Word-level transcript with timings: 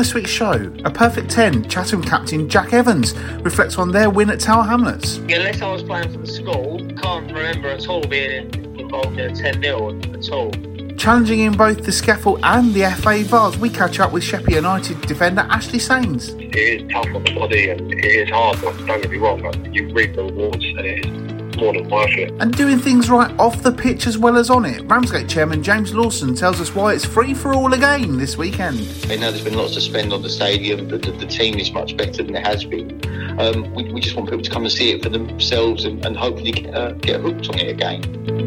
this 0.00 0.14
week's 0.14 0.30
show, 0.30 0.72
a 0.86 0.90
perfect 0.90 1.30
10, 1.30 1.68
Chatham 1.68 2.02
captain 2.02 2.48
Jack 2.48 2.72
Evans 2.72 3.14
reflects 3.42 3.76
on 3.76 3.92
their 3.92 4.08
win 4.08 4.30
at 4.30 4.40
Tower 4.40 4.64
Hamlets. 4.64 5.18
Unless 5.18 5.60
I 5.60 5.70
was 5.70 5.82
playing 5.82 6.10
for 6.10 6.16
the 6.16 6.26
school, 6.26 6.78
can't 7.02 7.30
remember 7.30 7.68
at 7.68 7.86
all 7.86 8.00
being 8.06 8.48
involved 8.78 9.18
in 9.18 9.30
a 9.30 9.34
10 9.34 9.62
0 9.62 10.00
at 10.14 10.30
all. 10.30 10.50
Challenging 10.96 11.40
in 11.40 11.54
both 11.54 11.84
the 11.84 11.90
SCEFL 11.90 12.40
and 12.42 12.72
the 12.72 12.90
FA 13.02 13.22
Vase, 13.24 13.58
we 13.58 13.68
catch 13.68 14.00
up 14.00 14.10
with 14.10 14.24
Sheppey 14.24 14.54
United 14.54 14.98
defender 15.02 15.42
Ashley 15.50 15.78
Sains. 15.78 16.30
It 16.30 16.56
is 16.56 16.90
tough 16.90 17.14
on 17.14 17.22
the 17.22 17.34
body 17.34 17.68
and 17.68 17.92
it 17.92 18.02
is 18.02 18.30
hard, 18.30 18.58
don't 18.62 19.02
get 19.02 19.10
me 19.10 19.18
wrong, 19.18 19.42
but 19.42 19.74
you 19.74 19.92
reap 19.92 20.16
the 20.16 20.24
rewards 20.24 20.64
and 20.64 20.80
it 20.80 21.04
is 21.04 21.29
more 21.60 21.74
than 21.74 21.88
worth 21.88 22.10
it. 22.16 22.32
And 22.40 22.56
doing 22.56 22.78
things 22.78 23.08
right 23.10 23.30
off 23.38 23.62
the 23.62 23.70
pitch 23.70 24.06
as 24.06 24.18
well 24.18 24.36
as 24.36 24.50
on 24.50 24.64
it. 24.64 24.82
Ramsgate 24.86 25.28
chairman 25.28 25.62
James 25.62 25.94
Lawson 25.94 26.34
tells 26.34 26.60
us 26.60 26.74
why 26.74 26.94
it's 26.94 27.04
free 27.04 27.34
for 27.34 27.52
all 27.52 27.72
again 27.74 28.16
this 28.16 28.36
weekend. 28.36 28.80
I 29.08 29.16
know 29.16 29.30
there's 29.30 29.44
been 29.44 29.56
lots 29.56 29.74
to 29.74 29.80
spend 29.80 30.12
on 30.12 30.22
the 30.22 30.30
stadium, 30.30 30.88
the, 30.88 30.98
the, 30.98 31.12
the 31.12 31.26
team 31.26 31.58
is 31.58 31.70
much 31.70 31.96
better 31.96 32.22
than 32.22 32.34
it 32.34 32.46
has 32.46 32.64
been. 32.64 33.00
Um, 33.38 33.72
we, 33.74 33.92
we, 33.92 34.00
just 34.00 34.16
want 34.16 34.28
people 34.28 34.42
to 34.42 34.50
come 34.50 34.62
and 34.62 34.72
see 34.72 34.90
it 34.92 35.02
for 35.02 35.08
themselves 35.08 35.84
and, 35.84 36.04
and 36.04 36.16
hopefully 36.16 36.52
get, 36.52 36.74
uh, 36.74 36.92
get 36.92 37.20
hooked 37.20 37.48
on 37.48 37.58
it 37.58 37.68
again. 37.68 38.39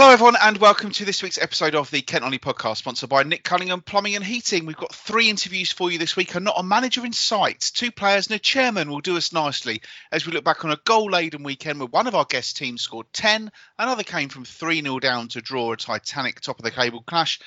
Hello, 0.00 0.12
everyone, 0.14 0.36
and 0.40 0.56
welcome 0.56 0.90
to 0.92 1.04
this 1.04 1.22
week's 1.22 1.36
episode 1.36 1.74
of 1.74 1.90
the 1.90 2.00
Kent 2.00 2.24
Only 2.24 2.38
podcast, 2.38 2.78
sponsored 2.78 3.10
by 3.10 3.22
Nick 3.22 3.44
Cunningham 3.44 3.82
Plumbing 3.82 4.16
and 4.16 4.24
Heating. 4.24 4.64
We've 4.64 4.74
got 4.74 4.94
three 4.94 5.28
interviews 5.28 5.72
for 5.72 5.90
you 5.90 5.98
this 5.98 6.16
week, 6.16 6.34
and 6.34 6.42
not 6.42 6.54
a 6.56 6.62
manager 6.62 7.04
in 7.04 7.12
sight. 7.12 7.70
Two 7.74 7.90
players 7.90 8.26
and 8.26 8.36
a 8.36 8.38
chairman 8.38 8.88
will 8.88 9.02
do 9.02 9.18
us 9.18 9.34
nicely 9.34 9.82
as 10.10 10.24
we 10.24 10.32
look 10.32 10.42
back 10.42 10.64
on 10.64 10.70
a 10.70 10.80
goal 10.86 11.10
laden 11.10 11.42
weekend 11.42 11.80
where 11.80 11.86
one 11.86 12.06
of 12.06 12.14
our 12.14 12.24
guest 12.24 12.56
teams 12.56 12.80
scored 12.80 13.12
10, 13.12 13.52
another 13.78 14.02
came 14.02 14.30
from 14.30 14.46
3 14.46 14.80
0 14.80 15.00
down 15.00 15.28
to 15.28 15.42
draw 15.42 15.70
a 15.70 15.76
Titanic 15.76 16.40
top 16.40 16.58
of 16.58 16.64
the 16.64 16.70
cable 16.70 17.02
clash. 17.02 17.38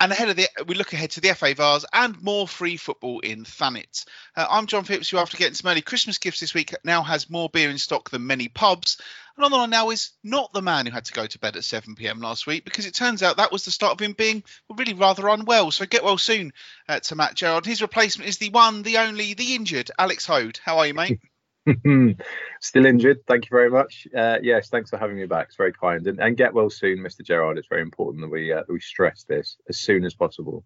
And 0.00 0.12
ahead 0.12 0.30
of 0.30 0.36
the, 0.36 0.48
we 0.66 0.74
look 0.76 0.92
ahead 0.94 1.10
to 1.12 1.20
the 1.20 1.34
FA 1.34 1.54
Vase 1.54 1.84
and 1.92 2.22
more 2.22 2.48
free 2.48 2.76
football 2.76 3.20
in 3.20 3.44
Thanet. 3.44 4.04
Uh, 4.34 4.46
I'm 4.50 4.66
John 4.66 4.84
Phipps, 4.84 5.08
who 5.08 5.16
after 5.16 5.38
getting 5.38 5.54
some 5.54 5.70
early 5.70 5.80
Christmas 5.80 6.18
gifts 6.18 6.40
this 6.40 6.52
week 6.52 6.74
now 6.84 7.02
has 7.02 7.30
more 7.30 7.48
beer 7.50 7.70
in 7.70 7.78
stock 7.78 8.10
than 8.10 8.26
many 8.26 8.48
pubs. 8.48 8.98
And 9.36 9.44
on 9.44 9.50
the 9.50 9.56
line 9.58 9.70
now 9.70 9.90
is 9.90 10.12
not 10.24 10.52
the 10.52 10.62
man 10.62 10.86
who 10.86 10.92
had 10.92 11.04
to 11.06 11.12
go 11.12 11.26
to 11.26 11.38
bed 11.38 11.56
at 11.56 11.64
7 11.64 11.94
p.m. 11.94 12.20
last 12.20 12.46
week 12.46 12.64
because 12.64 12.86
it 12.86 12.94
turns 12.94 13.22
out 13.22 13.36
that 13.36 13.52
was 13.52 13.64
the 13.64 13.70
start 13.70 13.92
of 13.92 14.00
him 14.00 14.14
being 14.14 14.42
really 14.74 14.94
rather 14.94 15.28
unwell. 15.28 15.70
So 15.70 15.84
get 15.84 16.04
well 16.04 16.16
soon 16.16 16.52
uh, 16.88 17.00
to 17.00 17.16
Matt 17.16 17.34
Gerard. 17.34 17.66
His 17.66 17.82
replacement 17.82 18.30
is 18.30 18.38
the 18.38 18.50
one, 18.50 18.82
the 18.82 18.98
only, 18.98 19.34
the 19.34 19.54
injured 19.54 19.90
Alex 19.98 20.24
Hoad. 20.24 20.58
How 20.64 20.78
are 20.78 20.86
you, 20.86 20.94
mate? 20.94 21.20
Still 22.60 22.86
injured. 22.86 23.26
Thank 23.26 23.44
you 23.44 23.50
very 23.50 23.70
much. 23.70 24.06
Uh, 24.16 24.38
yes, 24.40 24.70
thanks 24.70 24.88
for 24.88 24.98
having 24.98 25.16
me 25.16 25.26
back. 25.26 25.48
It's 25.48 25.56
very 25.56 25.72
kind. 25.72 26.06
And, 26.06 26.18
and 26.18 26.36
get 26.36 26.54
well 26.54 26.70
soon, 26.70 27.00
Mr. 27.00 27.22
Gerard. 27.22 27.58
It's 27.58 27.68
very 27.68 27.82
important 27.82 28.22
that 28.22 28.30
we 28.30 28.52
uh, 28.52 28.62
that 28.66 28.72
we 28.72 28.80
stress 28.80 29.24
this 29.24 29.56
as 29.68 29.78
soon 29.78 30.04
as 30.04 30.14
possible. 30.14 30.64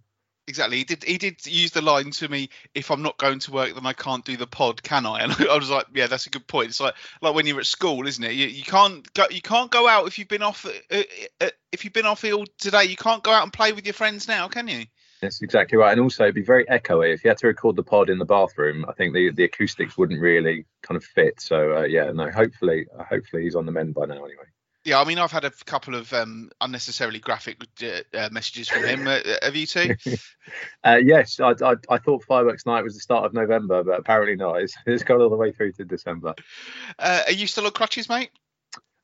Exactly. 0.50 0.78
He 0.78 0.84
did. 0.84 1.04
He 1.04 1.16
did 1.16 1.46
use 1.46 1.70
the 1.70 1.80
line 1.80 2.10
to 2.10 2.28
me. 2.28 2.50
If 2.74 2.90
I'm 2.90 3.02
not 3.02 3.16
going 3.18 3.38
to 3.38 3.52
work, 3.52 3.72
then 3.72 3.86
I 3.86 3.92
can't 3.92 4.24
do 4.24 4.36
the 4.36 4.48
pod, 4.48 4.82
can 4.82 5.06
I? 5.06 5.20
And 5.22 5.32
I 5.48 5.56
was 5.56 5.70
like, 5.70 5.86
yeah, 5.94 6.08
that's 6.08 6.26
a 6.26 6.30
good 6.30 6.48
point. 6.48 6.70
It's 6.70 6.80
like 6.80 6.94
like 7.22 7.36
when 7.36 7.46
you're 7.46 7.60
at 7.60 7.66
school, 7.66 8.04
isn't 8.08 8.24
it? 8.24 8.32
You, 8.32 8.48
you 8.48 8.64
can't 8.64 9.10
go. 9.14 9.26
You 9.30 9.40
can't 9.40 9.70
go 9.70 9.86
out 9.86 10.08
if 10.08 10.18
you've 10.18 10.26
been 10.26 10.42
off. 10.42 10.66
Uh, 10.66 11.02
uh, 11.40 11.50
if 11.70 11.84
you've 11.84 11.92
been 11.92 12.04
off 12.04 12.24
ill 12.24 12.46
today, 12.58 12.84
you 12.84 12.96
can't 12.96 13.22
go 13.22 13.30
out 13.30 13.44
and 13.44 13.52
play 13.52 13.70
with 13.70 13.86
your 13.86 13.94
friends 13.94 14.26
now, 14.26 14.48
can 14.48 14.66
you? 14.66 14.86
That's 15.22 15.40
exactly 15.40 15.78
right. 15.78 15.92
And 15.92 16.00
also, 16.00 16.32
be 16.32 16.42
very 16.42 16.64
echoey. 16.64 17.14
If 17.14 17.22
you 17.22 17.30
had 17.30 17.38
to 17.38 17.46
record 17.46 17.76
the 17.76 17.84
pod 17.84 18.10
in 18.10 18.18
the 18.18 18.24
bathroom, 18.24 18.84
I 18.88 18.92
think 18.92 19.14
the, 19.14 19.30
the 19.30 19.44
acoustics 19.44 19.96
wouldn't 19.96 20.20
really 20.20 20.64
kind 20.82 20.96
of 20.96 21.04
fit. 21.04 21.40
So 21.40 21.76
uh, 21.76 21.82
yeah, 21.84 22.10
no. 22.10 22.28
Hopefully, 22.28 22.86
hopefully 22.98 23.44
he's 23.44 23.54
on 23.54 23.66
the 23.66 23.72
mend 23.72 23.94
by 23.94 24.06
now. 24.06 24.24
Anyway. 24.24 24.50
Yeah, 24.84 24.98
I 25.00 25.04
mean, 25.04 25.18
I've 25.18 25.32
had 25.32 25.44
a 25.44 25.50
couple 25.50 25.94
of 25.94 26.12
um, 26.14 26.50
unnecessarily 26.60 27.18
graphic 27.18 27.62
uh, 27.82 28.00
uh 28.16 28.28
messages 28.32 28.68
from 28.68 28.84
him. 28.84 29.06
Uh, 29.06 29.20
have 29.42 29.54
you 29.54 29.66
too? 29.66 29.94
uh, 30.84 30.98
yes, 31.02 31.38
I, 31.38 31.52
I, 31.62 31.74
I, 31.90 31.98
thought 31.98 32.24
fireworks 32.24 32.64
night 32.64 32.82
was 32.82 32.94
the 32.94 33.00
start 33.00 33.26
of 33.26 33.34
November, 33.34 33.84
but 33.84 34.00
apparently 34.00 34.36
not. 34.36 34.62
It's, 34.62 34.74
it's 34.86 35.02
gone 35.02 35.20
all 35.20 35.28
the 35.28 35.36
way 35.36 35.52
through 35.52 35.72
to 35.72 35.84
December. 35.84 36.34
Uh, 36.98 37.22
are 37.26 37.32
you 37.32 37.46
still 37.46 37.66
on 37.66 37.72
crutches, 37.72 38.08
mate? 38.08 38.30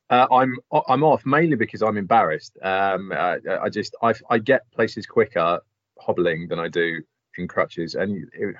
Uh, 0.08 0.26
I'm 0.30 0.56
I'm 0.88 1.02
off 1.02 1.26
mainly 1.26 1.56
because 1.56 1.82
I'm 1.82 1.96
embarrassed. 1.96 2.56
Um, 2.62 3.12
I 3.12 3.68
just 3.70 3.96
I, 4.00 4.14
I 4.30 4.38
get 4.38 4.70
places 4.70 5.04
quicker 5.04 5.60
hobbling 5.98 6.48
than 6.48 6.58
I 6.58 6.68
do 6.68 7.02
in 7.38 7.48
crutches. 7.48 7.94
And 7.94 8.28
it, 8.32 8.56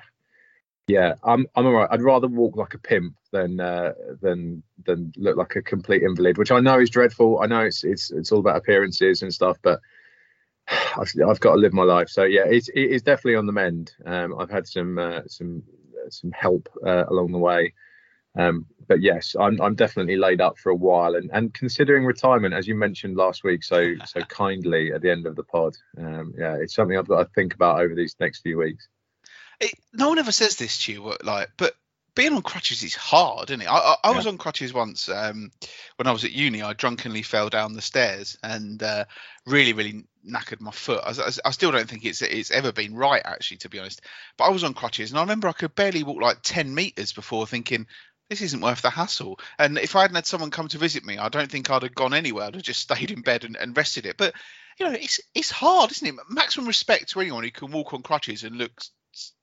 yeah, 0.87 1.15
I'm 1.23 1.47
I'm 1.55 1.65
alright. 1.65 1.89
I'd 1.91 2.01
rather 2.01 2.27
walk 2.27 2.55
like 2.55 2.73
a 2.73 2.79
pimp 2.79 3.15
than 3.31 3.59
uh, 3.59 3.93
than 4.21 4.63
than 4.85 5.11
look 5.17 5.35
like 5.35 5.55
a 5.57 5.61
complete 5.61 6.01
invalid, 6.01 6.37
which 6.37 6.51
I 6.51 6.61
know 6.61 6.79
is 6.79 6.89
dreadful. 6.89 7.41
I 7.41 7.47
know 7.47 7.61
it's 7.61 7.83
it's 7.83 8.09
it's 8.09 8.31
all 8.31 8.39
about 8.39 8.55
appearances 8.55 9.21
and 9.21 9.33
stuff, 9.33 9.57
but 9.61 9.81
I've, 10.69 11.11
I've 11.27 11.39
got 11.41 11.55
to 11.55 11.59
live 11.59 11.73
my 11.73 11.83
life. 11.83 12.07
So 12.09 12.23
yeah, 12.23 12.45
it's 12.45 12.69
it 12.69 12.91
is 12.91 13.01
definitely 13.01 13.35
on 13.35 13.45
the 13.45 13.51
mend. 13.51 13.91
Um, 14.05 14.39
I've 14.39 14.49
had 14.49 14.65
some 14.65 14.97
uh, 14.97 15.21
some 15.27 15.61
some 16.09 16.31
help 16.31 16.69
uh, 16.85 17.05
along 17.09 17.33
the 17.33 17.37
way. 17.37 17.73
Um, 18.37 18.65
but 18.87 19.01
yes, 19.01 19.35
I'm 19.37 19.59
I'm 19.61 19.75
definitely 19.75 20.15
laid 20.15 20.39
up 20.39 20.57
for 20.57 20.69
a 20.69 20.75
while, 20.75 21.15
and 21.15 21.29
and 21.33 21.53
considering 21.53 22.05
retirement, 22.05 22.53
as 22.53 22.65
you 22.65 22.75
mentioned 22.75 23.17
last 23.17 23.43
week, 23.43 23.63
so 23.63 23.93
so 24.05 24.21
kindly 24.29 24.93
at 24.93 25.01
the 25.01 25.11
end 25.11 25.25
of 25.25 25.35
the 25.35 25.43
pod. 25.43 25.75
Um, 25.97 26.33
yeah, 26.37 26.55
it's 26.55 26.75
something 26.75 26.97
I've 26.97 27.09
got 27.09 27.23
to 27.23 27.29
think 27.35 27.55
about 27.55 27.81
over 27.81 27.93
these 27.93 28.15
next 28.21 28.41
few 28.41 28.57
weeks. 28.57 28.87
It, 29.59 29.73
no 29.93 30.09
one 30.09 30.19
ever 30.19 30.31
says 30.31 30.55
this 30.55 30.85
to 30.85 30.93
you, 30.93 31.15
like, 31.23 31.49
but 31.57 31.73
being 32.17 32.33
on 32.33 32.41
crutches 32.41 32.83
is 32.83 32.95
hard, 32.95 33.51
isn't 33.51 33.61
it? 33.61 33.67
I, 33.67 33.77
I, 33.77 33.95
I 34.05 34.11
was 34.11 34.25
on 34.25 34.39
crutches 34.39 34.73
once 34.73 35.07
um, 35.07 35.51
when 35.97 36.07
I 36.07 36.11
was 36.11 36.23
at 36.23 36.31
uni. 36.31 36.63
I 36.63 36.73
drunkenly 36.73 37.21
fell 37.21 37.49
down 37.49 37.73
the 37.73 37.81
stairs 37.81 38.39
and 38.41 38.81
uh, 38.81 39.05
really, 39.45 39.73
really 39.73 40.05
knackered 40.27 40.59
my 40.59 40.71
foot. 40.71 41.03
I, 41.05 41.13
I, 41.45 41.51
still 41.51 41.71
don't 41.71 41.87
think 41.87 42.05
it's 42.05 42.23
it's 42.23 42.49
ever 42.49 42.71
been 42.71 42.95
right, 42.95 43.21
actually, 43.23 43.57
to 43.57 43.69
be 43.69 43.77
honest. 43.77 44.01
But 44.35 44.45
I 44.45 44.49
was 44.49 44.63
on 44.63 44.73
crutches, 44.73 45.11
and 45.11 45.19
I 45.19 45.21
remember 45.21 45.47
I 45.47 45.53
could 45.53 45.75
barely 45.75 46.01
walk 46.01 46.19
like 46.19 46.39
ten 46.41 46.73
meters 46.73 47.13
before 47.13 47.45
thinking, 47.45 47.85
this 48.29 48.41
isn't 48.41 48.61
worth 48.61 48.81
the 48.81 48.89
hassle. 48.89 49.39
And 49.57 49.77
if 49.77 49.95
I 49.95 50.01
hadn't 50.01 50.15
had 50.15 50.25
someone 50.25 50.51
come 50.51 50.67
to 50.69 50.77
visit 50.77 51.05
me, 51.05 51.19
I 51.19 51.29
don't 51.29 51.51
think 51.51 51.69
I'd 51.69 51.83
have 51.83 51.95
gone 51.95 52.15
anywhere. 52.15 52.45
I'd 52.45 52.55
have 52.55 52.63
just 52.63 52.81
stayed 52.81 53.11
in 53.11 53.21
bed 53.21 53.43
and, 53.43 53.55
and 53.55 53.77
rested 53.77 54.05
it. 54.07 54.17
But 54.17 54.33
you 54.79 54.87
know, 54.87 54.93
it's 54.93 55.19
it's 55.33 55.51
hard, 55.51 55.91
isn't 55.91 56.07
it? 56.07 56.15
Maximum 56.29 56.67
respect 56.67 57.09
to 57.09 57.21
anyone 57.21 57.43
who 57.43 57.51
can 57.51 57.71
walk 57.71 57.93
on 57.93 58.01
crutches 58.01 58.43
and 58.43 58.57
look 58.57 58.71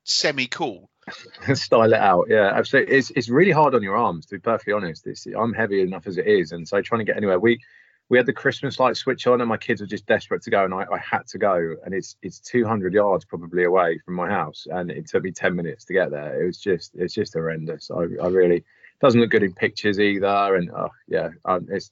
semi 0.05 0.47
cool. 0.47 0.91
Style 1.55 1.93
it 1.93 2.01
out, 2.01 2.27
yeah, 2.31 2.51
absolutely. 2.55 2.97
It's 2.97 3.11
it's 3.11 3.29
really 3.29 3.51
hard 3.51 3.75
on 3.75 3.83
your 3.83 3.97
arms, 3.97 4.27
to 4.27 4.37
be 4.37 4.41
perfectly 4.41 4.73
honest. 4.73 5.07
It's, 5.07 5.27
I'm 5.27 5.53
heavy 5.53 5.83
enough 5.83 6.07
as 6.07 6.17
it 6.17 6.27
is, 6.27 6.53
and 6.53 6.67
so 6.67 6.81
trying 6.81 7.01
to 7.01 7.05
get 7.05 7.17
anywhere. 7.17 7.39
We 7.39 7.61
we 8.09 8.19
had 8.19 8.27
the 8.27 8.33
Christmas 8.33 8.79
light 8.79 8.97
switch 8.97 9.27
on, 9.27 9.41
and 9.41 9.49
my 9.49 9.57
kids 9.57 9.81
were 9.81 9.87
just 9.87 10.07
desperate 10.07 10.43
to 10.43 10.51
go, 10.51 10.65
and 10.65 10.75
I, 10.75 10.85
I 10.93 10.99
had 10.99 11.27
to 11.29 11.39
go. 11.39 11.77
And 11.85 11.95
it's 11.95 12.17
it's 12.23 12.39
200 12.41 12.93
yards 12.93 13.25
probably 13.25 13.65
away 13.65 13.99
from 14.05 14.15
my 14.15 14.29
house, 14.29 14.67
and 14.71 14.91
it 14.91 15.07
took 15.07 15.23
me 15.23 15.33
10 15.33 15.55
minutes 15.55 15.85
to 15.87 15.93
get 15.93 16.11
there. 16.11 16.43
It 16.43 16.47
was 16.47 16.59
just 16.59 16.95
it's 16.95 17.15
just 17.15 17.35
horrendous. 17.35 17.91
I, 17.91 18.03
I 18.23 18.29
really 18.29 18.65
doesn't 19.01 19.21
look 19.21 19.31
good 19.31 19.43
in 19.43 19.55
pictures 19.55 19.99
either, 19.99 20.55
and 20.57 20.71
oh, 20.71 20.91
yeah, 21.09 21.31
um, 21.45 21.67
it's 21.71 21.91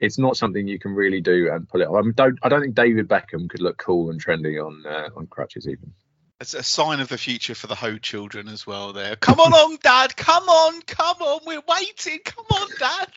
it's 0.00 0.18
not 0.18 0.36
something 0.36 0.68
you 0.68 0.78
can 0.78 0.94
really 0.94 1.20
do 1.20 1.50
and 1.50 1.68
pull 1.68 1.80
it 1.80 1.88
off. 1.88 2.04
I 2.04 2.10
don't 2.14 2.38
I 2.42 2.48
don't 2.48 2.60
think 2.60 2.74
David 2.74 3.08
Beckham 3.08 3.48
could 3.48 3.62
look 3.62 3.78
cool 3.78 4.10
and 4.10 4.22
trendy 4.22 4.64
on 4.64 4.84
uh, 4.86 5.08
on 5.16 5.26
crutches 5.26 5.66
even. 5.66 5.92
It's 6.44 6.54
a 6.54 6.62
sign 6.62 7.00
of 7.00 7.08
the 7.08 7.18
future 7.18 7.54
for 7.54 7.66
the 7.66 7.74
Hoad 7.74 8.02
children 8.02 8.48
as 8.48 8.66
well. 8.66 8.92
There, 8.92 9.16
come 9.16 9.40
on, 9.40 9.78
Dad, 9.82 10.14
come 10.16 10.48
on, 10.48 10.82
come 10.82 11.16
on, 11.20 11.40
we're 11.46 11.62
waiting. 11.66 12.20
Come 12.24 12.46
on, 12.50 12.68
Dad 12.78 13.10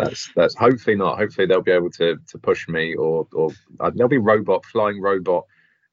that's 0.00 0.30
that's 0.34 0.54
hopefully 0.54 0.96
not. 0.96 1.18
Hopefully 1.18 1.46
they'll 1.46 1.62
be 1.62 1.72
able 1.72 1.90
to 1.90 2.16
to 2.28 2.38
push 2.38 2.68
me, 2.68 2.94
or 2.94 3.26
or 3.32 3.50
uh, 3.78 3.90
there'll 3.94 4.08
be 4.08 4.18
robot 4.18 4.64
flying 4.64 5.00
robot 5.00 5.44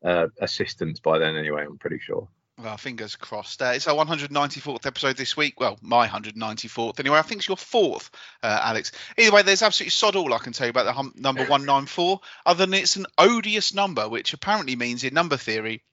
uh, 0.03 0.27
assistants 0.39 0.99
by 0.99 1.19
then. 1.19 1.35
Anyway, 1.35 1.63
I'm 1.65 1.77
pretty 1.77 1.99
sure. 1.99 2.27
Well, 2.59 2.77
fingers 2.77 3.15
crossed. 3.15 3.61
Uh, 3.61 3.73
it's 3.75 3.87
our 3.87 4.03
194th 4.03 4.87
episode 4.87 5.15
this 5.15 5.37
week. 5.37 5.59
Well, 5.59 5.77
my 5.83 6.07
194th. 6.07 6.99
Anyway, 6.99 7.19
I 7.19 7.21
think 7.21 7.41
it's 7.41 7.47
your 7.47 7.55
fourth, 7.55 8.09
uh, 8.41 8.59
Alex. 8.63 8.93
Either 9.15 9.31
way, 9.31 9.43
there's 9.43 9.61
absolutely 9.61 9.91
sod 9.91 10.15
all 10.15 10.33
I 10.33 10.39
can 10.39 10.53
tell 10.53 10.65
you 10.65 10.71
about 10.71 10.85
the 10.85 10.91
hum- 10.91 11.13
number 11.15 11.41
194, 11.41 12.19
other 12.47 12.65
than 12.65 12.73
it's 12.73 12.95
an 12.95 13.05
odious 13.15 13.75
number, 13.75 14.09
which 14.09 14.33
apparently 14.33 14.75
means 14.75 15.03
in 15.03 15.13
number 15.13 15.37
theory 15.37 15.83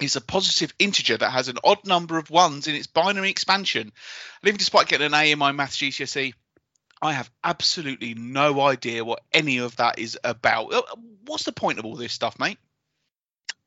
is 0.00 0.16
a 0.16 0.20
positive 0.20 0.72
integer 0.78 1.16
that 1.16 1.30
has 1.30 1.48
an 1.48 1.58
odd 1.64 1.86
number 1.86 2.18
of 2.18 2.30
ones 2.30 2.68
in 2.68 2.74
its 2.74 2.86
binary 2.86 3.30
expansion. 3.30 3.82
And 3.82 4.48
even 4.48 4.58
despite 4.58 4.88
getting 4.88 5.06
an 5.06 5.14
A 5.14 5.32
in 5.32 5.38
my 5.38 5.52
maths 5.52 5.78
GCSE, 5.78 6.32
I 7.02 7.12
have 7.12 7.30
absolutely 7.42 8.14
no 8.14 8.60
idea 8.60 9.04
what 9.04 9.22
any 9.32 9.58
of 9.58 9.76
that 9.76 9.98
is 9.98 10.18
about. 10.22 10.72
Uh, 10.72 10.82
what's 11.26 11.44
the 11.44 11.52
point 11.52 11.78
of 11.78 11.84
all 11.84 11.96
this 11.96 12.12
stuff, 12.12 12.38
mate? 12.38 12.58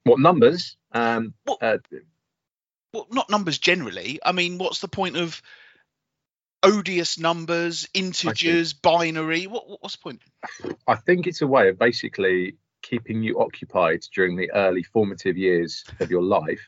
What 0.04 0.20
numbers? 0.20 0.78
Um, 0.92 1.34
what, 1.44 1.62
uh, 1.62 1.78
well, 2.94 3.08
not 3.12 3.30
numbers 3.30 3.58
generally. 3.58 4.20
I 4.24 4.34
mean, 4.34 4.60
what's 4.60 4.80
the 4.80 4.88
point 4.88 5.18
of 5.18 5.42
odious 6.62 7.18
numbers, 7.18 7.88
integers, 7.94 8.74
binary? 8.74 9.48
What, 9.48 9.82
what's 9.82 9.96
the 9.96 10.04
point? 10.04 10.22
I 10.88 10.96
think 10.96 11.26
it's 11.26 11.42
a 11.42 11.48
way 11.48 11.70
of 11.70 11.80
basically 11.80 12.58
keeping 12.84 13.24
you 13.24 13.40
occupied 13.40 14.02
during 14.14 14.36
the 14.36 14.52
early 14.52 14.84
formative 14.84 15.36
years 15.36 15.84
of 16.00 16.12
your 16.12 16.22
life 16.22 16.62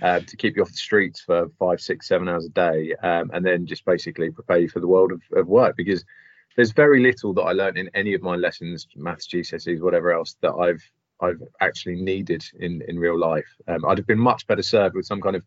um, 0.00 0.24
to 0.24 0.36
keep 0.36 0.56
you 0.56 0.62
off 0.62 0.70
the 0.70 0.76
streets 0.76 1.20
for 1.20 1.48
five, 1.58 1.80
six, 1.80 2.08
seven 2.08 2.28
hours 2.28 2.46
a 2.46 2.50
day, 2.50 2.94
um, 3.02 3.30
and 3.34 3.44
then 3.44 3.66
just 3.66 3.84
basically 3.84 4.30
prepare 4.30 4.58
you 4.58 4.68
for 4.68 4.80
the 4.80 4.88
world 4.88 5.12
of, 5.12 5.20
of 5.36 5.46
work. 5.46 5.76
Because 5.76 6.04
there's 6.56 6.72
very 6.72 7.00
little 7.02 7.34
that 7.34 7.42
I 7.42 7.52
learned 7.52 7.78
in 7.78 7.90
any 7.94 8.14
of 8.14 8.22
my 8.22 8.36
lessons, 8.36 8.86
maths, 8.96 9.26
GCSEs, 9.28 9.80
whatever 9.80 10.12
else, 10.12 10.36
that 10.40 10.54
I've 10.54 10.82
I've 11.20 11.42
actually 11.60 11.96
needed 11.96 12.44
in 12.60 12.82
in 12.88 12.98
real 12.98 13.18
life. 13.18 13.48
Um, 13.66 13.84
I'd 13.84 13.98
have 13.98 14.06
been 14.06 14.18
much 14.20 14.46
better 14.46 14.62
served 14.62 14.94
with 14.94 15.06
some 15.06 15.20
kind 15.20 15.36
of 15.36 15.42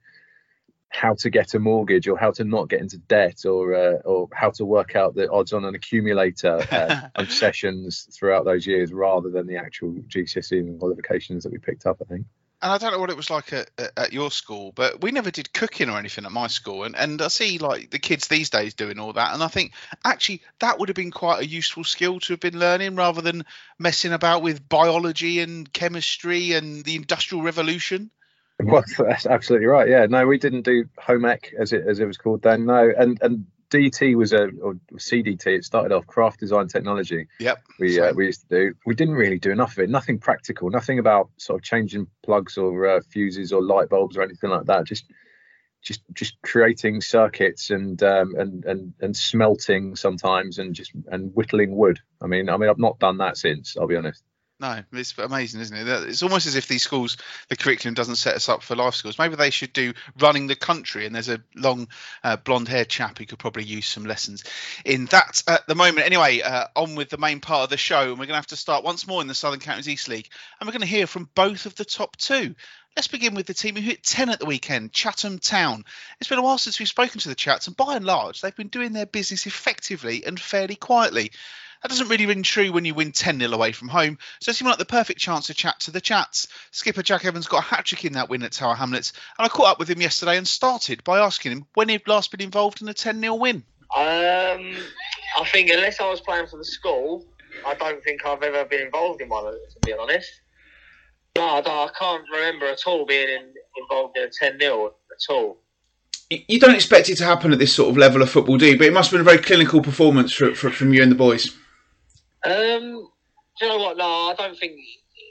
how 0.91 1.15
to 1.15 1.29
get 1.29 1.53
a 1.53 1.59
mortgage 1.59 2.07
or 2.07 2.17
how 2.17 2.31
to 2.31 2.43
not 2.43 2.69
get 2.69 2.81
into 2.81 2.97
debt 2.97 3.45
or 3.45 3.73
uh, 3.73 3.97
or 4.03 4.27
how 4.33 4.51
to 4.51 4.65
work 4.65 4.95
out 4.95 5.15
the 5.15 5.31
odds 5.31 5.53
on 5.53 5.65
an 5.65 5.73
accumulator 5.73 6.59
uh, 6.71 7.25
sessions 7.29 8.07
throughout 8.11 8.45
those 8.45 8.67
years 8.67 8.91
rather 8.91 9.29
than 9.29 9.47
the 9.47 9.57
actual 9.57 9.93
GCSE 9.93 10.59
and 10.59 10.79
qualifications 10.79 11.43
that 11.43 11.51
we 11.51 11.57
picked 11.57 11.85
up. 11.85 11.97
I 12.01 12.05
think 12.05 12.25
and 12.61 12.71
I 12.71 12.77
don't 12.77 12.91
know 12.91 12.99
what 12.99 13.09
it 13.09 13.17
was 13.17 13.31
like 13.31 13.53
at, 13.53 13.71
at, 13.97 14.13
your 14.13 14.29
school, 14.29 14.71
but 14.75 15.01
we 15.01 15.11
never 15.11 15.31
did 15.31 15.51
cooking 15.51 15.89
or 15.89 15.97
anything 15.97 16.25
at 16.25 16.31
my 16.31 16.45
school. 16.45 16.83
And, 16.83 16.95
and 16.95 17.19
I 17.19 17.27
see 17.29 17.57
like 17.57 17.89
the 17.89 17.97
kids 17.97 18.27
these 18.27 18.51
days 18.51 18.75
doing 18.75 18.99
all 18.99 19.13
that. 19.13 19.33
And 19.33 19.41
I 19.41 19.47
think 19.47 19.73
actually 20.05 20.43
that 20.59 20.77
would 20.77 20.89
have 20.89 20.95
been 20.95 21.09
quite 21.09 21.41
a 21.41 21.47
useful 21.47 21.83
skill 21.83 22.19
to 22.19 22.33
have 22.33 22.39
been 22.39 22.59
learning 22.59 22.95
rather 22.95 23.21
than 23.21 23.45
messing 23.79 24.13
about 24.13 24.43
with 24.43 24.69
biology 24.69 25.39
and 25.39 25.71
chemistry 25.73 26.53
and 26.53 26.85
the 26.85 26.95
industrial 26.95 27.43
revolution. 27.43 28.11
Well, 28.63 28.83
that's 28.97 29.25
absolutely 29.25 29.67
right. 29.67 29.87
Yeah, 29.87 30.05
no, 30.07 30.25
we 30.25 30.37
didn't 30.37 30.63
do 30.63 30.85
home 30.97 31.25
ec 31.25 31.53
as 31.57 31.73
it 31.73 31.85
as 31.87 31.99
it 31.99 32.05
was 32.05 32.17
called 32.17 32.41
then. 32.41 32.65
No, 32.65 32.91
and 32.97 33.17
and 33.21 33.45
DT 33.71 34.15
was 34.15 34.33
a 34.33 34.49
or 34.61 34.75
CDT. 34.95 35.47
It 35.47 35.63
started 35.63 35.93
off 35.93 36.05
craft 36.05 36.39
design 36.39 36.67
technology. 36.67 37.27
Yep. 37.39 37.63
We 37.79 37.99
uh, 37.99 38.13
we 38.13 38.25
used 38.25 38.41
to 38.41 38.47
do. 38.47 38.73
We 38.85 38.95
didn't 38.95 39.15
really 39.15 39.39
do 39.39 39.51
enough 39.51 39.71
of 39.73 39.79
it. 39.79 39.89
Nothing 39.89 40.19
practical. 40.19 40.69
Nothing 40.69 40.99
about 40.99 41.29
sort 41.37 41.59
of 41.59 41.63
changing 41.63 42.07
plugs 42.23 42.57
or 42.57 42.85
uh, 42.85 43.01
fuses 43.09 43.53
or 43.53 43.63
light 43.63 43.89
bulbs 43.89 44.17
or 44.17 44.23
anything 44.23 44.49
like 44.49 44.65
that. 44.65 44.85
Just 44.85 45.05
just 45.81 46.01
just 46.13 46.35
creating 46.43 47.01
circuits 47.01 47.69
and 47.69 48.03
um, 48.03 48.35
and 48.35 48.65
and 48.65 48.93
and 48.99 49.15
smelting 49.15 49.95
sometimes 49.95 50.59
and 50.59 50.75
just 50.75 50.91
and 51.07 51.33
whittling 51.33 51.75
wood. 51.75 51.99
I 52.21 52.27
mean, 52.27 52.49
I 52.49 52.57
mean, 52.57 52.69
I've 52.69 52.77
not 52.77 52.99
done 52.99 53.17
that 53.17 53.37
since. 53.37 53.77
I'll 53.77 53.87
be 53.87 53.95
honest. 53.95 54.23
No, 54.61 54.83
it's 54.93 55.17
amazing, 55.17 55.59
isn't 55.59 55.75
it? 55.75 55.87
It's 56.07 56.21
almost 56.21 56.45
as 56.45 56.55
if 56.55 56.67
these 56.67 56.83
schools, 56.83 57.17
the 57.49 57.55
curriculum 57.55 57.95
doesn't 57.95 58.17
set 58.17 58.35
us 58.35 58.47
up 58.47 58.61
for 58.61 58.75
life 58.75 58.93
skills. 58.93 59.17
Maybe 59.17 59.35
they 59.35 59.49
should 59.49 59.73
do 59.73 59.93
running 60.19 60.45
the 60.45 60.55
country, 60.55 61.07
and 61.07 61.15
there's 61.15 61.29
a 61.29 61.41
long 61.55 61.87
uh, 62.23 62.37
blonde-haired 62.37 62.87
chap 62.87 63.17
who 63.17 63.25
could 63.25 63.39
probably 63.39 63.63
use 63.63 63.87
some 63.87 64.05
lessons 64.05 64.43
in 64.85 65.07
that 65.07 65.41
at 65.47 65.65
the 65.65 65.73
moment. 65.73 66.05
Anyway, 66.05 66.41
uh, 66.41 66.67
on 66.75 66.93
with 66.93 67.09
the 67.09 67.17
main 67.17 67.39
part 67.39 67.63
of 67.63 67.69
the 67.71 67.77
show, 67.77 68.01
and 68.01 68.11
we're 68.11 68.27
going 68.27 68.29
to 68.29 68.35
have 68.35 68.45
to 68.47 68.55
start 68.55 68.83
once 68.83 69.07
more 69.07 69.19
in 69.19 69.27
the 69.27 69.33
Southern 69.33 69.59
Counties 69.59 69.89
East 69.89 70.07
League, 70.07 70.29
and 70.59 70.67
we're 70.67 70.73
going 70.73 70.81
to 70.81 70.87
hear 70.87 71.07
from 71.07 71.27
both 71.33 71.65
of 71.65 71.73
the 71.73 71.85
top 71.85 72.15
two. 72.17 72.53
Let's 72.95 73.07
begin 73.07 73.33
with 73.33 73.47
the 73.47 73.55
team 73.55 73.75
who 73.75 73.81
hit 73.81 74.03
10 74.03 74.29
at 74.29 74.37
the 74.37 74.45
weekend, 74.45 74.93
Chatham 74.93 75.39
Town. 75.39 75.85
It's 76.19 76.29
been 76.29 76.37
a 76.37 76.43
while 76.43 76.59
since 76.59 76.77
we've 76.77 76.87
spoken 76.87 77.19
to 77.21 77.29
the 77.29 77.35
Chats, 77.35 77.65
and 77.65 77.75
by 77.75 77.95
and 77.95 78.05
large, 78.05 78.41
they've 78.41 78.55
been 78.55 78.67
doing 78.67 78.93
their 78.93 79.07
business 79.07 79.47
effectively 79.47 80.23
and 80.23 80.39
fairly 80.39 80.75
quietly. 80.75 81.31
That 81.81 81.89
doesn't 81.89 82.09
really 82.09 82.27
ring 82.27 82.43
true 82.43 82.71
when 82.71 82.85
you 82.85 82.93
win 82.93 83.11
10 83.11 83.39
0 83.39 83.51
away 83.51 83.71
from 83.71 83.87
home, 83.87 84.19
so 84.39 84.51
it 84.51 84.55
seemed 84.55 84.69
like 84.69 84.77
the 84.77 84.85
perfect 84.85 85.19
chance 85.19 85.47
to 85.47 85.53
chat 85.55 85.79
to 85.81 85.91
the 85.91 86.01
chats. 86.01 86.47
Skipper 86.69 87.01
Jack 87.01 87.25
Evans 87.25 87.47
got 87.47 87.63
a 87.63 87.67
hat 87.67 87.85
trick 87.85 88.05
in 88.05 88.13
that 88.13 88.29
win 88.29 88.43
at 88.43 88.51
Tower 88.51 88.75
Hamlets, 88.75 89.13
and 89.37 89.45
I 89.45 89.49
caught 89.49 89.71
up 89.71 89.79
with 89.79 89.89
him 89.89 89.99
yesterday 89.99 90.37
and 90.37 90.47
started 90.47 91.03
by 91.03 91.19
asking 91.19 91.53
him 91.53 91.65
when 91.73 91.89
he'd 91.89 92.07
last 92.07 92.29
been 92.29 92.41
involved 92.41 92.81
in 92.81 92.87
a 92.87 92.93
10 92.93 93.19
0 93.19 93.35
win. 93.35 93.63
Um, 93.95 94.75
I 95.39 95.45
think 95.45 95.71
unless 95.71 95.99
I 95.99 96.07
was 96.07 96.21
playing 96.21 96.47
for 96.47 96.57
the 96.57 96.65
school, 96.65 97.25
I 97.65 97.73
don't 97.73 98.03
think 98.03 98.25
I've 98.25 98.43
ever 98.43 98.63
been 98.65 98.81
involved 98.81 99.21
in 99.21 99.29
one, 99.29 99.45
to 99.45 99.79
be 99.83 99.93
honest. 99.93 100.29
No, 101.35 101.43
I, 101.43 101.59
I 101.59 101.89
can't 101.97 102.23
remember 102.31 102.67
at 102.67 102.85
all 102.85 103.05
being 103.05 103.27
in, 103.27 103.53
involved 103.77 104.17
in 104.17 104.23
a 104.23 104.29
10 104.29 104.59
0 104.59 104.85
at 104.87 105.33
all 105.33 105.57
you 106.47 106.59
don't 106.61 106.75
expect 106.75 107.09
it 107.09 107.17
to 107.17 107.25
happen 107.25 107.51
at 107.51 107.59
this 107.59 107.75
sort 107.75 107.89
of 107.89 107.97
level 107.97 108.21
of 108.21 108.29
football, 108.29 108.57
do 108.57 108.65
you? 108.65 108.77
But 108.77 108.87
it 108.87 108.93
must 108.93 109.11
have 109.11 109.17
been 109.17 109.27
a 109.27 109.29
very 109.29 109.43
clinical 109.43 109.81
performance 109.81 110.31
for, 110.31 110.55
for, 110.55 110.69
from 110.69 110.93
you 110.93 111.03
and 111.03 111.11
the 111.11 111.15
boys. 111.15 111.53
Um, 112.43 113.09
do 113.59 113.65
you 113.65 113.67
know 113.67 113.77
what? 113.77 113.97
No, 113.97 114.05
I 114.05 114.35
don't 114.37 114.57
think 114.57 114.79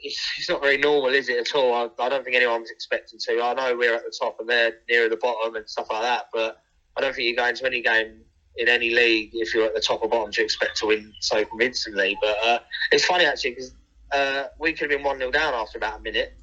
it's, 0.02 0.20
it's 0.38 0.48
not 0.48 0.62
very 0.62 0.78
normal, 0.78 1.10
is 1.10 1.28
it 1.28 1.38
at 1.38 1.54
all? 1.54 1.74
I, 1.74 2.02
I 2.02 2.08
don't 2.08 2.24
think 2.24 2.36
anyone 2.36 2.60
was 2.60 2.70
expecting 2.70 3.18
to. 3.20 3.42
I 3.42 3.54
know 3.54 3.76
we're 3.76 3.94
at 3.94 4.04
the 4.04 4.14
top 4.18 4.38
and 4.40 4.48
they're 4.48 4.74
nearer 4.88 5.08
the 5.08 5.16
bottom 5.16 5.56
and 5.56 5.68
stuff 5.68 5.88
like 5.90 6.02
that, 6.02 6.26
but 6.32 6.62
I 6.96 7.00
don't 7.00 7.14
think 7.14 7.26
you 7.26 7.36
go 7.36 7.46
into 7.46 7.66
any 7.66 7.82
game 7.82 8.20
in 8.56 8.68
any 8.68 8.90
league 8.90 9.30
if 9.32 9.54
you're 9.54 9.66
at 9.66 9.74
the 9.74 9.80
top 9.80 10.02
or 10.02 10.08
bottom 10.08 10.32
to 10.32 10.42
expect 10.42 10.76
to 10.78 10.86
win 10.86 11.12
so 11.20 11.44
convincingly. 11.44 12.16
But 12.20 12.36
uh, 12.44 12.58
it's 12.92 13.04
funny 13.04 13.24
actually 13.24 13.50
because 13.50 13.72
uh, 14.12 14.44
we 14.58 14.72
could 14.72 14.90
have 14.90 14.98
been 14.98 15.04
one 15.04 15.18
0 15.18 15.30
down 15.30 15.54
after 15.54 15.78
about 15.78 16.00
a 16.00 16.02
minute. 16.02 16.36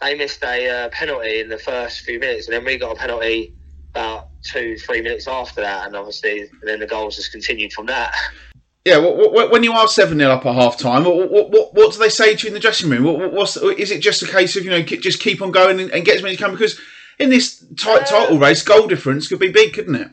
They 0.00 0.14
missed 0.14 0.42
a 0.42 0.68
uh, 0.68 0.88
penalty 0.90 1.40
in 1.40 1.48
the 1.48 1.58
first 1.58 2.00
few 2.00 2.18
minutes, 2.18 2.48
and 2.48 2.54
then 2.54 2.64
we 2.64 2.76
got 2.76 2.92
a 2.92 2.98
penalty 2.98 3.54
about 3.90 4.28
two, 4.42 4.76
three 4.76 5.00
minutes 5.00 5.28
after 5.28 5.60
that, 5.60 5.86
and 5.86 5.96
obviously, 5.96 6.40
and 6.40 6.50
then 6.64 6.80
the 6.80 6.86
goals 6.86 7.16
just 7.16 7.30
continued 7.30 7.72
from 7.72 7.86
that. 7.86 8.14
Yeah, 8.84 8.98
when 8.98 9.62
you 9.62 9.72
are 9.72 9.88
seven 9.88 10.18
0 10.18 10.30
up 10.30 10.44
at 10.44 10.54
half 10.54 10.76
time, 10.76 11.04
what, 11.04 11.30
what, 11.30 11.74
what, 11.74 11.92
do 11.94 11.98
they 11.98 12.10
say 12.10 12.36
to 12.36 12.42
you 12.42 12.48
in 12.48 12.54
the 12.54 12.60
dressing 12.60 12.90
room? 12.90 13.04
What, 13.04 13.32
what's 13.32 13.56
is 13.56 13.90
it 13.90 14.00
just 14.00 14.22
a 14.22 14.26
case 14.26 14.56
of 14.56 14.64
you 14.64 14.70
know 14.70 14.82
just 14.82 15.20
keep 15.20 15.40
on 15.40 15.52
going 15.52 15.80
and, 15.80 16.04
get 16.04 16.16
as 16.16 16.22
many 16.22 16.34
as 16.34 16.40
you 16.40 16.46
can? 16.46 16.54
Because 16.54 16.78
in 17.18 17.30
this 17.30 17.64
tight 17.78 18.02
uh, 18.02 18.04
title 18.04 18.38
race, 18.38 18.62
goal 18.62 18.86
difference 18.86 19.26
could 19.26 19.38
be 19.38 19.50
big, 19.50 19.72
couldn't 19.72 19.94
it? 19.94 20.08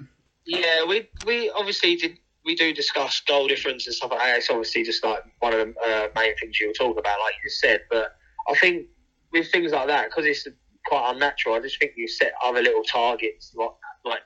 Yeah, 0.45 0.85
we 0.85 1.09
we 1.25 1.49
obviously 1.49 1.97
did. 1.97 2.17
We 2.45 2.55
do 2.55 2.73
discuss 2.73 3.21
goal 3.27 3.49
difference 3.49 3.87
and 3.87 3.93
stuff 3.93 4.11
like 4.11 4.19
that. 4.19 4.37
It's 4.37 4.49
obviously 4.49 4.83
just 4.83 5.03
like 5.03 5.19
one 5.39 5.53
of 5.53 5.59
the 5.59 5.79
uh, 5.81 6.07
main 6.15 6.35
things 6.37 6.59
you'll 6.59 6.73
talk 6.73 6.97
about, 6.97 7.19
like 7.19 7.35
you 7.43 7.49
said. 7.49 7.81
But 7.89 8.15
I 8.49 8.55
think 8.55 8.87
with 9.33 9.51
things 9.51 9.73
like 9.73 9.87
that, 9.87 10.09
because 10.09 10.25
it's 10.25 10.47
quite 10.85 11.11
unnatural, 11.13 11.55
I 11.55 11.59
just 11.59 11.77
think 11.77 11.91
you 11.97 12.07
set 12.07 12.31
other 12.43 12.61
little 12.61 12.83
targets, 12.83 13.53
like 13.53 13.69
like 14.05 14.21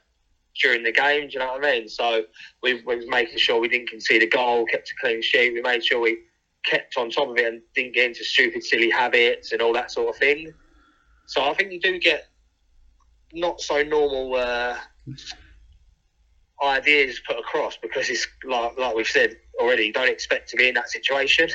during 0.62 0.84
the 0.84 0.92
game. 0.92 1.28
Do 1.28 1.34
you 1.34 1.40
know 1.40 1.54
what 1.54 1.66
I 1.66 1.72
mean? 1.72 1.88
So 1.88 2.24
we, 2.64 2.82
we 2.86 2.96
was 2.96 3.06
making 3.08 3.38
sure 3.38 3.60
we 3.60 3.68
didn't 3.68 3.90
concede 3.90 4.24
a 4.24 4.28
goal, 4.28 4.66
kept 4.66 4.90
a 4.92 4.94
clean 5.02 5.22
sheet. 5.22 5.54
We 5.54 5.62
made 5.62 5.84
sure 5.84 6.00
we 6.00 6.20
kept 6.66 6.98
on 6.98 7.10
top 7.10 7.30
of 7.30 7.38
it 7.38 7.46
and 7.46 7.62
didn't 7.76 7.94
get 7.94 8.06
into 8.06 8.24
stupid, 8.24 8.64
silly 8.64 8.90
habits 8.90 9.52
and 9.52 9.62
all 9.62 9.74
that 9.74 9.92
sort 9.92 10.10
of 10.10 10.16
thing. 10.18 10.52
So 11.28 11.44
I 11.44 11.54
think 11.54 11.72
you 11.72 11.80
do 11.80 12.00
get 12.00 12.28
not 13.34 13.60
so 13.60 13.84
normal 13.84 14.36
uh, 14.36 14.78
ideas 16.64 17.20
put 17.28 17.38
across 17.38 17.78
because 17.78 18.10
it's 18.10 18.28
like 18.46 18.78
like 18.78 18.96
we've 18.96 19.08
said 19.08 19.36
already. 19.60 19.92
Don't 19.92 20.10
expect 20.10 20.50
to 20.50 20.58
be 20.58 20.70
in 20.70 20.76
that 20.76 20.90
situation. 20.90 21.50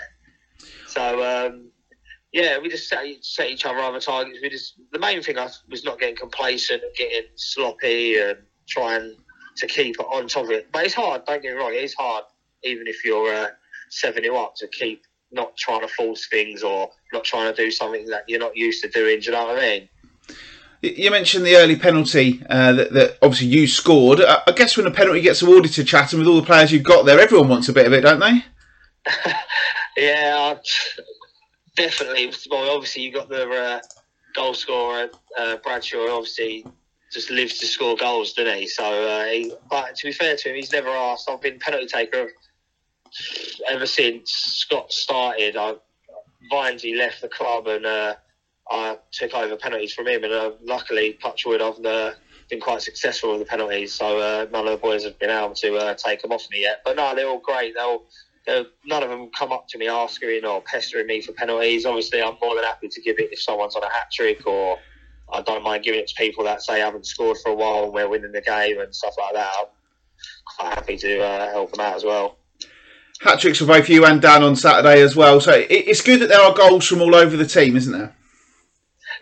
So 0.87 1.25
um, 1.25 1.71
yeah, 2.33 2.59
we 2.59 2.69
just 2.69 2.89
set, 2.89 3.05
set 3.23 3.51
each 3.51 3.65
other 3.65 3.79
other 3.79 4.01
targets. 4.01 4.39
We 4.43 4.51
just 4.51 4.75
the 4.93 4.99
main 4.99 5.23
thing 5.23 5.37
was 5.69 5.85
not 5.85 5.99
getting 5.99 6.17
complacent 6.17 6.83
and 6.83 6.95
getting 6.95 7.29
sloppy 7.37 8.19
and 8.19 8.39
trying 8.71 9.15
to 9.57 9.67
keep 9.67 9.97
it 9.99 10.07
on 10.11 10.29
top 10.29 10.45
of 10.45 10.51
it. 10.51 10.73
But 10.73 10.87
it's 10.87 10.95
hard. 10.95 11.25
Don't 11.27 11.43
get 11.43 11.55
me 11.55 11.59
wrong. 11.59 11.73
It's 11.75 11.95
hard, 11.95 12.25
even 12.65 12.87
if 12.87 13.05
you're 13.05 13.33
uh, 13.33 13.49
seven 13.91 14.25
uh, 14.29 14.35
up, 14.35 14.55
to 14.57 14.69
keep 14.69 15.03
not 15.33 15.57
trying 15.57 15.83
to 15.83 15.89
force 15.89 16.29
things 16.29 16.63
or 16.63 16.91
not 17.13 17.25
trying 17.25 17.53
to 17.53 17.63
do 17.63 17.71
something 17.71 18.07
that 18.07 18.25
you're 18.27 18.41
not 18.41 18.57
used 18.57 18.83
to 18.83 18.89
doing. 18.89 19.21
Do 19.21 19.27
you 19.27 19.33
know 19.33 19.47
what 19.47 19.59
I 19.59 19.61
mean? 19.61 19.89
You 20.83 21.11
mentioned 21.11 21.45
the 21.45 21.57
early 21.57 21.77
penalty 21.77 22.43
uh, 22.49 22.73
that, 22.73 22.93
that, 22.95 23.19
obviously 23.21 23.49
you 23.49 23.67
scored. 23.67 24.21
I 24.23 24.53
guess 24.57 24.77
when 24.77 24.87
a 24.87 24.91
penalty 24.91 25.21
gets 25.21 25.43
awarded 25.43 25.73
to 25.75 25.85
Chatham 25.85 26.21
with 26.21 26.29
all 26.29 26.41
the 26.41 26.47
players 26.47 26.73
you've 26.73 26.83
got 26.83 27.05
there, 27.05 27.21
everyone 27.21 27.49
wants 27.49 27.69
a 27.69 27.75
bit 27.75 27.87
of 27.87 27.93
it, 27.93 28.01
don't 28.01 28.19
they? 28.19 28.45
yeah, 29.99 30.55
definitely. 31.77 32.33
Well, 32.51 32.71
obviously 32.71 33.03
you 33.03 33.13
got 33.13 33.29
the 33.29 33.49
uh, 33.51 33.81
goal 34.35 34.55
scorer 34.55 35.11
uh, 35.39 35.57
Bradshaw. 35.57 36.09
Obviously 36.11 36.65
just 37.13 37.31
lives 37.31 37.59
to 37.59 37.67
score 37.67 37.97
goals, 37.97 38.33
doesn't 38.33 38.59
he? 38.59 38.67
So, 38.67 38.85
uh, 38.85 39.25
he, 39.25 39.53
but 39.69 39.97
to 39.97 40.07
be 40.07 40.13
fair 40.13 40.37
to 40.37 40.49
him, 40.49 40.55
he's 40.55 40.73
never 40.73 40.89
asked. 40.89 41.29
I've 41.29 41.41
been 41.41 41.59
penalty 41.59 41.87
taker 41.87 42.31
ever 43.69 43.87
since 43.87 44.31
Scott 44.31 44.93
started. 44.93 45.57
I, 45.57 45.75
Vinesy 46.51 46.97
left 46.97 47.21
the 47.21 47.29
club 47.29 47.67
and 47.67 47.85
uh, 47.85 48.15
I 48.71 48.99
took 49.13 49.35
over 49.35 49.57
penalties 49.57 49.93
from 49.93 50.09
him. 50.09 50.25
And 50.25 50.33
uh, 50.33 50.53
luckily, 50.63 51.19
Touchwood, 51.21 51.61
I've 51.61 51.85
uh, 51.85 52.13
been 52.49 52.61
quite 52.61 52.83
successful 52.83 53.33
with 53.33 53.41
the 53.41 53.47
penalties. 53.47 53.93
So 53.93 54.19
uh, 54.19 54.47
none 54.51 54.67
of 54.67 54.73
the 54.73 54.79
boys 54.79 55.05
have 55.05 55.19
been 55.19 55.31
able 55.31 55.55
to 55.55 55.77
uh, 55.77 55.95
take 55.95 56.23
them 56.23 56.33
off 56.33 56.49
me 56.51 56.63
yet. 56.63 56.83
But 56.85 56.97
no, 56.97 57.15
they're 57.15 57.29
all 57.29 57.41
great. 57.41 57.75
They're 57.75 57.85
all, 57.85 58.07
they're, 58.47 58.67
none 58.87 59.03
of 59.03 59.11
them 59.11 59.31
come 59.37 59.53
up 59.53 59.67
to 59.69 59.79
me 59.79 59.89
asking 59.89 60.45
or 60.45 60.63
pestering 60.63 61.07
me 61.07 61.21
for 61.21 61.33
penalties. 61.33 61.85
Obviously, 61.85 62.23
I'm 62.23 62.37
more 62.41 62.55
than 62.55 62.65
happy 62.65 62.89
to 62.89 63.01
give 63.03 63.19
it 63.19 63.33
if 63.33 63.43
someone's 63.43 63.77
on 63.77 63.83
a 63.83 63.91
hat 63.91 64.11
trick 64.13 64.47
or 64.47 64.79
I 65.33 65.43
don't 65.43 65.63
mind 65.63 65.85
giving 65.85 66.01
it 66.01 66.09
to 66.09 66.15
people 66.17 66.45
that 66.45 66.63
say 66.63 66.75
I 66.75 66.85
haven't 66.85 67.07
scored 67.07 67.39
for 67.43 67.51
a 67.51 67.55
while 67.55 67.85
and 67.85 67.93
we're 67.93 68.09
winning 68.09 68.33
the 68.33 68.41
game 68.41 68.81
and 68.81 68.95
stuff 68.95 69.15
like 69.19 69.35
that. 69.35 69.51
I'm 69.59 69.67
quite 70.57 70.75
happy 70.75 70.97
to 70.99 71.21
uh, 71.21 71.51
help 71.51 71.73
them 71.73 71.85
out 71.85 71.97
as 71.97 72.05
well. 72.05 72.39
Hat 73.21 73.39
tricks 73.39 73.59
for 73.59 73.67
both 73.67 73.89
you 73.89 74.07
and 74.07 74.21
Dan 74.23 74.43
on 74.43 74.57
Saturday 74.57 75.03
as 75.03 75.15
well. 75.15 75.41
So 75.41 75.53
it's 75.69 76.01
good 76.01 76.21
that 76.21 76.29
there 76.29 76.41
are 76.41 76.55
goals 76.55 76.87
from 76.87 77.03
all 77.03 77.15
over 77.15 77.37
the 77.37 77.47
team, 77.47 77.77
isn't 77.77 77.93
there? 77.93 78.15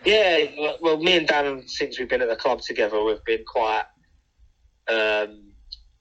Yeah, 0.05 0.75
well, 0.81 0.97
me 0.97 1.17
and 1.17 1.27
Dan, 1.27 1.67
since 1.67 1.99
we've 1.99 2.07
been 2.07 2.21
at 2.21 2.29
the 2.29 2.35
club 2.35 2.61
together, 2.61 3.03
we've 3.03 3.23
been 3.25 3.43
quite 3.45 3.83
um, 4.87 5.51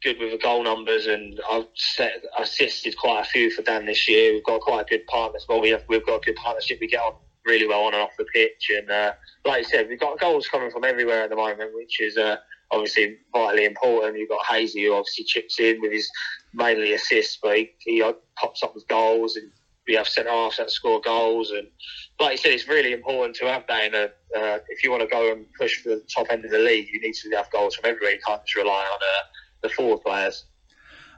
good 0.02 0.18
with 0.20 0.30
the 0.30 0.38
goal 0.38 0.62
numbers, 0.62 1.06
and 1.06 1.40
I've 1.50 1.66
set, 1.74 2.24
assisted 2.38 2.96
quite 2.96 3.22
a 3.22 3.24
few 3.24 3.50
for 3.50 3.62
Dan 3.62 3.86
this 3.86 4.08
year. 4.08 4.32
We've 4.32 4.44
got 4.44 4.60
quite 4.60 4.82
a 4.82 4.88
good 4.88 5.06
partnership. 5.06 5.48
Well, 5.48 5.60
we 5.60 5.70
have, 5.70 5.82
we've 5.88 6.06
got 6.06 6.16
a 6.16 6.24
good 6.24 6.36
partnership. 6.36 6.78
We 6.80 6.86
get 6.86 7.00
on 7.00 7.14
really 7.44 7.66
well 7.66 7.82
on 7.82 7.94
and 7.94 8.02
off 8.02 8.16
the 8.16 8.26
pitch. 8.26 8.70
And 8.76 8.88
uh, 8.90 9.12
like 9.44 9.66
I 9.66 9.68
said, 9.68 9.88
we've 9.88 10.00
got 10.00 10.18
goals 10.20 10.48
coming 10.48 10.70
from 10.70 10.84
everywhere 10.84 11.22
at 11.22 11.30
the 11.30 11.36
moment, 11.36 11.74
which 11.74 12.00
is 12.00 12.16
uh, 12.16 12.36
obviously 12.70 13.18
vitally 13.32 13.64
important. 13.64 14.18
You've 14.18 14.28
got 14.28 14.44
Hazy 14.46 14.84
who 14.84 14.94
obviously 14.94 15.24
chips 15.24 15.58
in 15.60 15.80
with 15.80 15.92
his 15.92 16.10
mainly 16.52 16.92
assists, 16.92 17.38
but 17.42 17.56
he, 17.56 17.70
he 17.78 18.02
uh, 18.02 18.12
pops 18.36 18.62
up 18.62 18.74
with 18.74 18.86
goals 18.88 19.36
and 19.36 19.50
we 19.86 19.94
have 19.94 20.06
centre 20.06 20.30
halves 20.30 20.58
that 20.58 20.70
score 20.70 21.00
goals. 21.00 21.50
And 21.50 21.66
like 22.20 22.32
you 22.32 22.36
said, 22.36 22.52
it's 22.52 22.68
really 22.68 22.92
important 22.92 23.34
to 23.36 23.46
have 23.46 23.64
that. 23.68 23.84
In 23.84 23.94
a, 23.94 24.04
uh, 24.38 24.58
if 24.68 24.84
you 24.84 24.90
want 24.90 25.02
to 25.02 25.08
go 25.08 25.32
and 25.32 25.46
push 25.54 25.82
for 25.82 25.90
the 25.90 26.04
top 26.14 26.26
end 26.30 26.44
of 26.44 26.50
the 26.50 26.58
league, 26.58 26.88
you 26.92 27.00
need 27.00 27.14
to 27.14 27.30
have 27.36 27.50
goals 27.50 27.74
from 27.74 27.90
everywhere. 27.90 28.12
You 28.12 28.20
can't 28.26 28.44
just 28.44 28.56
rely 28.56 28.84
on 28.84 28.98
uh, 28.98 29.26
the 29.62 29.70
forward 29.70 30.02
players. 30.04 30.44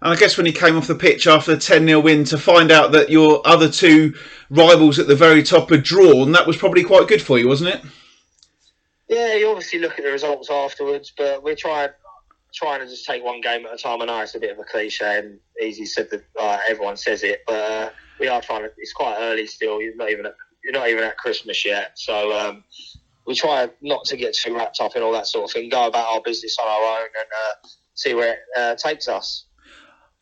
And 0.02 0.14
I 0.14 0.16
guess 0.16 0.38
when 0.38 0.46
he 0.46 0.52
came 0.52 0.78
off 0.78 0.86
the 0.86 0.94
pitch 0.94 1.26
after 1.26 1.54
the 1.54 1.60
10 1.60 1.86
0 1.86 2.00
win 2.00 2.24
to 2.24 2.38
find 2.38 2.70
out 2.70 2.92
that 2.92 3.10
your 3.10 3.46
other 3.46 3.68
two 3.68 4.14
rivals 4.48 4.98
at 4.98 5.08
the 5.08 5.16
very 5.16 5.42
top 5.42 5.68
had 5.68 5.82
drawn, 5.82 6.32
that 6.32 6.46
was 6.46 6.56
probably 6.56 6.84
quite 6.84 7.06
good 7.06 7.20
for 7.20 7.38
you, 7.38 7.46
wasn't 7.46 7.74
it? 7.74 7.82
Yeah, 9.10 9.34
you 9.34 9.48
obviously 9.48 9.80
look 9.80 9.98
at 9.98 10.04
the 10.04 10.12
results 10.12 10.50
afterwards, 10.50 11.12
but 11.16 11.42
we're 11.42 11.56
trying 11.56 11.88
trying 12.54 12.80
to 12.80 12.86
just 12.86 13.04
take 13.04 13.24
one 13.24 13.40
game 13.40 13.66
at 13.66 13.74
a 13.74 13.76
time. 13.76 14.00
I 14.02 14.04
know 14.04 14.20
it's 14.20 14.36
a 14.36 14.40
bit 14.40 14.52
of 14.52 14.58
a 14.60 14.64
cliche 14.64 15.18
and 15.18 15.38
easy 15.60 15.84
said 15.84 16.10
that 16.10 16.22
uh, 16.38 16.58
everyone 16.68 16.96
says 16.96 17.24
it, 17.24 17.42
but 17.44 17.54
uh, 17.54 17.90
we 18.20 18.28
are 18.28 18.40
trying 18.40 18.62
to. 18.62 18.70
It's 18.78 18.92
quite 18.92 19.16
early 19.18 19.48
still. 19.48 19.82
You're 19.82 19.96
not 19.96 20.10
even 20.10 20.26
at, 20.26 20.36
you're 20.62 20.72
not 20.72 20.88
even 20.88 21.02
at 21.02 21.18
Christmas 21.18 21.64
yet, 21.64 21.98
so 21.98 22.38
um, 22.38 22.62
we 23.26 23.34
try 23.34 23.68
not 23.82 24.04
to 24.04 24.16
get 24.16 24.32
too 24.32 24.54
wrapped 24.54 24.80
up 24.80 24.94
in 24.94 25.02
all 25.02 25.12
that 25.12 25.26
sort 25.26 25.44
of 25.44 25.50
thing. 25.50 25.68
Go 25.70 25.88
about 25.88 26.06
our 26.14 26.20
business 26.20 26.56
on 26.62 26.68
our 26.68 27.00
own 27.00 27.06
and 27.06 27.28
uh, 27.32 27.68
see 27.94 28.14
where 28.14 28.34
it 28.34 28.38
uh, 28.56 28.76
takes 28.76 29.08
us. 29.08 29.46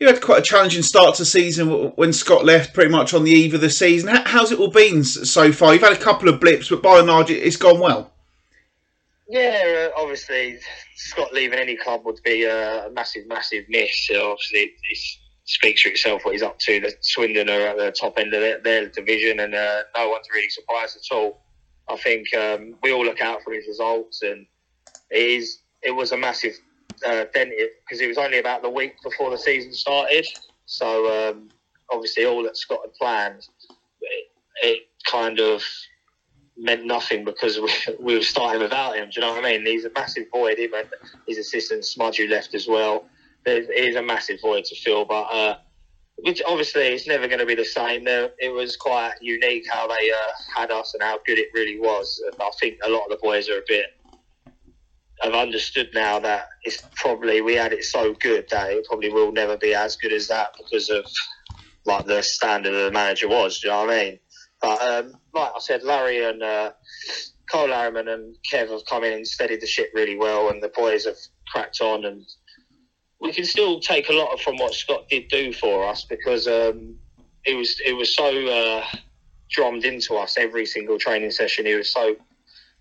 You 0.00 0.06
had 0.06 0.22
quite 0.22 0.38
a 0.38 0.42
challenging 0.42 0.82
start 0.82 1.16
to 1.16 1.26
season 1.26 1.68
when 1.96 2.14
Scott 2.14 2.46
left, 2.46 2.72
pretty 2.72 2.90
much 2.90 3.12
on 3.12 3.24
the 3.24 3.32
eve 3.32 3.52
of 3.52 3.60
the 3.60 3.68
season. 3.68 4.16
How's 4.24 4.50
it 4.50 4.58
all 4.58 4.70
been 4.70 5.04
so 5.04 5.52
far? 5.52 5.74
You've 5.74 5.82
had 5.82 5.92
a 5.92 6.00
couple 6.00 6.30
of 6.30 6.40
blips, 6.40 6.70
but 6.70 6.82
by 6.82 7.00
and 7.00 7.08
large, 7.08 7.30
it's 7.30 7.56
gone 7.56 7.80
well. 7.80 8.12
Yeah, 9.28 9.90
obviously, 9.94 10.58
Scott 10.96 11.34
leaving 11.34 11.58
any 11.58 11.76
club 11.76 12.04
would 12.06 12.20
be 12.24 12.44
a 12.44 12.88
massive, 12.92 13.26
massive 13.26 13.64
miss. 13.68 14.10
Obviously, 14.10 14.60
it 14.60 14.98
speaks 15.44 15.82
for 15.82 15.90
itself 15.90 16.24
what 16.24 16.32
he's 16.32 16.42
up 16.42 16.58
to. 16.60 16.80
The 16.80 16.94
Swindon 17.00 17.50
are 17.50 17.60
at 17.60 17.76
the 17.76 17.92
top 17.92 18.18
end 18.18 18.32
of 18.32 18.40
their, 18.40 18.58
their 18.60 18.88
division, 18.88 19.40
and 19.40 19.54
uh, 19.54 19.82
no 19.94 20.08
one's 20.08 20.26
really 20.34 20.48
surprised 20.48 20.96
at 20.96 21.14
all. 21.14 21.42
I 21.90 21.96
think 21.96 22.32
um, 22.34 22.74
we 22.82 22.90
all 22.92 23.04
look 23.04 23.20
out 23.20 23.42
for 23.42 23.52
his 23.52 23.66
results, 23.66 24.22
and 24.22 24.46
it 25.10 25.18
is 25.18 25.58
it 25.82 25.90
was 25.90 26.12
a 26.12 26.16
massive 26.16 26.54
uh, 27.06 27.24
dent 27.34 27.52
because 27.84 28.00
it 28.00 28.08
was 28.08 28.18
only 28.18 28.38
about 28.38 28.62
the 28.62 28.70
week 28.70 28.94
before 29.02 29.30
the 29.30 29.38
season 29.38 29.74
started. 29.74 30.26
So 30.64 31.30
um, 31.30 31.48
obviously, 31.90 32.24
all 32.24 32.42
that 32.44 32.56
Scott 32.56 32.80
had 32.82 32.94
planned, 32.94 33.46
it, 34.00 34.24
it 34.62 34.82
kind 35.06 35.38
of 35.38 35.62
meant 36.58 36.84
nothing 36.84 37.24
because 37.24 37.58
we, 37.58 37.70
we 38.00 38.14
were 38.14 38.22
starting 38.22 38.60
without 38.60 38.96
him. 38.96 39.08
Do 39.10 39.20
you 39.20 39.26
know 39.26 39.34
what 39.34 39.44
I 39.44 39.50
mean? 39.50 39.66
He's 39.66 39.84
a 39.84 39.90
massive 39.94 40.26
void. 40.32 40.58
Him 40.58 40.74
and 40.74 40.88
his 41.26 41.38
assistant 41.38 41.84
Smudge, 41.84 42.18
who 42.18 42.26
left 42.26 42.54
as 42.54 42.66
well. 42.66 43.06
There 43.44 43.70
is 43.72 43.96
a 43.96 44.02
massive 44.02 44.40
void 44.42 44.64
to 44.64 44.76
fill, 44.76 45.04
but 45.04 45.22
uh, 45.22 45.58
which 46.16 46.42
obviously 46.46 46.82
it's 46.82 47.06
never 47.06 47.28
going 47.28 47.38
to 47.38 47.46
be 47.46 47.54
the 47.54 47.64
same. 47.64 48.06
It 48.06 48.52
was 48.52 48.76
quite 48.76 49.12
unique 49.20 49.64
how 49.70 49.86
they 49.86 50.10
uh, 50.10 50.32
had 50.54 50.70
us 50.70 50.92
and 50.94 51.02
how 51.02 51.20
good 51.24 51.38
it 51.38 51.48
really 51.54 51.78
was. 51.78 52.20
And 52.26 52.34
I 52.40 52.50
think 52.60 52.78
a 52.84 52.90
lot 52.90 53.04
of 53.04 53.10
the 53.10 53.18
boys 53.22 53.48
are 53.48 53.58
a 53.58 53.64
bit 53.66 53.86
have 55.20 55.34
understood 55.34 55.90
now 55.94 56.18
that 56.20 56.48
it's 56.62 56.82
probably 56.94 57.40
we 57.40 57.54
had 57.54 57.72
it 57.72 57.84
so 57.84 58.14
good 58.14 58.46
that 58.50 58.70
it 58.70 58.84
probably 58.86 59.12
will 59.12 59.32
never 59.32 59.56
be 59.56 59.74
as 59.74 59.96
good 59.96 60.12
as 60.12 60.28
that 60.28 60.54
because 60.56 60.90
of 60.90 61.04
like 61.86 62.06
the 62.06 62.22
standard 62.22 62.74
of 62.74 62.84
the 62.84 62.92
manager 62.92 63.28
was. 63.28 63.60
Do 63.60 63.68
you 63.68 63.74
know 63.74 63.86
what 63.86 63.90
I 63.90 64.04
mean? 64.04 64.18
But 64.60 64.82
um, 64.82 65.14
like 65.34 65.52
I 65.54 65.60
said, 65.60 65.82
Larry 65.82 66.24
and 66.24 66.42
uh, 66.42 66.72
Cole 67.50 67.68
Larriman 67.68 68.12
and 68.12 68.36
Kev 68.50 68.70
have 68.70 68.84
come 68.86 69.04
in 69.04 69.12
and 69.12 69.26
steadied 69.26 69.60
the 69.60 69.66
ship 69.66 69.90
really 69.94 70.16
well, 70.16 70.50
and 70.50 70.62
the 70.62 70.68
boys 70.68 71.04
have 71.06 71.16
cracked 71.46 71.80
on. 71.80 72.04
And 72.04 72.26
we 73.20 73.32
can 73.32 73.44
still 73.44 73.80
take 73.80 74.08
a 74.08 74.12
lot 74.12 74.40
from 74.40 74.56
what 74.56 74.74
Scott 74.74 75.08
did 75.08 75.28
do 75.28 75.52
for 75.52 75.86
us 75.86 76.04
because 76.04 76.46
um, 76.46 76.96
it 77.44 77.54
was 77.54 77.80
it 77.84 77.92
was 77.92 78.14
so 78.14 78.46
uh, 78.46 78.84
drummed 79.50 79.84
into 79.84 80.16
us 80.16 80.36
every 80.36 80.66
single 80.66 80.98
training 80.98 81.30
session. 81.30 81.66
He 81.66 81.74
was 81.74 81.92
so 81.92 82.16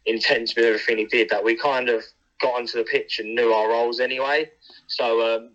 intense 0.06 0.56
with 0.56 0.66
everything 0.66 0.98
he 0.98 1.06
did 1.06 1.30
that 1.30 1.44
we 1.44 1.56
kind 1.56 1.90
of 1.90 2.04
got 2.42 2.56
onto 2.56 2.78
the 2.78 2.84
pitch 2.84 3.20
and 3.20 3.36
knew 3.36 3.52
our 3.52 3.70
roles 3.70 4.00
anyway. 4.00 4.50
So 4.88 5.36
um, 5.36 5.52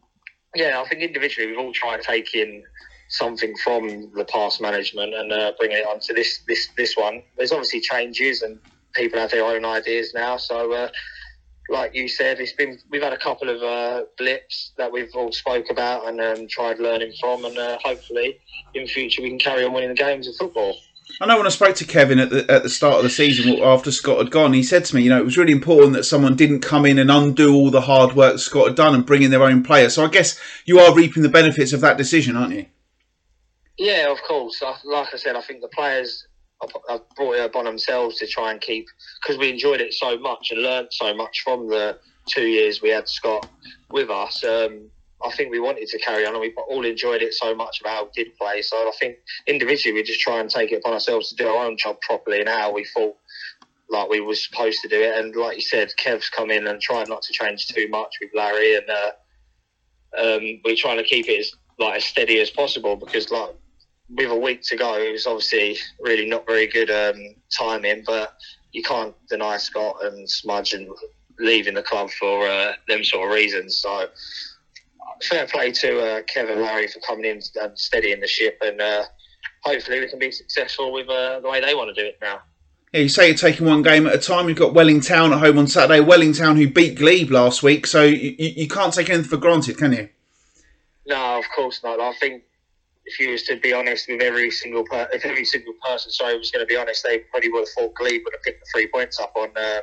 yeah, 0.54 0.80
I 0.80 0.88
think 0.88 1.02
individually 1.02 1.48
we've 1.48 1.58
all 1.58 1.72
tried 1.72 2.02
taking 2.02 2.64
something 3.12 3.54
from 3.62 4.10
the 4.14 4.24
past 4.24 4.60
management 4.60 5.14
and 5.14 5.32
uh, 5.32 5.52
bringing 5.58 5.76
it 5.76 5.86
onto 5.86 6.14
this 6.14 6.40
this 6.48 6.68
this 6.76 6.96
one. 6.96 7.22
There's 7.36 7.52
obviously 7.52 7.80
changes 7.80 8.42
and 8.42 8.58
people 8.94 9.20
have 9.20 9.30
their 9.30 9.44
own 9.44 9.64
ideas 9.64 10.12
now. 10.14 10.38
So, 10.38 10.72
uh, 10.72 10.88
like 11.68 11.94
you 11.94 12.08
said, 12.08 12.40
it's 12.40 12.52
been 12.52 12.78
we've 12.90 13.02
had 13.02 13.12
a 13.12 13.18
couple 13.18 13.50
of 13.50 13.62
uh, 13.62 14.04
blips 14.16 14.72
that 14.78 14.90
we've 14.90 15.14
all 15.14 15.30
spoke 15.32 15.66
about 15.70 16.08
and 16.08 16.20
um, 16.20 16.48
tried 16.48 16.78
learning 16.78 17.12
from, 17.20 17.44
and 17.44 17.56
uh, 17.56 17.78
hopefully 17.84 18.38
in 18.74 18.86
future 18.86 19.22
we 19.22 19.28
can 19.28 19.38
carry 19.38 19.64
on 19.64 19.72
winning 19.72 19.90
the 19.90 19.94
games 19.94 20.26
of 20.26 20.34
football. 20.36 20.74
I 21.20 21.26
know 21.26 21.36
when 21.36 21.46
I 21.46 21.50
spoke 21.50 21.76
to 21.76 21.84
Kevin 21.84 22.18
at 22.18 22.30
the, 22.30 22.50
at 22.50 22.62
the 22.62 22.70
start 22.70 22.96
of 22.96 23.02
the 23.02 23.10
season 23.10 23.58
after 23.62 23.92
Scott 23.92 24.18
had 24.18 24.30
gone, 24.30 24.54
he 24.54 24.62
said 24.62 24.86
to 24.86 24.96
me, 24.96 25.02
you 25.02 25.10
know, 25.10 25.18
it 25.18 25.24
was 25.24 25.36
really 25.36 25.52
important 25.52 25.92
that 25.92 26.04
someone 26.04 26.36
didn't 26.36 26.60
come 26.60 26.86
in 26.86 26.98
and 26.98 27.10
undo 27.10 27.54
all 27.54 27.70
the 27.70 27.82
hard 27.82 28.14
work 28.14 28.38
Scott 28.38 28.68
had 28.68 28.76
done 28.76 28.94
and 28.94 29.04
bring 29.04 29.22
in 29.22 29.30
their 29.30 29.42
own 29.42 29.62
player. 29.62 29.90
So 29.90 30.04
I 30.04 30.08
guess 30.08 30.40
you 30.64 30.78
are 30.78 30.94
reaping 30.94 31.22
the 31.22 31.28
benefits 31.28 31.74
of 31.74 31.82
that 31.82 31.98
decision, 31.98 32.34
aren't 32.34 32.54
you? 32.54 32.66
Yeah, 33.78 34.10
of 34.10 34.22
course. 34.22 34.62
Like 34.84 35.14
I 35.14 35.16
said, 35.16 35.36
I 35.36 35.40
think 35.40 35.60
the 35.60 35.68
players 35.68 36.26
have 36.88 37.02
brought 37.16 37.36
it 37.36 37.44
upon 37.44 37.64
themselves 37.64 38.18
to 38.18 38.26
try 38.26 38.52
and 38.52 38.60
keep 38.60 38.86
because 39.20 39.38
we 39.38 39.50
enjoyed 39.50 39.80
it 39.80 39.92
so 39.92 40.18
much 40.18 40.50
and 40.50 40.62
learned 40.62 40.88
so 40.90 41.14
much 41.14 41.40
from 41.42 41.68
the 41.68 41.98
two 42.28 42.46
years 42.46 42.80
we 42.82 42.90
had 42.90 43.08
Scott 43.08 43.48
with 43.90 44.10
us. 44.10 44.44
Um, 44.44 44.88
I 45.24 45.30
think 45.32 45.50
we 45.50 45.60
wanted 45.60 45.88
to 45.88 45.98
carry 45.98 46.26
on, 46.26 46.32
and 46.32 46.40
we 46.40 46.52
all 46.68 46.84
enjoyed 46.84 47.22
it 47.22 47.32
so 47.34 47.54
much 47.54 47.80
about 47.80 47.94
how 47.94 48.04
we 48.04 48.24
did 48.24 48.36
play. 48.36 48.62
So 48.62 48.76
I 48.76 48.92
think 48.98 49.16
individually 49.46 49.94
we 49.94 50.02
just 50.02 50.20
try 50.20 50.40
and 50.40 50.50
take 50.50 50.72
it 50.72 50.76
upon 50.76 50.94
ourselves 50.94 51.28
to 51.30 51.36
do 51.36 51.48
our 51.48 51.64
own 51.64 51.76
job 51.76 52.00
properly 52.00 52.40
and 52.40 52.48
how 52.48 52.72
we 52.72 52.84
thought 52.84 53.16
like 53.88 54.08
we 54.08 54.20
were 54.20 54.34
supposed 54.34 54.80
to 54.82 54.88
do 54.88 55.00
it. 55.00 55.16
And 55.18 55.36
like 55.36 55.56
you 55.56 55.62
said, 55.62 55.90
Kev's 55.98 56.28
come 56.28 56.50
in 56.50 56.66
and 56.66 56.80
tried 56.80 57.08
not 57.08 57.22
to 57.22 57.32
change 57.32 57.68
too 57.68 57.88
much 57.88 58.14
with 58.20 58.30
Larry, 58.34 58.76
and 58.76 58.90
uh, 58.90 59.10
um, 60.18 60.60
we're 60.64 60.76
trying 60.76 60.98
to 60.98 61.04
keep 61.04 61.28
it 61.28 61.40
as 61.40 61.52
like 61.78 61.96
as 61.96 62.04
steady 62.04 62.40
as 62.40 62.50
possible 62.50 62.96
because 62.96 63.30
like 63.30 63.54
with 64.14 64.30
a 64.30 64.36
week 64.36 64.62
to 64.64 64.76
go, 64.76 64.98
it 64.98 65.12
was 65.12 65.26
obviously 65.26 65.78
really 66.00 66.26
not 66.26 66.46
very 66.46 66.66
good 66.66 66.90
um, 66.90 67.34
timing, 67.56 68.04
but 68.06 68.34
you 68.72 68.82
can't 68.82 69.14
deny 69.28 69.56
Scott 69.56 69.96
and 70.02 70.28
Smudge 70.28 70.74
and 70.74 70.88
leaving 71.38 71.74
the 71.74 71.82
club 71.82 72.10
for 72.10 72.46
uh, 72.46 72.72
them 72.88 73.04
sort 73.04 73.28
of 73.28 73.34
reasons. 73.34 73.78
So 73.78 74.06
fair 75.22 75.46
play 75.46 75.72
to 75.72 76.00
uh, 76.00 76.22
Kevin 76.22 76.60
Larry 76.60 76.88
for 76.88 77.00
coming 77.00 77.24
in 77.24 77.40
and 77.60 77.78
steadying 77.78 78.20
the 78.20 78.26
ship, 78.26 78.58
and 78.60 78.80
uh, 78.80 79.04
hopefully 79.62 80.00
we 80.00 80.08
can 80.08 80.18
be 80.18 80.32
successful 80.32 80.92
with 80.92 81.08
uh, 81.08 81.40
the 81.40 81.48
way 81.48 81.60
they 81.60 81.74
want 81.74 81.94
to 81.94 82.02
do 82.02 82.06
it 82.08 82.18
now. 82.20 82.40
Yeah, 82.92 83.00
you 83.00 83.08
say 83.08 83.28
you're 83.28 83.36
taking 83.36 83.66
one 83.66 83.80
game 83.80 84.06
at 84.06 84.14
a 84.14 84.18
time. 84.18 84.48
You've 84.48 84.58
got 84.58 84.74
Welling 84.74 85.00
Town 85.00 85.32
at 85.32 85.38
home 85.38 85.56
on 85.56 85.66
Saturday. 85.66 86.00
Welling 86.00 86.34
Town, 86.34 86.56
who 86.56 86.68
beat 86.68 86.98
Glebe 86.98 87.30
last 87.30 87.62
week, 87.62 87.86
so 87.86 88.02
you, 88.02 88.34
you 88.38 88.68
can't 88.68 88.92
take 88.92 89.08
anything 89.08 89.28
for 89.28 89.38
granted, 89.38 89.78
can 89.78 89.92
you? 89.92 90.08
No, 91.06 91.38
of 91.38 91.44
course 91.56 91.80
not. 91.82 92.00
I 92.00 92.12
think 92.20 92.42
if 93.12 93.20
you 93.20 93.30
was 93.30 93.42
to 93.44 93.56
be 93.56 93.72
honest 93.72 94.08
with 94.08 94.22
every 94.22 94.50
single 94.50 94.84
per- 94.84 95.08
if 95.12 95.24
every 95.24 95.44
single 95.44 95.74
person, 95.86 96.10
sorry, 96.10 96.36
was 96.38 96.50
going 96.50 96.66
to 96.66 96.66
be 96.66 96.76
honest, 96.76 97.04
they 97.04 97.18
probably 97.30 97.50
would 97.50 97.60
have 97.60 97.68
thought 97.68 97.94
Glebe 97.94 98.22
would 98.24 98.34
have 98.34 98.42
picked 98.42 98.60
the 98.60 98.66
three 98.72 98.88
points 98.88 99.20
up 99.20 99.32
on 99.36 99.48
um, 99.56 99.82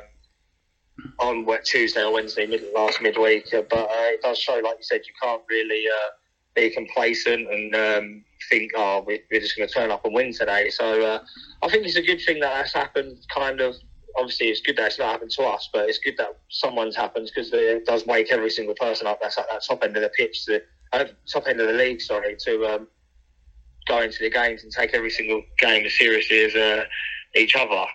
on 1.20 1.44
what, 1.46 1.64
Tuesday 1.64 2.02
or 2.02 2.12
Wednesday 2.12 2.46
mid- 2.46 2.72
last 2.74 3.00
midweek. 3.00 3.46
But 3.52 3.72
uh, 3.72 4.10
it 4.14 4.22
does 4.22 4.38
show, 4.38 4.60
like 4.62 4.78
you 4.78 4.82
said, 4.82 5.02
you 5.06 5.12
can't 5.22 5.42
really 5.48 5.84
uh, 5.86 6.10
be 6.54 6.70
complacent 6.70 7.48
and 7.50 7.74
um, 7.74 8.24
think, 8.48 8.72
oh, 8.76 9.04
we're, 9.06 9.20
we're 9.30 9.40
just 9.40 9.56
going 9.56 9.68
to 9.68 9.74
turn 9.74 9.90
up 9.90 10.04
and 10.04 10.14
win 10.14 10.32
today. 10.32 10.70
So 10.70 11.02
uh, 11.02 11.20
I 11.62 11.68
think 11.68 11.86
it's 11.86 11.96
a 11.96 12.02
good 12.02 12.20
thing 12.24 12.40
that 12.40 12.52
that's 12.54 12.74
happened. 12.74 13.16
Kind 13.32 13.60
of, 13.60 13.76
obviously, 14.18 14.48
it's 14.48 14.60
good 14.60 14.76
that 14.76 14.86
it's 14.86 14.98
not 14.98 15.12
happened 15.12 15.30
to 15.32 15.42
us, 15.44 15.68
but 15.72 15.88
it's 15.88 15.98
good 15.98 16.16
that 16.18 16.38
someone's 16.48 16.96
happened 16.96 17.30
because 17.34 17.52
it 17.52 17.86
does 17.86 18.06
wake 18.06 18.28
every 18.30 18.50
single 18.50 18.74
person 18.74 19.06
up 19.06 19.20
that's 19.22 19.38
at 19.38 19.46
that 19.50 19.62
top 19.64 19.84
end 19.84 19.96
of 19.96 20.02
the 20.02 20.10
pitch, 20.10 20.44
to 20.46 20.60
uh, 20.92 21.04
top 21.32 21.46
end 21.46 21.60
of 21.60 21.68
the 21.68 21.74
league, 21.74 22.00
sorry, 22.00 22.36
to 22.40 22.66
um, 22.66 22.88
go 23.86 24.02
into 24.02 24.18
the 24.20 24.30
games 24.30 24.62
and 24.62 24.72
take 24.72 24.94
every 24.94 25.10
single 25.10 25.42
game 25.58 25.84
as 25.84 25.96
seriously 25.96 26.44
as 26.44 26.54
uh, 26.54 26.84
each 27.34 27.56
other. 27.56 27.86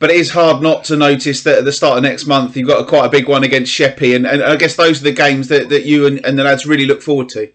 But 0.00 0.10
it 0.10 0.16
is 0.16 0.30
hard 0.30 0.60
not 0.60 0.84
to 0.84 0.96
notice 0.96 1.44
that 1.44 1.58
at 1.58 1.64
the 1.64 1.72
start 1.72 1.98
of 1.98 2.02
next 2.02 2.26
month 2.26 2.56
you've 2.56 2.68
got 2.68 2.82
a, 2.82 2.84
quite 2.84 3.06
a 3.06 3.08
big 3.08 3.28
one 3.28 3.44
against 3.44 3.72
Sheppey, 3.72 4.14
and, 4.14 4.26
and 4.26 4.42
I 4.42 4.56
guess 4.56 4.76
those 4.76 5.00
are 5.00 5.04
the 5.04 5.12
games 5.12 5.48
that, 5.48 5.68
that 5.68 5.84
you 5.84 6.06
and, 6.06 6.24
and 6.26 6.38
the 6.38 6.44
lads 6.44 6.66
really 6.66 6.86
look 6.86 7.00
forward 7.00 7.28
to. 7.30 7.50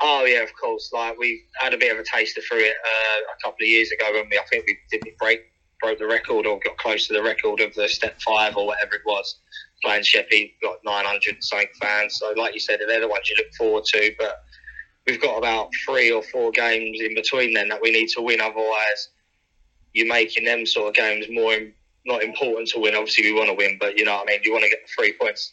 Oh 0.00 0.24
yeah, 0.24 0.42
of 0.42 0.50
course. 0.60 0.90
Like 0.92 1.18
we 1.18 1.44
had 1.58 1.72
a 1.72 1.78
bit 1.78 1.92
of 1.92 1.98
a 1.98 2.04
taster 2.04 2.42
through 2.42 2.58
it 2.58 2.74
uh, 2.84 3.32
a 3.32 3.42
couple 3.42 3.62
of 3.64 3.68
years 3.68 3.90
ago 3.92 4.12
when 4.12 4.28
we, 4.30 4.38
I 4.38 4.44
think 4.50 4.66
we 4.66 4.76
did 4.90 5.02
we 5.04 5.14
break 5.18 5.40
broke 5.80 5.98
the 5.98 6.06
record 6.06 6.46
or 6.46 6.58
got 6.60 6.76
close 6.78 7.06
to 7.06 7.14
the 7.14 7.22
record 7.22 7.60
of 7.60 7.74
the 7.74 7.88
step 7.88 8.20
five 8.20 8.56
or 8.56 8.66
whatever 8.66 8.94
it 8.94 9.02
was. 9.06 9.36
Playing 9.82 10.02
Sheppey, 10.02 10.54
got 10.62 10.76
900 10.84 11.42
something 11.42 11.68
fans. 11.80 12.16
So 12.16 12.32
like 12.36 12.54
you 12.54 12.60
said, 12.60 12.80
they're 12.86 13.00
the 13.00 13.08
ones 13.08 13.28
you 13.28 13.36
look 13.36 13.52
forward 13.54 13.84
to. 13.84 14.12
But 14.18 14.42
we've 15.06 15.20
got 15.20 15.38
about 15.38 15.70
three 15.84 16.10
or 16.10 16.22
four 16.22 16.50
games 16.50 17.00
in 17.00 17.14
between 17.14 17.54
then 17.54 17.68
that 17.68 17.80
we 17.80 17.90
need 17.90 18.08
to 18.08 18.22
win. 18.22 18.40
Otherwise, 18.40 19.08
you're 19.92 20.08
making 20.08 20.44
them 20.44 20.66
sort 20.66 20.88
of 20.88 20.94
games 20.94 21.26
more 21.30 21.54
not 22.04 22.22
important 22.22 22.68
to 22.68 22.80
win. 22.80 22.94
Obviously, 22.94 23.24
we 23.24 23.38
want 23.38 23.48
to 23.48 23.54
win, 23.54 23.76
but 23.80 23.98
you 23.98 24.04
know 24.04 24.14
what 24.14 24.28
I 24.28 24.32
mean. 24.32 24.40
You 24.44 24.52
want 24.52 24.64
to 24.64 24.70
get 24.70 24.80
the 24.82 24.92
three 24.96 25.12
points 25.12 25.52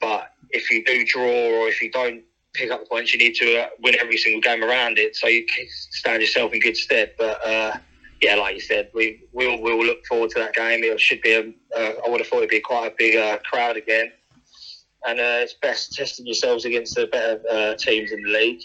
but 0.00 0.32
if 0.50 0.70
you 0.70 0.84
do 0.84 1.04
draw 1.04 1.22
or 1.22 1.68
if 1.68 1.80
you 1.80 1.90
don't 1.90 2.22
pick 2.54 2.70
up 2.70 2.80
the 2.80 2.86
points, 2.86 3.12
you 3.12 3.18
need 3.18 3.34
to 3.36 3.60
uh, 3.60 3.68
win 3.82 3.94
every 4.00 4.16
single 4.16 4.40
game 4.40 4.64
around 4.64 4.98
it, 4.98 5.14
so 5.14 5.28
you 5.28 5.46
stand 5.90 6.20
yourself 6.20 6.52
in 6.52 6.60
good 6.60 6.76
stead. 6.76 7.12
But 7.16 7.46
uh, 7.46 7.76
yeah, 8.20 8.34
like 8.36 8.54
you 8.54 8.60
said, 8.60 8.90
we 8.94 9.22
will 9.32 9.60
we'll 9.60 9.84
look 9.84 10.04
forward 10.06 10.30
to 10.30 10.40
that 10.40 10.54
game. 10.54 10.82
It 10.82 10.98
should 11.00 11.20
be 11.20 11.34
a, 11.34 11.40
uh, 11.78 11.92
I 12.04 12.08
would 12.08 12.20
have 12.20 12.28
thought 12.28 12.38
it'd 12.38 12.50
be 12.50 12.60
quite 12.60 12.88
a 12.88 12.94
big 12.96 13.16
uh, 13.16 13.38
crowd 13.38 13.76
again, 13.76 14.10
and 15.06 15.18
uh, 15.18 15.40
it's 15.42 15.54
best 15.54 15.92
testing 15.92 16.26
yourselves 16.26 16.64
against 16.64 16.94
the 16.94 17.06
better 17.06 17.40
uh, 17.50 17.74
teams 17.74 18.12
in 18.12 18.22
the 18.22 18.28
league 18.30 18.62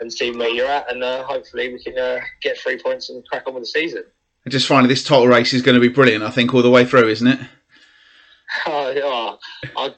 and 0.00 0.12
seeing 0.12 0.38
where 0.38 0.50
you're 0.50 0.66
at, 0.66 0.90
and 0.90 1.02
uh, 1.02 1.22
hopefully 1.24 1.72
we 1.72 1.82
can 1.82 1.98
uh, 1.98 2.20
get 2.42 2.58
three 2.58 2.78
points 2.78 3.10
and 3.10 3.24
crack 3.28 3.44
on 3.46 3.54
with 3.54 3.62
the 3.62 3.66
season. 3.68 4.04
And 4.44 4.52
just 4.52 4.66
finally, 4.66 4.88
this 4.88 5.04
title 5.04 5.28
race 5.28 5.52
is 5.54 5.62
going 5.62 5.76
to 5.76 5.80
be 5.80 5.88
brilliant. 5.88 6.24
I 6.24 6.30
think 6.30 6.52
all 6.52 6.62
the 6.62 6.70
way 6.70 6.84
through, 6.84 7.08
isn't 7.08 7.26
it? 7.26 7.40
oh, 8.66 9.38
I, 9.76 9.94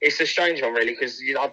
it's 0.00 0.20
a 0.20 0.26
strange 0.26 0.62
one, 0.62 0.72
really, 0.72 0.92
because 0.92 1.20
you 1.20 1.34
know 1.34 1.52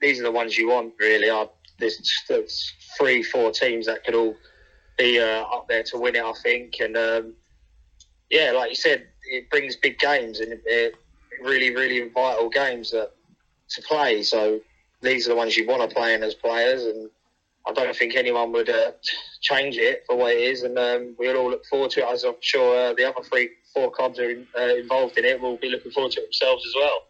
these 0.00 0.20
are 0.20 0.24
the 0.24 0.32
ones 0.32 0.56
you 0.56 0.68
want, 0.68 0.94
really. 0.98 1.30
I, 1.30 1.46
there's, 1.78 1.98
there's 2.28 2.72
three, 2.98 3.22
four 3.22 3.50
teams 3.50 3.86
that 3.86 4.04
could 4.04 4.14
all 4.14 4.36
be 4.98 5.20
uh, 5.20 5.42
up 5.42 5.66
there 5.68 5.82
to 5.84 5.98
win 5.98 6.16
it, 6.16 6.24
I 6.24 6.32
think. 6.42 6.74
And 6.80 6.96
um, 6.96 7.34
yeah, 8.30 8.52
like 8.52 8.70
you 8.70 8.76
said, 8.76 9.06
it 9.24 9.50
brings 9.50 9.76
big 9.76 9.98
games 9.98 10.40
and 10.40 10.52
it, 10.64 10.94
really, 11.42 11.74
really 11.74 12.08
vital 12.08 12.48
games 12.48 12.90
that, 12.90 13.12
to 13.70 13.82
play. 13.82 14.22
So 14.22 14.60
these 15.00 15.26
are 15.26 15.30
the 15.30 15.36
ones 15.36 15.56
you 15.56 15.66
want 15.66 15.88
to 15.88 15.94
play 15.94 16.14
in 16.14 16.22
as 16.22 16.34
players, 16.34 16.84
and 16.84 17.10
I 17.66 17.72
don't 17.72 17.94
think 17.94 18.14
anyone 18.14 18.52
would 18.52 18.68
uh, 18.68 18.92
change 19.40 19.76
it 19.76 20.04
for 20.06 20.16
what 20.16 20.32
it 20.32 20.40
is. 20.40 20.62
And 20.62 20.78
um, 20.78 21.14
we'll 21.18 21.36
all 21.36 21.50
look 21.50 21.64
forward 21.66 21.90
to 21.92 22.00
it, 22.00 22.06
as 22.06 22.24
I'm 22.24 22.34
sure 22.40 22.90
uh, 22.90 22.94
the 22.94 23.08
other 23.08 23.22
three, 23.22 23.50
four 23.74 23.90
clubs 23.90 24.18
are 24.18 24.30
in, 24.30 24.46
uh, 24.58 24.74
involved 24.76 25.18
in 25.18 25.24
it 25.24 25.40
will 25.40 25.56
be 25.56 25.70
looking 25.70 25.92
forward 25.92 26.12
to 26.12 26.20
it 26.20 26.24
themselves 26.24 26.64
as 26.66 26.74
well. 26.74 27.06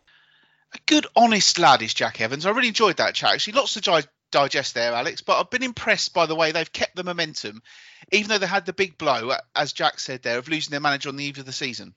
A 0.75 0.79
good, 0.87 1.07
honest 1.17 1.59
lad 1.59 1.83
is 1.83 1.93
Jack 1.93 2.21
Evans. 2.21 2.47
I 2.47 2.51
really 2.51 2.69
enjoyed 2.69 2.97
that 2.97 3.15
chat. 3.15 3.35
Actually, 3.35 3.55
lots 3.55 3.75
to 3.75 4.07
digest 4.31 4.75
there, 4.75 4.95
Alex. 4.95 5.21
But 5.21 5.39
I've 5.39 5.51
been 5.51 5.63
impressed 5.63 6.15
by 6.15 6.27
the 6.27 6.35
way 6.35 6.53
they've 6.53 6.73
kept 6.73 6.97
the 6.97 7.05
momentum, 7.05 7.63
even 8.11 8.29
though 8.29 8.39
they 8.39 8.47
had 8.47 8.65
the 8.65 8.73
big 8.73 8.97
blow, 8.97 9.33
as 9.55 9.73
Jack 9.73 10.01
said 10.01 10.23
there, 10.23 10.39
of 10.39 10.49
losing 10.49 10.71
their 10.71 10.81
manager 10.81 11.11
on 11.11 11.17
the 11.17 11.25
eve 11.25 11.39
of 11.39 11.45
the 11.45 11.53
season. 11.53 11.95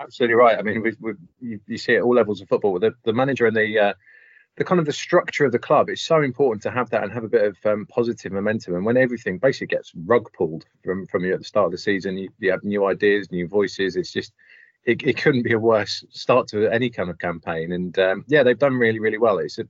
Absolutely 0.00 0.34
right. 0.34 0.58
I 0.58 0.62
mean, 0.62 0.82
we, 0.82 0.92
we, 1.00 1.12
you, 1.40 1.60
you, 1.66 1.78
see 1.78 1.92
it 1.92 1.98
at 1.98 2.02
all 2.02 2.14
levels 2.14 2.40
of 2.40 2.48
football. 2.48 2.78
The, 2.78 2.94
the 3.04 3.12
manager 3.12 3.46
and 3.46 3.56
the 3.56 3.78
uh, 3.78 3.94
the 4.56 4.64
kind 4.64 4.78
of 4.78 4.86
the 4.86 4.92
structure 4.92 5.46
of 5.46 5.52
the 5.52 5.58
club 5.58 5.88
is 5.88 6.02
so 6.02 6.20
important 6.20 6.62
to 6.62 6.70
have 6.70 6.90
that 6.90 7.02
and 7.02 7.12
have 7.12 7.24
a 7.24 7.28
bit 7.28 7.44
of 7.44 7.56
um, 7.64 7.86
positive 7.86 8.32
momentum. 8.32 8.74
And 8.74 8.84
when 8.84 8.96
everything 8.96 9.38
basically 9.38 9.68
gets 9.68 9.92
rug 10.04 10.30
pulled 10.32 10.66
from 10.84 11.06
from 11.06 11.24
you 11.24 11.32
at 11.32 11.38
the 11.38 11.44
start 11.44 11.66
of 11.66 11.72
the 11.72 11.78
season, 11.78 12.18
you, 12.18 12.30
you 12.38 12.50
have 12.50 12.64
new 12.64 12.86
ideas, 12.86 13.30
new 13.30 13.48
voices. 13.48 13.96
It's 13.96 14.12
just 14.12 14.32
it, 14.84 15.02
it 15.02 15.16
couldn't 15.16 15.42
be 15.44 15.52
a 15.52 15.58
worse 15.58 16.04
start 16.10 16.48
to 16.48 16.68
any 16.68 16.90
kind 16.90 17.08
of 17.08 17.18
campaign. 17.18 17.72
And 17.72 17.98
um, 17.98 18.24
yeah, 18.28 18.42
they've 18.42 18.58
done 18.58 18.74
really 18.74 18.98
really 18.98 19.18
well. 19.18 19.38
It's 19.38 19.58
a 19.58 19.64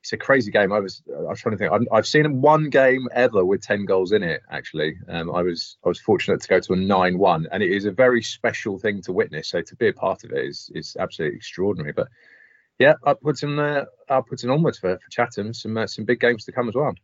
it's 0.00 0.12
a 0.14 0.16
crazy 0.16 0.50
game. 0.50 0.72
I 0.72 0.80
was 0.80 1.02
I 1.08 1.30
was 1.30 1.40
trying 1.40 1.56
to 1.56 1.58
think. 1.58 1.88
i 1.92 1.96
have 1.96 2.06
seen 2.06 2.40
one 2.40 2.70
game 2.70 3.08
ever 3.12 3.44
with 3.44 3.60
ten 3.60 3.84
goals 3.84 4.12
in 4.12 4.22
it. 4.22 4.40
Actually, 4.50 4.96
um, 5.08 5.30
I 5.30 5.42
was 5.42 5.76
I 5.84 5.88
was 5.88 6.00
fortunate 6.00 6.40
to 6.40 6.48
go 6.48 6.58
to 6.58 6.72
a 6.72 6.76
nine-one, 6.76 7.48
and 7.52 7.62
it 7.62 7.70
is 7.70 7.84
a 7.84 7.90
very 7.90 8.22
special 8.22 8.78
thing 8.78 9.02
to 9.02 9.12
witness. 9.12 9.48
So 9.48 9.60
to 9.60 9.76
be 9.76 9.88
a 9.88 9.92
part 9.92 10.24
of 10.24 10.32
it 10.32 10.44
is 10.46 10.70
is 10.74 10.96
absolutely 10.98 11.36
extraordinary. 11.36 11.92
But 11.92 12.08
yeah, 12.78 12.94
upwards 13.04 13.42
and 13.42 13.60
uh, 13.60 13.84
upwards 14.08 14.42
and 14.42 14.50
onwards 14.50 14.78
for, 14.78 14.96
for 14.96 15.10
Chatham. 15.10 15.52
Some 15.52 15.76
uh, 15.76 15.86
some 15.86 16.06
big 16.06 16.20
games 16.20 16.46
to 16.46 16.52
come 16.52 16.68
as 16.68 16.74
well. 16.74 16.94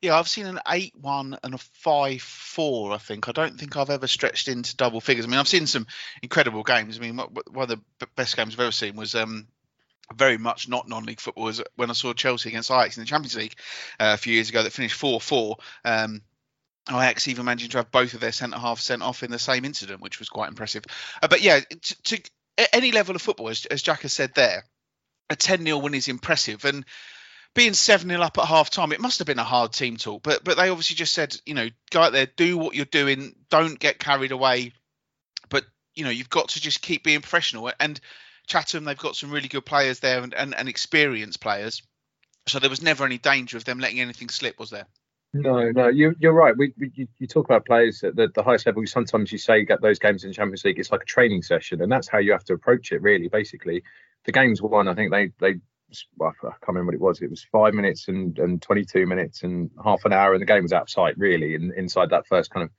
Yeah, 0.00 0.16
I've 0.16 0.28
seen 0.28 0.46
an 0.46 0.60
eight-one 0.68 1.36
and 1.42 1.54
a 1.54 1.58
five-four. 1.58 2.92
I 2.92 2.98
think 2.98 3.28
I 3.28 3.32
don't 3.32 3.58
think 3.58 3.76
I've 3.76 3.90
ever 3.90 4.06
stretched 4.06 4.48
into 4.48 4.76
double 4.76 5.00
figures. 5.00 5.26
I 5.26 5.28
mean, 5.28 5.40
I've 5.40 5.48
seen 5.48 5.66
some 5.66 5.86
incredible 6.22 6.62
games. 6.62 6.96
I 6.96 7.00
mean, 7.00 7.16
one 7.16 7.70
of 7.70 7.80
the 7.98 8.06
best 8.16 8.36
games 8.36 8.54
I've 8.54 8.60
ever 8.60 8.70
seen 8.70 8.96
was 8.96 9.14
um, 9.14 9.48
very 10.14 10.38
much 10.38 10.68
not 10.68 10.88
non-league 10.88 11.20
football 11.20 11.44
was 11.44 11.62
when 11.76 11.90
I 11.90 11.92
saw 11.92 12.12
Chelsea 12.12 12.48
against 12.48 12.70
Ajax 12.70 12.96
in 12.96 13.02
the 13.02 13.06
Champions 13.06 13.36
League 13.36 13.54
uh, 14.00 14.12
a 14.14 14.16
few 14.16 14.32
years 14.32 14.48
ago 14.48 14.62
that 14.62 14.72
finished 14.72 14.94
four-four. 14.94 15.56
Um, 15.84 16.22
Ajax 16.88 17.28
even 17.28 17.44
managing 17.44 17.70
to 17.70 17.78
have 17.78 17.90
both 17.90 18.14
of 18.14 18.20
their 18.20 18.32
centre 18.32 18.58
half 18.58 18.80
sent 18.80 19.02
off 19.02 19.22
in 19.22 19.30
the 19.30 19.38
same 19.38 19.64
incident, 19.64 20.00
which 20.00 20.18
was 20.18 20.28
quite 20.28 20.48
impressive. 20.48 20.84
Uh, 21.22 21.28
but 21.28 21.42
yeah, 21.42 21.60
to, 21.60 22.02
to, 22.02 22.22
any 22.72 22.92
level 22.92 23.14
of 23.14 23.22
football, 23.22 23.48
as, 23.48 23.66
as 23.66 23.82
Jack 23.82 24.02
has 24.02 24.12
said 24.12 24.34
there, 24.34 24.64
a 25.30 25.36
10 25.36 25.64
0 25.64 25.78
win 25.78 25.94
is 25.94 26.08
impressive. 26.08 26.64
And 26.64 26.84
being 27.54 27.74
7 27.74 28.08
0 28.08 28.20
up 28.20 28.38
at 28.38 28.44
half 28.44 28.70
time, 28.70 28.92
it 28.92 29.00
must 29.00 29.18
have 29.18 29.26
been 29.26 29.38
a 29.38 29.44
hard 29.44 29.72
team 29.72 29.96
talk. 29.96 30.22
But 30.22 30.44
but 30.44 30.56
they 30.56 30.68
obviously 30.68 30.96
just 30.96 31.12
said, 31.12 31.36
you 31.46 31.54
know, 31.54 31.68
go 31.90 32.02
out 32.02 32.12
there, 32.12 32.26
do 32.26 32.58
what 32.58 32.74
you're 32.74 32.84
doing, 32.84 33.34
don't 33.50 33.78
get 33.78 33.98
carried 33.98 34.32
away. 34.32 34.72
But, 35.48 35.64
you 35.94 36.04
know, 36.04 36.10
you've 36.10 36.30
got 36.30 36.50
to 36.50 36.60
just 36.60 36.82
keep 36.82 37.04
being 37.04 37.20
professional. 37.20 37.70
And 37.78 38.00
Chatham, 38.48 38.84
they've 38.84 38.98
got 38.98 39.14
some 39.14 39.30
really 39.30 39.48
good 39.48 39.64
players 39.64 40.00
there 40.00 40.22
and, 40.22 40.34
and, 40.34 40.54
and 40.54 40.68
experienced 40.68 41.40
players. 41.40 41.82
So 42.48 42.58
there 42.58 42.70
was 42.70 42.82
never 42.82 43.04
any 43.04 43.18
danger 43.18 43.56
of 43.56 43.64
them 43.64 43.78
letting 43.78 44.00
anything 44.00 44.30
slip, 44.30 44.58
was 44.58 44.70
there? 44.70 44.86
No, 45.34 45.70
no, 45.70 45.88
you, 45.88 46.14
you're 46.18 46.32
right. 46.32 46.56
We, 46.56 46.72
we 46.78 46.90
you, 46.94 47.06
you, 47.18 47.26
talk 47.26 47.44
about 47.44 47.66
players 47.66 48.02
at 48.02 48.16
the, 48.16 48.28
the 48.34 48.42
highest 48.42 48.64
level. 48.64 48.82
Sometimes 48.86 49.30
you 49.30 49.36
say 49.36 49.66
those 49.82 49.98
games 49.98 50.24
in 50.24 50.32
Champions 50.32 50.64
League. 50.64 50.78
It's 50.78 50.90
like 50.90 51.02
a 51.02 51.06
training 51.06 51.42
session, 51.42 51.82
and 51.82 51.92
that's 51.92 52.08
how 52.08 52.16
you 52.16 52.32
have 52.32 52.44
to 52.44 52.54
approach 52.54 52.92
it. 52.92 53.02
Really, 53.02 53.28
basically, 53.28 53.82
the 54.24 54.32
games 54.32 54.62
won. 54.62 54.88
I 54.88 54.94
think 54.94 55.12
they 55.12 55.30
they 55.38 55.60
well, 56.16 56.32
I 56.42 56.48
can't 56.48 56.68
remember 56.68 56.86
what 56.86 56.94
it 56.94 57.00
was. 57.00 57.20
It 57.20 57.28
was 57.30 57.44
five 57.52 57.74
minutes 57.74 58.08
and, 58.08 58.38
and 58.38 58.60
22 58.60 59.06
minutes 59.06 59.42
and 59.42 59.70
half 59.84 60.04
an 60.06 60.14
hour, 60.14 60.32
and 60.32 60.40
the 60.40 60.46
game 60.46 60.62
was 60.62 60.72
out 60.72 60.82
of 60.82 60.90
sight 60.90 61.18
really. 61.18 61.54
And 61.54 61.74
inside 61.74 62.08
that 62.10 62.26
first 62.26 62.50
kind 62.50 62.64
of 62.64 62.70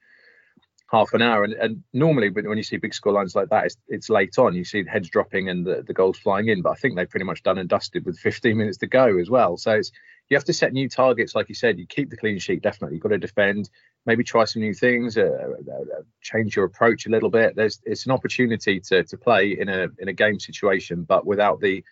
half 0.91 1.13
an 1.13 1.21
hour, 1.21 1.43
and, 1.43 1.53
and 1.53 1.83
normally 1.93 2.29
when 2.29 2.57
you 2.57 2.63
see 2.63 2.77
big 2.77 2.93
score 2.93 3.13
lines 3.13 3.35
like 3.35 3.49
that, 3.49 3.65
it's, 3.65 3.77
it's 3.87 4.09
late 4.09 4.37
on. 4.39 4.55
You 4.55 4.63
see 4.63 4.83
heads 4.85 5.09
dropping 5.09 5.49
and 5.49 5.65
the, 5.65 5.83
the 5.85 5.93
goals 5.93 6.17
flying 6.17 6.47
in. 6.47 6.61
But 6.61 6.71
I 6.71 6.75
think 6.75 6.95
they've 6.95 7.09
pretty 7.09 7.25
much 7.25 7.43
done 7.43 7.57
and 7.59 7.69
dusted 7.69 8.05
with 8.05 8.17
15 8.17 8.57
minutes 8.57 8.77
to 8.79 8.87
go 8.87 9.17
as 9.19 9.29
well. 9.29 9.57
So 9.57 9.73
it's 9.73 9.91
you 10.29 10.37
have 10.37 10.45
to 10.45 10.53
set 10.53 10.73
new 10.73 10.89
targets, 10.89 11.35
like 11.35 11.49
you 11.49 11.55
said. 11.55 11.79
You 11.79 11.85
keep 11.85 12.09
the 12.09 12.17
clean 12.17 12.39
sheet 12.39 12.61
definitely. 12.61 12.95
You've 12.95 13.03
got 13.03 13.09
to 13.09 13.17
defend, 13.17 13.69
maybe 14.05 14.23
try 14.23 14.45
some 14.45 14.61
new 14.61 14.73
things, 14.73 15.17
uh, 15.17 15.21
uh, 15.23 15.71
uh, 15.71 16.01
change 16.21 16.55
your 16.55 16.65
approach 16.65 17.05
a 17.05 17.09
little 17.09 17.29
bit. 17.29 17.55
There's 17.55 17.81
it's 17.85 18.05
an 18.05 18.11
opportunity 18.11 18.79
to 18.79 19.03
to 19.03 19.17
play 19.17 19.57
in 19.59 19.69
a 19.69 19.87
in 19.99 20.07
a 20.07 20.13
game 20.13 20.39
situation, 20.39 21.03
but 21.03 21.25
without 21.25 21.59
the 21.59 21.83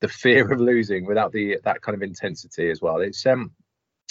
the 0.00 0.08
fear 0.08 0.52
of 0.52 0.60
losing, 0.60 1.04
without 1.04 1.32
the 1.32 1.58
that 1.64 1.82
kind 1.82 1.96
of 1.96 2.02
intensity 2.02 2.70
as 2.70 2.80
well. 2.80 3.00
It's 3.00 3.24
um 3.26 3.52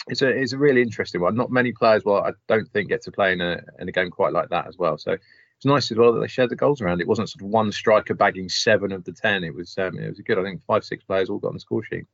it's 0.08 0.22
a 0.22 0.28
it's 0.30 0.54
a 0.54 0.58
really 0.58 0.82
interesting 0.82 1.22
one. 1.22 1.36
Not 1.36 1.52
many 1.52 1.72
players, 1.72 2.04
well, 2.06 2.24
I 2.24 2.32
don't 2.48 2.68
think 2.70 2.90
get 2.90 3.04
to 3.04 3.12
play 3.12 3.34
in 3.34 3.42
a 3.42 3.62
in 3.80 3.90
a 3.90 3.92
game 3.92 4.10
quite 4.10 4.34
like 4.34 4.50
that 4.50 4.68
as 4.68 4.78
well. 4.78 4.98
So 4.98 5.12
it's 5.12 5.66
nice 5.66 5.92
as 5.92 5.98
well 5.98 6.14
that 6.14 6.20
they 6.20 6.28
shared 6.28 6.50
the 6.50 6.56
goals 6.56 6.82
around. 6.82 7.02
It 7.02 7.08
wasn't 7.08 7.30
sort 7.30 7.44
of 7.44 7.50
one 7.50 7.72
striker 7.72 8.14
bagging 8.14 8.50
seven 8.50 8.92
of 8.92 9.04
the 9.04 9.14
ten. 9.14 9.44
It 9.44 9.54
was 9.54 9.78
um, 9.78 10.00
it 10.00 10.08
was 10.08 10.20
good. 10.22 10.40
I 10.40 10.44
think 10.44 10.64
five 10.66 10.84
six 10.84 11.04
players 11.04 11.30
all 11.30 11.40
got 11.40 11.50
on 11.50 11.54
the 11.56 11.60
score 11.60 11.84
sheet 11.84 12.06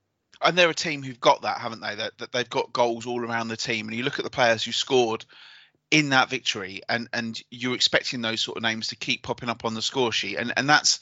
and 0.41 0.57
they're 0.57 0.69
a 0.69 0.73
team 0.73 1.03
who've 1.03 1.19
got 1.19 1.41
that, 1.43 1.59
haven't 1.59 1.81
they? 1.81 1.95
That, 1.95 2.17
that 2.17 2.31
they've 2.31 2.49
got 2.49 2.73
goals 2.73 3.05
all 3.05 3.23
around 3.23 3.47
the 3.47 3.57
team. 3.57 3.87
And 3.87 3.97
you 3.97 4.03
look 4.03 4.19
at 4.19 4.25
the 4.25 4.31
players 4.31 4.63
who 4.63 4.71
scored 4.71 5.25
in 5.95 6.09
that 6.09 6.29
victory, 6.29 6.81
and 6.89 7.07
and 7.13 7.41
you're 7.49 7.73
expecting 7.73 8.19
those 8.19 8.41
sort 8.41 8.57
of 8.57 8.63
names 8.63 8.89
to 8.89 8.97
keep 8.97 9.23
popping 9.23 9.47
up 9.47 9.63
on 9.63 9.75
the 9.75 9.81
score 9.81 10.11
sheet, 10.11 10.35
and 10.35 10.51
and 10.57 10.67
that's 10.67 10.99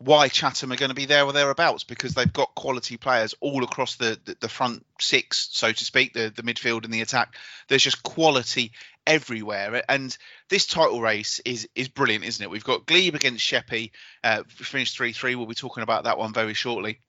why 0.00 0.28
Chatham 0.28 0.70
are 0.70 0.76
going 0.76 0.90
to 0.90 0.94
be 0.94 1.06
there 1.06 1.24
or 1.24 1.32
thereabouts 1.32 1.84
because 1.84 2.12
they've 2.12 2.30
got 2.30 2.54
quality 2.54 2.98
players 2.98 3.34
all 3.40 3.64
across 3.64 3.96
the, 3.96 4.18
the, 4.26 4.36
the 4.40 4.48
front 4.50 4.84
six, 5.00 5.48
so 5.52 5.72
to 5.72 5.84
speak, 5.86 6.12
the 6.12 6.30
the 6.36 6.42
midfield 6.42 6.84
and 6.84 6.92
the 6.92 7.00
attack. 7.00 7.36
There's 7.68 7.82
just 7.82 8.02
quality 8.02 8.72
everywhere, 9.06 9.82
and 9.88 10.14
this 10.50 10.66
title 10.66 11.00
race 11.00 11.40
is 11.46 11.66
is 11.74 11.88
brilliant, 11.88 12.26
isn't 12.26 12.44
it? 12.44 12.50
We've 12.50 12.62
got 12.62 12.84
Glebe 12.84 13.14
against 13.14 13.42
Sheppey, 13.42 13.92
uh, 14.22 14.42
finished 14.46 14.94
three 14.94 15.14
three. 15.14 15.36
We'll 15.36 15.46
be 15.46 15.54
talking 15.54 15.84
about 15.84 16.04
that 16.04 16.18
one 16.18 16.34
very 16.34 16.52
shortly 16.52 17.00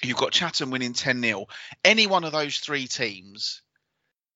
you've 0.00 0.16
got 0.16 0.30
Chatham 0.30 0.70
winning 0.70 0.92
10 0.92 1.20
0. 1.20 1.46
Any 1.84 2.06
one 2.06 2.22
of 2.22 2.30
those 2.30 2.58
three 2.58 2.86
teams 2.86 3.62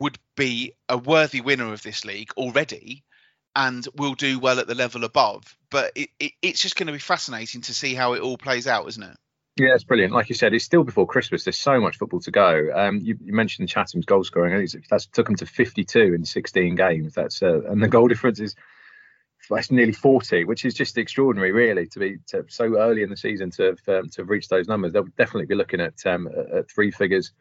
would 0.03 0.19
be 0.37 0.75
a 0.89 0.99
worthy 0.99 1.41
winner 1.41 1.73
of 1.73 1.83
this 1.83 2.05
league 2.05 2.33
already 2.37 3.05
and 3.55 3.87
will 3.95 4.15
do 4.15 4.41
well 4.41 4.59
at 4.59 4.67
the 4.67 4.75
level 4.75 5.05
above. 5.05 5.57
But 5.71 5.93
it, 5.95 6.11
it, 6.19 6.33
it's 6.43 6.61
just 6.61 6.75
going 6.75 6.89
to 6.89 6.93
be 6.93 6.99
fascinating 6.99 7.61
to 7.63 7.75
see 7.75 7.95
how 7.95 8.15
it 8.15 8.21
all 8.21 8.37
plays 8.37 8.67
out, 8.67 8.89
isn't 8.89 9.03
it? 9.03 9.17
Yeah, 9.57 9.75
it's 9.75 9.85
brilliant. 9.85 10.13
Like 10.13 10.29
you 10.29 10.35
said, 10.35 10.55
it's 10.55 10.65
still 10.65 10.83
before 10.83 11.07
Christmas. 11.07 11.45
There's 11.45 11.59
so 11.59 11.81
much 11.81 11.99
football 11.99 12.21
to 12.21 12.33
go. 12.33 12.71
Um, 12.75 12.99
you, 13.01 13.17
you, 13.23 13.33
mentioned 13.33 13.69
Chatham's 13.69 14.07
goal 14.07 14.25
scoring. 14.25 14.67
That's 14.91 15.07
took 15.07 15.27
them 15.27 15.37
to 15.37 15.47
52 15.47 16.15
in 16.15 16.25
16 16.25 16.75
games. 16.75 17.15
That's 17.15 17.41
uh, 17.41 17.61
and 17.69 17.81
the 17.81 17.89
goal 17.89 18.09
difference 18.09 18.41
is 18.41 18.57
that's 19.51 19.71
nearly 19.71 19.93
40, 19.93 20.45
which 20.45 20.65
is 20.65 20.75
just 20.75 20.99
extraordinary, 20.99 21.53
really, 21.53 21.87
to 21.89 21.99
be 21.99 22.17
to, 22.29 22.47
so 22.49 22.77
early 22.79 23.03
in 23.03 23.11
the 23.11 23.17
season 23.17 23.51
to 23.51 23.63
have, 23.63 23.89
um, 23.89 24.09
to 24.09 24.23
have 24.23 24.31
reached 24.31 24.51
those 24.51 24.67
numbers. 24.67 24.93
They'll 24.93 25.05
definitely 25.19 25.47
be 25.47 25.55
looking 25.55 25.81
at, 25.81 26.05
um, 26.07 26.29
at 26.29 26.71
three 26.71 26.91
figures 26.91 27.33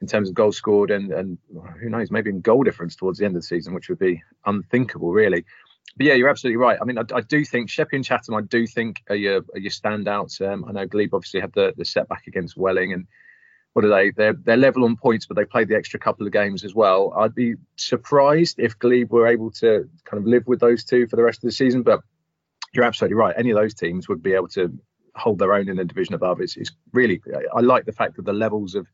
in 0.00 0.06
terms 0.06 0.28
of 0.28 0.34
goals 0.34 0.56
scored 0.56 0.90
and, 0.90 1.12
and 1.12 1.38
who 1.80 1.88
knows, 1.88 2.10
maybe 2.10 2.30
in 2.30 2.40
goal 2.40 2.62
difference 2.62 2.96
towards 2.96 3.18
the 3.18 3.24
end 3.24 3.36
of 3.36 3.42
the 3.42 3.46
season, 3.46 3.74
which 3.74 3.88
would 3.88 3.98
be 3.98 4.22
unthinkable, 4.44 5.10
really. 5.10 5.44
But 5.96 6.06
yeah, 6.06 6.14
you're 6.14 6.28
absolutely 6.28 6.58
right. 6.58 6.78
I 6.80 6.84
mean, 6.84 6.98
I, 6.98 7.04
I 7.14 7.20
do 7.22 7.44
think 7.44 7.70
Sheppey 7.70 7.96
and 7.96 8.04
Chatham, 8.04 8.34
I 8.34 8.42
do 8.42 8.66
think 8.66 9.02
are 9.08 9.16
your, 9.16 9.44
are 9.54 9.58
your 9.58 9.70
standouts. 9.70 10.46
Um, 10.46 10.64
I 10.68 10.72
know 10.72 10.86
Glebe 10.86 11.14
obviously 11.14 11.40
had 11.40 11.52
the, 11.54 11.72
the 11.76 11.84
setback 11.84 12.26
against 12.26 12.56
Welling 12.56 12.92
and 12.92 13.06
what 13.76 13.84
are 13.84 13.90
they? 13.90 14.10
They're 14.10 14.32
they're 14.32 14.56
level 14.56 14.84
on 14.84 14.96
points, 14.96 15.26
but 15.26 15.36
they 15.36 15.44
played 15.44 15.68
the 15.68 15.76
extra 15.76 16.00
couple 16.00 16.26
of 16.26 16.32
games 16.32 16.64
as 16.64 16.74
well. 16.74 17.12
I'd 17.14 17.34
be 17.34 17.56
surprised 17.76 18.58
if 18.58 18.78
Glebe 18.78 19.10
were 19.10 19.26
able 19.26 19.50
to 19.50 19.86
kind 20.06 20.18
of 20.18 20.26
live 20.26 20.46
with 20.46 20.60
those 20.60 20.82
two 20.82 21.06
for 21.06 21.16
the 21.16 21.22
rest 21.22 21.40
of 21.44 21.48
the 21.48 21.52
season. 21.52 21.82
But 21.82 22.00
you're 22.72 22.86
absolutely 22.86 23.16
right. 23.16 23.34
Any 23.36 23.50
of 23.50 23.58
those 23.58 23.74
teams 23.74 24.08
would 24.08 24.22
be 24.22 24.32
able 24.32 24.48
to 24.48 24.72
hold 25.14 25.38
their 25.38 25.52
own 25.52 25.68
in 25.68 25.76
the 25.76 25.84
division 25.84 26.14
above. 26.14 26.40
It's, 26.40 26.56
it's 26.56 26.72
really 26.94 27.20
I 27.54 27.60
like 27.60 27.84
the 27.84 27.92
fact 27.92 28.16
that 28.16 28.24
the 28.24 28.32
levels 28.32 28.74
of 28.76 28.86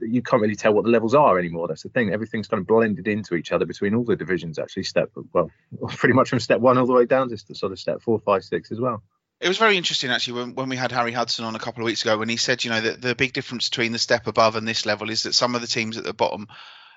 you 0.00 0.22
can't 0.22 0.42
really 0.42 0.56
tell 0.56 0.72
what 0.72 0.84
the 0.84 0.90
levels 0.90 1.14
are 1.14 1.38
anymore. 1.38 1.68
That's 1.68 1.82
the 1.82 1.88
thing. 1.88 2.12
Everything's 2.12 2.48
kind 2.48 2.60
of 2.60 2.66
blended 2.66 3.06
into 3.06 3.34
each 3.34 3.52
other 3.52 3.66
between 3.66 3.94
all 3.94 4.04
the 4.04 4.16
divisions. 4.16 4.58
Actually, 4.58 4.84
step 4.84 5.10
well, 5.32 5.50
pretty 5.88 6.14
much 6.14 6.30
from 6.30 6.40
step 6.40 6.60
one 6.60 6.78
all 6.78 6.86
the 6.86 6.92
way 6.92 7.06
down 7.06 7.28
to 7.28 7.54
sort 7.54 7.72
of 7.72 7.78
step 7.78 8.02
four, 8.02 8.18
five, 8.20 8.44
six 8.44 8.72
as 8.72 8.80
well. 8.80 9.02
It 9.40 9.48
was 9.48 9.58
very 9.58 9.76
interesting 9.76 10.10
actually 10.10 10.40
when, 10.40 10.54
when 10.54 10.68
we 10.70 10.76
had 10.76 10.92
Harry 10.92 11.12
Hudson 11.12 11.44
on 11.44 11.54
a 11.54 11.58
couple 11.58 11.82
of 11.82 11.86
weeks 11.86 12.02
ago 12.02 12.16
when 12.16 12.28
he 12.28 12.38
said, 12.38 12.64
you 12.64 12.70
know, 12.70 12.80
that 12.80 13.02
the 13.02 13.14
big 13.14 13.34
difference 13.34 13.68
between 13.68 13.92
the 13.92 13.98
step 13.98 14.26
above 14.26 14.56
and 14.56 14.66
this 14.66 14.86
level 14.86 15.10
is 15.10 15.24
that 15.24 15.34
some 15.34 15.54
of 15.54 15.60
the 15.60 15.66
teams 15.66 15.98
at 15.98 16.04
the 16.04 16.14
bottom 16.14 16.48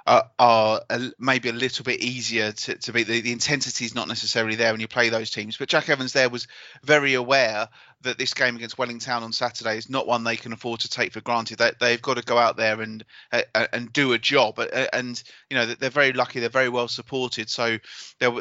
uh, 0.09 0.23
are 0.39 0.81
a, 0.89 1.11
maybe 1.19 1.49
a 1.49 1.53
little 1.53 1.83
bit 1.83 2.01
easier 2.01 2.51
to, 2.51 2.75
to 2.75 2.91
beat. 2.91 3.05
The, 3.05 3.21
the 3.21 3.31
intensity 3.31 3.85
is 3.85 3.93
not 3.93 4.07
necessarily 4.07 4.55
there 4.55 4.71
when 4.73 4.81
you 4.81 4.87
play 4.87 5.09
those 5.09 5.29
teams. 5.29 5.55
But 5.55 5.69
Jack 5.69 5.87
Evans 5.87 6.13
there 6.13 6.29
was 6.29 6.47
very 6.83 7.13
aware 7.13 7.69
that 8.01 8.17
this 8.17 8.33
game 8.33 8.55
against 8.55 8.79
Welling 8.79 8.97
Town 8.97 9.21
on 9.21 9.31
Saturday 9.31 9.77
is 9.77 9.87
not 9.87 10.07
one 10.07 10.23
they 10.23 10.35
can 10.35 10.51
afford 10.51 10.79
to 10.79 10.89
take 10.89 11.13
for 11.13 11.21
granted. 11.21 11.59
They, 11.59 11.73
they've 11.79 12.01
got 12.01 12.17
to 12.17 12.23
go 12.23 12.39
out 12.39 12.57
there 12.57 12.81
and 12.81 13.05
uh, 13.31 13.43
and 13.71 13.93
do 13.93 14.13
a 14.13 14.17
job. 14.17 14.59
And 14.91 15.21
you 15.51 15.57
know 15.57 15.67
they're 15.67 15.91
very 15.91 16.13
lucky. 16.13 16.39
They're 16.39 16.49
very 16.49 16.69
well 16.69 16.87
supported. 16.87 17.47
So 17.47 17.77
there 18.19 18.31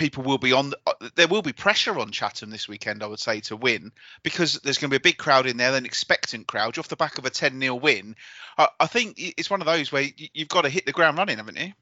people 0.00 0.24
will 0.24 0.38
be 0.38 0.52
on. 0.52 0.72
Uh, 0.86 0.92
there 1.14 1.28
will 1.28 1.42
be 1.42 1.52
pressure 1.52 1.96
on 1.98 2.10
Chatham 2.10 2.50
this 2.50 2.66
weekend, 2.66 3.02
I 3.02 3.06
would 3.06 3.20
say, 3.20 3.40
to 3.40 3.56
win 3.56 3.92
because 4.24 4.54
there's 4.54 4.78
going 4.78 4.90
to 4.90 4.98
be 4.98 5.08
a 5.08 5.12
big 5.12 5.18
crowd 5.18 5.46
in 5.46 5.58
there, 5.58 5.74
an 5.74 5.84
expectant 5.84 6.48
crowd. 6.48 6.78
Off 6.78 6.88
the 6.88 6.96
back 6.96 7.18
of 7.18 7.26
a 7.26 7.30
10 7.30 7.60
0 7.60 7.74
win. 7.76 8.16
I, 8.58 8.68
I, 8.80 8.86
think 8.86 9.14
it's 9.18 9.50
one 9.50 9.60
of 9.60 9.66
those 9.66 9.92
where 9.92 10.06
you've 10.16 10.48
got 10.48 10.62
to 10.62 10.70
hit 10.70 10.86
the 10.86 10.92
ground 10.92 11.18
running, 11.18 11.36
haven't 11.36 11.58
you? 11.58 11.72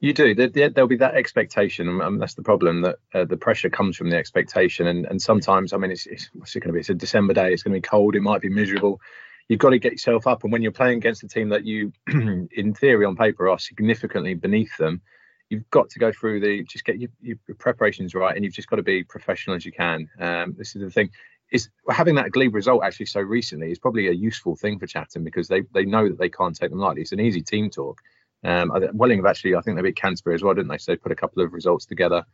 You 0.00 0.12
do. 0.14 0.34
There, 0.34 0.70
will 0.74 0.88
be 0.88 0.96
that 0.96 1.14
expectation, 1.14 1.88
and 1.88 2.20
that's 2.20 2.34
the 2.34 2.42
problem. 2.42 2.80
That 2.82 2.96
uh, 3.14 3.24
the 3.26 3.36
pressure 3.36 3.70
comes 3.70 3.96
from 3.96 4.10
the 4.10 4.16
expectation, 4.16 4.86
and 4.86 5.06
and 5.06 5.20
sometimes, 5.20 5.72
I 5.72 5.76
mean, 5.76 5.92
it's, 5.92 6.06
it's 6.06 6.30
what's 6.32 6.56
it 6.56 6.60
going 6.60 6.70
to 6.70 6.72
be? 6.72 6.80
It's 6.80 6.88
a 6.88 6.94
December 6.94 7.34
day. 7.34 7.52
It's 7.52 7.62
going 7.62 7.74
to 7.74 7.80
be 7.80 7.88
cold. 7.88 8.16
It 8.16 8.22
might 8.22 8.40
be 8.40 8.48
miserable. 8.48 9.00
You've 9.48 9.60
got 9.60 9.70
to 9.70 9.78
get 9.78 9.92
yourself 9.92 10.26
up, 10.26 10.42
and 10.42 10.52
when 10.52 10.62
you're 10.62 10.72
playing 10.72 10.98
against 10.98 11.22
a 11.22 11.28
team 11.28 11.50
that 11.50 11.64
you, 11.64 11.92
in 12.08 12.74
theory, 12.74 13.04
on 13.04 13.16
paper, 13.16 13.48
are 13.48 13.58
significantly 13.58 14.34
beneath 14.34 14.76
them, 14.78 15.02
you've 15.50 15.68
got 15.70 15.90
to 15.90 15.98
go 15.98 16.12
through 16.12 16.40
the 16.40 16.62
just 16.64 16.84
get 16.84 16.98
your, 16.98 17.10
your 17.20 17.36
preparations 17.58 18.14
right, 18.14 18.34
and 18.34 18.44
you've 18.44 18.54
just 18.54 18.68
got 18.68 18.76
to 18.76 18.82
be 18.82 19.02
professional 19.04 19.56
as 19.56 19.64
you 19.64 19.72
can. 19.72 20.08
Um, 20.20 20.54
this 20.56 20.76
is 20.76 20.82
the 20.82 20.90
thing. 20.90 21.10
Is 21.50 21.70
having 21.88 22.16
that 22.16 22.30
Glebe 22.30 22.54
result 22.54 22.84
actually 22.84 23.06
so 23.06 23.20
recently 23.20 23.70
is 23.70 23.78
probably 23.78 24.08
a 24.08 24.12
useful 24.12 24.54
thing 24.54 24.78
for 24.78 24.86
Chatham 24.86 25.24
because 25.24 25.48
they 25.48 25.62
they 25.72 25.84
know 25.84 26.08
that 26.08 26.18
they 26.18 26.28
can't 26.28 26.54
take 26.54 26.70
them 26.70 26.78
lightly. 26.78 27.02
It's 27.02 27.12
an 27.12 27.20
easy 27.20 27.42
team 27.42 27.70
talk. 27.70 28.00
Um, 28.44 28.70
Welling 28.92 29.18
have 29.18 29.26
actually, 29.26 29.56
I 29.56 29.60
think 29.62 29.76
they 29.76 29.82
beat 29.82 29.96
Canterbury 29.96 30.34
as 30.34 30.42
well, 30.42 30.54
didn't 30.54 30.68
they? 30.68 30.78
So 30.78 30.92
they 30.92 30.96
put 30.96 31.10
a 31.10 31.16
couple 31.16 31.42
of 31.42 31.52
results 31.52 31.86
together. 31.86 32.24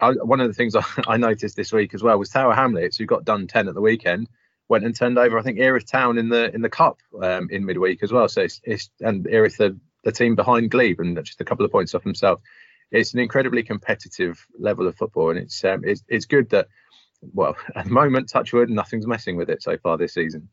I, 0.00 0.12
one 0.12 0.40
of 0.40 0.48
the 0.48 0.54
things 0.54 0.76
I, 0.76 0.84
I, 1.06 1.16
noticed 1.16 1.56
this 1.56 1.72
week 1.72 1.94
as 1.94 2.02
well 2.02 2.18
was 2.18 2.28
Tower 2.28 2.54
Hamlets, 2.54 2.96
who 2.96 3.06
got 3.06 3.24
done 3.24 3.46
ten 3.46 3.66
at 3.66 3.74
the 3.74 3.80
weekend, 3.80 4.28
went 4.68 4.84
and 4.84 4.94
turned 4.94 5.18
over 5.18 5.38
I 5.38 5.42
think 5.42 5.58
Erith 5.58 5.90
Town 5.90 6.18
in 6.18 6.28
the 6.28 6.54
in 6.54 6.60
the 6.60 6.68
cup 6.68 6.98
um, 7.22 7.48
in 7.50 7.64
midweek 7.64 8.02
as 8.02 8.12
well. 8.12 8.28
So 8.28 8.42
it's, 8.42 8.60
it's 8.64 8.90
and 9.00 9.26
Erith 9.26 9.60
are 9.60 9.76
the 10.04 10.12
team 10.12 10.34
behind 10.34 10.70
Glebe 10.70 11.00
and 11.00 11.22
just 11.24 11.40
a 11.40 11.44
couple 11.44 11.64
of 11.64 11.72
points 11.72 11.94
off 11.94 12.04
himself. 12.04 12.40
It's 12.90 13.14
an 13.14 13.20
incredibly 13.20 13.62
competitive 13.62 14.46
level 14.58 14.86
of 14.86 14.96
football, 14.96 15.30
and 15.30 15.38
it's 15.38 15.64
um, 15.64 15.82
it's, 15.84 16.04
it's 16.08 16.26
good 16.26 16.50
that 16.50 16.68
well 17.32 17.56
at 17.74 17.86
the 17.86 17.90
moment, 17.90 18.28
touchwood, 18.28 18.70
nothing's 18.70 19.06
messing 19.06 19.36
with 19.36 19.50
it 19.50 19.62
so 19.62 19.76
far 19.78 19.98
this 19.98 20.14
season. 20.14 20.48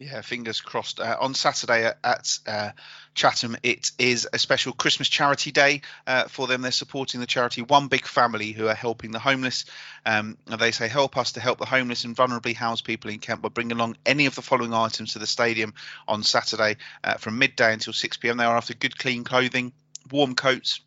Yeah, 0.00 0.22
fingers 0.22 0.60
crossed. 0.60 0.98
Uh, 0.98 1.16
on 1.20 1.34
Saturday 1.34 1.84
at, 1.84 1.98
at 2.02 2.38
uh, 2.48 2.70
Chatham, 3.14 3.56
it 3.62 3.92
is 3.96 4.28
a 4.32 4.40
special 4.40 4.72
Christmas 4.72 5.08
charity 5.08 5.52
day 5.52 5.82
uh, 6.06 6.24
for 6.24 6.48
them. 6.48 6.62
They're 6.62 6.72
supporting 6.72 7.20
the 7.20 7.26
charity 7.26 7.62
One 7.62 7.86
Big 7.86 8.04
Family, 8.04 8.50
who 8.50 8.66
are 8.66 8.74
helping 8.74 9.12
the 9.12 9.20
homeless. 9.20 9.66
Um, 10.04 10.36
they 10.46 10.72
say, 10.72 10.88
help 10.88 11.16
us 11.16 11.32
to 11.32 11.40
help 11.40 11.60
the 11.60 11.64
homeless 11.64 12.02
and 12.02 12.16
vulnerably 12.16 12.56
housed 12.56 12.84
people 12.84 13.10
in 13.10 13.20
Kent 13.20 13.40
by 13.40 13.50
bringing 13.50 13.76
along 13.76 13.96
any 14.04 14.26
of 14.26 14.34
the 14.34 14.42
following 14.42 14.74
items 14.74 15.12
to 15.12 15.20
the 15.20 15.28
stadium 15.28 15.74
on 16.08 16.24
Saturday 16.24 16.76
uh, 17.04 17.14
from 17.14 17.38
midday 17.38 17.72
until 17.72 17.92
6 17.92 18.16
pm. 18.16 18.36
They 18.36 18.44
are 18.44 18.56
after 18.56 18.74
good, 18.74 18.98
clean 18.98 19.22
clothing, 19.22 19.72
warm 20.10 20.34
coats, 20.34 20.80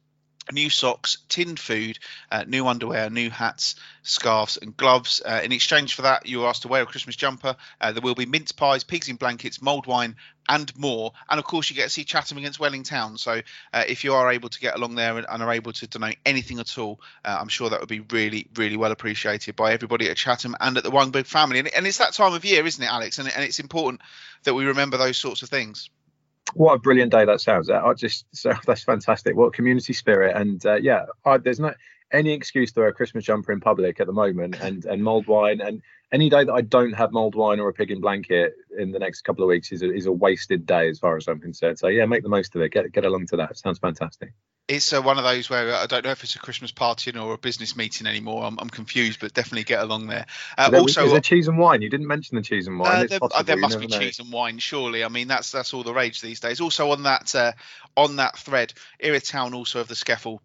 new 0.51 0.69
socks, 0.69 1.17
tinned 1.29 1.59
food, 1.59 1.99
uh, 2.31 2.43
new 2.47 2.67
underwear, 2.67 3.09
new 3.09 3.29
hats, 3.29 3.75
scarves, 4.03 4.57
and 4.57 4.75
gloves. 4.75 5.21
Uh, 5.25 5.41
in 5.43 5.51
exchange 5.51 5.95
for 5.95 6.03
that, 6.03 6.25
you 6.25 6.43
are 6.43 6.49
asked 6.49 6.63
to 6.63 6.67
wear 6.67 6.83
a 6.83 6.85
Christmas 6.85 7.15
jumper. 7.15 7.55
Uh, 7.79 7.91
there 7.91 8.01
will 8.01 8.15
be 8.15 8.25
mince 8.25 8.51
pies, 8.51 8.83
pigs 8.83 9.09
in 9.09 9.15
blankets, 9.15 9.61
mulled 9.61 9.87
wine, 9.87 10.15
and 10.49 10.75
more. 10.77 11.11
And 11.29 11.39
of 11.39 11.45
course, 11.45 11.69
you 11.69 11.75
get 11.75 11.83
to 11.83 11.89
see 11.89 12.03
Chatham 12.03 12.37
against 12.37 12.59
Welling 12.59 12.83
Town. 12.83 13.17
So 13.17 13.41
uh, 13.73 13.83
if 13.87 14.03
you 14.03 14.13
are 14.13 14.31
able 14.31 14.49
to 14.49 14.59
get 14.59 14.75
along 14.75 14.95
there 14.95 15.17
and, 15.17 15.25
and 15.29 15.43
are 15.43 15.51
able 15.51 15.73
to 15.73 15.87
donate 15.87 16.19
anything 16.25 16.59
at 16.59 16.77
all, 16.77 17.01
uh, 17.25 17.37
I'm 17.39 17.49
sure 17.49 17.69
that 17.69 17.79
would 17.79 17.89
be 17.89 17.99
really, 17.99 18.47
really 18.55 18.77
well 18.77 18.91
appreciated 18.91 19.55
by 19.55 19.73
everybody 19.73 20.09
at 20.09 20.17
Chatham 20.17 20.55
and 20.59 20.77
at 20.77 20.83
the 20.83 20.91
One 20.91 21.11
Big 21.11 21.25
Family. 21.25 21.59
And, 21.59 21.67
and 21.75 21.85
it's 21.85 21.97
that 21.97 22.13
time 22.13 22.33
of 22.33 22.45
year, 22.45 22.65
isn't 22.65 22.83
it, 22.83 22.91
Alex? 22.91 23.19
And, 23.19 23.29
and 23.29 23.43
it's 23.43 23.59
important 23.59 24.01
that 24.43 24.53
we 24.53 24.65
remember 24.65 24.97
those 24.97 25.17
sorts 25.17 25.41
of 25.41 25.49
things 25.49 25.89
what 26.53 26.73
a 26.73 26.79
brilliant 26.79 27.11
day 27.11 27.25
that 27.25 27.41
sounds. 27.41 27.69
I 27.69 27.93
just 27.93 28.25
so 28.33 28.53
that's 28.65 28.83
fantastic. 28.83 29.35
What 29.35 29.53
community 29.53 29.93
spirit 29.93 30.35
and 30.35 30.65
uh, 30.65 30.75
yeah, 30.75 31.05
I, 31.25 31.37
there's 31.37 31.59
not 31.59 31.75
any 32.11 32.31
excuse 32.31 32.71
to 32.71 32.79
wear 32.81 32.89
a 32.89 32.93
Christmas 32.93 33.25
jumper 33.25 33.51
in 33.51 33.59
public 33.59 33.99
at 33.99 34.07
the 34.07 34.13
moment 34.13 34.57
and 34.61 34.85
and 34.85 35.03
mulled 35.03 35.27
wine 35.27 35.61
and 35.61 35.81
any 36.11 36.29
day 36.29 36.43
that 36.45 36.53
I 36.53 36.61
don't 36.61 36.93
have 36.93 37.11
mulled 37.11 37.35
wine 37.35 37.59
or 37.59 37.67
a 37.67 37.73
pig 37.73 37.91
in 37.91 37.99
blanket 37.99 38.53
in 38.77 38.91
the 38.91 38.99
next 38.99 39.21
couple 39.21 39.43
of 39.43 39.49
weeks 39.49 39.71
is 39.73 39.81
a, 39.81 39.93
is 39.93 40.05
a 40.05 40.11
wasted 40.11 40.65
day 40.65 40.89
as 40.89 40.99
far 40.99 41.17
as 41.17 41.27
I'm 41.27 41.39
concerned. 41.39 41.79
So 41.79 41.87
yeah, 41.89 42.05
make 42.05 42.23
the 42.23 42.29
most 42.29 42.55
of 42.55 42.61
it. 42.61 42.71
Get 42.71 42.91
get 42.91 43.05
along 43.05 43.27
to 43.27 43.37
that. 43.37 43.51
It 43.51 43.57
sounds 43.57 43.79
fantastic. 43.79 44.33
It's 44.67 44.91
uh, 44.91 45.01
one 45.01 45.17
of 45.17 45.23
those 45.23 45.49
where 45.49 45.73
I 45.73 45.85
don't 45.85 46.03
know 46.03 46.11
if 46.11 46.23
it's 46.25 46.35
a 46.35 46.39
Christmas 46.39 46.71
party 46.71 47.17
or 47.17 47.33
a 47.33 47.37
business 47.37 47.77
meeting 47.77 48.05
anymore. 48.05 48.43
I'm, 48.43 48.59
I'm 48.59 48.69
confused, 48.69 49.21
but 49.21 49.33
definitely 49.33 49.63
get 49.63 49.81
along 49.81 50.07
there. 50.07 50.25
Uh, 50.57 50.69
there, 50.69 50.81
also, 50.81 51.05
is 51.05 51.11
there 51.13 51.21
cheese 51.21 51.47
and 51.47 51.57
wine? 51.57 51.81
You 51.81 51.89
didn't 51.89 52.07
mention 52.07 52.35
the 52.35 52.41
cheese 52.41 52.67
and 52.67 52.77
wine. 52.77 53.05
Uh, 53.05 53.07
there, 53.07 53.19
uh, 53.21 53.43
there 53.43 53.55
must 53.55 53.79
be 53.79 53.87
know. 53.87 53.97
cheese 53.97 54.19
and 54.19 54.31
wine, 54.31 54.57
surely. 54.57 55.05
I 55.05 55.07
mean, 55.07 55.29
that's 55.29 55.51
that's 55.51 55.73
all 55.73 55.83
the 55.83 55.93
rage 55.93 56.19
these 56.19 56.41
days. 56.41 56.59
Also 56.59 56.91
on 56.91 57.03
that 57.03 57.33
uh, 57.33 57.53
on 57.95 58.17
that 58.17 58.37
thread, 58.37 58.73
Erith 58.99 59.29
Town 59.29 59.53
also 59.53 59.79
of 59.79 59.87
the 59.87 59.95
SCEFL 59.95 60.39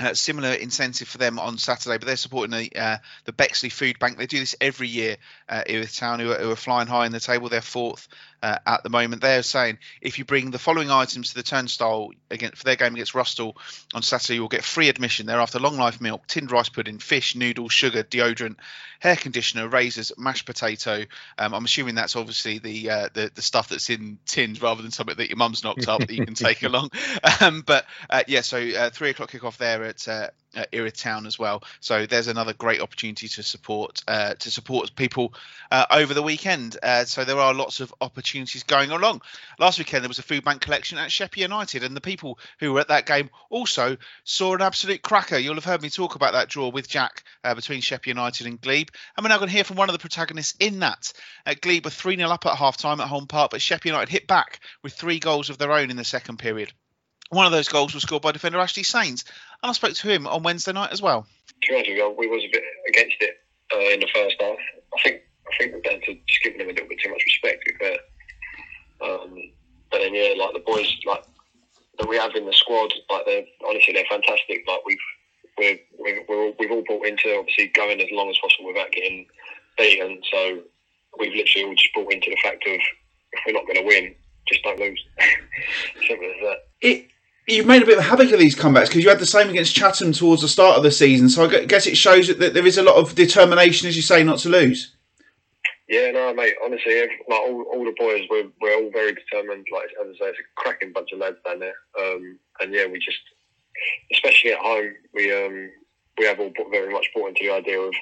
uh, 0.00 0.14
similar 0.14 0.52
incentive 0.52 1.06
for 1.06 1.18
them 1.18 1.38
on 1.38 1.56
Saturday, 1.56 1.98
but 1.98 2.06
they're 2.06 2.16
supporting 2.16 2.50
the 2.50 2.76
uh, 2.76 2.96
the 3.24 3.32
Bexley 3.32 3.68
Food 3.68 3.98
Bank. 4.00 4.18
They 4.18 4.26
do 4.26 4.40
this 4.40 4.56
every 4.60 4.88
year. 4.88 5.16
Uh, 5.48 5.62
Erith 5.66 5.96
Town, 5.96 6.18
who 6.18 6.32
are, 6.32 6.38
who 6.38 6.50
are, 6.50 6.56
flying 6.56 6.88
high 6.88 7.06
in 7.06 7.12
the 7.12 7.20
table, 7.20 7.48
they're 7.48 7.60
fourth 7.60 8.08
uh, 8.44 8.58
at 8.66 8.82
the 8.82 8.90
moment. 8.90 9.22
They're 9.22 9.42
saying 9.42 9.78
if 10.02 10.18
you 10.18 10.26
bring 10.26 10.50
the 10.50 10.58
following 10.58 10.90
items 10.90 11.30
to 11.30 11.34
the 11.34 11.42
turnstile 11.42 12.10
against 12.30 12.58
for 12.58 12.64
their 12.64 12.76
game 12.76 12.92
against 12.92 13.14
Rustle 13.14 13.56
on 13.94 14.02
Saturday, 14.02 14.34
you'll 14.34 14.48
get 14.48 14.62
free 14.62 14.90
admission. 14.90 15.24
They're 15.24 15.40
after 15.40 15.58
long 15.58 15.78
life 15.78 15.98
milk, 15.98 16.26
tinned 16.26 16.52
rice 16.52 16.68
pudding, 16.68 16.98
fish, 16.98 17.34
noodles, 17.34 17.72
sugar, 17.72 18.02
deodorant, 18.02 18.56
hair 19.00 19.16
conditioner, 19.16 19.66
razors, 19.66 20.12
mashed 20.18 20.44
potato. 20.44 21.04
Um, 21.38 21.54
I'm 21.54 21.64
assuming 21.64 21.94
that's 21.94 22.16
obviously 22.16 22.58
the, 22.58 22.90
uh, 22.90 23.08
the 23.14 23.30
the 23.34 23.40
stuff 23.40 23.70
that's 23.70 23.88
in 23.88 24.18
tins 24.26 24.60
rather 24.60 24.82
than 24.82 24.90
something 24.90 25.16
that 25.16 25.30
your 25.30 25.38
mum's 25.38 25.64
knocked 25.64 25.88
up 25.88 26.00
that 26.00 26.12
you 26.12 26.26
can 26.26 26.34
take 26.34 26.62
along. 26.62 26.90
Um, 27.40 27.62
but 27.66 27.86
uh, 28.08 28.22
yeah, 28.28 28.42
so 28.42 28.58
uh, 28.58 28.90
three 28.90 29.10
o'clock 29.10 29.30
kickoff 29.30 29.56
there 29.56 29.82
at 29.84 30.06
uh, 30.56 30.90
Town 30.94 31.26
as 31.26 31.38
well. 31.38 31.62
So 31.80 32.06
there's 32.06 32.28
another 32.28 32.52
great 32.52 32.80
opportunity 32.80 33.28
to 33.28 33.42
support 33.42 34.02
uh, 34.08 34.34
to 34.34 34.50
support 34.50 34.94
people 34.94 35.34
uh, 35.70 35.86
over 35.90 36.14
the 36.14 36.22
weekend. 36.22 36.76
Uh, 36.82 37.04
so 37.04 37.24
there 37.24 37.38
are 37.38 37.54
lots 37.54 37.80
of 37.80 37.94
opportunities 38.00 38.62
going 38.62 38.90
along. 38.90 39.22
Last 39.58 39.78
weekend 39.78 40.04
there 40.04 40.08
was 40.08 40.18
a 40.18 40.22
food 40.22 40.44
bank 40.44 40.60
collection 40.60 40.98
at 40.98 41.10
Sheppey 41.10 41.40
United, 41.40 41.82
and 41.82 41.96
the 41.96 42.00
people 42.00 42.38
who 42.60 42.72
were 42.72 42.80
at 42.80 42.88
that 42.88 43.06
game 43.06 43.30
also 43.50 43.96
saw 44.24 44.54
an 44.54 44.62
absolute 44.62 45.02
cracker. 45.02 45.38
You'll 45.38 45.54
have 45.54 45.64
heard 45.64 45.82
me 45.82 45.90
talk 45.90 46.14
about 46.14 46.32
that 46.32 46.48
draw 46.48 46.68
with 46.68 46.88
Jack 46.88 47.24
uh, 47.42 47.54
between 47.54 47.80
Sheppey 47.80 48.10
United 48.10 48.46
and 48.46 48.60
Glebe, 48.60 48.90
and 49.16 49.24
we're 49.24 49.28
now 49.28 49.38
going 49.38 49.48
to 49.48 49.54
hear 49.54 49.64
from 49.64 49.76
one 49.76 49.88
of 49.88 49.94
the 49.94 49.98
protagonists 49.98 50.56
in 50.60 50.80
that. 50.80 51.12
Uh, 51.46 51.54
Glebe 51.60 51.84
were 51.84 51.90
three 51.90 52.16
0 52.16 52.28
up 52.28 52.46
at 52.46 52.56
half 52.56 52.76
time 52.76 53.00
at 53.00 53.08
Holm 53.08 53.26
Park, 53.26 53.50
but 53.50 53.62
Sheppey 53.62 53.88
United 53.88 54.10
hit 54.10 54.26
back 54.26 54.60
with 54.82 54.94
three 54.94 55.18
goals 55.18 55.50
of 55.50 55.58
their 55.58 55.72
own 55.72 55.90
in 55.90 55.96
the 55.96 56.04
second 56.04 56.38
period. 56.38 56.72
One 57.34 57.46
of 57.46 57.52
those 57.52 57.68
goals 57.68 57.94
was 57.94 58.04
scored 58.04 58.22
by 58.22 58.30
defender 58.30 58.60
Ashley 58.60 58.84
Sains, 58.84 59.24
and 59.62 59.70
I 59.70 59.72
spoke 59.72 59.94
to 59.94 60.08
him 60.08 60.26
on 60.28 60.44
Wednesday 60.44 60.72
night 60.72 60.92
as 60.92 61.02
well. 61.02 61.26
To 61.62 61.72
be 61.72 62.14
we 62.16 62.28
was 62.28 62.44
a 62.44 62.48
bit 62.52 62.62
against 62.88 63.16
it 63.20 63.40
uh, 63.74 63.92
in 63.92 64.00
the 64.00 64.08
first 64.14 64.36
half. 64.40 64.56
I 64.96 65.02
think 65.02 65.22
I 65.50 65.56
think 65.58 65.74
we're 65.74 65.80
down 65.80 66.00
to 66.02 66.14
just 66.26 66.42
giving 66.44 66.58
them 66.58 66.68
a 66.68 66.72
little 66.72 66.88
bit 66.88 67.00
too 67.02 67.10
much 67.10 67.22
respect. 67.26 67.68
But 67.80 69.08
um, 69.08 69.34
but 69.90 69.98
then 69.98 70.14
yeah, 70.14 70.34
like 70.38 70.52
the 70.52 70.62
boys 70.64 70.86
like 71.06 71.24
that 71.98 72.08
we 72.08 72.16
have 72.16 72.36
in 72.36 72.46
the 72.46 72.52
squad, 72.52 72.92
like 73.10 73.26
they're 73.26 73.44
honestly 73.66 73.94
they're 73.94 74.04
fantastic. 74.08 74.62
Like 74.68 74.84
we've 74.86 74.98
we're, 75.58 75.78
we're, 75.98 76.24
we're 76.28 76.44
all, 76.44 76.54
we've 76.58 76.70
all 76.70 76.84
bought 76.86 77.06
into 77.06 77.36
obviously 77.36 77.68
going 77.68 78.00
as 78.00 78.08
long 78.12 78.30
as 78.30 78.38
possible 78.38 78.68
without 78.68 78.92
getting 78.92 79.26
beaten. 79.76 80.20
So 80.30 80.60
we've 81.18 81.34
literally 81.34 81.66
all 81.66 81.74
just 81.74 81.94
bought 81.94 82.12
into 82.12 82.30
the 82.30 82.38
fact 82.42 82.64
of 82.66 82.74
if 82.74 83.40
we're 83.46 83.52
not 83.52 83.66
going 83.66 83.76
to 83.76 83.86
win, 83.86 84.14
just 84.48 84.62
don't 84.62 84.78
lose. 84.78 85.04
Simple 86.08 86.26
as 86.26 86.42
that. 86.42 86.58
It 86.80 87.10
you've 87.46 87.66
made 87.66 87.82
a 87.82 87.86
bit 87.86 87.98
of 87.98 88.04
a 88.04 88.08
havoc 88.08 88.32
of 88.32 88.38
these 88.38 88.56
comebacks 88.56 88.88
because 88.88 89.04
you 89.04 89.10
had 89.10 89.18
the 89.18 89.26
same 89.26 89.48
against 89.50 89.74
Chatham 89.74 90.12
towards 90.12 90.42
the 90.42 90.48
start 90.48 90.76
of 90.76 90.82
the 90.82 90.90
season. 90.90 91.28
So 91.28 91.44
I 91.44 91.64
guess 91.64 91.86
it 91.86 91.96
shows 91.96 92.28
that 92.28 92.54
there 92.54 92.66
is 92.66 92.78
a 92.78 92.82
lot 92.82 92.96
of 92.96 93.14
determination, 93.14 93.88
as 93.88 93.96
you 93.96 94.02
say, 94.02 94.22
not 94.22 94.38
to 94.40 94.48
lose. 94.48 94.94
Yeah, 95.88 96.10
no, 96.12 96.32
mate. 96.32 96.54
Honestly, 96.64 97.02
like 97.28 97.40
all, 97.40 97.62
all 97.72 97.84
the 97.84 97.94
boys, 97.98 98.22
we're, 98.30 98.48
we're 98.60 98.74
all 98.76 98.90
very 98.90 99.14
determined. 99.14 99.66
Like 99.70 99.90
as 100.00 100.14
I 100.14 100.18
say, 100.18 100.30
it's 100.30 100.38
a 100.38 100.60
cracking 100.60 100.92
bunch 100.92 101.12
of 101.12 101.18
lads 101.18 101.36
down 101.44 101.58
there. 101.58 101.74
Um, 102.00 102.38
and 102.60 102.72
yeah, 102.72 102.86
we 102.86 102.98
just, 102.98 103.18
especially 104.12 104.52
at 104.52 104.60
home, 104.60 104.94
we 105.12 105.30
um, 105.32 105.70
we 106.16 106.24
have 106.24 106.40
all 106.40 106.52
very 106.70 106.92
much 106.92 107.06
bought 107.14 107.28
into 107.28 107.44
the 107.44 107.52
idea 107.52 107.78
of 107.78 107.92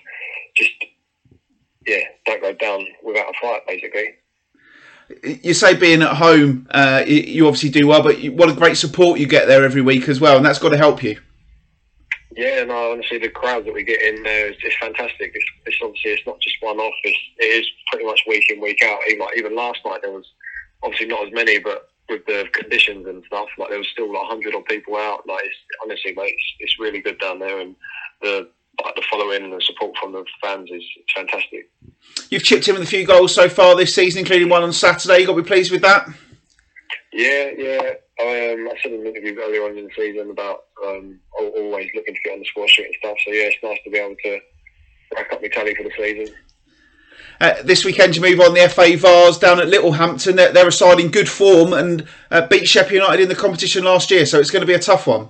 just 0.54 0.70
yeah, 1.86 2.04
don't 2.26 2.40
go 2.42 2.52
down 2.54 2.86
without 3.02 3.30
a 3.30 3.32
fight, 3.40 3.66
basically. 3.66 4.14
You 5.22 5.54
say 5.54 5.74
being 5.74 6.02
at 6.02 6.16
home, 6.16 6.68
uh, 6.70 7.04
you 7.06 7.46
obviously 7.46 7.70
do 7.70 7.86
well, 7.86 8.02
but 8.02 8.22
what 8.32 8.48
a 8.48 8.54
great 8.54 8.76
support 8.76 9.18
you 9.18 9.26
get 9.26 9.46
there 9.46 9.64
every 9.64 9.82
week 9.82 10.08
as 10.08 10.20
well, 10.20 10.36
and 10.36 10.44
that's 10.44 10.58
got 10.58 10.70
to 10.70 10.78
help 10.78 11.02
you. 11.02 11.18
Yeah, 12.36 12.64
no, 12.64 12.92
honestly, 12.92 13.18
the 13.18 13.28
crowd 13.28 13.66
that 13.66 13.74
we 13.74 13.84
get 13.84 14.00
in 14.00 14.22
there 14.22 14.48
is, 14.50 14.56
is 14.64 14.72
fantastic. 14.80 15.32
It's, 15.34 15.44
it's, 15.66 15.76
obviously 15.82 16.12
it's 16.12 16.26
not 16.26 16.40
just 16.40 16.56
one 16.60 16.78
off; 16.78 16.94
it's, 17.04 17.18
it 17.38 17.44
is 17.44 17.66
pretty 17.90 18.06
much 18.06 18.22
week 18.26 18.44
in, 18.50 18.60
week 18.60 18.82
out. 18.82 19.00
Even, 19.08 19.20
like, 19.20 19.36
even 19.36 19.54
last 19.54 19.80
night, 19.84 20.00
there 20.02 20.12
was 20.12 20.26
obviously 20.82 21.08
not 21.08 21.26
as 21.26 21.32
many, 21.32 21.58
but 21.58 21.90
with 22.08 22.24
the 22.26 22.48
conditions 22.52 23.06
and 23.06 23.22
stuff, 23.26 23.48
like 23.58 23.68
there 23.68 23.78
was 23.78 23.88
still 23.88 24.12
like 24.12 24.26
hundred 24.26 24.54
odd 24.54 24.64
people 24.64 24.96
out. 24.96 25.26
Like, 25.26 25.44
honestly, 25.84 26.14
mate, 26.16 26.34
it's, 26.34 26.54
it's 26.60 26.80
really 26.80 27.00
good 27.00 27.18
down 27.18 27.38
there, 27.38 27.60
and 27.60 27.76
the 28.22 28.48
like 28.84 28.94
the 28.94 29.02
following 29.10 29.44
and 29.44 29.52
the 29.52 29.60
support 29.60 29.96
from 30.00 30.12
the 30.12 30.24
fans 30.42 30.70
is 30.70 30.82
fantastic. 31.14 31.70
You've 32.30 32.42
chipped 32.42 32.68
in 32.68 32.74
with 32.74 32.84
a 32.84 32.86
few 32.86 33.06
goals 33.06 33.34
so 33.34 33.48
far 33.48 33.76
this 33.76 33.94
season, 33.94 34.20
including 34.20 34.48
one 34.48 34.62
on 34.62 34.72
Saturday. 34.72 35.20
You 35.20 35.26
got 35.26 35.36
to 35.36 35.42
be 35.42 35.46
pleased 35.48 35.70
with 35.70 35.82
that. 35.82 36.08
Yeah, 37.12 37.50
yeah. 37.56 37.92
I, 38.20 38.52
um, 38.52 38.68
I 38.68 38.74
said 38.82 38.92
in 38.92 39.00
an 39.00 39.06
interview 39.06 39.38
earlier 39.40 39.64
on 39.64 39.76
in 39.76 39.84
the 39.84 39.90
season 39.94 40.30
about 40.30 40.64
um, 40.86 41.18
always 41.38 41.90
looking 41.94 42.14
to 42.14 42.20
get 42.24 42.32
on 42.32 42.38
the 42.38 42.44
score 42.46 42.68
sheet 42.68 42.86
and 42.86 42.94
stuff. 42.98 43.16
So 43.24 43.32
yeah, 43.32 43.44
it's 43.44 43.62
nice 43.62 43.78
to 43.84 43.90
be 43.90 43.98
able 43.98 44.16
to 44.24 44.40
rack 45.14 45.32
up 45.32 45.42
my 45.42 45.48
tally 45.48 45.74
for 45.74 45.82
the 45.82 45.92
season. 45.96 46.34
Uh, 47.40 47.54
this 47.64 47.84
weekend, 47.84 48.14
you 48.14 48.22
move 48.22 48.40
on 48.40 48.54
the 48.54 48.68
FA 48.68 48.96
Vase 48.96 49.38
down 49.38 49.60
at 49.60 49.68
Littlehampton. 49.68 50.36
They're, 50.36 50.52
they're 50.52 50.68
a 50.68 50.72
side 50.72 51.00
in 51.00 51.10
good 51.10 51.28
form 51.28 51.72
and 51.72 52.06
uh, 52.30 52.46
beat 52.46 52.68
Sheppey 52.68 52.94
United 52.94 53.20
in 53.20 53.28
the 53.28 53.34
competition 53.34 53.84
last 53.84 54.10
year, 54.10 54.24
so 54.26 54.38
it's 54.38 54.50
going 54.50 54.60
to 54.60 54.66
be 54.66 54.74
a 54.74 54.78
tough 54.78 55.06
one. 55.06 55.28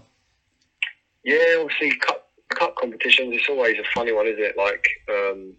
Yeah, 1.24 1.56
obviously, 1.60 1.96
cup, 1.98 2.21
cup 2.62 2.76
competitions, 2.76 3.34
it's 3.34 3.48
always 3.48 3.76
a 3.78 3.84
funny 3.94 4.12
one, 4.12 4.26
isn't 4.26 4.42
it? 4.42 4.56
Like, 4.56 4.86
um, 5.10 5.52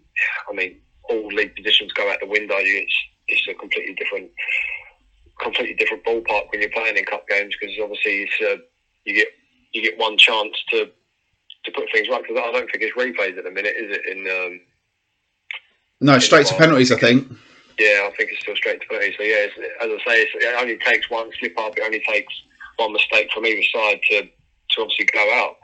I 0.49 0.53
mean, 0.53 0.79
all 1.09 1.27
league 1.27 1.55
positions 1.55 1.91
go 1.91 2.09
out 2.09 2.19
the 2.21 2.27
window. 2.27 2.55
It's, 2.57 2.95
it's 3.27 3.47
a 3.49 3.53
completely 3.53 3.93
different 3.95 4.31
completely 5.41 5.73
different 5.73 6.05
ballpark 6.05 6.43
when 6.51 6.61
you're 6.61 6.69
playing 6.69 6.95
in 6.95 7.03
cup 7.05 7.27
games 7.27 7.55
because 7.59 7.75
obviously 7.81 8.29
uh, 8.47 8.55
you 9.03 9.15
get 9.15 9.27
you 9.73 9.81
get 9.81 9.97
one 9.97 10.17
chance 10.17 10.55
to 10.69 10.85
to 11.65 11.71
put 11.71 11.85
things 11.91 12.07
right. 12.07 12.21
Because 12.21 12.41
I 12.41 12.51
don't 12.51 12.69
think 12.71 12.83
it's 12.83 12.95
replays 12.95 13.37
at 13.37 13.43
the 13.43 13.51
minute, 13.51 13.73
is 13.77 13.97
it? 13.97 14.01
In 14.05 14.19
um, 14.29 14.59
no, 15.99 16.19
straight 16.19 16.47
to 16.47 16.55
penalties, 16.55 16.91
I 16.91 16.99
think. 16.99 17.27
Yeah, 17.79 18.07
I 18.07 18.13
think 18.15 18.29
it's 18.31 18.41
still 18.41 18.55
straight 18.55 18.81
to 18.81 18.87
penalties. 18.87 19.15
So 19.17 19.23
yeah, 19.23 19.47
as 19.81 19.89
I 19.89 19.97
say, 20.07 20.21
it 20.21 20.61
only 20.61 20.77
takes 20.77 21.09
one 21.09 21.29
slip 21.39 21.57
up. 21.59 21.77
It 21.77 21.83
only 21.83 22.03
takes 22.07 22.33
one 22.77 22.93
mistake 22.93 23.29
from 23.33 23.45
either 23.45 23.63
side 23.73 23.99
to 24.11 24.21
to 24.21 24.81
obviously 24.81 25.05
go 25.05 25.33
out. 25.33 25.57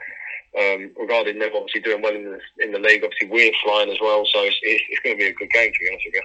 Um, 0.58 0.90
regarding 0.98 1.38
them 1.38 1.50
obviously 1.54 1.80
doing 1.80 2.02
well 2.02 2.14
in 2.14 2.24
the 2.24 2.64
in 2.64 2.72
the 2.72 2.78
league, 2.80 3.04
obviously 3.04 3.28
we're 3.28 3.52
flying 3.62 3.88
as 3.88 3.98
well, 4.00 4.26
so 4.26 4.42
it's, 4.42 4.56
it's, 4.62 4.82
it's 4.90 5.00
going 5.00 5.16
to 5.16 5.20
be 5.20 5.28
a 5.28 5.34
good 5.34 5.50
game 5.50 5.72
to 5.72 5.78
be 5.78 5.88
honest 5.88 6.06
with 6.06 6.14
you. 6.14 6.22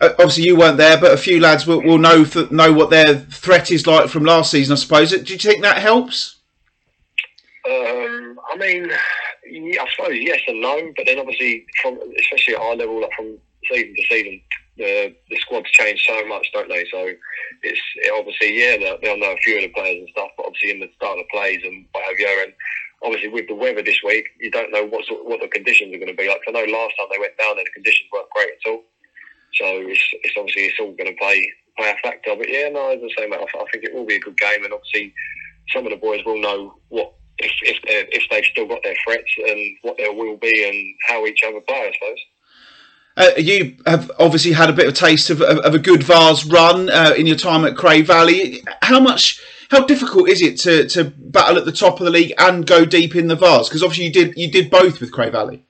Uh, 0.00 0.08
obviously 0.10 0.44
you 0.44 0.56
weren't 0.56 0.78
there, 0.78 0.98
but 0.98 1.12
a 1.12 1.16
few 1.16 1.40
lads 1.40 1.66
will, 1.66 1.82
will 1.82 1.98
know 1.98 2.24
th- 2.24 2.50
know 2.52 2.72
what 2.72 2.90
their 2.90 3.16
threat 3.16 3.70
is 3.72 3.86
like 3.86 4.08
from 4.08 4.24
last 4.24 4.52
season. 4.52 4.72
I 4.72 4.76
suppose. 4.76 5.10
Do 5.10 5.32
you 5.32 5.38
think 5.38 5.62
that 5.62 5.78
helps? 5.78 6.36
Um, 7.68 8.38
I 8.52 8.56
mean, 8.56 8.90
I 8.92 9.86
suppose 9.96 10.16
yes 10.20 10.40
and 10.46 10.60
no, 10.60 10.92
but 10.96 11.06
then 11.06 11.18
obviously, 11.18 11.66
from 11.82 11.98
especially 12.18 12.54
at 12.54 12.60
our 12.60 12.76
level, 12.76 13.00
like 13.00 13.12
from 13.16 13.36
season 13.70 13.94
to 13.96 14.02
season, 14.08 14.40
the 14.76 15.14
the 15.28 15.36
squads 15.38 15.70
change 15.72 16.04
so 16.06 16.26
much, 16.26 16.46
don't 16.52 16.68
they? 16.68 16.84
So 16.90 17.10
it's 17.62 17.80
it 17.96 18.12
obviously 18.16 18.58
yeah, 18.58 18.76
they'll, 18.78 19.00
they'll 19.00 19.18
know 19.18 19.32
a 19.32 19.42
few 19.44 19.56
of 19.56 19.62
the 19.62 19.68
players 19.68 20.00
and 20.00 20.08
stuff, 20.10 20.30
but 20.36 20.46
obviously 20.46 20.70
in 20.70 20.80
the 20.80 20.90
start 20.96 21.18
of 21.18 21.24
plays 21.30 21.60
and 21.64 21.84
what 21.92 22.04
have 22.04 22.18
you, 22.18 22.42
and 22.44 22.52
obviously 23.02 23.28
with 23.28 23.48
the 23.48 23.54
weather 23.54 23.82
this 23.82 23.98
week, 24.04 24.26
you 24.40 24.50
don't 24.50 24.72
know 24.72 24.84
what 24.84 25.04
sort, 25.06 25.24
what 25.24 25.40
the 25.40 25.48
conditions 25.48 25.94
are 25.94 25.98
going 25.98 26.08
to 26.08 26.16
be 26.16 26.28
like. 26.28 26.40
I 26.46 26.52
know 26.52 26.60
last 26.60 26.94
time 26.98 27.08
they 27.10 27.18
went 27.18 27.38
down 27.38 27.56
there, 27.56 27.64
the 27.64 27.74
conditions 27.74 28.08
weren't 28.12 28.30
great 28.30 28.50
at 28.50 28.70
all. 28.70 28.84
So 29.54 29.64
it's, 29.88 30.02
it's 30.22 30.34
obviously 30.36 30.62
it's 30.62 30.80
all 30.80 30.92
going 30.92 31.12
to 31.12 31.20
play 31.20 31.52
play 31.76 31.90
a 31.90 31.96
factor. 32.02 32.34
But 32.36 32.48
yeah, 32.48 32.68
no, 32.68 32.90
as 32.90 33.00
I 33.02 33.22
say, 33.22 33.28
mate, 33.28 33.40
I, 33.40 33.58
I 33.58 33.64
think 33.72 33.84
it 33.84 33.94
will 33.94 34.06
be 34.06 34.16
a 34.16 34.20
good 34.20 34.36
game, 34.38 34.64
and 34.64 34.72
obviously 34.72 35.14
some 35.72 35.84
of 35.86 35.90
the 35.90 35.96
boys 35.96 36.24
will 36.24 36.40
know 36.40 36.74
what 36.88 37.14
if 37.38 37.52
if, 37.62 37.78
if 37.84 38.22
they've 38.30 38.44
still 38.44 38.66
got 38.66 38.82
their 38.82 38.96
threats 39.04 39.30
and 39.38 39.60
what 39.82 39.96
there 39.96 40.12
will 40.12 40.36
be 40.36 40.68
and 40.68 40.94
how 41.08 41.26
each 41.26 41.42
other 41.46 41.60
play, 41.60 41.88
I 41.88 41.92
suppose. 41.92 42.18
Uh, 43.16 43.30
you 43.36 43.76
have 43.86 44.10
obviously 44.18 44.50
had 44.50 44.68
a 44.68 44.72
bit 44.72 44.88
of 44.88 44.92
a 44.92 44.96
taste 44.96 45.30
of, 45.30 45.40
of, 45.40 45.58
of 45.58 45.74
a 45.74 45.78
good 45.78 46.02
Vase 46.02 46.44
run 46.46 46.90
uh, 46.90 47.14
in 47.16 47.26
your 47.26 47.36
time 47.36 47.64
at 47.64 47.76
Cray 47.76 48.02
Valley. 48.02 48.62
How 48.82 48.98
much, 48.98 49.40
how 49.70 49.84
difficult 49.84 50.28
is 50.28 50.42
it 50.42 50.58
to, 50.60 50.88
to 50.88 51.04
battle 51.04 51.58
at 51.58 51.64
the 51.64 51.72
top 51.72 52.00
of 52.00 52.04
the 52.04 52.10
league 52.10 52.32
and 52.38 52.66
go 52.66 52.84
deep 52.84 53.14
in 53.16 53.28
the 53.28 53.36
Vase? 53.36 53.68
Because 53.68 53.82
obviously 53.82 54.06
you 54.06 54.12
did 54.12 54.36
you 54.36 54.50
did 54.50 54.70
both 54.70 55.00
with 55.00 55.12
Cray 55.12 55.30
Valley. 55.30 55.64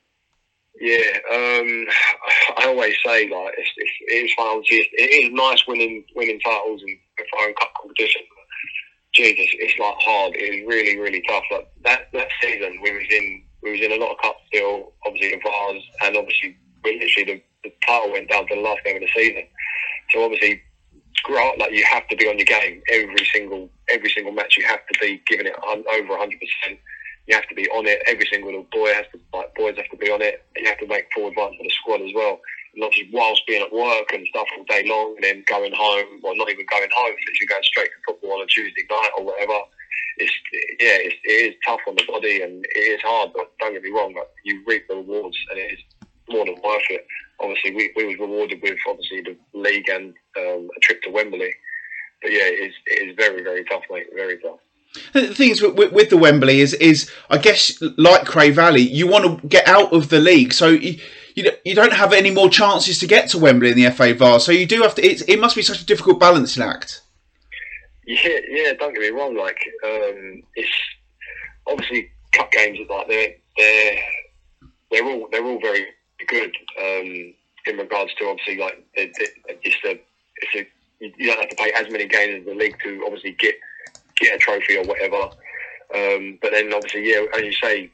Yeah, 0.81 0.99
um, 1.33 1.87
I 2.59 2.67
always 2.67 2.95
say 3.05 3.29
like 3.29 3.55
it's, 3.59 3.71
it's, 3.77 3.93
it 4.09 4.25
is 4.25 4.35
fun. 4.35 4.63
It 4.67 5.25
is 5.25 5.33
nice 5.33 5.67
winning 5.67 6.05
winning 6.15 6.41
titles 6.41 6.83
and 6.83 6.99
firing 7.37 7.55
cup 7.55 7.73
competition. 7.81 8.23
But, 8.29 8.45
Jesus, 9.15 9.47
it's 9.59 9.79
like 9.79 9.95
hard. 10.01 10.35
It 10.35 10.43
is 10.43 10.67
really 10.67 10.99
really 10.99 11.23
tough. 11.29 11.45
Like 11.51 11.69
that 11.85 12.09
that 12.13 12.29
season, 12.43 12.81
we 12.83 12.93
was 12.93 13.07
in 13.11 13.45
we 13.63 13.73
was 13.73 13.81
in 13.81 13.93
a 13.93 13.97
lot 13.97 14.13
of 14.13 14.19
cups 14.23 14.41
still. 14.49 14.93
Obviously 15.07 15.31
the 15.31 15.43
Vase, 15.45 15.83
and 16.03 16.17
obviously 16.17 16.57
we 16.83 17.01
literally 17.01 17.43
the, 17.65 17.69
the 17.69 17.75
title 17.87 18.13
went 18.13 18.29
down 18.29 18.47
to 18.49 18.55
the 18.55 18.61
last 18.61 18.85
game 18.85 18.97
of 18.97 19.03
the 19.03 19.09
season. 19.15 19.45
So 20.13 20.25
obviously, 20.25 20.61
like 21.59 21.73
you 21.73 21.85
have 21.85 22.07
to 22.09 22.17
be 22.17 22.29
on 22.29 22.39
your 22.39 22.47
game 22.47 22.83
every 22.93 23.27
single 23.33 23.71
every 23.91 24.11
single 24.11 24.33
match. 24.33 24.57
You 24.57 24.67
have 24.67 24.87
to 24.93 24.99
be 25.01 25.23
giving 25.27 25.47
it 25.47 25.55
over 25.65 26.17
hundred 26.17 26.41
percent 26.41 26.79
you 27.27 27.35
have 27.35 27.49
to 27.49 27.55
be 27.55 27.69
on 27.71 27.87
it. 27.87 28.03
Every 28.07 28.27
single 28.31 28.51
little 28.51 28.69
boy 28.71 28.93
has 28.93 29.07
to, 29.13 29.21
like, 29.33 29.55
boys 29.55 29.77
have 29.77 29.89
to 29.89 29.97
be 29.97 30.11
on 30.11 30.21
it. 30.21 30.45
You 30.57 30.69
have 30.69 30.79
to 30.79 30.87
make 30.87 31.09
full 31.15 31.29
advance 31.29 31.57
for 31.57 31.65
the 31.65 31.73
squad 31.81 32.03
as 32.03 32.13
well. 32.15 32.41
Not 32.77 32.93
just 32.93 33.13
whilst 33.13 33.47
being 33.47 33.63
at 33.63 33.73
work 33.73 34.13
and 34.13 34.27
stuff 34.29 34.47
all 34.57 34.65
day 34.65 34.85
long, 34.87 35.15
and 35.17 35.25
then 35.25 35.45
going 35.49 35.73
home, 35.73 36.21
or 36.23 36.37
not 36.37 36.51
even 36.51 36.67
going 36.69 36.91
home, 36.93 37.15
literally 37.17 37.49
going 37.49 37.63
straight 37.63 37.89
to 37.89 38.01
football 38.07 38.41
on 38.41 38.43
a 38.43 38.47
Tuesday 38.47 38.85
night 38.91 39.11
or 39.17 39.25
whatever. 39.25 39.59
It's 40.19 40.33
yeah, 40.81 40.99
it's, 41.01 41.17
it 41.25 41.55
is 41.55 41.55
tough 41.67 41.81
on 41.89 41.97
the 41.97 42.05
body 42.07 42.43
and 42.43 42.65
it 42.75 42.79
is 42.79 43.01
hard. 43.03 43.31
But 43.35 43.51
don't 43.59 43.73
get 43.73 43.83
me 43.83 43.91
wrong, 43.91 44.15
like, 44.15 44.29
you 44.45 44.63
reap 44.67 44.87
the 44.89 44.97
rewards, 44.97 45.39
and 45.51 45.59
it 45.59 45.73
is 45.73 45.81
more 46.29 46.45
than 46.45 46.61
worth 46.63 46.91
it. 46.91 47.07
Obviously, 47.41 47.75
we, 47.75 47.93
we 47.97 48.07
was 48.07 48.19
rewarded 48.19 48.61
with 48.63 48.79
obviously 48.89 49.23
the 49.23 49.37
league 49.59 49.89
and 49.89 50.15
um, 50.39 50.69
a 50.77 50.81
trip 50.81 51.03
to 51.03 51.11
Wembley. 51.11 51.53
But 52.23 52.33
yeah, 52.33 52.45
it 52.45 52.71
is, 52.71 52.75
it 52.87 53.09
is 53.09 53.17
very 53.17 53.43
very 53.43 53.65
tough, 53.65 53.83
mate. 53.91 54.07
Very 54.15 54.39
tough. 54.39 54.59
The 55.13 55.35
thing 55.35 55.51
is 55.51 55.61
with, 55.61 55.93
with, 55.93 56.11
the 56.11 56.17
Wembley 56.17 56.61
is 56.61 56.73
is 56.75 57.11
I 57.29 57.39
guess 57.39 57.83
like 57.99 58.27
Cray 58.27 58.51
Valley, 58.51 58.83
you 58.83 59.07
want 59.07 59.41
to 59.41 59.47
get 59.49 59.67
out 59.67 59.93
of 59.93 60.09
the 60.09 60.21
league, 60.21 60.53
so 60.53 60.69
you, 60.69 61.01
you 61.35 61.51
you 61.65 61.75
don't 61.75 61.93
have 61.93 62.13
any 62.13 62.31
more 62.31 62.49
chances 62.49 62.99
to 63.01 63.07
get 63.07 63.29
to 63.31 63.39
Wembley 63.39 63.73
in 63.73 63.77
the 63.77 63.91
FA 63.91 64.15
Vase. 64.15 64.45
So 64.45 64.53
you 64.53 64.67
do 64.67 64.83
have 64.83 64.95
to. 64.95 65.05
It, 65.05 65.29
it 65.29 65.41
must 65.41 65.57
be 65.57 65.63
such 65.63 65.83
a 65.83 65.87
difficult 65.87 66.21
balancing 66.21 66.63
act. 66.63 67.03
Yeah, 68.07 68.39
yeah. 68.49 68.73
Don't 68.75 68.95
get 68.95 69.01
me 69.01 69.09
wrong. 69.09 69.37
Like 69.37 69.59
um, 69.85 70.43
it's 70.55 70.71
obviously 71.67 72.11
cup 72.33 72.51
games 72.53 72.79
like 72.89 73.09
they're 73.09 73.35
they're 73.57 73.97
they're 74.91 75.05
all 75.05 75.29
they're 75.31 75.45
all 75.45 75.61
very 75.61 75.87
good 76.25 76.53
um, 76.81 77.35
in 77.67 77.77
regards 77.77 78.13
to 78.19 78.29
obviously 78.29 78.59
like 78.59 78.85
it, 78.95 79.13
it, 79.19 79.59
it's 79.63 79.77
a 79.85 80.01
it's 80.37 80.55
a 80.55 80.67
you 81.01 81.27
don't 81.27 81.41
have 81.41 81.51
to 81.51 81.57
play 81.57 81.73
as 81.77 81.91
many 81.91 82.07
games 82.07 82.41
as 82.41 82.47
the 82.47 82.55
league 82.55 82.77
to 82.83 83.03
obviously 83.05 83.37
get 83.39 83.55
get 84.21 84.35
a 84.35 84.39
trophy 84.39 84.77
or 84.77 84.85
whatever. 84.85 85.29
Um, 85.95 86.39
but 86.41 86.53
then 86.53 86.73
obviously, 86.73 87.11
yeah, 87.11 87.25
as 87.35 87.43
you 87.43 87.53
say, 87.53 87.91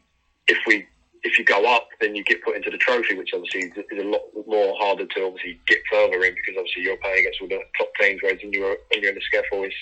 if 0.49 0.59
we 0.67 0.87
if 1.23 1.39
you 1.39 1.45
go 1.45 1.67
up, 1.67 1.89
then 2.01 2.15
you 2.15 2.25
get 2.25 2.43
put 2.43 2.57
into 2.57 2.71
the 2.71 2.79
trophy, 2.79 3.15
which 3.15 3.31
obviously 3.35 3.73
is 3.91 4.05
a 4.05 4.05
lot 4.05 4.23
more 4.47 4.75
harder 4.79 5.07
to 5.07 5.27
obviously 5.27 5.61
get 5.67 5.79
further 5.91 6.23
in 6.25 6.35
because 6.35 6.55
obviously 6.57 6.83
you're 6.83 6.97
playing 6.97 7.21
against 7.21 7.41
all 7.43 7.49
the 7.49 7.61
top 7.79 7.89
teams, 8.01 8.21
whereas 8.23 8.39
when 8.43 8.53
you're 8.53 8.77
when 8.89 9.03
you're 9.03 9.13
in 9.13 9.19
the 9.19 9.39
SCEFL, 9.39 9.67
it's, 9.67 9.75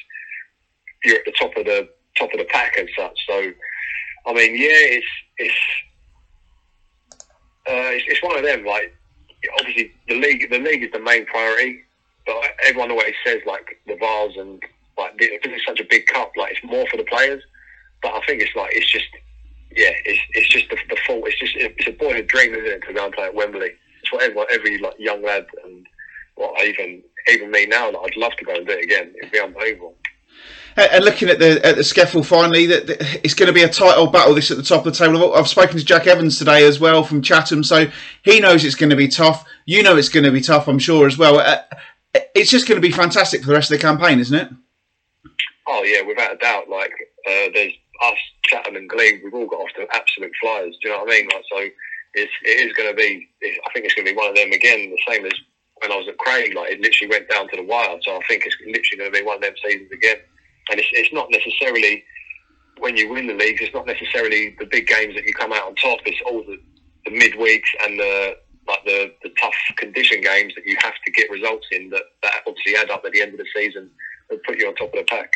you're 1.05 1.17
at 1.17 1.25
the 1.25 1.33
top 1.39 1.57
of 1.57 1.65
the 1.65 1.89
top 2.17 2.33
of 2.33 2.39
the 2.39 2.47
pack 2.47 2.77
as 2.79 2.89
such. 2.97 3.19
So, 3.29 3.53
I 4.27 4.33
mean, 4.33 4.57
yeah, 4.57 4.99
it's 4.99 5.07
it's 5.37 5.55
uh, 7.69 7.93
it's, 7.93 8.05
it's 8.09 8.23
one 8.23 8.37
of 8.37 8.45
them. 8.45 8.65
Like, 8.65 8.95
obviously, 9.59 9.93
the 10.09 10.19
league 10.19 10.51
the 10.51 10.59
league 10.59 10.83
is 10.83 10.93
the 10.93 11.01
main 11.01 11.27
priority, 11.27 11.81
but 12.27 12.37
everyone 12.65 12.91
always 12.91 13.15
says 13.25 13.41
like 13.47 13.81
the 13.87 13.97
Vase 13.97 14.37
and 14.37 14.63
like 14.97 15.17
because 15.19 15.53
it's 15.53 15.67
such 15.67 15.81
a 15.81 15.87
big 15.89 16.07
cup, 16.07 16.33
like 16.37 16.53
it's 16.53 16.65
more 16.65 16.87
for 16.91 16.97
the 16.97 17.05
players. 17.05 17.43
But 18.03 18.15
I 18.15 18.21
think 18.27 18.43
it's 18.43 18.55
like 18.57 18.75
it's 18.75 18.91
just 18.91 19.09
yeah, 19.77 19.93
it's 20.05 20.21
it's 20.35 20.49
just 20.49 20.71
the, 20.71 20.77
the 20.89 20.97
fault. 21.07 21.25
It's 21.27 21.39
just 21.39 21.55
it's 21.57 21.89
a 21.89 21.93
boyhood 21.93 22.27
dream, 22.27 22.55
isn't 22.55 22.67
it, 22.67 22.83
to 22.87 22.93
go 22.93 23.05
and 23.05 23.15
play 23.15 23.27
at 23.27 23.35
Wembley? 23.35 23.71
It's 24.03 24.13
what 24.13 24.23
everyone, 24.23 24.47
every 24.51 24.79
like 24.79 24.95
young 24.99 25.23
lad 25.23 25.47
and 25.65 25.87
well, 26.37 26.55
even 26.65 27.03
even 27.29 27.51
me 27.51 27.67
now, 27.67 27.91
like, 27.91 28.13
I'd 28.13 28.17
love 28.17 28.33
to 28.39 28.45
go 28.45 28.55
and 28.55 28.67
do 28.67 28.73
it 28.73 28.85
again. 28.85 29.13
It'd 29.19 29.33
be 29.33 29.41
unbelievable. 29.41 29.95
And 30.79 31.05
looking 31.05 31.29
at 31.29 31.41
the 31.41 31.65
at 31.67 31.75
the 31.75 31.83
SCEFL 31.83 32.25
finally, 32.25 32.67
that 32.67 32.89
it's 33.25 33.35
going 33.35 33.49
to 33.49 33.53
be 33.53 33.65
a 33.65 33.69
tight 33.69 33.97
old 33.97 34.13
battle. 34.13 34.35
This 34.35 34.53
at 34.53 34.57
the 34.57 34.63
top 34.63 34.87
of 34.87 34.93
the 34.93 34.99
table. 34.99 35.35
I've 35.35 35.49
spoken 35.49 35.77
to 35.77 35.85
Jack 35.85 36.07
Evans 36.07 36.39
today 36.39 36.65
as 36.65 36.79
well 36.79 37.03
from 37.03 37.21
Chatham, 37.21 37.65
so 37.65 37.87
he 38.23 38.39
knows 38.39 38.65
it's 38.65 38.77
going 38.77 38.91
to 38.91 38.97
be 38.97 39.09
tough. 39.09 39.45
You 39.67 39.83
know 39.83 39.97
it's 39.97 40.09
going 40.09 40.25
to 40.25 40.31
be 40.31 40.41
tough, 40.41 40.69
I'm 40.69 40.79
sure 40.79 41.09
as 41.09 41.19
well. 41.19 41.41
Uh, 41.41 41.63
it's 42.35 42.51
just 42.51 42.69
going 42.69 42.81
to 42.81 42.87
be 42.87 42.93
fantastic 42.93 43.41
for 43.41 43.49
the 43.49 43.55
rest 43.55 43.73
of 43.73 43.79
the 43.79 43.83
campaign, 43.83 44.21
isn't 44.21 44.39
it? 44.39 44.49
Oh 45.67 45.83
yeah, 45.83 46.03
without 46.03 46.35
a 46.35 46.37
doubt. 46.37 46.69
Like 46.69 46.93
uh, 47.27 47.51
there's 47.53 47.73
us, 48.03 48.19
Chatham 48.45 48.77
and 48.77 48.89
Glebe, 48.89 49.21
we've 49.25 49.35
all 49.35 49.49
got 49.49 49.61
off 49.61 49.75
to 49.77 49.87
absolute 49.93 50.33
flyers. 50.41 50.77
Do 50.81 50.89
you 50.89 50.95
know 50.95 51.03
what 51.03 51.13
I 51.13 51.17
mean? 51.17 51.29
Like 51.35 51.45
so, 51.51 51.59
it's, 52.15 52.33
it 52.45 52.69
is 52.69 52.73
going 52.75 52.89
to 52.91 52.95
be. 52.95 53.29
I 53.43 53.73
think 53.73 53.85
it's 53.85 53.95
going 53.95 54.07
to 54.07 54.13
be 54.13 54.17
one 54.17 54.29
of 54.31 54.37
them 54.37 54.53
again, 54.53 54.91
the 54.91 55.13
same 55.13 55.27
as 55.27 55.33
when 55.81 55.91
I 55.91 55.97
was 55.97 56.07
at 56.07 56.19
Cray. 56.19 56.53
Like 56.55 56.71
it 56.71 56.81
literally 56.81 57.11
went 57.11 57.29
down 57.29 57.49
to 57.49 57.57
the 57.57 57.65
wire. 57.65 57.99
So 58.03 58.17
I 58.17 58.21
think 58.29 58.47
it's 58.47 58.57
literally 58.65 58.99
going 58.99 59.13
to 59.13 59.19
be 59.19 59.27
one 59.27 59.37
of 59.37 59.43
them 59.43 59.55
seasons 59.65 59.91
again. 59.91 60.19
And 60.71 60.79
it's, 60.81 60.89
it's 60.93 61.13
not 61.13 61.31
necessarily 61.31 62.05
when 62.79 62.97
you 62.97 63.11
win 63.11 63.27
the 63.27 63.35
leagues. 63.35 63.61
It's 63.61 63.75
not 63.75 63.87
necessarily 63.87 64.57
the 64.59 64.67
big 64.67 64.87
games 64.87 65.15
that 65.15 65.25
you 65.25 65.35
come 65.35 65.53
out 65.53 65.65
on 65.65 65.75
top. 65.75 66.01
It's 66.07 66.21
all 66.27 66.43
the, 66.43 66.59
the 67.05 67.11
midweeks 67.11 67.69
and 67.85 67.99
the 67.99 68.37
like 68.67 68.85
the, 68.85 69.15
the 69.23 69.31
tough 69.41 69.55
condition 69.77 70.21
games 70.21 70.55
that 70.55 70.67
you 70.67 70.77
have 70.83 70.93
to 71.07 71.11
get 71.13 71.31
results 71.31 71.67
in 71.73 71.89
that, 71.89 72.03
that 72.23 72.43
obviously 72.47 72.77
add 72.77 72.91
up 72.91 73.03
at 73.07 73.13
the 73.13 73.23
end 73.23 73.33
of 73.33 73.39
the 73.39 73.47
season 73.57 73.91
and 74.29 74.43
put 74.43 74.59
you 74.59 74.69
on 74.69 74.75
top 74.75 74.93
of 74.93 74.99
the 74.99 75.05
pack 75.05 75.33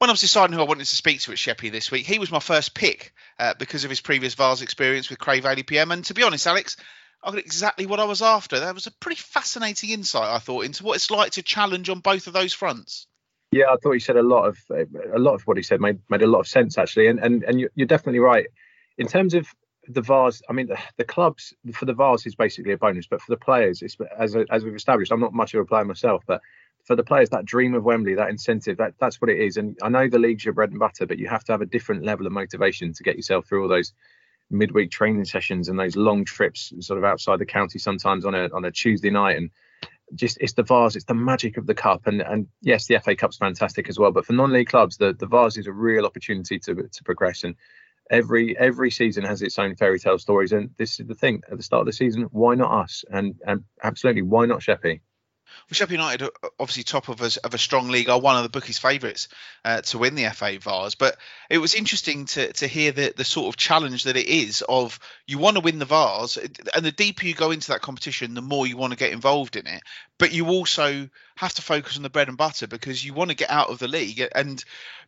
when 0.00 0.08
I 0.08 0.14
was 0.14 0.22
deciding 0.22 0.56
who 0.56 0.62
I 0.62 0.66
wanted 0.66 0.86
to 0.86 0.96
speak 0.96 1.20
to 1.20 1.32
at 1.32 1.38
Sheppey 1.38 1.68
this 1.68 1.90
week, 1.90 2.06
he 2.06 2.18
was 2.18 2.32
my 2.32 2.38
first 2.38 2.72
pick 2.72 3.12
uh, 3.38 3.52
because 3.58 3.84
of 3.84 3.90
his 3.90 4.00
previous 4.00 4.32
Vase 4.32 4.62
experience 4.62 5.10
with 5.10 5.18
Cray 5.18 5.40
Valley 5.40 5.62
PM. 5.62 5.90
And 5.92 6.02
to 6.06 6.14
be 6.14 6.22
honest, 6.22 6.46
Alex, 6.46 6.78
I 7.22 7.30
got 7.30 7.38
exactly 7.38 7.84
what 7.84 8.00
I 8.00 8.04
was 8.04 8.22
after. 8.22 8.60
That 8.60 8.74
was 8.74 8.86
a 8.86 8.92
pretty 8.92 9.20
fascinating 9.20 9.90
insight, 9.90 10.30
I 10.30 10.38
thought, 10.38 10.64
into 10.64 10.84
what 10.84 10.96
it's 10.96 11.10
like 11.10 11.32
to 11.32 11.42
challenge 11.42 11.90
on 11.90 12.00
both 12.00 12.28
of 12.28 12.32
those 12.32 12.54
fronts. 12.54 13.08
Yeah, 13.52 13.66
I 13.70 13.76
thought 13.82 13.92
he 13.92 13.98
said 13.98 14.16
a 14.16 14.22
lot 14.22 14.44
of 14.46 14.58
a 14.70 15.18
lot 15.18 15.34
of 15.34 15.42
what 15.42 15.56
he 15.56 15.62
said 15.62 15.80
made 15.80 15.98
made 16.08 16.22
a 16.22 16.26
lot 16.26 16.40
of 16.40 16.46
sense 16.46 16.78
actually, 16.78 17.08
and 17.08 17.18
and 17.18 17.42
and 17.42 17.68
you're 17.74 17.86
definitely 17.86 18.20
right 18.20 18.46
in 18.96 19.08
terms 19.08 19.34
of 19.34 19.48
the 19.88 20.02
Vase. 20.02 20.40
I 20.48 20.52
mean, 20.52 20.68
the, 20.68 20.78
the 20.98 21.04
clubs 21.04 21.52
for 21.72 21.84
the 21.84 21.94
Vase 21.94 22.26
is 22.26 22.36
basically 22.36 22.72
a 22.72 22.78
bonus, 22.78 23.08
but 23.08 23.20
for 23.20 23.32
the 23.32 23.36
players, 23.36 23.82
it's 23.82 23.96
as 24.16 24.36
as 24.50 24.64
we've 24.64 24.74
established. 24.74 25.10
I'm 25.10 25.20
not 25.20 25.32
much 25.32 25.54
of 25.54 25.60
a 25.60 25.64
player 25.64 25.84
myself, 25.84 26.22
but 26.26 26.40
for 26.84 26.94
the 26.94 27.02
players, 27.02 27.30
that 27.30 27.44
dream 27.44 27.74
of 27.74 27.82
Wembley, 27.82 28.14
that 28.14 28.30
incentive, 28.30 28.76
that 28.78 28.94
that's 29.00 29.20
what 29.20 29.30
it 29.30 29.38
is. 29.40 29.56
And 29.56 29.76
I 29.82 29.88
know 29.88 30.08
the 30.08 30.20
league's 30.20 30.44
your 30.44 30.54
bread 30.54 30.70
and 30.70 30.78
butter, 30.78 31.06
but 31.06 31.18
you 31.18 31.28
have 31.28 31.44
to 31.44 31.52
have 31.52 31.60
a 31.60 31.66
different 31.66 32.04
level 32.04 32.26
of 32.26 32.32
motivation 32.32 32.92
to 32.92 33.02
get 33.02 33.16
yourself 33.16 33.46
through 33.46 33.62
all 33.62 33.68
those 33.68 33.92
midweek 34.48 34.92
training 34.92 35.24
sessions 35.24 35.68
and 35.68 35.78
those 35.78 35.96
long 35.96 36.24
trips, 36.24 36.72
sort 36.80 36.98
of 36.98 37.04
outside 37.04 37.40
the 37.40 37.46
county, 37.46 37.80
sometimes 37.80 38.24
on 38.24 38.34
a 38.36 38.48
on 38.54 38.64
a 38.64 38.70
Tuesday 38.70 39.10
night. 39.10 39.36
And 39.36 39.50
just 40.14 40.38
it's 40.40 40.54
the 40.54 40.62
Vase, 40.62 40.96
it's 40.96 41.04
the 41.04 41.14
magic 41.14 41.56
of 41.56 41.66
the 41.66 41.74
cup. 41.74 42.06
And 42.06 42.20
and 42.20 42.46
yes, 42.62 42.86
the 42.86 42.98
FA 42.98 43.16
Cup's 43.16 43.36
fantastic 43.36 43.88
as 43.88 43.98
well. 43.98 44.12
But 44.12 44.26
for 44.26 44.32
non-league 44.32 44.68
clubs, 44.68 44.96
the 44.96 45.12
the 45.12 45.26
Vase 45.26 45.56
is 45.56 45.66
a 45.66 45.72
real 45.72 46.06
opportunity 46.06 46.58
to 46.60 46.74
to 46.74 47.04
progress. 47.04 47.44
And 47.44 47.54
every 48.10 48.58
every 48.58 48.90
season 48.90 49.24
has 49.24 49.42
its 49.42 49.58
own 49.58 49.76
fairy 49.76 49.98
tale 49.98 50.18
stories. 50.18 50.52
And 50.52 50.70
this 50.76 51.00
is 51.00 51.06
the 51.06 51.14
thing 51.14 51.42
at 51.50 51.56
the 51.56 51.62
start 51.62 51.80
of 51.80 51.86
the 51.86 51.92
season, 51.92 52.24
why 52.30 52.54
not 52.54 52.70
us? 52.82 53.04
And 53.10 53.34
and 53.46 53.64
absolutely, 53.82 54.22
why 54.22 54.46
not 54.46 54.62
Sheppey? 54.62 55.00
Well, 55.68 55.74
Sheppey 55.74 55.92
United, 55.92 56.28
obviously 56.58 56.82
top 56.82 57.08
of 57.08 57.20
a, 57.20 57.30
of 57.44 57.54
a 57.54 57.58
strong 57.58 57.88
league, 57.88 58.08
are 58.08 58.20
one 58.20 58.36
of 58.36 58.42
the 58.42 58.48
bookies' 58.48 58.78
favourites 58.78 59.28
uh, 59.64 59.82
to 59.82 59.98
win 59.98 60.14
the 60.14 60.28
FA 60.30 60.58
Vase. 60.58 60.94
But 60.94 61.16
it 61.48 61.58
was 61.58 61.74
interesting 61.74 62.26
to 62.26 62.52
to 62.54 62.66
hear 62.66 62.92
the 62.92 63.12
the 63.16 63.24
sort 63.24 63.48
of 63.48 63.56
challenge 63.56 64.04
that 64.04 64.16
it 64.16 64.26
is 64.26 64.62
of 64.68 64.98
you 65.26 65.38
want 65.38 65.56
to 65.56 65.62
win 65.62 65.78
the 65.78 65.84
Vase, 65.84 66.36
and 66.36 66.84
the 66.84 66.92
deeper 66.92 67.26
you 67.26 67.34
go 67.34 67.50
into 67.50 67.68
that 67.68 67.82
competition, 67.82 68.34
the 68.34 68.42
more 68.42 68.66
you 68.66 68.76
want 68.76 68.92
to 68.92 68.98
get 68.98 69.12
involved 69.12 69.56
in 69.56 69.66
it. 69.66 69.82
But 70.18 70.32
you 70.32 70.48
also 70.48 71.08
have 71.36 71.54
to 71.54 71.62
focus 71.62 71.96
on 71.96 72.02
the 72.02 72.10
bread 72.10 72.28
and 72.28 72.36
butter 72.36 72.66
because 72.66 73.04
you 73.04 73.14
want 73.14 73.30
to 73.30 73.36
get 73.36 73.50
out 73.50 73.70
of 73.70 73.78
the 73.78 73.88
league. 73.88 74.22
And 74.34 74.62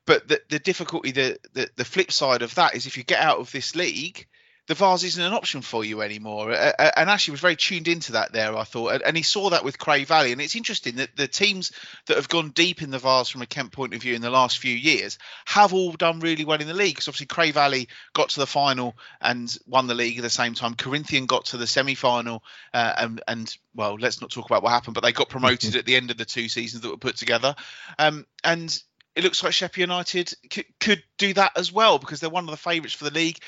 but 0.07 0.29
the 0.29 0.41
the 0.49 0.59
difficulty, 0.59 1.13
the 1.13 1.39
the, 1.53 1.69
the 1.77 1.85
flip 1.85 2.13
side 2.13 2.43
of 2.43 2.55
that 2.57 2.75
is 2.75 2.87
if 2.87 2.97
you 2.97 3.05
get 3.05 3.21
out 3.21 3.39
of 3.39 3.53
this 3.53 3.75
league 3.75 4.27
the 4.73 4.79
Vase 4.79 5.05
isn't 5.05 5.23
an 5.23 5.35
option 5.35 5.61
for 5.61 5.85
you 5.85 6.01
anymore. 6.01 6.51
and 6.51 7.11
Ashley 7.11 7.33
was 7.33 7.41
very 7.41 7.57
tuned 7.57 7.89
into 7.89 8.13
that 8.13 8.33
there, 8.33 8.57
I 8.57 8.65
thought. 8.65 9.03
And 9.05 9.15
he 9.15 9.23
saw 9.23 9.51
that 9.51 9.65
with 9.65 9.79
Cray 9.79 10.05
Valley. 10.05 10.33
And 10.33 10.41
it's 10.41 10.57
interesting 10.57 10.97
that 10.97 11.15
the 11.15 11.29
teams 11.29 11.73
that 12.07 12.17
have 12.17 12.31
gone 12.31 12.53
deep 12.53 12.81
in 12.81 12.89
the 12.89 12.99
Vase 12.99 13.29
from 13.29 13.43
a 13.43 13.47
Kent 13.47 13.73
point 13.73 13.93
of 13.93 14.01
view 14.01 14.15
in 14.15 14.23
the 14.23 14.31
last 14.31 14.57
few 14.57 14.75
years 14.75 15.19
have 15.45 15.75
all 15.75 15.93
done 15.93 16.21
really 16.21 16.47
well 16.47 16.59
in 16.59 16.67
the 16.67 16.73
league. 16.73 16.95
Because 16.95 17.09
obviously, 17.09 17.27
Cray 17.27 17.51
Valley 17.51 17.89
got 18.15 18.31
to 18.31 18.41
the 18.41 18.47
final 18.47 18.97
and 19.21 19.55
won 19.67 19.89
the 19.89 19.95
league 19.95 20.17
at 20.17 20.23
the 20.23 20.31
same 20.31 20.55
time. 20.55 20.75
Corinthian 20.75 21.27
got 21.27 21.45
to 21.47 21.59
the 21.59 21.67
semi 21.67 21.95
final. 21.95 22.43
Uh, 22.73 22.95
and, 22.97 23.23
and, 23.29 23.55
well, 23.75 23.99
let's 24.01 24.23
not 24.23 24.31
talk 24.31 24.47
about 24.47 24.63
what 24.63 24.73
happened, 24.73 24.95
but 24.95 25.03
they 25.03 25.13
got 25.13 25.29
promoted 25.29 25.77
at 25.77 25.85
the 25.85 25.97
end 25.97 26.11
of 26.11 26.17
the 26.17 26.25
two 26.25 26.49
seasons 26.49 26.83
that 26.83 26.89
were 26.89 26.97
put 26.97 27.17
together. 27.17 27.55
Um, 27.99 28.25
and 28.43 28.83
it 29.15 29.23
looks 29.23 29.45
like 29.45 29.53
Sheppey 29.53 29.83
United 29.83 30.33
c- 30.51 30.65
could 30.81 31.03
do 31.19 31.35
that 31.35 31.59
as 31.59 31.71
well 31.71 31.99
because 31.99 32.21
they're 32.21 32.31
one 32.31 32.45
of 32.45 32.51
the 32.51 32.57
favourites 32.57 32.95
for 32.95 33.05
the 33.05 33.11
league. 33.11 33.39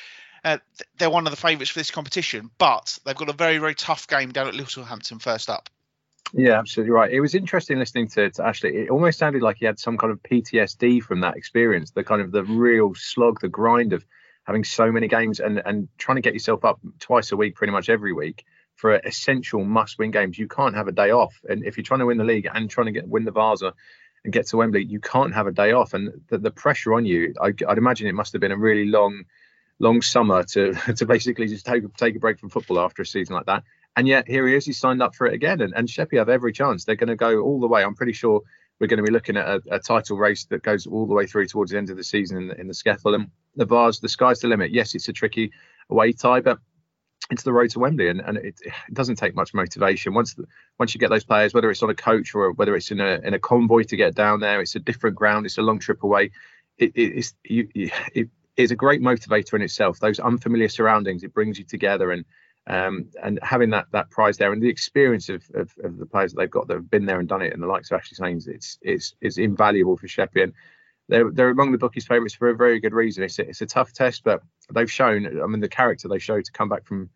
Uh, 0.44 0.58
they're 0.98 1.10
one 1.10 1.26
of 1.26 1.30
the 1.30 1.36
favourites 1.36 1.70
for 1.70 1.80
this 1.80 1.90
competition, 1.90 2.50
but 2.58 2.98
they've 3.04 3.16
got 3.16 3.30
a 3.30 3.32
very, 3.32 3.58
very 3.58 3.74
tough 3.74 4.06
game 4.06 4.30
down 4.30 4.46
at 4.46 4.54
Littlehampton 4.54 5.18
first 5.18 5.48
up. 5.48 5.70
Yeah, 6.32 6.58
absolutely 6.58 6.90
right. 6.90 7.12
It 7.12 7.20
was 7.20 7.34
interesting 7.34 7.78
listening 7.78 8.08
to, 8.08 8.30
to 8.30 8.44
Ashley. 8.44 8.76
It 8.76 8.90
almost 8.90 9.18
sounded 9.18 9.40
like 9.40 9.58
he 9.58 9.66
had 9.66 9.78
some 9.78 9.96
kind 9.96 10.12
of 10.12 10.22
PTSD 10.22 11.02
from 11.02 11.20
that 11.20 11.36
experience, 11.36 11.92
the 11.92 12.04
kind 12.04 12.20
of 12.20 12.32
the 12.32 12.44
real 12.44 12.94
slog, 12.94 13.40
the 13.40 13.48
grind 13.48 13.92
of 13.92 14.04
having 14.44 14.64
so 14.64 14.90
many 14.92 15.08
games 15.08 15.40
and, 15.40 15.62
and 15.64 15.88
trying 15.96 16.16
to 16.16 16.22
get 16.22 16.34
yourself 16.34 16.64
up 16.64 16.80
twice 16.98 17.32
a 17.32 17.36
week, 17.36 17.54
pretty 17.54 17.72
much 17.72 17.88
every 17.88 18.12
week 18.12 18.44
for 18.74 18.94
essential 18.94 19.64
must-win 19.64 20.10
games. 20.10 20.38
You 20.38 20.48
can't 20.48 20.74
have 20.74 20.88
a 20.88 20.92
day 20.92 21.10
off, 21.10 21.34
and 21.48 21.64
if 21.64 21.76
you're 21.76 21.84
trying 21.84 22.00
to 22.00 22.06
win 22.06 22.18
the 22.18 22.24
league 22.24 22.48
and 22.52 22.68
trying 22.68 22.86
to 22.86 22.92
get 22.92 23.08
win 23.08 23.24
the 23.24 23.30
Vase 23.30 23.62
and 23.62 24.32
get 24.32 24.48
to 24.48 24.56
Wembley, 24.56 24.84
you 24.84 25.00
can't 25.00 25.34
have 25.34 25.46
a 25.46 25.52
day 25.52 25.72
off. 25.72 25.94
And 25.94 26.22
the, 26.28 26.38
the 26.38 26.50
pressure 26.50 26.94
on 26.94 27.06
you, 27.06 27.34
I, 27.40 27.52
would 27.66 27.78
imagine 27.78 28.08
it 28.08 28.14
must 28.14 28.32
have 28.32 28.40
been 28.40 28.52
a 28.52 28.56
really 28.56 28.86
long 28.86 29.24
long 29.78 30.02
summer 30.02 30.44
to 30.44 30.72
to 30.96 31.06
basically 31.06 31.46
just 31.46 31.66
take 31.66 31.82
take 31.96 32.16
a 32.16 32.18
break 32.18 32.38
from 32.38 32.50
football 32.50 32.80
after 32.80 33.02
a 33.02 33.06
season 33.06 33.34
like 33.34 33.46
that. 33.46 33.64
And 33.96 34.08
yet 34.08 34.26
here 34.26 34.46
he 34.46 34.56
is, 34.56 34.66
he's 34.66 34.78
signed 34.78 35.02
up 35.02 35.14
for 35.14 35.26
it 35.26 35.34
again. 35.34 35.60
And, 35.60 35.72
and 35.76 35.88
Sheppey 35.88 36.16
have 36.16 36.28
every 36.28 36.52
chance. 36.52 36.84
They're 36.84 36.96
going 36.96 37.08
to 37.08 37.16
go 37.16 37.40
all 37.40 37.60
the 37.60 37.68
way. 37.68 37.84
I'm 37.84 37.94
pretty 37.94 38.12
sure 38.12 38.42
we're 38.80 38.88
going 38.88 38.98
to 38.98 39.04
be 39.04 39.12
looking 39.12 39.36
at 39.36 39.46
a, 39.46 39.62
a, 39.70 39.78
title 39.78 40.16
race 40.16 40.46
that 40.46 40.64
goes 40.64 40.84
all 40.84 41.06
the 41.06 41.14
way 41.14 41.26
through 41.26 41.46
towards 41.46 41.70
the 41.70 41.78
end 41.78 41.90
of 41.90 41.96
the 41.96 42.02
season 42.02 42.50
in 42.50 42.60
in 42.60 42.66
the 42.66 42.74
SCEFL. 42.74 43.14
And 43.14 43.30
the 43.54 43.66
Vase, 43.66 44.00
the 44.00 44.08
sky's 44.08 44.40
the 44.40 44.48
limit. 44.48 44.72
Yes, 44.72 44.94
it's 44.94 45.08
a 45.08 45.12
tricky 45.12 45.52
away 45.90 46.12
tie, 46.12 46.40
but 46.40 46.58
it's 47.30 47.42
the 47.42 47.52
road 47.52 47.70
to 47.70 47.78
Wembley, 47.78 48.08
and, 48.08 48.20
and 48.20 48.36
it, 48.36 48.60
it, 48.62 48.72
doesn't 48.92 49.16
take 49.16 49.34
much 49.34 49.54
motivation. 49.54 50.12
Once 50.12 50.34
the, 50.34 50.44
once 50.78 50.94
you 50.94 51.00
get 51.00 51.08
those 51.08 51.24
players, 51.24 51.54
whether 51.54 51.70
it's 51.70 51.82
on 51.82 51.88
a 51.88 51.94
coach 51.94 52.34
or 52.34 52.52
whether 52.52 52.76
it's 52.76 52.90
in 52.90 53.00
a 53.00 53.20
in 53.24 53.32
a 53.32 53.38
convoy 53.38 53.84
to 53.84 53.96
get 53.96 54.14
down 54.14 54.40
there, 54.40 54.60
it's 54.60 54.74
a 54.74 54.80
different 54.80 55.16
ground. 55.16 55.46
It's 55.46 55.58
a 55.58 55.62
long 55.62 55.78
trip 55.78 56.02
away. 56.02 56.32
It, 56.76 56.92
it's 56.96 57.34
you, 57.44 57.68
it, 57.74 58.28
is 58.56 58.70
a 58.70 58.76
great 58.76 59.00
motivator 59.00 59.54
in 59.54 59.62
itself. 59.62 59.98
Those 59.98 60.20
unfamiliar 60.20 60.68
surroundings, 60.68 61.24
it 61.24 61.34
brings 61.34 61.58
you 61.58 61.64
together, 61.64 62.12
and 62.12 62.24
um, 62.66 63.10
and 63.22 63.38
having 63.42 63.70
that 63.70 63.86
that 63.92 64.10
prize 64.10 64.38
there 64.38 64.52
and 64.52 64.62
the 64.62 64.68
experience 64.68 65.28
of, 65.28 65.42
of, 65.54 65.70
of, 65.82 65.98
the 65.98 66.06
players 66.06 66.32
that 66.32 66.40
they've 66.40 66.50
got 66.50 66.66
that 66.68 66.74
have 66.74 66.90
been 66.90 67.04
there 67.04 67.20
and 67.20 67.28
done 67.28 67.42
it, 67.42 67.52
and 67.52 67.62
the 67.62 67.66
likes 67.66 67.90
of 67.90 67.98
Ashley 67.98 68.16
Sains, 68.16 68.46
it's 68.46 68.78
it's 68.80 69.14
it's 69.20 69.36
invaluable 69.36 69.96
for 69.96 70.08
Sheppey. 70.08 70.42
And 70.42 70.52
they're 71.08 71.30
they're 71.30 71.50
among 71.50 71.72
the 71.72 71.78
bookies' 71.78 72.06
favourites 72.06 72.34
for 72.34 72.48
a 72.48 72.56
very 72.56 72.80
good 72.80 72.94
reason. 72.94 73.24
It's 73.24 73.38
a, 73.38 73.48
it's 73.48 73.60
a 73.60 73.66
tough 73.66 73.92
test, 73.92 74.22
but 74.24 74.42
they've 74.72 74.90
shown. 74.90 75.42
I 75.42 75.46
mean, 75.46 75.60
the 75.60 75.68
character 75.68 76.08
they 76.08 76.18
showed 76.18 76.44
to 76.46 76.52
come 76.52 76.68
back 76.68 76.86
from 76.86 77.10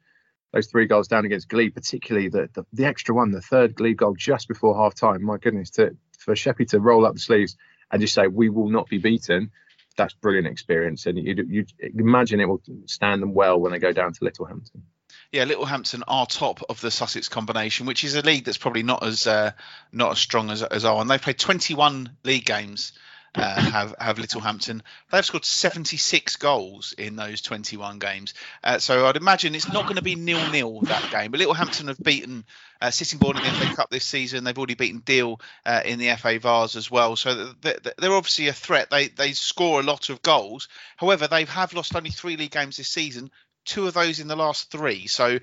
those 0.52 0.66
three 0.66 0.86
goals 0.86 1.08
down 1.08 1.24
against 1.24 1.48
Glebe, 1.48 1.74
particularly 1.74 2.28
the, 2.28 2.48
the, 2.54 2.64
the 2.72 2.86
extra 2.86 3.14
one, 3.14 3.30
the 3.30 3.40
third 3.40 3.74
Glebe 3.74 3.98
goal 3.98 4.14
just 4.16 4.48
before 4.48 4.76
half 4.76 4.94
time. 4.94 5.22
My 5.22 5.36
goodness, 5.38 5.70
to 5.72 5.96
for 6.18 6.34
Sheppey 6.34 6.66
to 6.66 6.80
roll 6.80 7.06
up 7.06 7.14
the 7.14 7.20
sleeves 7.20 7.56
and 7.90 8.00
just 8.02 8.14
say 8.14 8.26
we 8.26 8.50
will 8.50 8.68
not 8.68 8.88
be 8.88 8.98
beaten 8.98 9.50
that's 9.98 10.14
brilliant 10.14 10.46
experience, 10.46 11.04
and 11.04 11.18
you 11.18 11.44
you 11.46 11.66
imagine 11.98 12.40
it 12.40 12.48
will 12.48 12.62
stand 12.86 13.20
them 13.20 13.34
well 13.34 13.60
when 13.60 13.72
they 13.72 13.78
go 13.78 13.92
down 13.92 14.14
to 14.14 14.24
Littlehampton. 14.24 14.82
Yeah, 15.30 15.44
Littlehampton 15.44 16.04
are 16.08 16.24
top 16.24 16.62
of 16.70 16.80
the 16.80 16.90
Sussex 16.90 17.28
combination, 17.28 17.84
which 17.84 18.02
is 18.02 18.14
a 18.14 18.22
league 18.22 18.44
that's 18.44 18.56
probably 18.56 18.82
not 18.82 19.04
as 19.04 19.26
uh, 19.26 19.50
not 19.92 20.12
as 20.12 20.18
strong 20.18 20.50
as 20.50 20.62
as 20.62 20.86
our 20.86 20.96
one. 20.96 21.08
They've 21.08 21.20
played 21.20 21.38
21 21.38 22.16
league 22.24 22.46
games. 22.46 22.92
Uh, 23.34 23.60
have 23.60 23.94
have 24.00 24.18
Littlehampton. 24.18 24.82
They've 25.10 25.24
scored 25.24 25.44
76 25.44 26.36
goals 26.36 26.94
in 26.96 27.14
those 27.14 27.42
21 27.42 27.98
games. 27.98 28.34
Uh, 28.64 28.78
so 28.78 29.06
I'd 29.06 29.16
imagine 29.16 29.54
it's 29.54 29.70
not 29.70 29.84
going 29.84 29.96
to 29.96 30.02
be 30.02 30.14
nil 30.14 30.50
nil 30.50 30.80
that 30.82 31.10
game. 31.10 31.30
But 31.30 31.40
Littlehampton 31.40 31.88
have 31.88 31.98
beaten 31.98 32.44
uh, 32.80 32.90
Sittingbourne 32.90 33.36
in 33.36 33.42
the 33.42 33.50
FA 33.50 33.76
Cup 33.76 33.90
this 33.90 34.04
season. 34.04 34.44
They've 34.44 34.56
already 34.56 34.74
beaten 34.74 35.00
Deal 35.00 35.40
uh, 35.66 35.82
in 35.84 35.98
the 35.98 36.14
FA 36.16 36.38
Vase 36.38 36.74
as 36.74 36.90
well. 36.90 37.16
So 37.16 37.52
they're 37.60 38.12
obviously 38.12 38.48
a 38.48 38.52
threat. 38.52 38.90
They 38.90 39.08
they 39.08 39.32
score 39.32 39.80
a 39.80 39.84
lot 39.84 40.08
of 40.08 40.22
goals. 40.22 40.68
However, 40.96 41.26
they 41.26 41.44
have 41.44 41.74
lost 41.74 41.94
only 41.94 42.10
three 42.10 42.36
league 42.36 42.50
games 42.50 42.78
this 42.78 42.88
season. 42.88 43.30
Two 43.64 43.86
of 43.86 43.94
those 43.94 44.20
in 44.20 44.28
the 44.28 44.36
last 44.36 44.70
three. 44.70 45.06
So 45.06 45.38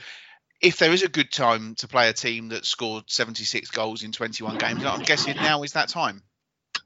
if 0.62 0.78
there 0.78 0.92
is 0.92 1.04
a 1.04 1.10
good 1.10 1.32
time 1.32 1.76
to 1.76 1.88
play 1.88 2.10
a 2.10 2.14
team 2.14 2.50
that 2.50 2.66
scored 2.66 3.04
76 3.08 3.70
goals 3.72 4.04
in 4.04 4.12
21 4.12 4.58
games, 4.58 4.84
I'm 4.84 5.04
guessing 5.04 5.36
now 5.36 5.64
is 5.64 5.74
that 5.74 5.90
time. 5.90 6.24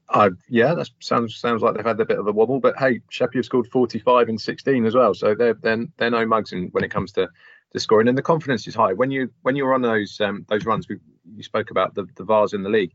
Uh, 0.09 0.31
yeah, 0.47 0.73
that 0.73 0.89
sounds 0.99 1.35
sounds 1.35 1.61
like 1.61 1.75
they've 1.75 1.85
had 1.85 1.99
a 1.99 2.05
bit 2.05 2.17
of 2.17 2.27
a 2.27 2.31
wobble, 2.31 2.59
but 2.59 2.75
hey, 2.77 2.99
Sheppey 3.09 3.43
scored 3.43 3.67
45 3.67 4.29
and 4.29 4.41
16 4.41 4.85
as 4.85 4.95
well, 4.95 5.13
so 5.13 5.35
they're 5.35 5.53
they're, 5.53 5.85
they're 5.97 6.09
no 6.09 6.25
mugs 6.25 6.51
in, 6.51 6.69
when 6.71 6.83
it 6.83 6.89
comes 6.89 7.11
to 7.13 7.29
to 7.73 7.79
scoring, 7.79 8.07
and 8.07 8.17
the 8.17 8.23
confidence 8.23 8.67
is 8.67 8.73
high. 8.73 8.93
When 8.93 9.11
you 9.11 9.29
when 9.43 9.55
you're 9.55 9.73
on 9.73 9.83
those 9.83 10.19
um, 10.19 10.45
those 10.49 10.65
runs, 10.65 10.87
we 10.89 10.97
you 11.35 11.43
spoke 11.43 11.69
about 11.69 11.93
the 11.93 12.07
the 12.15 12.23
Vase 12.23 12.53
in 12.53 12.63
the 12.63 12.69
league. 12.69 12.93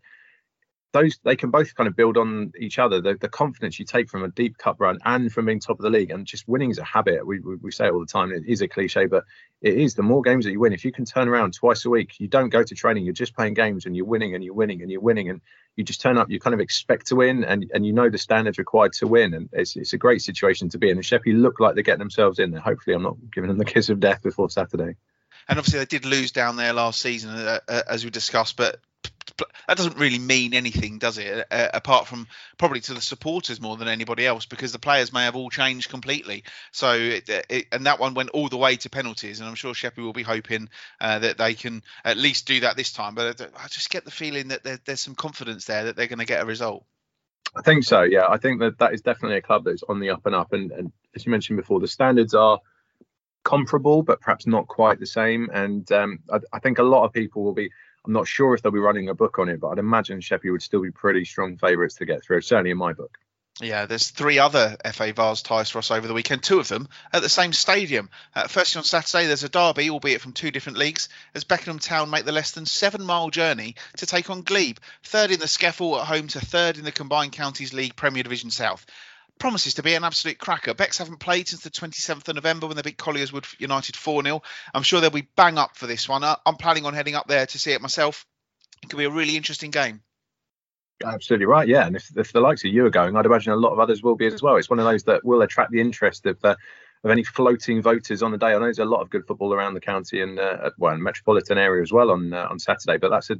Those 0.95 1.19
they 1.25 1.35
can 1.35 1.51
both 1.51 1.75
kind 1.75 1.89
of 1.89 1.97
build 1.97 2.17
on 2.17 2.53
each 2.59 2.79
other. 2.79 3.01
The, 3.01 3.15
the 3.15 3.29
confidence 3.29 3.79
you 3.81 3.85
take 3.85 4.09
from 4.09 4.23
a 4.23 4.29
deep 4.29 4.57
cup 4.59 4.77
run 4.79 4.99
and 5.05 5.31
from 5.31 5.47
being 5.47 5.59
top 5.59 5.79
of 5.79 5.83
the 5.83 5.91
league, 5.91 6.13
and 6.13 6.25
just 6.25 6.47
winning 6.47 6.71
is 6.71 6.79
a 6.79 6.85
habit. 6.85 7.27
We, 7.27 7.41
we, 7.41 7.57
we 7.57 7.73
say 7.73 7.87
it 7.87 7.93
all 7.93 7.99
the 7.99 8.07
time. 8.07 8.33
It 8.33 8.45
is 8.47 8.63
a 8.63 8.69
cliche, 8.69 9.07
but 9.07 9.25
it 9.61 9.75
is. 9.75 9.95
The 9.95 10.05
more 10.05 10.23
games 10.23 10.45
that 10.45 10.53
you 10.53 10.61
win, 10.61 10.73
if 10.73 10.85
you 10.85 10.93
can 10.93 11.05
turn 11.05 11.27
around 11.29 11.55
twice 11.55 11.85
a 11.85 11.91
week, 11.91 12.21
you 12.21 12.29
don't 12.29 12.49
go 12.49 12.63
to 12.63 12.75
training. 12.77 13.05
You're 13.05 13.13
just 13.13 13.35
playing 13.35 13.55
games, 13.55 13.87
and 13.87 13.97
you're 13.97 14.07
winning, 14.07 14.37
and 14.37 14.45
you're 14.45 14.55
winning, 14.55 14.83
and 14.83 14.91
you're 14.91 15.01
winning, 15.01 15.31
and 15.31 15.41
you 15.75 15.83
just 15.83 16.01
turn 16.01 16.17
up. 16.17 16.31
You 16.31 16.39
kind 16.39 16.55
of 16.55 16.61
expect 16.61 17.07
to 17.09 17.17
win, 17.17 17.43
and 17.43 17.69
and 17.75 17.85
you 17.85 17.93
know 17.93 18.09
the 18.09 18.17
standards 18.17 18.59
required 18.59 18.93
to 18.95 19.09
win, 19.09 19.35
and 19.35 19.49
it's 19.53 19.75
it's 19.75 19.95
a 19.95 19.99
great 19.99 20.23
situation 20.23 20.69
to 20.69 20.79
be 20.79 20.91
in. 20.91 20.97
And 20.97 21.05
Sheppey 21.05 21.33
look 21.33 21.59
like 21.59 21.75
they're 21.75 21.83
getting 21.83 21.99
themselves 21.99 22.39
in 22.39 22.53
there. 22.53 22.61
Hopefully, 22.61 22.95
I'm 22.95 23.03
not 23.03 23.17
giving 23.33 23.49
them 23.49 23.59
the 23.59 23.65
kiss 23.65 23.89
of 23.89 23.99
death 23.99 24.23
before 24.23 24.49
Saturday. 24.49 24.95
And 25.49 25.59
obviously, 25.59 25.81
they 25.81 25.87
did 25.87 26.05
lose 26.05 26.31
down 26.31 26.55
there 26.55 26.73
last 26.73 27.01
season, 27.01 27.31
uh, 27.31 27.59
uh, 27.69 27.83
as 27.89 28.05
we 28.05 28.11
discussed. 28.11 28.57
But 28.57 28.81
that 29.67 29.77
doesn't 29.77 29.97
really 29.97 30.19
mean 30.19 30.55
anything, 30.55 30.99
does 30.99 31.19
it? 31.19 31.47
Uh, 31.51 31.69
apart 31.75 32.07
from 32.07 32.27
probably 32.59 32.81
to 32.81 32.95
the 32.95 33.01
supporters 33.01 33.61
more 33.61 33.77
than 33.77 33.89
anybody 33.89 34.27
else, 34.27 34.47
because 34.47 34.73
the 34.73 34.79
players 34.79 35.13
may 35.13 35.25
have 35.25 35.37
all 35.37 35.51
changed 35.51 35.91
completely. 35.91 36.45
So, 36.73 36.93
it, 36.93 37.29
it, 37.49 37.67
and 37.73 37.87
that 37.87 37.99
one 37.99 38.15
went 38.15 38.31
all 38.31 38.49
the 38.49 38.57
way 38.57 38.77
to 38.77 38.91
penalties, 38.91 39.41
and 39.41 39.49
I'm 39.49 39.55
sure 39.55 39.75
Sheppey 39.75 40.03
will 40.03 40.13
be 40.13 40.23
hoping 40.23 40.69
uh, 41.01 41.19
that 41.21 41.39
they 41.39 41.55
can 41.55 41.83
at 42.05 42.17
least 42.17 42.47
do 42.47 42.61
that 42.61 42.77
this 42.77 42.93
time. 42.93 43.15
But 43.15 43.41
I 43.41 43.69
just 43.69 43.91
get 43.91 44.05
the 44.05 44.11
feeling 44.11 44.49
that 44.49 44.63
there, 44.63 44.79
there's 44.85 45.01
some 45.01 45.15
confidence 45.15 45.65
there 45.65 45.85
that 45.85 45.97
they're 45.97 46.07
going 46.07 46.19
to 46.19 46.27
get 46.27 46.43
a 46.43 46.47
result. 46.47 46.85
I 47.57 47.63
think 47.63 47.85
so. 47.85 48.03
Yeah, 48.03 48.27
I 48.29 48.39
think 48.39 48.61
that 48.61 48.79
that 48.79 48.95
is 48.95 49.03
definitely 49.03 49.39
a 49.39 49.43
club 49.43 49.65
that's 49.65 49.85
on 49.89 50.01
the 50.01 50.11
up 50.11 50.27
and 50.27 50.35
up. 50.35 50.53
And, 50.53 50.73
and 50.73 50.93
as 51.15 51.25
you 51.25 51.31
mentioned 51.31 51.57
before, 51.57 51.81
the 51.81 51.89
standards 51.89 52.35
are 52.35 52.61
comparable, 53.45 54.03
but 54.03 54.21
perhaps 54.21 54.47
not 54.47 54.67
quite 54.67 54.99
the 54.99 55.07
same. 55.07 55.51
And 55.53 55.91
um, 55.93 56.21
I, 56.33 56.41
I, 56.53 56.59
think 56.59 56.79
a 56.79 56.83
lot 56.83 57.05
of 57.05 57.13
people 57.13 57.45
will 57.45 57.53
be. 57.53 57.71
I'm 58.07 58.13
not 58.13 58.27
sure 58.27 58.55
if 58.55 58.63
they'll 58.63 58.73
be 58.73 58.79
running 58.79 59.09
a 59.09 59.15
book 59.15 59.39
on 59.39 59.49
it, 59.49 59.61
but 59.61 59.69
I'd 59.69 59.79
imagine 59.79 60.21
Sheppey 60.21 60.51
would 60.51 60.63
still 60.63 60.83
be 60.83 60.91
pretty 60.91 61.25
strong 61.25 61.57
favourites 61.57 61.97
to 61.97 62.05
get 62.05 62.23
through. 62.23 62.43
Certainly 62.43 62.71
in 62.71 62.79
my 62.79 62.93
book. 62.93 63.19
Yeah, 63.61 63.87
there's 63.87 64.11
three 64.11 64.41
other 64.41 64.77
FA 64.93 65.13
Vase 65.13 65.43
ties 65.43 65.71
for 65.71 65.79
us 65.79 65.93
over 65.93 66.09
the 66.09 66.15
weekend, 66.15 66.43
two 66.43 66.59
of 66.59 66.67
them 66.67 66.89
at 67.13 67.23
the 67.23 67.29
same 67.29 67.53
stadium. 67.53 68.11
Uh, 68.35 68.49
firstly, 68.49 68.81
on 68.81 68.85
Saturday, 68.85 69.27
there's 69.27 69.45
a 69.45 69.49
derby, 69.49 69.91
albeit 69.91 70.21
from 70.21 70.33
two 70.33 70.51
different 70.51 70.77
leagues, 70.77 71.09
as 71.35 71.45
Beckenham 71.45 71.79
Town 71.79 72.11
make 72.11 72.25
the 72.25 72.33
less 72.33 72.51
than 72.51 72.67
seven 72.67 73.05
mile 73.05 73.31
journey 73.31 73.77
to 73.99 74.07
take 74.07 74.29
on 74.29 74.43
Glebe, 74.43 74.79
third 75.05 75.31
in 75.31 75.39
the 75.39 75.47
SCEFL 75.47 76.01
at 76.01 76.07
home 76.09 76.27
to 76.29 76.41
third 76.41 76.79
in 76.79 76.85
the 76.85 76.91
Combined 76.91 77.31
Counties 77.31 77.73
League 77.73 77.95
Premier 77.95 78.25
Division 78.25 78.51
South 78.51 78.85
promises 79.39 79.75
to 79.75 79.83
be 79.83 79.95
an 79.95 80.05
absolute 80.05 80.39
cracker. 80.39 80.75
Becks 80.75 80.99
haven't 80.99 81.19
played 81.19 81.49
since 81.49 81.63
the 81.63 81.71
27th 81.71 82.29
of 82.29 82.35
November 82.35 82.67
when 82.67 82.77
they 82.77 82.83
beat 82.83 82.99
Colliers 82.99 83.33
Wood 83.33 83.47
United 83.59 83.97
4 83.97 84.23
0. 84.23 84.43
I'm 84.73 84.83
sure 84.83 85.01
they'll 85.01 85.11
be 85.11 85.29
bang 85.37 85.59
up 85.59 85.77
for 85.77 85.87
this 85.87 86.09
one. 86.09 86.23
I'm 86.25 86.57
planning 86.57 86.87
on 86.87 86.95
heading 86.95 87.15
up 87.15 87.27
there 87.27 87.47
to 87.47 87.59
see 87.59 87.73
it 87.73 87.83
myself. 87.83 88.27
It 88.83 88.91
could 88.91 88.99
be 88.99 89.05
a 89.05 89.11
really 89.11 89.37
interesting 89.37 89.71
game. 89.71 90.03
Absolutely 91.05 91.47
right, 91.47 91.67
yeah. 91.67 91.87
And 91.87 91.97
if, 91.97 92.17
if 92.17 92.33
the 92.33 92.41
likes 92.41 92.65
of 92.65 92.73
you 92.73 92.87
are 92.87 92.91
going, 92.91 93.17
I'd 93.17 93.27
imagine 93.27 93.53
a 93.53 93.57
lot 93.57 93.73
of 93.73 93.81
others 93.81 94.03
will 94.03 94.15
be 94.15 94.27
as 94.27 94.43
well. 94.43 94.57
It's 94.57 94.71
one 94.71 94.79
of 94.79 94.85
those 94.85 95.05
that 95.05 95.25
will 95.25 95.43
attract 95.43 95.73
the 95.73 95.81
interest 95.81 96.27
of 96.27 96.39
uh, 96.45 96.57
of 97.03 97.11
any 97.11 97.23
floating 97.23 97.83
voters 97.83 98.23
on 98.23 98.31
the 98.31 98.39
day. 98.39 98.49
I 98.49 98.53
know 98.55 98.61
there's 98.61 98.79
a 98.79 98.85
lot 98.85 99.03
of 99.03 99.11
good 99.11 99.27
football 99.27 99.53
around 99.53 99.75
the 99.75 99.81
county 99.81 100.23
and 100.23 100.39
uh, 100.39 100.71
well, 100.79 100.97
metropolitan 100.97 101.59
area 101.59 101.83
as 101.83 101.93
well 101.93 102.11
on 102.11 102.33
uh, 102.33 102.47
on 102.51 102.59
Saturday, 102.59 102.97
but 102.97 103.11
that's 103.11 103.31
a, 103.31 103.37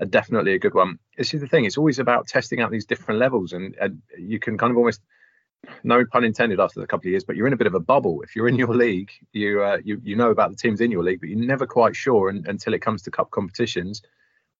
a, 0.00 0.06
definitely 0.06 0.54
a 0.54 0.58
good 0.58 0.74
one. 0.74 0.98
This 1.16 1.32
is 1.34 1.40
the 1.40 1.46
thing; 1.46 1.64
it's 1.64 1.78
always 1.78 1.98
about 1.98 2.26
testing 2.26 2.60
out 2.60 2.70
these 2.70 2.86
different 2.86 3.20
levels, 3.20 3.52
and, 3.52 3.76
and 3.80 4.02
you 4.18 4.40
can 4.40 4.58
kind 4.58 4.70
of 4.70 4.76
almost 4.76 5.00
no 5.82 6.04
pun 6.04 6.24
intended 6.24 6.60
after 6.60 6.80
a 6.82 6.86
couple 6.86 7.08
of 7.08 7.10
years, 7.10 7.24
but 7.24 7.36
you're 7.36 7.46
in 7.46 7.52
a 7.52 7.56
bit 7.56 7.66
of 7.66 7.74
a 7.74 7.80
bubble. 7.80 8.22
If 8.22 8.36
you're 8.36 8.48
in 8.48 8.56
your 8.56 8.74
league, 8.74 9.10
you 9.32 9.62
uh, 9.62 9.78
you 9.84 10.00
you 10.02 10.16
know 10.16 10.30
about 10.30 10.50
the 10.50 10.56
teams 10.56 10.80
in 10.80 10.90
your 10.90 11.02
league, 11.02 11.20
but 11.20 11.28
you're 11.28 11.38
never 11.38 11.66
quite 11.66 11.96
sure 11.96 12.28
and, 12.28 12.46
until 12.46 12.74
it 12.74 12.80
comes 12.80 13.02
to 13.02 13.10
cup 13.10 13.30
competitions 13.30 14.02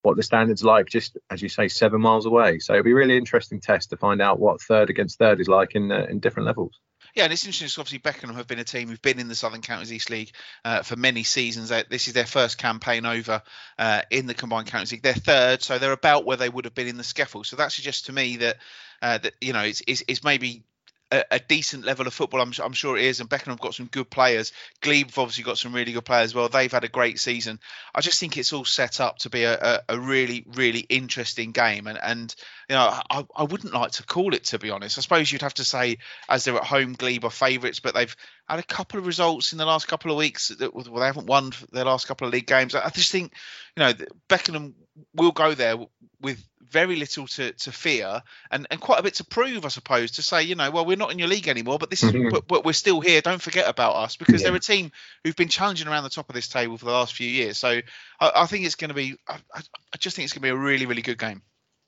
what 0.05 0.15
the 0.15 0.23
standards 0.23 0.63
like. 0.63 0.87
Just 0.87 1.17
as 1.29 1.41
you 1.41 1.49
say, 1.49 1.67
seven 1.67 1.99
miles 1.99 2.25
away. 2.25 2.59
So 2.59 2.73
it'll 2.73 2.83
be 2.83 2.91
a 2.91 2.95
really 2.95 3.17
interesting 3.17 3.59
test 3.59 3.89
to 3.89 3.97
find 3.97 4.21
out 4.21 4.39
what 4.39 4.61
third 4.61 4.89
against 4.89 5.17
third 5.17 5.39
is 5.39 5.47
like 5.47 5.75
in 5.75 5.91
uh, 5.91 6.05
in 6.09 6.19
different 6.19 6.47
levels. 6.47 6.79
Yeah, 7.15 7.23
and 7.23 7.33
it's 7.33 7.45
interesting. 7.45 7.81
Obviously, 7.81 7.99
Beckenham 7.99 8.35
have 8.35 8.47
been 8.47 8.59
a 8.59 8.65
team 8.65 8.89
who've 8.89 9.01
been 9.01 9.19
in 9.19 9.29
the 9.29 9.35
Southern 9.35 9.61
Counties 9.61 9.93
East 9.93 10.09
League 10.09 10.31
uh, 10.65 10.81
for 10.83 10.97
many 10.97 11.23
seasons. 11.23 11.69
This 11.69 12.07
is 12.07 12.13
their 12.13 12.25
first 12.25 12.57
campaign 12.57 13.05
over 13.05 13.41
uh, 13.79 14.01
in 14.09 14.25
the 14.25 14.33
Combined 14.33 14.67
Counties 14.67 14.91
League. 14.91 15.01
They're 15.01 15.13
third, 15.13 15.61
so 15.63 15.79
they're 15.79 15.93
about 15.93 16.25
where 16.25 16.35
they 16.35 16.49
would 16.49 16.65
have 16.65 16.75
been 16.75 16.87
in 16.87 16.97
the 16.97 17.03
SCEFL. 17.03 17.45
So 17.45 17.55
that 17.55 17.71
suggests 17.71 18.03
to 18.03 18.13
me 18.13 18.37
that 18.37 18.57
uh, 19.01 19.17
that 19.19 19.33
you 19.39 19.53
know 19.53 19.61
it's, 19.61 19.81
it's, 19.87 20.03
it's 20.07 20.23
maybe 20.25 20.63
a, 21.11 21.39
decent 21.39 21.85
level 21.85 22.07
of 22.07 22.13
football. 22.13 22.41
I'm, 22.41 22.51
I'm, 22.63 22.73
sure 22.73 22.97
it 22.97 23.05
is. 23.05 23.19
And 23.19 23.29
Beckenham 23.29 23.53
have 23.53 23.61
got 23.61 23.75
some 23.75 23.85
good 23.87 24.09
players. 24.09 24.51
Glebe 24.81 25.07
have 25.07 25.17
obviously 25.19 25.43
got 25.43 25.57
some 25.57 25.73
really 25.73 25.91
good 25.91 26.05
players 26.05 26.25
as 26.25 26.35
well. 26.35 26.49
They've 26.49 26.71
had 26.71 26.83
a 26.83 26.89
great 26.89 27.19
season. 27.19 27.59
I 27.93 28.01
just 28.01 28.19
think 28.19 28.37
it's 28.37 28.53
all 28.53 28.65
set 28.65 28.99
up 28.99 29.19
to 29.19 29.29
be 29.29 29.43
a, 29.43 29.57
a, 29.59 29.79
a 29.89 29.99
really, 29.99 30.45
really 30.55 30.79
interesting 30.79 31.51
game. 31.51 31.87
And, 31.87 31.99
and 32.01 32.35
you 32.69 32.75
know, 32.75 32.99
I, 33.09 33.25
I 33.35 33.43
wouldn't 33.43 33.73
like 33.73 33.91
to 33.91 34.03
call 34.03 34.33
it, 34.33 34.45
to 34.45 34.59
be 34.59 34.71
honest. 34.71 34.97
I 34.97 35.01
suppose 35.01 35.31
you'd 35.31 35.41
have 35.41 35.53
to 35.55 35.65
say, 35.65 35.97
as 36.27 36.43
they're 36.43 36.55
at 36.55 36.63
home, 36.63 36.93
Glebe 36.93 37.25
are 37.25 37.29
favourites, 37.29 37.79
but 37.79 37.93
they've 37.93 38.15
had 38.47 38.59
a 38.59 38.63
couple 38.63 38.99
of 38.99 39.07
results 39.07 39.51
in 39.51 39.57
the 39.57 39.65
last 39.65 39.87
couple 39.87 40.11
of 40.11 40.17
weeks 40.17 40.49
that 40.49 40.73
well, 40.73 40.83
they 40.83 41.05
haven't 41.05 41.27
won 41.27 41.51
their 41.71 41.85
last 41.85 42.07
couple 42.07 42.27
of 42.27 42.33
league 42.33 42.47
games. 42.47 42.75
I 42.75 42.89
just 42.89 43.11
think, 43.11 43.33
you 43.75 43.83
know, 43.83 43.93
Beckenham 44.27 44.75
will 45.13 45.31
go 45.31 45.53
there 45.53 45.77
with 46.21 46.43
very 46.69 46.95
little 46.95 47.27
to, 47.27 47.51
to 47.51 47.71
fear 47.71 48.21
and, 48.51 48.67
and 48.69 48.79
quite 48.79 48.99
a 48.99 49.03
bit 49.03 49.15
to 49.15 49.23
prove, 49.23 49.65
I 49.65 49.69
suppose, 49.69 50.11
to 50.11 50.21
say, 50.21 50.43
you 50.43 50.55
know, 50.55 50.71
well, 50.71 50.85
we're 50.85 50.97
not 50.97 51.11
in 51.11 51.19
your 51.19 51.27
league 51.27 51.47
anymore, 51.47 51.77
but 51.79 51.89
this 51.89 52.03
is, 52.03 52.11
mm-hmm. 52.11 52.29
but, 52.29 52.47
but, 52.47 52.65
we're 52.65 52.73
still 52.73 53.01
here. 53.01 53.21
Don't 53.21 53.41
forget 53.41 53.67
about 53.67 53.95
us 53.95 54.15
because 54.15 54.41
yeah. 54.41 54.49
they're 54.49 54.57
a 54.57 54.59
team 54.59 54.91
who've 55.23 55.35
been 55.35 55.49
challenging 55.49 55.87
around 55.87 56.03
the 56.03 56.09
top 56.09 56.29
of 56.29 56.35
this 56.35 56.47
table 56.47 56.77
for 56.77 56.85
the 56.85 56.91
last 56.91 57.13
few 57.13 57.29
years. 57.29 57.57
So 57.57 57.81
I, 58.19 58.31
I 58.35 58.45
think 58.45 58.65
it's 58.65 58.75
going 58.75 58.89
to 58.89 58.95
be, 58.95 59.15
I, 59.27 59.39
I, 59.53 59.97
just 59.97 60.15
think 60.15 60.25
it's 60.25 60.33
going 60.33 60.41
to 60.41 60.47
be 60.47 60.49
a 60.49 60.57
really, 60.57 60.85
really 60.85 61.01
good 61.01 61.19
game. 61.19 61.41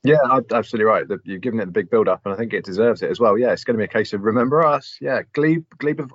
Yeah, 0.04 0.18
absolutely 0.52 0.84
right. 0.84 1.04
You've 1.24 1.40
given 1.40 1.60
it 1.60 1.66
the 1.66 1.72
big 1.72 1.90
build 1.90 2.08
up, 2.08 2.22
and 2.24 2.32
I 2.32 2.36
think 2.36 2.52
it 2.52 2.64
deserves 2.64 3.02
it 3.02 3.10
as 3.10 3.18
well. 3.18 3.36
Yeah, 3.36 3.52
it's 3.52 3.64
going 3.64 3.76
to 3.76 3.78
be 3.78 3.84
a 3.84 3.88
case 3.88 4.12
of 4.12 4.22
remember 4.22 4.64
us. 4.64 4.96
Yeah, 5.00 5.22
Glebe, 5.32 5.64
Glebe 5.76 5.98
have 5.98 6.12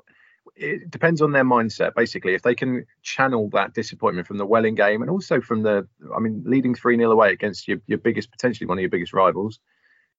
it 0.56 0.92
depends 0.92 1.22
on 1.22 1.32
their 1.32 1.44
mindset 1.44 1.96
basically. 1.96 2.34
If 2.34 2.44
they 2.44 2.56
can 2.56 2.86
channel 3.02 3.50
that 3.54 3.74
disappointment 3.74 4.28
from 4.28 4.38
the 4.38 4.46
welling 4.46 4.76
game 4.76 5.02
and 5.02 5.10
also 5.10 5.42
from 5.42 5.64
the 5.64 5.88
i 6.16 6.20
mean 6.20 6.44
leading 6.46 6.76
3-0 6.76 7.12
away 7.12 7.32
against 7.32 7.68
your, 7.68 7.80
your 7.88 7.98
biggest 7.98 8.32
potentially 8.32 8.68
one 8.68 8.78
of 8.78 8.82
your 8.82 8.90
biggest 8.90 9.14
rivals 9.14 9.60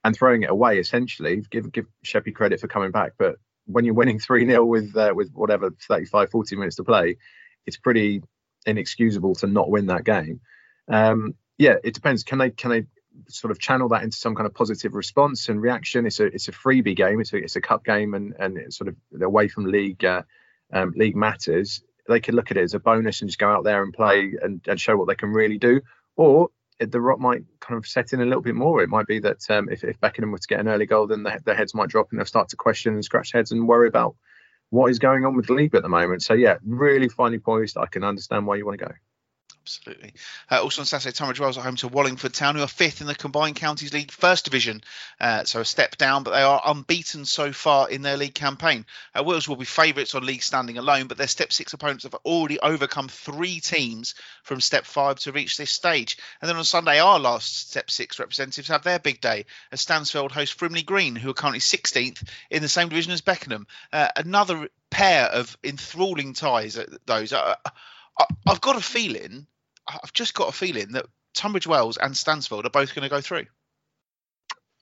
and 0.03 0.15
throwing 0.15 0.43
it 0.43 0.51
away 0.51 0.79
essentially 0.79 1.43
give 1.51 1.71
give 1.73 1.87
Sheppey 2.03 2.33
credit 2.33 2.61
for 2.61 2.69
coming 2.69 2.91
back. 2.91 3.13
But 3.19 3.37
when 3.67 3.85
you're 3.85 3.95
winning 3.95 4.19
3-0 4.19 4.67
with 4.67 4.97
uh, 4.97 5.13
with 5.15 5.31
whatever 5.33 5.71
35 5.89 6.31
40 6.31 6.57
minutes 6.57 6.77
to 6.77 6.85
play 6.85 7.17
it's 7.67 7.79
pretty 7.79 8.23
inexcusable 8.67 9.35
to 9.37 9.47
not 9.47 9.71
win 9.71 9.87
that 9.87 10.05
game. 10.05 10.41
Um, 10.89 11.35
yeah 11.59 11.77
it 11.85 11.95
depends. 11.95 12.25
Can 12.25 12.39
they 12.39 12.51
can 12.51 12.71
they 12.71 12.85
sort 13.29 13.51
of 13.51 13.59
channel 13.59 13.89
that 13.89 14.03
into 14.03 14.17
some 14.17 14.35
kind 14.35 14.47
of 14.47 14.55
positive 14.55 14.95
response 14.95 15.49
and 15.49 15.61
reaction. 15.61 16.07
It's 16.07 16.21
a 16.21 16.27
it's 16.27 16.49
a 16.49 16.53
freebie 16.53 16.97
game. 16.97 17.21
It's 17.21 17.33
a 17.33 17.37
it's 17.37 17.57
a 17.57 17.61
cup 17.61 17.85
game 17.85 18.15
and 18.15 18.35
and 18.39 18.57
it's 18.59 18.77
sort 18.77 18.89
of 18.89 18.97
away 19.23 19.49
from 19.49 19.67
league 19.67 20.05
uh, 20.05 20.23
um, 20.73 20.93
league 20.97 21.17
matters. 21.17 21.83
They 22.09 22.21
could 22.21 22.35
look 22.35 22.51
at 22.51 22.57
it 22.57 22.63
as 22.63 22.75
a 22.75 22.79
bonus 22.81 23.21
and 23.21 23.31
just 23.31 23.39
go 23.39 23.49
out 23.49 23.65
there 23.65 23.83
and 23.83 23.93
play 23.93 24.35
and, 24.41 24.61
and 24.69 24.81
show 24.81 24.97
what 24.97 25.09
they 25.09 25.15
can 25.15 25.31
really 25.31 25.59
do. 25.59 25.81
Or 26.17 26.51
the 26.79 27.01
rot 27.01 27.21
might 27.21 27.45
kind 27.61 27.79
of 27.79 27.87
set 27.87 28.13
in 28.13 28.21
a 28.21 28.25
little 28.25 28.43
bit 28.43 28.55
more. 28.55 28.83
It 28.83 28.89
might 28.89 29.07
be 29.07 29.21
that 29.21 29.49
um, 29.49 29.69
if, 29.71 29.85
if 29.85 29.99
Beckenham 30.01 30.33
were 30.33 30.39
to 30.39 30.47
get 30.47 30.61
an 30.61 30.69
early 30.69 30.87
goal, 30.87 31.07
then 31.07 31.23
the, 31.23 31.41
their 31.45 31.55
heads 31.55 31.75
might 31.75 31.89
drop 31.89 32.11
and 32.11 32.19
they'll 32.19 32.27
start 32.27 32.49
to 32.51 32.57
question 32.57 32.95
and 32.95 33.05
scratch 33.05 33.33
heads 33.33 33.53
and 33.53 33.67
worry 33.67 33.89
about 33.89 34.17
what 34.71 34.91
is 34.91 34.99
going 34.99 35.25
on 35.25 35.37
with 35.37 35.47
the 35.47 35.55
league 35.55 35.75
at 35.75 35.83
the 35.83 35.89
moment. 35.89 36.23
So 36.23 36.35
yeah, 36.35 36.57
really 36.65 37.09
finely 37.09 37.39
poised. 37.39 37.79
I 37.79 37.87
can 37.87 38.05
understand 38.05 38.47
why 38.47 38.57
you 38.57 38.67
want 38.67 38.79
to 38.79 38.87
go. 38.87 38.93
Absolutely. 39.65 40.13
Uh, 40.51 40.61
also 40.61 40.83
on 40.83 40.87
Saturday, 40.87 41.15
Tunbridge 41.15 41.41
Wells 41.41 41.57
are 41.57 41.65
home 41.65 41.77
to 41.77 41.89
Wallingford 41.89 42.35
Town, 42.35 42.55
who 42.55 42.61
are 42.61 42.69
fifth 42.69 43.01
in 43.01 43.07
the 43.07 43.15
Combined 43.15 43.57
Counties 43.57 43.95
League 43.95 44.11
First 44.11 44.45
Division. 44.45 44.83
Uh, 45.19 45.45
so 45.45 45.61
a 45.61 45.65
step 45.65 45.97
down, 45.97 46.23
but 46.23 46.33
they 46.33 46.43
are 46.43 46.61
unbeaten 46.67 47.25
so 47.25 47.51
far 47.51 47.89
in 47.89 48.03
their 48.03 48.19
league 48.19 48.35
campaign. 48.35 48.85
Uh, 49.19 49.25
Wells 49.25 49.49
will 49.49 49.57
be 49.57 49.65
favourites 49.65 50.15
on 50.15 50.27
league 50.27 50.43
standing 50.43 50.77
alone, 50.77 51.07
but 51.07 51.17
their 51.17 51.29
step 51.29 51.51
six 51.51 51.73
opponents 51.73 52.05
have 52.05 52.15
already 52.27 52.61
overcome 52.61 53.09
three 53.09 53.59
teams 53.59 54.15
from 54.43 54.61
step 54.61 54.85
five 54.85 55.19
to 55.21 55.33
reach 55.33 55.57
this 55.57 55.71
stage. 55.71 56.19
And 56.43 56.49
then 56.49 56.59
on 56.59 56.65
Sunday, 56.65 57.01
our 57.01 57.19
last 57.19 57.71
step 57.71 57.91
six 57.91 58.19
representatives 58.19 58.69
have 58.69 58.85
their 58.85 58.99
big 58.99 59.23
day 59.23 59.47
as 59.73 59.83
Stansfeld 59.83 60.31
host 60.31 60.59
Frimley 60.59 60.85
Green, 60.85 61.17
who 61.17 61.31
are 61.31 61.35
currently 61.35 61.61
16th 61.61 62.23
in 62.51 62.61
the 62.61 62.69
same 62.69 62.91
division 62.91 63.13
as 63.13 63.23
Beckenham. 63.23 63.67
Uh, 63.91 64.09
another 64.15 64.69
pair 64.91 65.25
of 65.25 65.57
enthralling 65.65 66.35
ties, 66.35 66.77
uh, 66.77 66.85
those. 67.07 67.33
Uh, 67.33 67.55
I've 68.47 68.61
got 68.61 68.77
a 68.77 68.81
feeling 68.81 69.47
I've 69.87 70.13
just 70.13 70.35
got 70.35 70.49
a 70.49 70.53
feeling 70.53 70.93
that 70.93 71.07
Tunbridge 71.35 71.67
Wells 71.67 71.97
and 71.97 72.15
Stansfeld 72.15 72.65
are 72.65 72.71
both 72.71 72.95
going 72.95 73.03
to 73.03 73.09
go 73.09 73.21
through. 73.21 73.47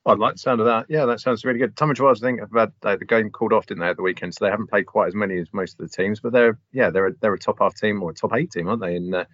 I'd 0.04 0.18
like 0.18 0.34
the 0.34 0.38
sound 0.38 0.60
of 0.60 0.66
that. 0.66 0.86
Yeah, 0.88 1.06
that 1.06 1.20
sounds 1.20 1.44
really 1.44 1.60
good. 1.60 1.76
Tunbridge 1.76 2.00
Wells, 2.00 2.22
I 2.22 2.26
think, 2.26 2.40
have 2.40 2.50
had 2.52 2.72
uh, 2.82 2.96
the 2.96 3.04
game 3.04 3.30
called 3.30 3.52
off, 3.52 3.66
didn't 3.66 3.82
they, 3.82 3.88
at 3.88 3.96
the 3.96 4.02
weekend? 4.02 4.34
So 4.34 4.44
they 4.44 4.50
haven't 4.50 4.68
played 4.68 4.86
quite 4.86 5.08
as 5.08 5.14
many 5.14 5.38
as 5.38 5.46
most 5.52 5.78
of 5.80 5.88
the 5.88 5.96
teams, 5.96 6.18
but 6.18 6.32
they're 6.32 6.58
yeah, 6.72 6.90
they're 6.90 7.08
a, 7.08 7.12
they're 7.20 7.34
a 7.34 7.38
top 7.38 7.58
half 7.60 7.76
team 7.76 8.02
or 8.02 8.10
a 8.10 8.14
top 8.14 8.32
eight 8.34 8.50
team, 8.50 8.68
aren't 8.68 8.82
they? 8.82 8.96
In 8.96 9.14
uh, 9.14 9.24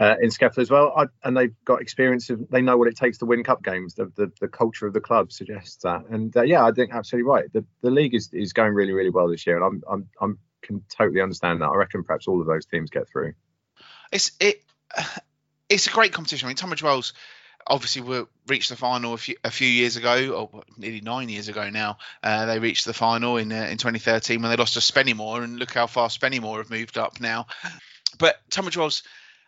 uh, 0.00 0.14
in 0.22 0.30
SCEFL 0.30 0.58
as 0.58 0.70
well, 0.70 0.94
I, 0.96 1.06
and 1.24 1.36
they've 1.36 1.54
got 1.64 1.82
experience 1.82 2.30
of 2.30 2.48
they 2.50 2.62
know 2.62 2.76
what 2.76 2.88
it 2.88 2.96
takes 2.96 3.18
to 3.18 3.26
win 3.26 3.44
cup 3.44 3.62
games. 3.62 3.94
The 3.94 4.10
the, 4.16 4.32
the 4.40 4.48
culture 4.48 4.86
of 4.86 4.94
the 4.94 5.00
club 5.00 5.30
suggests 5.30 5.82
that, 5.82 6.06
and 6.08 6.34
uh, 6.36 6.42
yeah, 6.42 6.64
I 6.64 6.72
think 6.72 6.94
absolutely 6.94 7.28
right. 7.28 7.52
The 7.52 7.64
the 7.82 7.90
league 7.90 8.14
is, 8.14 8.30
is 8.32 8.54
going 8.54 8.72
really 8.72 8.92
really 8.92 9.10
well 9.10 9.28
this 9.28 9.46
year, 9.46 9.56
and 9.56 9.64
I'm 9.64 9.82
I'm 9.90 10.08
I'm 10.20 10.38
can 10.62 10.82
totally 10.96 11.20
understand 11.20 11.60
that. 11.60 11.66
I 11.66 11.76
reckon 11.76 12.04
perhaps 12.04 12.28
all 12.28 12.40
of 12.40 12.46
those 12.46 12.64
teams 12.64 12.90
get 12.90 13.08
through. 13.08 13.34
It's 14.12 14.32
it 14.40 14.62
it's 15.68 15.86
a 15.86 15.90
great 15.90 16.12
competition. 16.12 16.46
I 16.46 16.48
mean, 16.48 16.56
Tunbridge 16.56 16.82
Wells. 16.82 17.12
obviously 17.66 18.02
were 18.02 18.28
reached 18.46 18.70
the 18.70 18.76
final 18.76 19.14
a 19.14 19.18
few, 19.18 19.36
a 19.44 19.50
few 19.50 19.68
years 19.68 19.96
ago, 19.96 20.48
or 20.52 20.62
nearly 20.76 21.00
nine 21.00 21.28
years 21.28 21.48
ago 21.48 21.70
now. 21.70 21.98
Uh, 22.22 22.46
they 22.46 22.58
reached 22.58 22.84
the 22.84 22.94
final 22.94 23.36
in 23.36 23.52
uh, 23.52 23.68
in 23.70 23.78
2013 23.78 24.40
when 24.40 24.50
they 24.50 24.56
lost 24.56 24.74
to 24.74 24.80
Spennymoor, 24.80 25.42
and 25.42 25.58
look 25.58 25.72
how 25.72 25.86
far 25.86 26.08
Spennymoor 26.08 26.58
have 26.58 26.70
moved 26.70 26.98
up 26.98 27.20
now. 27.20 27.46
But 28.18 28.36
Tunbridge 28.50 28.76
Wells 28.76 29.02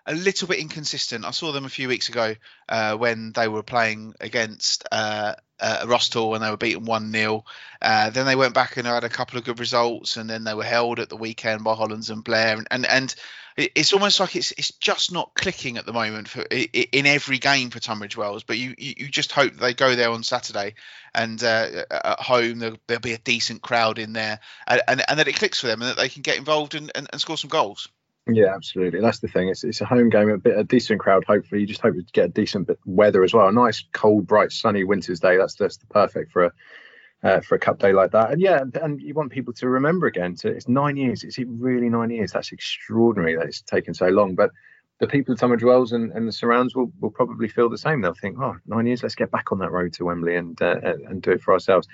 a 0.07 0.15
little 0.15 0.49
bit 0.49 0.59
inconsistent. 0.59 1.25
I 1.25 1.31
saw 1.31 1.53
them 1.53 1.65
a 1.65 1.71
few 1.71 1.89
weeks 1.89 2.09
ago 2.09 2.35
uh, 2.69 2.97
when 2.97 3.33
they 3.33 3.49
were 3.49 3.63
playing 3.63 4.15
against 4.21 4.87
uh, 4.91 5.35
uh, 5.61 5.85
Rusthall 5.85 6.35
and 6.35 6.43
they 6.43 6.51
were 6.51 6.57
beaten 6.57 6.85
1 6.85 7.13
0. 7.13 7.45
Uh, 7.81 8.11
then 8.11 8.27
they 8.27 8.37
went 8.37 8.55
back 8.55 8.77
and 8.77 8.87
had 8.87 9.05
a 9.05 9.09
couple 9.09 9.39
of 9.39 9.45
good 9.45 9.61
results, 9.61 10.17
and 10.17 10.29
then 10.29 10.45
they 10.45 10.55
were 10.55 10.65
held 10.65 10.99
at 11.01 11.09
the 11.09 11.17
weekend 11.17 11.65
by 11.65 11.75
Hollands 11.75 12.11
and 12.11 12.25
Blair. 12.25 12.57
And, 12.57 12.67
and, 12.71 12.87
and 12.87 13.15
it's 13.75 13.93
almost 13.93 14.21
like 14.21 14.37
it's 14.37 14.53
it's 14.53 14.73
just 14.73 15.13
not 15.13 15.35
clicking 15.35 15.77
at 15.77 15.87
the 15.87 15.93
moment 15.93 16.29
for 16.29 16.43
in 16.43 17.07
every 17.07 17.39
game 17.39 17.71
for 17.71 17.81
Tunbridge 17.81 18.17
Wells. 18.17 18.43
But 18.43 18.59
you 18.59 18.75
you 18.79 19.09
just 19.09 19.33
hope 19.33 19.55
they 19.55 19.75
go 19.75 19.95
there 19.95 20.11
on 20.11 20.23
Saturday 20.23 20.75
and 21.15 21.43
uh, 21.43 21.85
at 21.91 22.21
home 22.21 22.59
there'll, 22.59 22.79
there'll, 22.87 23.01
be 23.01 23.13
a 23.13 23.19
decent 23.19 23.63
crowd 23.63 23.99
in 23.99 24.13
there, 24.13 24.41
and, 24.67 24.83
and, 24.87 25.03
and 25.09 25.19
that 25.19 25.29
it 25.29 25.37
clicks 25.37 25.61
for 25.61 25.67
them 25.67 25.83
and 25.83 25.91
that 25.91 25.97
they 25.97 26.09
can 26.09 26.23
get 26.23 26.39
involved 26.39 26.75
and, 26.75 26.93
and, 26.95 27.09
and 27.13 27.21
score 27.21 27.37
some 27.37 27.51
goals. 27.51 27.89
Yeah, 28.29 28.55
absolutely. 28.55 29.01
That's 29.01 29.21
the 29.21 29.29
thing. 29.29 29.49
It's 29.49 29.65
it's 29.65 29.81
a 29.81 29.87
home 29.87 30.11
game, 30.11 30.29
a 30.29 30.39
bit 30.39 30.59
a 30.59 30.65
decent 30.65 31.01
crowd. 31.01 31.25
Hopefully, 31.25 31.63
you 31.63 31.67
just 31.67 31.81
hope 31.81 31.95
to 31.95 32.03
get 32.13 32.27
a 32.27 32.29
decent 32.29 32.67
bit 32.67 32.79
weather 32.85 33.25
as 33.25 33.35
well. 33.35 33.49
A 33.49 33.53
nice, 33.53 33.85
cold, 33.93 34.27
bright, 34.27 34.53
sunny 34.53 34.85
winter's 34.85 35.21
day. 35.21 35.37
That's 35.37 35.55
that's 35.55 35.79
the 35.79 35.87
perfect 35.87 36.33
for 36.33 36.45
a 36.45 36.53
uh, 37.23 37.41
for 37.41 37.55
a 37.55 37.59
cup 37.59 37.79
day 37.79 37.93
like 37.93 38.13
that. 38.13 38.33
And 38.33 38.41
yeah, 38.41 38.63
and 38.81 39.01
you 39.01 39.15
want 39.15 39.33
people 39.33 39.53
to 39.55 39.69
remember 39.69 40.07
again. 40.07 40.35
To, 40.37 40.49
it's 40.49 40.69
nine 40.69 40.97
years. 40.97 41.25
Is 41.25 41.39
it 41.39 41.47
really 41.49 41.89
nine 41.89 42.11
years? 42.11 42.33
That's 42.33 42.53
extraordinary 42.53 43.37
that 43.37 43.47
it's 43.47 43.63
taken 43.63 43.95
so 43.95 44.09
long. 44.09 44.35
But 44.35 44.51
the 44.99 45.07
people 45.07 45.33
of 45.33 45.41
Tunbridge 45.41 45.65
Wells 45.65 45.93
and, 45.93 46.13
and 46.13 46.29
the 46.29 46.33
surrounds 46.33 46.75
will, 46.75 46.93
will 47.01 47.11
probably 47.11 47.49
feel 47.49 47.71
the 47.71 47.79
same. 47.79 48.01
They'll 48.01 48.15
think, 48.15 48.39
oh, 48.39 48.57
nine 48.67 48.87
years. 48.87 49.03
Let's 49.03 49.15
get 49.15 49.31
back 49.31 49.53
on 49.53 49.59
that 49.59 49.73
road 49.73 49.95
to 49.95 50.05
Wembley 50.05 50.37
and 50.37 50.61
uh, 50.61 50.77
and 50.83 51.23
do 51.23 51.33
it 51.33 51.43
for 51.43 51.53
ourselves 51.53 51.89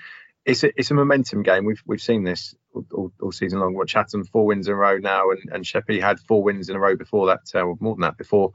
it's 0.47 0.63
a, 0.63 0.79
it's 0.79 0.91
a 0.91 0.93
momentum 0.93 1.43
game. 1.43 1.65
We've 1.65 1.83
we've 1.85 2.01
seen 2.01 2.23
this 2.23 2.55
all, 2.73 3.11
all, 3.21 3.33
season 3.33 3.59
long. 3.59 3.73
What 3.73 3.89
Chatham 3.89 4.23
four 4.23 4.45
wins 4.45 4.67
in 4.67 4.73
a 4.73 4.77
row 4.77 4.97
now, 4.97 5.29
and 5.31 5.41
and 5.51 5.65
Sheppey 5.65 5.99
had 5.99 6.19
four 6.21 6.41
wins 6.41 6.69
in 6.69 6.75
a 6.77 6.79
row 6.79 6.95
before 6.95 7.27
that, 7.27 7.53
uh, 7.53 7.65
more 7.81 7.95
than 7.95 8.01
that 8.01 8.17
before 8.17 8.53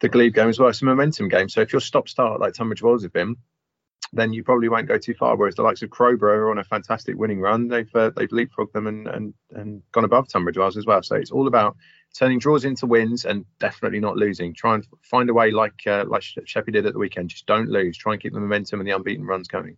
the 0.00 0.08
Glebe 0.08 0.32
game 0.32 0.48
as 0.48 0.60
well. 0.60 0.68
It's 0.68 0.80
a 0.80 0.84
momentum 0.84 1.28
game. 1.28 1.48
So 1.48 1.60
if 1.60 1.72
you're 1.72 1.80
stop 1.80 2.08
start 2.08 2.40
like 2.40 2.54
Tunbridge 2.54 2.82
Wells 2.82 3.02
have 3.02 3.12
been, 3.12 3.36
then 4.12 4.32
you 4.32 4.42
probably 4.42 4.68
won't 4.68 4.88
go 4.88 4.98
too 4.98 5.14
far. 5.14 5.36
Whereas 5.36 5.54
the 5.54 5.62
likes 5.62 5.82
of 5.82 5.90
Crowborough 5.90 6.38
are 6.38 6.50
on 6.50 6.58
a 6.58 6.64
fantastic 6.64 7.16
winning 7.16 7.40
run. 7.40 7.68
They've 7.68 7.94
uh, 7.94 8.10
they've 8.16 8.28
leapfrogged 8.30 8.72
them 8.72 8.86
and, 8.86 9.06
and 9.06 9.34
and 9.52 9.82
gone 9.92 10.04
above 10.04 10.28
Tunbridge 10.28 10.58
Wells 10.58 10.76
as 10.76 10.86
well. 10.86 11.02
So 11.02 11.16
it's 11.16 11.30
all 11.30 11.46
about 11.46 11.76
turning 12.14 12.38
draws 12.38 12.64
into 12.64 12.86
wins 12.86 13.24
and 13.24 13.44
definitely 13.58 14.00
not 14.00 14.16
losing. 14.16 14.54
Try 14.54 14.74
and 14.74 14.86
find 15.02 15.28
a 15.30 15.34
way 15.34 15.50
like 15.50 15.86
uh, 15.86 16.04
like 16.06 16.22
Sheppey 16.22 16.72
did 16.72 16.86
at 16.86 16.92
the 16.92 16.98
weekend. 16.98 17.30
Just 17.30 17.46
don't 17.46 17.68
lose. 17.68 17.96
Try 17.96 18.14
and 18.14 18.22
keep 18.22 18.32
the 18.32 18.40
momentum 18.40 18.80
and 18.80 18.88
the 18.88 18.94
unbeaten 18.94 19.26
runs 19.26 19.48
going. 19.48 19.76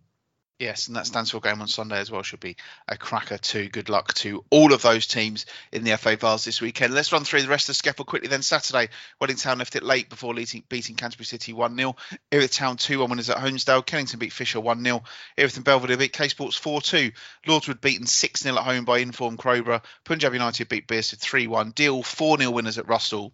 Yes, 0.61 0.85
and 0.85 0.95
that 0.95 1.05
Stansfeld 1.05 1.41
game 1.41 1.59
on 1.59 1.67
Sunday 1.67 1.97
as 1.97 2.11
well 2.11 2.21
should 2.21 2.39
be 2.39 2.55
a 2.87 2.95
cracker 2.95 3.39
too. 3.39 3.67
Good 3.67 3.89
luck 3.89 4.13
to 4.13 4.45
all 4.51 4.73
of 4.73 4.83
those 4.83 5.07
teams 5.07 5.47
in 5.71 5.83
the 5.83 5.97
FA 5.97 6.15
Vase 6.17 6.45
this 6.45 6.61
weekend. 6.61 6.93
Let's 6.93 7.11
run 7.11 7.23
through 7.23 7.41
the 7.41 7.47
rest 7.47 7.63
of 7.63 7.69
the 7.69 7.73
schedule 7.73 8.05
quickly. 8.05 8.27
Then 8.27 8.43
Saturday, 8.43 8.89
Welling 9.19 9.37
Town 9.37 9.57
left 9.57 9.75
it 9.75 9.81
late 9.81 10.07
before 10.07 10.35
beating, 10.35 10.63
beating 10.69 10.95
Canterbury 10.95 11.25
City 11.25 11.51
1 11.51 11.75
0. 11.75 11.95
Erith 12.31 12.51
Town 12.51 12.77
2 12.77 12.99
1 12.99 13.09
winners 13.09 13.31
at 13.31 13.37
Holmesdale. 13.37 13.83
Kennington 13.83 14.19
beat 14.19 14.33
Fisher 14.33 14.59
1 14.59 14.83
0. 14.83 15.03
Erith 15.35 15.55
and 15.55 15.65
Belvedere 15.65 15.97
beat 15.97 16.13
K 16.13 16.27
Sports 16.27 16.57
4 16.57 16.79
2. 16.79 17.11
Lordswood 17.47 17.81
beaten 17.81 18.05
6 18.05 18.41
0 18.41 18.55
at 18.55 18.63
home 18.63 18.85
by 18.85 18.99
Inform 18.99 19.37
Crowborough. 19.37 19.81
Punjab 20.03 20.33
United 20.33 20.69
beat 20.69 20.87
Bearsted 20.87 21.17
3 21.17 21.47
1. 21.47 21.71
Deal 21.71 22.03
4 22.03 22.37
0 22.37 22.51
winners 22.51 22.77
at 22.77 22.85
Rusthall. 22.85 23.31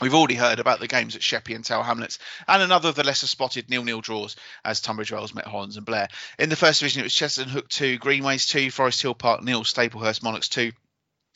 We've 0.00 0.14
already 0.14 0.34
heard 0.34 0.58
about 0.58 0.78
the 0.78 0.88
games 0.88 1.16
at 1.16 1.22
Sheppey 1.22 1.54
and 1.54 1.64
Tower 1.64 1.82
Hamlets, 1.82 2.18
and 2.46 2.62
another 2.62 2.90
of 2.90 2.96
the 2.96 3.04
lesser 3.04 3.26
spotted 3.26 3.70
nil-nil 3.70 4.02
draws 4.02 4.36
as 4.62 4.82
Tunbridge 4.82 5.10
Wells 5.10 5.34
met 5.34 5.46
Hollands 5.46 5.78
and 5.78 5.86
Blair. 5.86 6.08
In 6.38 6.50
the 6.50 6.56
first 6.56 6.80
division, 6.80 7.00
it 7.00 7.04
was 7.04 7.14
Chessington 7.14 7.48
Hook 7.48 7.68
2, 7.68 7.96
Greenways 7.98 8.46
2, 8.46 8.70
Forest 8.70 9.00
Hill 9.00 9.14
Park 9.14 9.42
nil, 9.42 9.64
Staplehurst 9.64 10.22
Monarchs 10.22 10.50
2, 10.50 10.70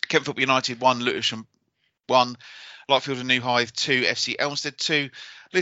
Kent 0.09 0.39
United 0.39 0.79
1, 0.79 1.01
Lewisham 1.01 1.47
1, 2.09 2.37
Larkfield 2.91 3.21
and 3.21 3.29
New 3.29 3.41
Hythe 3.41 3.71
2, 3.71 4.03
FC 4.03 4.35
Elmstead 4.39 4.77
2, 4.77 5.09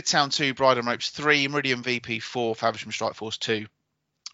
Town 0.01 0.29
2, 0.29 0.53
Bridon 0.53 0.85
Ropes 0.85 1.09
3, 1.11 1.47
Meridian 1.47 1.81
VP 1.81 2.19
4, 2.19 2.53
Faversham 2.53 2.91
Strike 2.91 3.15
Force 3.15 3.37
2. 3.37 3.65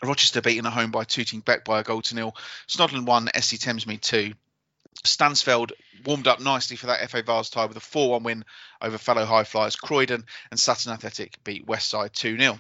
Rochester 0.02 0.42
beaten 0.42 0.66
at 0.66 0.74
home 0.74 0.92
by 0.92 1.04
Tooting 1.04 1.42
Bec 1.42 1.66
by 1.66 1.82
a 1.82 1.84
goal 1.84 2.02
to 2.02 2.16
nil. 2.16 2.36
Snodland 2.68 3.06
1, 3.06 3.30
SC 3.40 3.56
Thamesmead 3.58 4.02
2. 4.02 4.34
Stansfeld 5.04 5.72
warmed 6.06 6.28
up 6.28 6.40
nicely 6.40 6.78
for 6.78 6.88
that 6.88 7.10
FA 7.10 7.22
Vase 7.22 7.50
tie 7.50 7.66
with 7.66 7.78
a 7.78 7.82
4 7.82 8.12
1 8.12 8.24
win 8.24 8.46
over 8.82 8.98
fellow 8.98 9.26
high 9.26 9.44
flyers 9.44 9.76
Croydon, 9.76 10.26
and 10.52 10.60
Sutton 10.60 10.92
Athletic 10.92 11.44
beat 11.44 11.66
Westside 11.66 12.14
2 12.14 12.38
0 12.40 12.60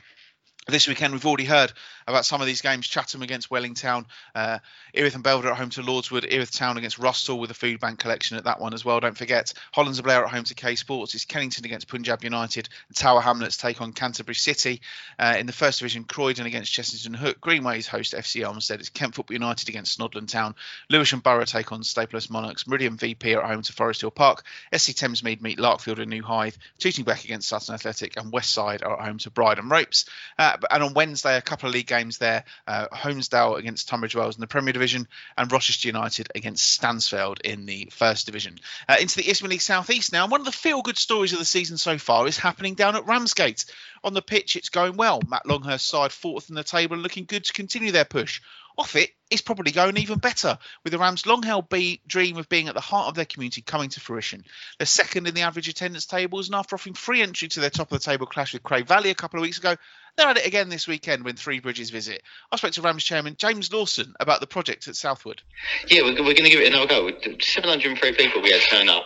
this 0.68 0.88
weekend 0.88 1.13
we've 1.13 1.26
already 1.26 1.45
heard 1.45 1.72
about 2.07 2.26
some 2.26 2.41
of 2.41 2.47
these 2.47 2.61
games. 2.61 2.88
Chatham 2.88 3.22
against 3.22 3.51
welling 3.51 3.76
town 3.76 4.05
uh, 4.34 4.59
erith 4.93 5.13
and 5.13 5.24
belvedere 5.24 5.51
at 5.51 5.57
home 5.57 5.70
to 5.72 5.82
lordswood 5.82 6.26
erith 6.28 6.51
town 6.51 6.78
against 6.78 6.99
rusthall 6.99 7.39
with 7.39 7.51
a 7.51 7.55
food 7.55 7.80
bank 7.80 7.99
collection 7.99 8.38
at 8.38 8.45
that 8.45 8.59
one 8.59 8.74
as 8.74 8.84
well. 8.84 8.99
Don't 8.99 9.18
forget 9.18 9.53
hollands 9.72 9.99
and 9.99 10.05
blair 10.05 10.24
at 10.24 10.32
home 10.32 10.43
to 10.43 10.55
k 10.55 10.76
sports 10.76 11.13
it's 11.13 11.26
kennington 11.26 11.66
against 11.66 11.88
punjab 11.88 12.24
united 12.24 12.68
and 12.88 12.97
tower 12.97 13.22
hamlets 13.22 13.57
take 13.57 13.80
on 13.80 13.93
canterbury 13.93 14.36
city 14.36 14.82
uh, 15.20 15.36
in 15.38 15.45
the 15.45 15.53
first 15.53 15.80
division 15.80 16.03
croydon 16.03 16.47
against 16.47 16.74
chessington 16.74 17.16
hook. 17.16 17.39
Greenways 17.41 17.88
host 17.88 18.13
fc 18.13 18.41
elmstead 18.41 18.80
it's 18.80 18.89
kent 18.89 19.13
football 19.13 19.36
united 19.36 19.70
against 19.70 19.99
snodland 19.99 20.30
town. 20.30 20.55
Lewisham 20.89 21.20
borough 21.20 21.45
take 21.45 21.72
on 21.72 21.82
staplehurst 21.82 22.32
monarchs. 22.32 22.68
Meridian 22.68 22.97
vp 22.97 23.34
at 23.34 23.43
home 23.43 23.61
to 23.61 23.74
forest 23.74 24.01
hill 24.01 24.11
park. 24.11 24.43
Sc 24.74 24.95
thamesmead 24.95 25.41
meet 25.41 25.59
larkfield 25.59 25.99
and 25.99 26.09
new 26.09 26.24
hythe. 26.24 26.55
Tooting 26.80 27.07
against 27.07 27.49
sutton 27.49 27.76
athletic 27.76 28.18
and 28.18 28.34
westside 28.34 28.84
are 28.84 28.99
at 28.99 29.05
home 29.05 29.20
to 29.20 29.30
bridon 29.30 29.70
ropes. 29.70 30.05
Uh, 30.39 30.55
and 30.70 30.84
on 30.84 30.93
Wednesday, 30.93 31.38
a 31.38 31.41
couple 31.41 31.68
of 31.68 31.74
league 31.74 31.88
games 31.88 32.18
there: 32.18 32.43
uh, 32.68 32.88
Holmesdale 32.88 33.58
against 33.58 33.89
Tunbridge 33.89 34.16
Wells 34.16 34.36
in 34.36 34.41
the 34.41 34.47
Premier 34.47 34.74
Division, 34.74 35.08
and 35.38 35.51
Rochester 35.51 35.88
United 35.88 36.30
against 36.36 36.80
Stansfeld 36.80 37.41
in 37.41 37.66
the 37.66 37.89
First 37.91 38.26
Division. 38.26 38.60
Uh, 38.88 38.97
into 38.99 39.18
the 39.18 39.30
Isthmian 39.30 39.51
League 39.51 39.62
Southeast 39.62 40.12
now. 40.12 40.28
One 40.28 40.41
of 40.41 40.45
the 40.45 40.51
feel-good 40.51 40.97
stories 40.97 41.34
of 41.34 41.39
the 41.39 41.45
season 41.45 41.78
so 41.78 41.97
far 41.97 42.28
is 42.28 42.38
happening 42.38 42.76
down 42.76 42.95
at 42.95 43.06
Ramsgate. 43.06 43.66
On 44.03 44.14
the 44.14 44.22
pitch, 44.22 44.56
it's 44.56 44.70
going 44.70 44.97
well. 44.97 45.22
Matt 45.28 45.45
Longhurst's 45.45 45.88
side 45.88 46.12
fourth 46.12 46.49
in 46.49 46.56
the 46.56 46.64
table 46.64 46.97
looking 46.97 47.26
good 47.26 47.45
to 47.45 47.53
continue 47.53 47.91
their 47.91 48.06
push 48.06 48.41
off 48.78 48.96
it, 48.96 49.12
it's 49.30 49.42
probably 49.42 49.72
going 49.72 49.98
even 49.98 50.20
better, 50.20 50.58
with 50.84 50.92
the 50.92 51.00
Rams' 51.00 51.26
long 51.26 51.44
held 51.44 51.70
be- 51.70 52.02
dream 52.06 52.38
of 52.38 52.50
being 52.50 52.68
at 52.68 52.76
the 52.76 52.82
heart 52.82 53.08
of 53.08 53.16
their 53.16 53.26
community 53.26 53.62
coming 53.62 53.90
to 53.90 54.00
fruition. 54.00 54.44
They're 54.78 54.86
second 54.86 55.28
in 55.28 55.34
the 55.34 55.42
average 55.42 55.68
attendance 55.68 56.06
tables, 56.06 56.48
and 56.48 56.56
after 56.56 56.76
offering 56.76 56.94
free 56.94 57.22
entry 57.22 57.48
to 57.50 57.60
their 57.60 57.70
top 57.70 57.92
of 57.92 58.00
the 58.00 58.06
table 58.06 58.26
clash 58.26 58.54
with 58.54 58.64
Cray 58.64 58.84
Valley 58.84 59.10
a 59.10 59.16
couple 59.16 59.40
of 59.40 59.44
weeks 59.44 59.58
ago, 59.58 59.76
they're 60.18 60.28
at 60.28 60.38
it 60.38 60.46
again 60.48 60.70
this 60.70 60.88
weekend 60.88 61.24
when 61.24 61.36
Three 61.36 61.60
Bridges 61.60 61.90
visit. 61.90 62.24
I 62.52 62.56
spoke 62.56 62.72
to 62.74 62.82
Rams 62.82 63.04
chairman 63.04 63.36
James 63.38 63.72
Lawson 63.74 64.14
about 64.20 64.40
the 64.40 64.48
project 64.48 64.88
at 64.88 64.96
Southwood. 64.96 65.42
Yeah, 65.88 66.04
we're, 66.04 66.14
we're 66.14 66.36
going 66.36 66.44
to 66.44 66.50
give 66.50 66.62
it 66.62 66.74
another 66.74 66.88
go. 66.88 67.12
703 67.40 68.14
people 68.14 68.42
we 68.42 68.52
had 68.52 68.62
turn 68.70 68.88
up 68.88 69.06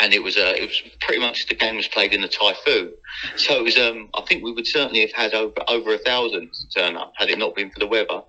and 0.00 0.12
it 0.12 0.22
was 0.22 0.36
uh, 0.36 0.54
it 0.56 0.62
was 0.62 0.82
pretty 1.00 1.20
much 1.20 1.46
the 1.46 1.54
game 1.54 1.76
was 1.76 1.88
played 1.88 2.12
in 2.12 2.20
the 2.20 2.28
typhoon. 2.28 2.92
So 3.36 3.58
it 3.58 3.62
was 3.62 3.78
um, 3.78 4.10
I 4.14 4.22
think 4.22 4.42
we 4.42 4.52
would 4.52 4.66
certainly 4.66 5.00
have 5.00 5.12
had 5.12 5.34
over 5.34 5.54
over 5.68 5.94
a 5.94 5.98
thousand 5.98 6.50
turn 6.74 6.96
up 6.96 7.12
had 7.16 7.30
it 7.30 7.38
not 7.38 7.54
been 7.54 7.70
for 7.70 7.78
the 7.78 7.86
weather. 7.86 8.22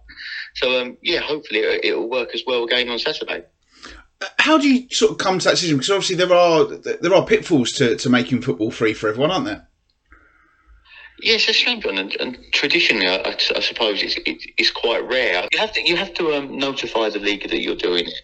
So 0.55 0.81
um, 0.81 0.97
yeah, 1.01 1.19
hopefully 1.19 1.59
it, 1.59 1.95
will 1.95 2.09
work 2.09 2.29
as 2.33 2.43
well 2.47 2.63
again 2.63 2.89
on 2.89 2.99
Saturday. 2.99 3.43
How 4.39 4.57
do 4.57 4.67
you 4.67 4.87
sort 4.89 5.11
of 5.11 5.17
come 5.17 5.39
to 5.39 5.45
that 5.45 5.51
decision? 5.51 5.77
Because 5.77 5.91
obviously 5.91 6.15
there 6.15 6.33
are 6.33 6.65
there 6.65 7.13
are 7.13 7.25
pitfalls 7.25 7.73
to, 7.73 7.95
to 7.97 8.09
making 8.09 8.41
football 8.41 8.71
free 8.71 8.93
for 8.93 9.09
everyone, 9.09 9.31
aren't 9.31 9.45
there? 9.45 9.67
Yes, 11.21 11.47
it's 11.47 11.51
a 11.51 11.53
strange 11.53 11.85
one, 11.85 11.97
and, 11.97 12.13
and 12.15 12.37
traditionally, 12.51 13.07
I, 13.07 13.37
I, 13.55 13.59
suppose 13.61 14.03
it's, 14.03 14.17
it, 14.25 14.37
it's 14.57 14.71
quite 14.71 15.07
rare. 15.07 15.47
You 15.51 15.59
have 15.59 15.71
to 15.73 15.81
you 15.81 15.95
have 15.95 16.13
to 16.15 16.33
um, 16.33 16.57
notify 16.57 17.09
the 17.09 17.19
league 17.19 17.49
that 17.49 17.61
you're 17.61 17.75
doing 17.75 18.07
it, 18.07 18.21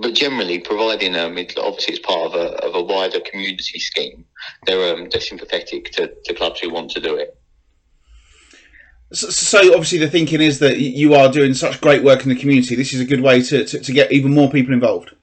but 0.00 0.14
generally, 0.14 0.60
providing 0.60 1.16
um, 1.16 1.36
it, 1.38 1.58
obviously 1.58 1.94
it's 1.94 2.06
part 2.06 2.32
of 2.32 2.34
a, 2.34 2.64
of 2.64 2.74
a 2.74 2.82
wider 2.82 3.20
community 3.20 3.78
scheme, 3.78 4.24
they're 4.66 4.94
um, 4.94 5.08
they're 5.10 5.20
sympathetic 5.20 5.90
to, 5.92 6.12
to 6.24 6.34
clubs 6.34 6.60
who 6.60 6.70
want 6.70 6.90
to 6.92 7.00
do 7.00 7.16
it. 7.16 7.36
So, 9.12 9.28
so, 9.30 9.58
obviously 9.74 9.98
the 9.98 10.10
thinking 10.10 10.40
is 10.40 10.58
that 10.58 10.78
you 10.78 11.14
are 11.14 11.30
doing 11.30 11.54
such 11.54 11.80
great 11.80 12.02
work 12.02 12.22
in 12.22 12.30
the 12.30 12.36
community. 12.36 12.74
This 12.74 12.92
is 12.92 13.00
a 13.00 13.04
good 13.04 13.20
way 13.20 13.42
to, 13.42 13.64
to, 13.64 13.78
to 13.78 13.92
get 13.92 14.10
even 14.10 14.34
more 14.34 14.50
people 14.50 14.72
involved. 14.72 15.14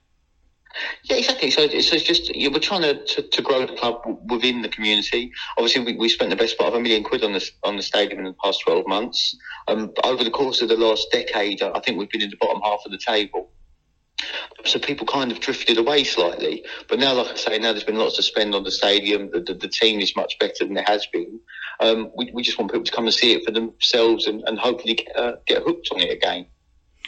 Yeah, 1.03 1.17
exactly. 1.17 1.51
So, 1.51 1.67
so 1.67 1.95
it's 1.95 2.03
just 2.03 2.31
we're 2.33 2.59
trying 2.59 2.83
to, 2.83 3.03
to, 3.03 3.21
to, 3.21 3.41
grow 3.41 3.65
the 3.65 3.75
club 3.75 4.01
within 4.29 4.61
the 4.61 4.69
community. 4.69 5.31
Obviously, 5.57 5.83
we, 5.83 5.97
we 5.97 6.09
spent 6.09 6.29
the 6.29 6.35
best 6.35 6.57
part 6.57 6.69
of 6.69 6.79
a 6.79 6.79
million 6.79 7.03
quid 7.03 7.23
on 7.23 7.33
the 7.33 7.49
on 7.63 7.75
the 7.75 7.83
stadium 7.83 8.19
in 8.19 8.25
the 8.25 8.35
past 8.43 8.61
twelve 8.61 8.87
months. 8.87 9.35
Um, 9.67 9.91
over 10.03 10.23
the 10.23 10.31
course 10.31 10.61
of 10.61 10.69
the 10.69 10.77
last 10.77 11.07
decade, 11.11 11.61
I 11.61 11.79
think 11.81 11.97
we've 11.97 12.09
been 12.09 12.21
in 12.21 12.29
the 12.29 12.37
bottom 12.37 12.61
half 12.61 12.79
of 12.85 12.91
the 12.91 12.97
table. 12.97 13.51
So 14.65 14.79
people 14.79 15.07
kind 15.07 15.31
of 15.31 15.39
drifted 15.39 15.77
away 15.77 16.03
slightly. 16.03 16.63
But 16.87 16.99
now, 16.99 17.13
like 17.13 17.31
I 17.31 17.35
say, 17.35 17.57
now 17.57 17.71
there's 17.71 17.83
been 17.83 17.97
lots 17.97 18.17
to 18.17 18.23
spend 18.23 18.53
on 18.53 18.63
the 18.63 18.71
stadium. 18.71 19.31
The, 19.31 19.41
the, 19.41 19.53
the 19.55 19.67
team 19.67 19.99
is 19.99 20.15
much 20.15 20.37
better 20.39 20.65
than 20.65 20.77
it 20.77 20.87
has 20.87 21.07
been. 21.07 21.39
Um, 21.81 22.11
we, 22.15 22.31
we 22.33 22.43
just 22.43 22.57
want 22.59 22.71
people 22.71 22.85
to 22.85 22.91
come 22.91 23.05
and 23.05 23.13
see 23.13 23.33
it 23.33 23.43
for 23.43 23.51
themselves 23.51 24.27
and, 24.27 24.43
and 24.47 24.59
hopefully 24.59 24.93
get, 24.93 25.15
uh, 25.15 25.33
get 25.47 25.63
hooked 25.63 25.89
on 25.91 25.99
it 25.99 26.11
again. 26.11 26.45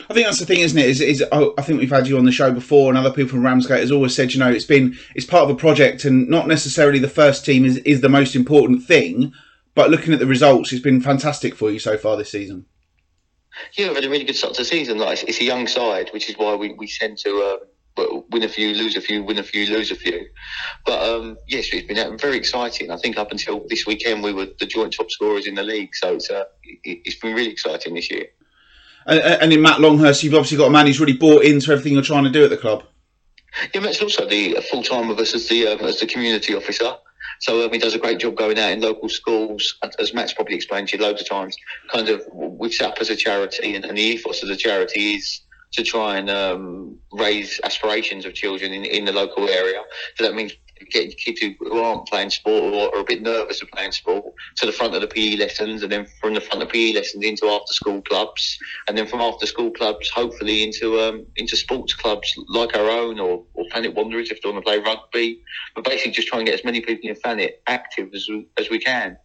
I 0.10 0.14
think 0.14 0.26
that's 0.26 0.40
the 0.40 0.46
thing, 0.46 0.62
isn't 0.62 0.78
it? 0.78 0.88
Is, 0.88 1.02
is 1.02 1.24
oh, 1.32 1.54
I 1.58 1.62
think 1.62 1.80
we've 1.80 1.90
had 1.90 2.08
you 2.08 2.18
on 2.18 2.26
the 2.26 2.32
show 2.32 2.52
before, 2.52 2.90
and 2.90 2.98
other 2.98 3.14
people 3.14 3.30
from 3.30 3.46
Ramsgate 3.46 3.80
has 3.80 3.92
always 3.92 4.16
said, 4.16 4.34
you 4.34 4.40
know, 4.40 4.50
it's 4.50 4.66
been 4.66 4.98
it's 5.14 5.26
part 5.26 5.44
of 5.44 5.56
a 5.56 5.60
project, 5.60 6.04
and 6.04 6.28
not 6.28 6.48
necessarily 6.48 6.98
the 6.98 7.08
first 7.08 7.46
team 7.46 7.64
is 7.64 7.78
is 7.78 8.02
the 8.02 8.10
most 8.10 8.36
important 8.36 8.84
thing, 8.84 9.32
but 9.76 9.92
looking 9.92 10.12
at 10.12 10.20
the 10.20 10.26
results, 10.26 10.74
it's 10.74 10.82
been 10.82 11.00
fantastic 11.00 11.54
for 11.54 11.70
you 11.70 11.78
so 11.78 11.96
far 11.96 12.18
this 12.18 12.32
season. 12.32 12.66
Yeah, 13.74 13.88
we've 13.88 13.98
had 13.98 14.06
a 14.06 14.10
really 14.10 14.24
good 14.24 14.36
start 14.36 14.56
to 14.56 14.62
the 14.62 14.66
season. 14.66 14.98
Like, 14.98 15.14
it's, 15.14 15.24
it's 15.24 15.42
a 15.42 15.44
young 15.44 15.68
side, 15.68 16.10
which 16.12 16.28
is 16.28 16.38
why 16.38 16.56
we, 16.56 16.74
we 16.74 16.88
tend 16.88 17.20
to 17.20 17.30
uh, 17.62 17.66
win 17.98 18.44
a 18.44 18.50
few, 18.50 18.74
lose 18.74 18.96
a 18.96 19.02
few, 19.02 19.24
win 19.24 19.38
a 19.38 19.44
few, 19.44 19.66
lose 19.68 19.91
a 19.91 19.96
few. 19.96 20.26
But 20.86 21.08
um, 21.08 21.38
yes, 21.48 21.68
it's 21.72 21.88
been 21.88 22.18
very 22.18 22.38
exciting. 22.38 22.91
I 22.91 22.98
think 22.98 23.18
up 23.18 23.32
until 23.32 23.66
this 23.70 23.86
weekend, 23.86 24.24
we 24.24 24.34
were 24.34 24.48
the 24.60 24.66
joint 24.66 24.94
top 24.94 25.12
scorers 25.12 25.48
in 25.48 25.56
the 25.56 25.64
league. 25.64 25.96
So 25.96 26.16
it's, 26.16 26.30
uh, 26.30 26.46
it, 26.64 27.02
has 27.06 27.16
been 27.16 27.36
really 27.36 27.52
exciting 27.52 27.94
this 27.94 28.10
year. 28.10 28.26
And, 29.06 29.20
and 29.20 29.54
in 29.54 29.62
Matt 29.62 29.80
Longhurst, 29.80 30.24
you've 30.24 30.34
obviously 30.34 30.58
got 30.58 30.68
a 30.68 30.72
man 30.72 30.88
who's 30.88 31.00
really 31.00 31.18
bought 31.18 31.44
into 31.44 31.72
everything 31.72 31.94
you're 31.94 32.02
trying 32.02 32.24
to 32.24 32.30
do 32.30 32.44
at 32.44 32.50
the 32.50 32.58
club. 32.58 32.84
Yeah, 33.74 33.82
Matt's 33.82 34.02
also 34.02 34.28
the 34.28 34.56
full 34.72 34.82
time 34.82 35.08
with 35.08 35.20
us 35.20 35.36
as 35.36 35.48
the 35.48 35.68
um, 35.68 35.80
as 35.82 36.00
the 36.00 36.08
community 36.08 36.56
officer. 36.56 36.96
So 37.39 37.66
um, 37.66 37.72
he 37.72 37.78
does 37.78 37.94
a 37.94 38.00
great 38.00 38.20
job 38.20 38.36
going 38.36 38.58
out 38.58 38.72
in 38.72 38.82
local 38.82 39.10
schools, 39.10 39.78
as 40.00 40.14
Matt's 40.14 40.34
probably 40.34 40.56
explained 40.56 40.88
to 40.89 40.98
you 40.98 41.04
loads 41.04 41.22
of 41.22 41.28
times. 41.28 41.56
Kind 41.91 42.10
of, 42.10 42.24
we've 42.34 42.74
set 42.74 42.91
up 42.91 42.98
as 43.00 43.10
a 43.10 43.16
charity, 43.16 43.76
and, 43.76 43.86
and 43.86 43.98
the 43.98 44.02
ethos 44.02 44.41
of 44.44 44.50
the 44.50 44.56
charity 44.56 45.16
is 45.16 45.41
to 45.74 45.84
try 45.84 46.18
and 46.18 46.30
um, 46.30 46.98
raise 47.12 47.60
aspirations 47.64 48.26
of 48.26 48.34
children 48.34 48.74
in, 48.74 48.86
in 48.86 49.06
the 49.06 49.12
local 49.12 49.50
area. 49.50 49.82
So 50.16 50.24
that 50.24 50.36
means 50.36 50.54
getting 50.92 51.12
kids 51.12 51.42
who 51.42 51.80
aren't 51.80 52.08
playing 52.08 52.30
sport 52.30 52.74
or 52.74 52.96
are 52.96 53.02
a 53.02 53.04
bit 53.04 53.22
nervous 53.22 53.62
of 53.62 53.70
playing 53.70 53.92
sport 53.92 54.26
to 54.58 54.66
the 54.66 54.72
front 54.72 54.94
of 54.96 55.02
the 55.02 55.08
PE 55.08 55.38
lessons, 55.38 55.84
and 55.84 55.92
then 55.92 56.06
from 56.20 56.34
the 56.34 56.42
front 56.42 56.62
of 56.62 56.68
the 56.68 56.74
PE 56.74 56.94
lessons 56.94 57.24
into 57.24 57.48
after 57.48 57.74
school 57.74 58.02
clubs, 58.02 58.58
and 58.88 58.98
then 58.98 59.08
from 59.08 59.22
after 59.22 59.46
school 59.46 59.72
clubs, 59.72 60.10
hopefully 60.10 60.64
into 60.64 61.00
um, 61.00 61.26
into 61.38 61.56
sports 61.56 61.94
clubs 61.94 62.34
like 62.50 62.76
our 62.76 62.90
own 62.90 63.20
or, 63.20 63.44
or 63.54 63.66
Thanet 63.72 63.96
Wanderers 63.96 64.32
if 64.32 64.42
they 64.42 64.50
want 64.50 64.64
to 64.64 64.70
play 64.70 64.80
rugby. 64.80 65.42
But 65.76 65.86
basically, 65.86 66.12
just 66.12 66.28
try 66.28 66.40
and 66.40 66.46
get 66.48 66.56
as 66.56 66.66
many 66.66 66.82
people 66.82 67.10
in 67.10 67.16
Thanet 67.16 67.62
active 67.68 68.10
as 68.14 68.28
we, 68.30 68.48
as 68.58 68.70
we 68.70 68.80
can. 68.80 69.18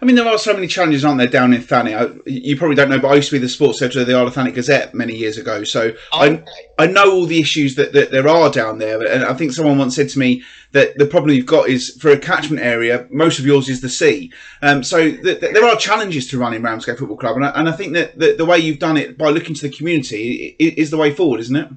I 0.00 0.04
mean, 0.04 0.16
there 0.16 0.26
are 0.26 0.38
so 0.38 0.52
many 0.52 0.66
challenges, 0.66 1.04
aren't 1.04 1.18
there, 1.18 1.26
down 1.26 1.52
in 1.52 1.62
Thanet? 1.62 2.22
You 2.26 2.56
probably 2.56 2.76
don't 2.76 2.88
know, 2.88 2.98
but 2.98 3.08
I 3.08 3.14
used 3.16 3.28
to 3.30 3.36
be 3.36 3.38
the 3.38 3.48
sports 3.48 3.82
editor 3.82 4.00
of 4.00 4.06
the 4.06 4.14
Isle 4.14 4.26
of 4.26 4.34
Thanet 4.34 4.54
Gazette 4.54 4.94
many 4.94 5.14
years 5.14 5.38
ago. 5.38 5.64
So 5.64 5.92
I, 6.12 6.42
I 6.78 6.86
know 6.86 7.12
all 7.12 7.26
the 7.26 7.40
issues 7.40 7.74
that, 7.76 7.92
that 7.92 8.10
there 8.10 8.28
are 8.28 8.50
down 8.50 8.78
there. 8.78 9.02
And 9.02 9.24
I 9.24 9.34
think 9.34 9.52
someone 9.52 9.78
once 9.78 9.96
said 9.96 10.08
to 10.10 10.18
me 10.18 10.42
that 10.72 10.96
the 10.98 11.06
problem 11.06 11.34
you've 11.34 11.46
got 11.46 11.68
is 11.68 11.96
for 12.00 12.10
a 12.10 12.18
catchment 12.18 12.62
area, 12.62 13.06
most 13.10 13.38
of 13.38 13.46
yours 13.46 13.68
is 13.68 13.80
the 13.80 13.88
sea. 13.88 14.32
Um, 14.62 14.82
so 14.82 14.98
th- 14.98 15.40
th- 15.40 15.52
there 15.54 15.64
are 15.64 15.76
challenges 15.76 16.28
to 16.28 16.38
running 16.38 16.62
Ramsgate 16.62 16.98
Football 16.98 17.16
Club. 17.16 17.36
And 17.36 17.46
I, 17.46 17.50
and 17.50 17.68
I 17.68 17.72
think 17.72 17.94
that 17.94 18.18
the, 18.18 18.34
the 18.34 18.46
way 18.46 18.58
you've 18.58 18.78
done 18.78 18.96
it 18.96 19.18
by 19.18 19.30
looking 19.30 19.54
to 19.54 19.68
the 19.68 19.76
community 19.76 20.56
is 20.58 20.90
the 20.90 20.96
way 20.96 21.12
forward, 21.12 21.40
isn't 21.40 21.56
it? 21.56 21.68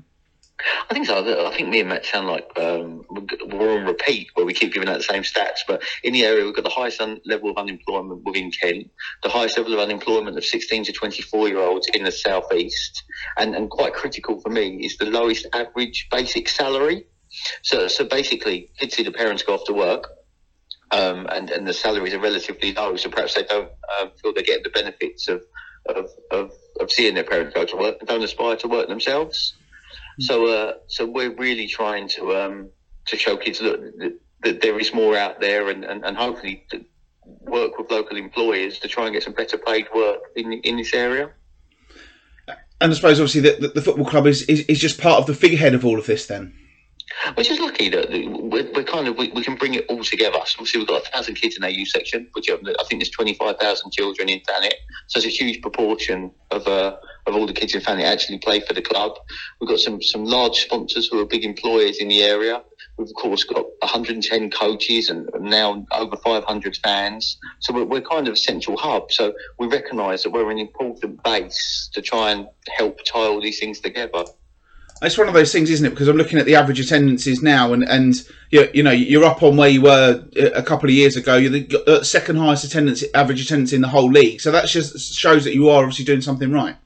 I 0.89 0.93
think 0.93 1.07
so. 1.07 1.47
I 1.47 1.55
think 1.55 1.69
me 1.69 1.81
and 1.81 1.89
Matt 1.89 2.05
sound 2.05 2.27
like 2.27 2.47
um, 2.57 3.03
we're 3.09 3.79
on 3.79 3.85
repeat 3.85 4.29
where 4.33 4.45
we 4.45 4.53
keep 4.53 4.73
giving 4.73 4.87
out 4.87 4.97
the 4.97 5.03
same 5.03 5.23
stats. 5.23 5.59
But 5.67 5.83
in 6.03 6.13
the 6.13 6.25
area, 6.25 6.45
we've 6.45 6.55
got 6.55 6.63
the 6.63 6.69
highest 6.69 7.01
un- 7.01 7.19
level 7.25 7.49
of 7.49 7.57
unemployment 7.57 8.23
within 8.23 8.51
Kent, 8.51 8.89
the 9.23 9.29
highest 9.29 9.57
level 9.57 9.73
of 9.73 9.79
unemployment 9.79 10.37
of 10.37 10.45
16 10.45 10.85
to 10.85 10.93
24 10.93 11.47
year 11.49 11.59
olds 11.59 11.87
in 11.93 12.03
the 12.03 12.11
southeast, 12.11 13.03
and, 13.37 13.55
and 13.55 13.69
quite 13.69 13.93
critical 13.93 14.39
for 14.39 14.49
me 14.49 14.85
is 14.85 14.97
the 14.97 15.05
lowest 15.05 15.47
average 15.53 16.07
basic 16.11 16.47
salary. 16.47 17.05
So, 17.63 17.87
so 17.87 18.05
basically, 18.05 18.69
kids 18.77 18.95
see 18.95 19.03
the 19.03 19.11
parents 19.11 19.43
go 19.43 19.55
off 19.55 19.65
to 19.65 19.73
work, 19.73 20.07
um, 20.91 21.27
and 21.31 21.49
and 21.49 21.67
the 21.67 21.73
salaries 21.73 22.13
are 22.13 22.19
relatively 22.19 22.73
low. 22.73 22.95
So 22.95 23.09
perhaps 23.09 23.33
they 23.33 23.43
don't 23.43 23.71
um, 23.99 24.11
feel 24.21 24.33
they 24.33 24.43
get 24.43 24.63
the 24.63 24.69
benefits 24.69 25.27
of, 25.27 25.43
of 25.87 26.09
of 26.31 26.51
of 26.79 26.91
seeing 26.91 27.15
their 27.15 27.23
parents 27.23 27.53
go 27.53 27.65
to 27.65 27.75
work 27.75 27.97
and 27.99 28.07
don't 28.07 28.23
aspire 28.23 28.55
to 28.57 28.67
work 28.67 28.87
themselves. 28.87 29.55
So, 30.19 30.47
uh, 30.47 30.73
so 30.87 31.05
we're 31.05 31.33
really 31.33 31.67
trying 31.67 32.07
to 32.09 32.35
um, 32.35 32.69
to 33.07 33.17
show 33.17 33.37
kids 33.37 33.59
that, 33.59 34.17
that, 34.43 34.61
there 34.61 34.79
is 34.79 34.93
more 34.93 35.17
out 35.17 35.39
there, 35.41 35.69
and, 35.69 35.83
and, 35.83 36.05
and 36.05 36.15
hopefully 36.15 36.65
work 37.41 37.77
with 37.77 37.89
local 37.91 38.17
employers 38.17 38.79
to 38.79 38.87
try 38.87 39.05
and 39.05 39.13
get 39.13 39.23
some 39.23 39.33
better 39.33 39.57
paid 39.57 39.87
work 39.95 40.19
in 40.35 40.53
in 40.53 40.77
this 40.77 40.93
area. 40.93 41.31
And 42.81 42.91
I 42.91 42.95
suppose, 42.95 43.19
obviously, 43.19 43.41
that 43.41 43.73
the, 43.73 43.81
football 43.81 44.05
club 44.05 44.27
is, 44.27 44.41
is, 44.43 44.61
is 44.61 44.77
just 44.77 44.99
part 44.99 45.17
of 45.17 45.25
the 45.25 45.33
figurehead 45.33 45.73
of 45.73 45.85
all 45.85 45.97
of 45.97 46.05
this. 46.05 46.25
Then, 46.25 46.53
which 47.35 47.49
is 47.49 47.59
lucky 47.59 47.89
that 47.89 48.09
we're, 48.09 48.69
we're 48.73 48.83
kind 48.83 49.07
of 49.07 49.17
we, 49.17 49.29
we, 49.29 49.43
can 49.43 49.55
bring 49.55 49.73
it 49.73 49.85
all 49.89 50.03
together. 50.03 50.39
So 50.45 50.55
obviously, 50.59 50.79
we've 50.79 50.87
got 50.87 51.07
a 51.07 51.11
thousand 51.11 51.35
kids 51.35 51.57
in 51.57 51.63
our 51.63 51.69
youth 51.69 51.89
section, 51.89 52.27
which 52.33 52.49
I 52.49 52.55
think 52.55 53.01
there's 53.01 53.09
twenty 53.09 53.33
five 53.33 53.57
thousand 53.57 53.91
children 53.91 54.29
in 54.29 54.39
Thanet. 54.41 54.73
So 55.07 55.17
it's 55.17 55.27
a 55.27 55.29
huge 55.29 55.61
proportion 55.61 56.31
of. 56.51 56.67
Uh, 56.67 56.97
of 57.25 57.35
all 57.35 57.47
the 57.47 57.53
kids 57.53 57.73
in 57.73 57.81
Thanet 57.81 58.05
actually 58.05 58.37
play 58.37 58.59
for 58.59 58.73
the 58.73 58.81
club. 58.81 59.13
We've 59.59 59.69
got 59.69 59.79
some 59.79 60.01
some 60.01 60.25
large 60.25 60.55
sponsors 60.55 61.07
who 61.07 61.19
are 61.21 61.25
big 61.25 61.45
employers 61.45 61.97
in 61.97 62.07
the 62.07 62.21
area. 62.21 62.61
We've 62.97 63.07
of 63.07 63.13
course 63.15 63.43
got 63.43 63.65
110 63.79 64.51
coaches 64.51 65.09
and 65.09 65.29
now 65.39 65.85
over 65.91 66.15
500 66.17 66.77
fans. 66.83 67.37
So 67.59 67.73
we're, 67.73 67.85
we're 67.85 68.01
kind 68.01 68.27
of 68.27 68.33
a 68.33 68.37
central 68.37 68.77
hub. 68.77 69.11
So 69.11 69.33
we 69.57 69.67
recognise 69.67 70.23
that 70.23 70.31
we're 70.31 70.51
an 70.51 70.59
important 70.59 71.23
base 71.23 71.89
to 71.93 72.01
try 72.01 72.31
and 72.31 72.47
help 72.75 72.99
tie 73.05 73.27
all 73.27 73.41
these 73.41 73.59
things 73.59 73.79
together. 73.79 74.25
It's 75.03 75.17
one 75.17 75.27
of 75.27 75.33
those 75.33 75.51
things, 75.51 75.69
isn't 75.69 75.85
it? 75.85 75.89
Because 75.89 76.07
I'm 76.07 76.15
looking 76.15 76.39
at 76.39 76.45
the 76.45 76.55
average 76.55 76.79
attendances 76.79 77.41
now, 77.41 77.73
and 77.73 77.83
and 77.83 78.15
you 78.51 78.69
you 78.73 78.83
know 78.83 78.91
you're 78.91 79.25
up 79.25 79.43
on 79.43 79.57
where 79.57 79.69
you 79.69 79.81
were 79.81 80.23
a 80.35 80.63
couple 80.63 80.89
of 80.89 80.95
years 80.95 81.17
ago. 81.17 81.35
You're 81.35 81.51
the 81.51 82.03
second 82.03 82.37
highest 82.37 82.63
attendance 82.63 83.03
average 83.13 83.41
attendance 83.41 83.73
in 83.73 83.81
the 83.81 83.89
whole 83.89 84.09
league. 84.09 84.39
So 84.41 84.51
that 84.51 84.67
just 84.67 85.13
shows 85.13 85.43
that 85.43 85.53
you 85.53 85.69
are 85.69 85.83
obviously 85.83 86.05
doing 86.05 86.21
something 86.21 86.51
right. 86.51 86.77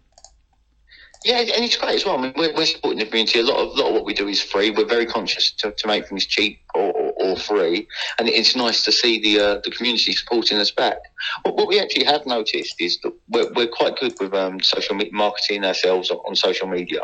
Yeah, 1.26 1.39
and 1.39 1.65
it's 1.65 1.76
great 1.76 1.95
as 1.95 2.05
well. 2.05 2.18
I 2.18 2.22
mean, 2.22 2.34
we're, 2.38 2.53
we're 2.55 2.65
supporting 2.65 2.99
the 2.99 3.05
community. 3.05 3.39
A 3.39 3.43
lot 3.43 3.57
of 3.57 3.78
lot 3.78 3.89
of 3.89 3.93
what 3.95 4.05
we 4.05 4.13
do 4.13 4.28
is 4.28 4.41
free. 4.41 4.70
We're 4.70 4.86
very 4.86 5.05
conscious 5.05 5.51
to, 5.51 5.72
to 5.72 5.88
make 5.88 6.07
things 6.07 6.26
cheap 6.26 6.59
or, 6.74 6.91
or, 6.91 7.13
or 7.20 7.36
free, 7.36 7.88
and 8.18 8.30
it's 8.30 8.55
nice 8.55 8.84
to 8.86 8.91
see 8.91 9.20
the 9.22 9.43
uh, 9.43 9.61
the 9.63 9.72
community 9.72 10.13
supporting 10.13 10.57
us 10.57 10.72
back. 10.72 10.97
What, 11.43 11.55
what, 11.55 11.68
we 11.68 11.80
actually 11.80 12.05
have 12.05 12.26
noticed 12.26 12.76
is 12.80 12.99
that 13.01 13.13
we're, 13.30 13.51
we're 13.53 13.68
quite 13.68 13.97
good 13.97 14.13
with 14.20 14.34
um, 14.34 14.61
social 14.61 14.97
marketing 15.11 15.65
ourselves 15.65 16.11
on, 16.11 16.18
on 16.20 16.36
social 16.36 16.68
media. 16.68 17.01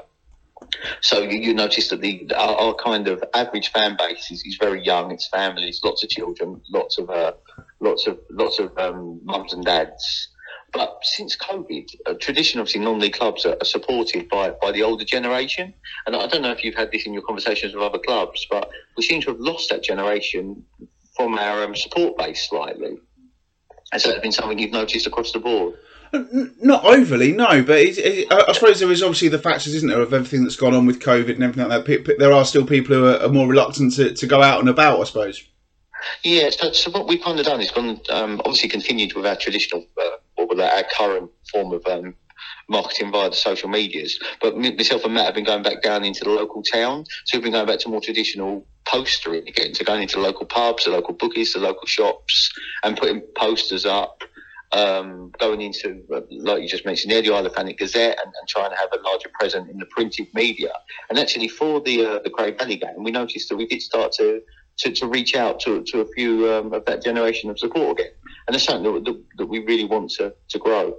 So 1.02 1.22
you, 1.22 1.40
you 1.40 1.54
notice 1.54 1.90
that 1.90 2.02
the 2.02 2.32
our, 2.36 2.56
our, 2.56 2.74
kind 2.76 3.08
of 3.08 3.24
average 3.34 3.72
fan 3.72 3.96
base 3.98 4.32
is, 4.32 4.44
is 4.46 4.58
very 4.60 4.84
young. 4.84 5.12
It's 5.12 5.28
families, 5.28 5.82
lots 5.84 6.04
of 6.04 6.10
children, 6.10 6.62
lots 6.72 6.98
of 6.98 7.10
uh, 7.10 7.34
lots 7.80 8.08
of 8.08 8.20
lots 8.30 8.60
of 8.60 8.78
um, 8.78 9.20
mums 9.24 9.54
and 9.54 9.64
dads. 9.64 10.30
But 10.74 10.98
since 11.04 11.38
COVID, 11.38 11.88
uh, 12.08 12.14
tradition 12.20 12.60
obviously 12.60 12.82
non-league 12.82 13.14
clubs 13.14 13.46
are, 13.46 13.56
are, 13.62 13.66
supported 13.66 14.28
by, 14.28 14.50
by 14.60 14.72
the 14.72 14.82
older 14.82 15.06
generation. 15.06 15.72
And 16.08 16.16
I 16.16 16.26
don't 16.26 16.42
know 16.42 16.52
if 16.52 16.64
you've 16.64 16.74
had 16.74 16.92
this 16.92 17.06
in 17.06 17.14
your 17.14 17.22
conversations 17.22 17.76
with 17.76 17.84
other 17.84 18.00
clubs, 18.00 18.48
but 18.50 18.72
we 18.98 19.04
seem 19.04 19.22
to 19.22 19.28
have 19.28 19.40
lost 19.40 19.70
that 19.70 19.84
generation 19.84 20.66
from 21.16 21.38
our 21.38 21.64
um, 21.64 21.76
support 21.76 22.18
base 22.18 22.50
slightly. 22.50 22.98
Has 23.92 24.04
that 24.06 24.24
been 24.24 24.32
something 24.32 24.58
you've 24.58 24.72
noticed 24.72 25.06
across 25.06 25.32
the 25.32 25.40
board? 25.40 25.76
Not 26.14 26.86
overly, 26.86 27.32
no. 27.32 27.64
But 27.64 27.80
it, 27.80 27.98
it, 27.98 28.32
I 28.32 28.52
suppose 28.54 28.80
there 28.80 28.92
is 28.92 29.02
obviously 29.02 29.30
the 29.30 29.40
factors, 29.40 29.74
isn't 29.74 29.90
there, 29.90 30.02
of 30.02 30.14
everything 30.14 30.44
that's 30.44 30.56
gone 30.56 30.76
on 30.76 30.86
with 30.86 31.00
COVID 31.00 31.34
and 31.34 31.44
everything 31.44 31.68
like 31.68 31.86
that. 31.86 32.16
There 32.20 32.32
are 32.32 32.46
still 32.46 32.66
people 32.66 32.96
who 32.96 33.08
are, 33.08 33.30
more 33.30 33.48
reluctant 33.48 33.94
to, 33.96 34.14
to 34.14 34.28
go 34.28 34.44
out 34.44 34.60
and 34.60 34.70
about, 34.70 35.00
I 35.00 35.04
suppose. 35.06 35.44
Yeah, 36.24 36.50
so, 36.52 36.72
so 36.72 36.92
what 36.92 37.08
we've 37.08 37.22
kind 37.22 37.40
of 37.40 37.46
done 37.46 37.62
is 37.62 37.72
gone, 37.72 38.00
um, 38.10 38.42
obviously 38.46 38.70
continued 38.70 39.16
with 39.16 39.26
our 39.26 39.38
traditional 39.38 39.86
uh, 40.00 40.18
or 40.38 40.62
our 40.62 40.84
current 40.96 41.32
form 41.52 41.74
of 41.74 41.86
um, 41.88 42.16
marketing 42.70 43.12
via 43.12 43.30
the 43.30 43.36
social 43.36 43.70
medias. 43.70 44.20
But 44.42 44.58
myself 44.58 45.06
and 45.06 45.14
Matt 45.14 45.26
have 45.26 45.36
been 45.36 45.46
going 45.46 45.64
back 45.64 45.82
down 45.82 46.04
into 46.04 46.24
the 46.24 46.30
local 46.30 46.62
town. 46.62 47.06
So 47.26 47.38
we've 47.38 47.44
been 47.44 47.54
going 47.54 47.68
back 47.68 47.80
to 47.80 47.90
more 47.90 48.02
traditional 48.02 48.68
postering 48.86 49.48
again, 49.48 49.74
to 49.74 49.84
going 49.84 50.04
into 50.04 50.20
local 50.20 50.46
pubs, 50.46 50.86
the 50.86 50.92
local 50.92 51.14
bookies, 51.14 51.54
the 51.54 51.60
local 51.60 51.88
shops, 51.88 52.52
and 52.84 52.98
putting 52.98 53.22
posters 53.36 53.86
up. 53.86 54.24
Um, 54.74 55.32
going 55.40 55.62
into, 55.62 56.04
like 56.32 56.64
you 56.64 56.68
just 56.68 56.84
mentioned, 56.84 57.12
the 57.12 57.32
Isle 57.32 57.46
of 57.46 57.54
Thanet 57.54 57.78
Gazette 57.78 58.18
and, 58.24 58.34
and, 58.40 58.48
trying 58.48 58.72
to 58.72 58.76
have 58.76 58.90
a 58.92 59.00
larger 59.04 59.30
presence 59.40 59.70
in 59.70 59.78
the 59.78 59.86
printed 59.86 60.28
media. 60.34 60.72
And 61.12 61.20
actually, 61.20 61.48
for 61.48 61.80
the 61.80 62.04
uh, 62.04 62.20
the 62.24 62.32
Cray 62.32 62.52
Valley 62.52 62.78
game, 62.78 63.04
we 63.04 63.12
noticed 63.12 63.50
that 63.50 63.56
we 63.56 63.68
did 63.68 63.84
start 63.84 64.14
to 64.14 64.42
to, 64.78 64.92
to 64.92 65.08
reach 65.08 65.36
out 65.36 65.60
to, 65.62 65.84
to 65.84 66.02
a 66.02 66.08
few 66.14 66.52
um, 66.52 66.74
of 66.74 66.86
that 66.86 67.04
generation 67.04 67.50
of 67.50 67.60
support 67.60 68.00
again. 68.00 68.12
And 68.48 68.56
it's 68.56 68.66
something 68.66 68.92
that, 68.94 69.06
that, 69.06 69.24
that, 69.38 69.46
we 69.46 69.60
really 69.60 69.86
want 69.86 70.12
to, 70.12 70.34
to 70.50 70.60
grow. 70.60 70.98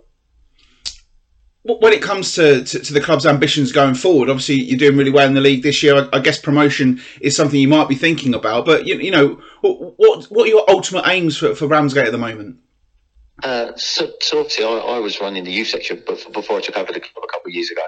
When 1.63 1.95
it 1.95 2.03
comes 2.03 2.35
to, 2.35 2.63
to, 2.63 2.79
to, 2.79 2.93
the 2.93 3.01
club's 3.01 3.25
ambitions 3.25 3.73
going 3.73 3.95
forward, 3.95 4.29
obviously 4.29 4.57
you're 4.57 4.79
doing 4.79 4.99
really 4.99 5.11
well 5.11 5.27
in 5.27 5.33
the 5.33 5.41
league 5.41 5.63
this 5.63 5.83
year. 5.83 5.97
I, 5.97 6.17
I 6.17 6.21
guess 6.21 6.39
promotion 6.39 7.01
is 7.23 7.35
something 7.35 7.59
you 7.59 7.69
might 7.69 7.89
be 7.89 7.95
thinking 7.95 8.35
about. 8.35 8.67
But 8.67 8.87
you, 8.87 8.97
you 8.97 9.11
know, 9.11 9.41
what 9.63 10.25
what 10.25 10.45
are 10.45 10.51
your 10.51 10.69
ultimate 10.69 11.05
aims 11.07 11.39
for, 11.39 11.55
for 11.55 11.67
Ramsgate 11.67 12.05
at 12.05 12.13
the 12.13 12.19
moment? 12.19 12.59
Uh, 13.43 13.73
so, 13.77 14.13
so 14.21 14.39
obviously, 14.39 14.65
I, 14.65 14.69
I, 14.69 14.99
was 15.01 15.21
running 15.21 15.45
the 15.45 15.51
youth 15.51 15.69
section 15.69 16.03
before 16.33 16.59
I 16.59 16.61
took 16.61 16.77
over 16.77 16.93
the 16.93 17.01
club 17.01 17.25
a 17.25 17.33
couple 17.33 17.49
of 17.49 17.55
years 17.55 17.71
ago. 17.71 17.83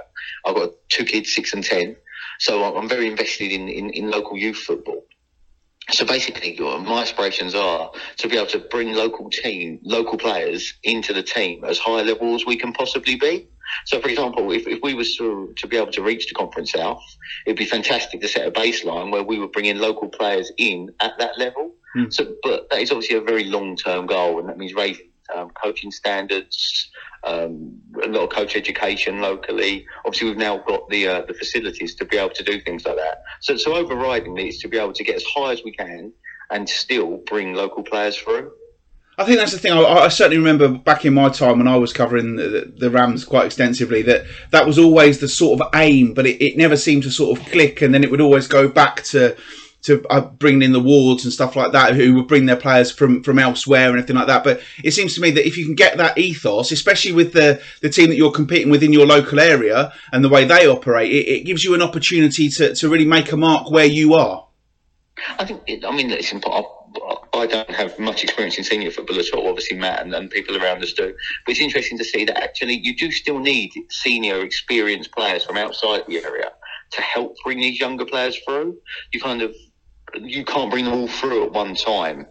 I've 0.45 0.57
got 0.57 0.71
two 0.89 1.05
kids, 1.05 1.33
six 1.33 1.55
and 1.55 1.63
ten, 1.63 1.97
so 2.41 2.77
I'm 2.77 2.89
very 2.89 3.07
invested 3.07 3.53
in, 3.53 3.69
in, 3.69 3.91
in 3.91 4.11
local 4.11 4.37
youth 4.37 4.57
football. 4.57 5.05
So 5.93 6.05
basically, 6.05 6.57
my 6.59 7.03
aspirations 7.03 7.55
are 7.55 7.93
to 8.17 8.29
be 8.29 8.37
able 8.37 8.49
to 8.49 8.59
bring 8.59 8.93
local 8.95 9.31
team, 9.31 9.79
local 9.85 10.19
players 10.19 10.75
into 10.83 11.13
the 11.13 11.23
team 11.23 11.65
as 11.65 11.79
high 11.79 12.03
level 12.03 12.35
as 12.35 12.45
we 12.45 12.57
can 12.57 12.73
possibly 12.73 13.15
be. 13.15 13.47
So, 13.85 14.01
for 14.01 14.09
example, 14.09 14.51
if, 14.51 14.67
if 14.67 14.81
we 14.83 14.95
were 14.95 15.05
to, 15.05 15.55
to 15.57 15.67
be 15.69 15.77
able 15.77 15.93
to 15.93 16.03
reach 16.03 16.27
the 16.27 16.35
Conference 16.35 16.73
South, 16.73 17.03
it'd 17.47 17.57
be 17.57 17.67
fantastic 17.67 18.21
to 18.21 18.29
set 18.29 18.47
a 18.47 18.51
baseline 18.51 19.13
where 19.13 19.23
we 19.23 19.39
would 19.39 19.53
bring 19.53 19.67
in 19.67 19.79
local 19.79 20.09
players 20.09 20.51
in 20.59 20.91
at 21.01 21.13
that 21.19 21.39
level. 21.39 21.73
Mm. 21.97 22.13
So, 22.13 22.35
but 22.43 22.69
that 22.71 22.81
is 22.81 22.91
obviously 22.91 23.17
a 23.17 23.21
very 23.21 23.45
long 23.45 23.77
term 23.77 24.07
goal, 24.07 24.41
and 24.41 24.49
that 24.49 24.59
means 24.59 24.75
raising 24.75 25.07
um, 25.35 25.51
coaching 25.51 25.91
standards, 25.91 26.91
um, 27.25 27.81
a 28.03 28.09
lot 28.09 28.25
of 28.25 28.31
coach 28.31 28.57
education 28.57 29.21
locally. 29.21 29.87
Obviously, 30.05 30.29
we've 30.29 30.39
now 30.39 30.59
got 30.59 30.89
the 30.89 31.09
uh, 31.09 31.23
the 31.27 31.35
facilities 31.35 31.95
to 31.97 32.05
be 32.05 32.17
able 32.17 32.35
to 32.35 32.45
do 32.45 32.61
things 32.61 32.85
like 32.85 32.97
that. 32.97 33.23
So, 33.41 33.57
so 33.57 33.75
overriding 33.75 34.37
is 34.39 34.59
to 34.59 34.69
be 34.69 34.79
able 34.79 34.93
to 34.93 35.05
get 35.05 35.17
as 35.17 35.25
high 35.25 35.53
as 35.53 35.63
we 35.65 35.73
can 35.73 36.13
and 36.51 36.69
still 36.69 37.19
bring 37.27 37.55
local 37.55 37.83
players 37.83 38.17
through. 38.17 38.53
I 39.19 39.25
think 39.25 39.39
that's 39.39 39.53
the 39.53 39.59
thing. 39.59 39.73
I, 39.73 39.83
I, 39.83 40.09
certainly 40.09 40.37
remember 40.37 40.69
back 40.69 41.07
in 41.07 41.15
my 41.15 41.31
time 41.31 41.57
when 41.57 41.67
I 41.67 41.77
was 41.77 41.93
covering 41.93 42.37
the, 42.37 42.71
the, 42.77 42.91
Rams 42.91 43.25
quite 43.25 43.47
extensively 43.47 44.03
that 44.03 44.27
that 44.51 44.67
was 44.67 44.79
always 44.79 45.21
the 45.21 45.29
sort 45.29 45.59
of 45.59 45.69
aim, 45.75 46.13
but 46.13 46.27
it, 46.27 46.45
it 46.45 46.59
never 46.59 46.77
seemed 46.77 47.03
to 47.05 47.11
sort 47.11 47.39
of 47.39 47.47
click, 47.47 47.81
and 47.81 47.95
then 47.95 48.05
it 48.05 48.11
would 48.11 48.21
always 48.21 48.47
go 48.47 48.69
back 48.69 49.03
to 49.05 49.35
to 49.87 50.05
uh, 50.11 50.21
bringing 50.21 50.63
in 50.63 50.73
the 50.73 50.81
wards 50.81 51.25
and 51.25 51.33
stuff 51.33 51.57
like 51.57 51.73
that, 51.73 51.95
who 51.95 52.15
would 52.15 52.29
bring 52.29 52.47
their 52.47 52.57
players 52.57 52.91
from 52.91 53.23
from 53.23 53.39
elsewhere 53.39 53.89
and 53.89 53.99
everything 53.99 54.17
like 54.17 54.27
that. 54.27 54.45
But 54.45 54.61
it 54.83 54.93
seems 54.93 55.15
to 55.15 55.21
me 55.21 55.31
that 55.33 55.47
if 55.47 55.57
you 55.57 55.65
can 55.65 55.75
get 55.75 55.97
that 55.97 56.19
ethos, 56.19 56.73
especially 56.73 57.13
with 57.13 57.33
the 57.33 57.61
the 57.83 57.89
team 57.89 58.09
that 58.11 58.17
you're 58.17 58.33
competing 58.33 58.71
with 58.71 58.83
in 58.83 58.93
your 58.93 59.07
local 59.07 59.41
area 59.41 59.93
and 60.13 60.25
the 60.25 60.29
way 60.29 60.45
they 60.45 60.67
operate, 60.67 61.11
it, 61.11 61.29
it 61.29 61.47
gives 61.47 61.65
you 61.65 61.75
an 61.75 61.83
opportunity 61.83 62.49
to 62.51 62.75
to 62.75 62.89
really 62.89 63.07
make 63.07 63.33
a 63.33 63.37
mark 63.37 63.71
where 63.71 63.87
you 63.87 64.15
are. 64.15 64.47
I 65.39 65.45
think. 65.45 65.63
It, 65.67 65.85
I 65.85 65.95
mean, 65.95 66.11
it's 66.11 66.33
important. 66.33 66.73
I 67.35 67.47
don't 67.47 67.71
have 67.71 67.99
much 67.99 68.25
experience 68.25 68.57
in 68.59 68.65
senior 68.65 68.91
football 68.91 69.19
at 69.19 69.31
all. 69.35 69.49
Obviously, 69.49 69.77
Matt 69.77 70.03
and, 70.03 70.15
and, 70.15 70.31
people 70.31 70.57
around 70.57 70.83
us 70.83 70.93
do. 70.95 71.15
But 71.45 71.53
it's 71.53 71.61
interesting 71.61 71.99
to 71.99 72.05
see 72.05 72.25
that 72.25 72.43
actually 72.43 72.81
you 72.83 72.97
do 72.97 73.11
still 73.11 73.39
need 73.39 73.73
senior, 73.91 74.41
experienced 74.41 75.13
players 75.13 75.45
from 75.45 75.59
outside 75.59 76.05
the 76.07 76.25
area 76.25 76.51
to 76.93 77.03
help 77.03 77.37
bring 77.45 77.59
these 77.59 77.79
younger 77.79 78.05
players 78.05 78.39
through. 78.39 78.79
You 79.13 79.21
kind 79.21 79.43
of 79.43 79.55
you 80.15 80.45
can't 80.45 80.71
bring 80.71 80.85
them 80.85 80.95
all 80.95 81.09
through 81.09 81.45
at 81.45 81.53
one 81.53 81.75
time. 81.75 82.27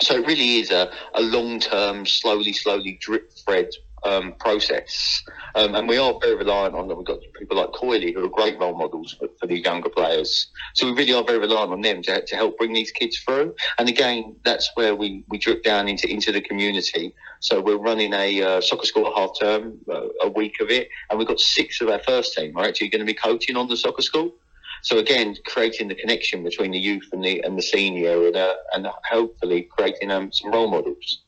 So 0.00 0.16
it 0.16 0.26
really 0.26 0.58
is 0.60 0.70
a, 0.70 0.90
a 1.14 1.20
long 1.20 1.58
term, 1.58 2.06
slowly, 2.06 2.52
slowly 2.52 2.98
drip 3.00 3.32
fed 3.46 3.70
um, 4.04 4.34
process. 4.38 5.22
Um, 5.54 5.74
and 5.74 5.88
we 5.88 5.98
are 5.98 6.14
very 6.20 6.36
reliant 6.36 6.74
on 6.74 6.88
them. 6.88 6.98
We've 6.98 7.06
got 7.06 7.18
people 7.38 7.56
like 7.56 7.70
Coyley 7.72 8.12
who 8.14 8.24
are 8.24 8.28
great 8.28 8.58
role 8.58 8.76
models 8.76 9.16
for, 9.18 9.28
for 9.40 9.46
these 9.46 9.64
younger 9.64 9.88
players. 9.88 10.48
So 10.74 10.86
we 10.86 10.92
really 10.92 11.14
are 11.14 11.24
very 11.24 11.38
reliant 11.38 11.72
on 11.72 11.80
them 11.80 12.02
to, 12.02 12.24
to 12.24 12.36
help 12.36 12.58
bring 12.58 12.72
these 12.72 12.90
kids 12.90 13.18
through. 13.18 13.54
And 13.78 13.88
again, 13.88 14.36
that's 14.44 14.70
where 14.74 14.94
we, 14.94 15.24
we 15.28 15.38
drip 15.38 15.64
down 15.64 15.88
into, 15.88 16.08
into 16.08 16.32
the 16.32 16.40
community. 16.40 17.14
So 17.40 17.60
we're 17.60 17.78
running 17.78 18.12
a 18.12 18.42
uh, 18.42 18.60
soccer 18.60 18.86
school 18.86 19.12
half 19.16 19.30
term, 19.40 19.78
uh, 19.90 20.08
a 20.22 20.28
week 20.28 20.60
of 20.60 20.70
it. 20.70 20.88
And 21.10 21.18
we've 21.18 21.28
got 21.28 21.40
six 21.40 21.80
of 21.80 21.88
our 21.88 22.00
first 22.00 22.34
team 22.34 22.56
are 22.56 22.64
actually 22.64 22.88
going 22.88 23.00
to 23.00 23.06
be 23.06 23.14
coaching 23.14 23.56
on 23.56 23.68
the 23.68 23.76
soccer 23.76 24.02
school. 24.02 24.34
So 24.82 24.98
again, 24.98 25.36
creating 25.46 25.88
the 25.88 25.94
connection 25.94 26.42
between 26.42 26.70
the 26.70 26.78
youth 26.78 27.08
and 27.12 27.24
the 27.24 27.40
and 27.40 27.56
the 27.56 27.62
senior, 27.62 28.26
and, 28.26 28.36
uh, 28.36 28.54
and 28.72 28.86
hopefully 29.10 29.68
creating 29.70 30.10
um, 30.10 30.32
some 30.32 30.50
role 30.50 30.70
models. 30.70 31.22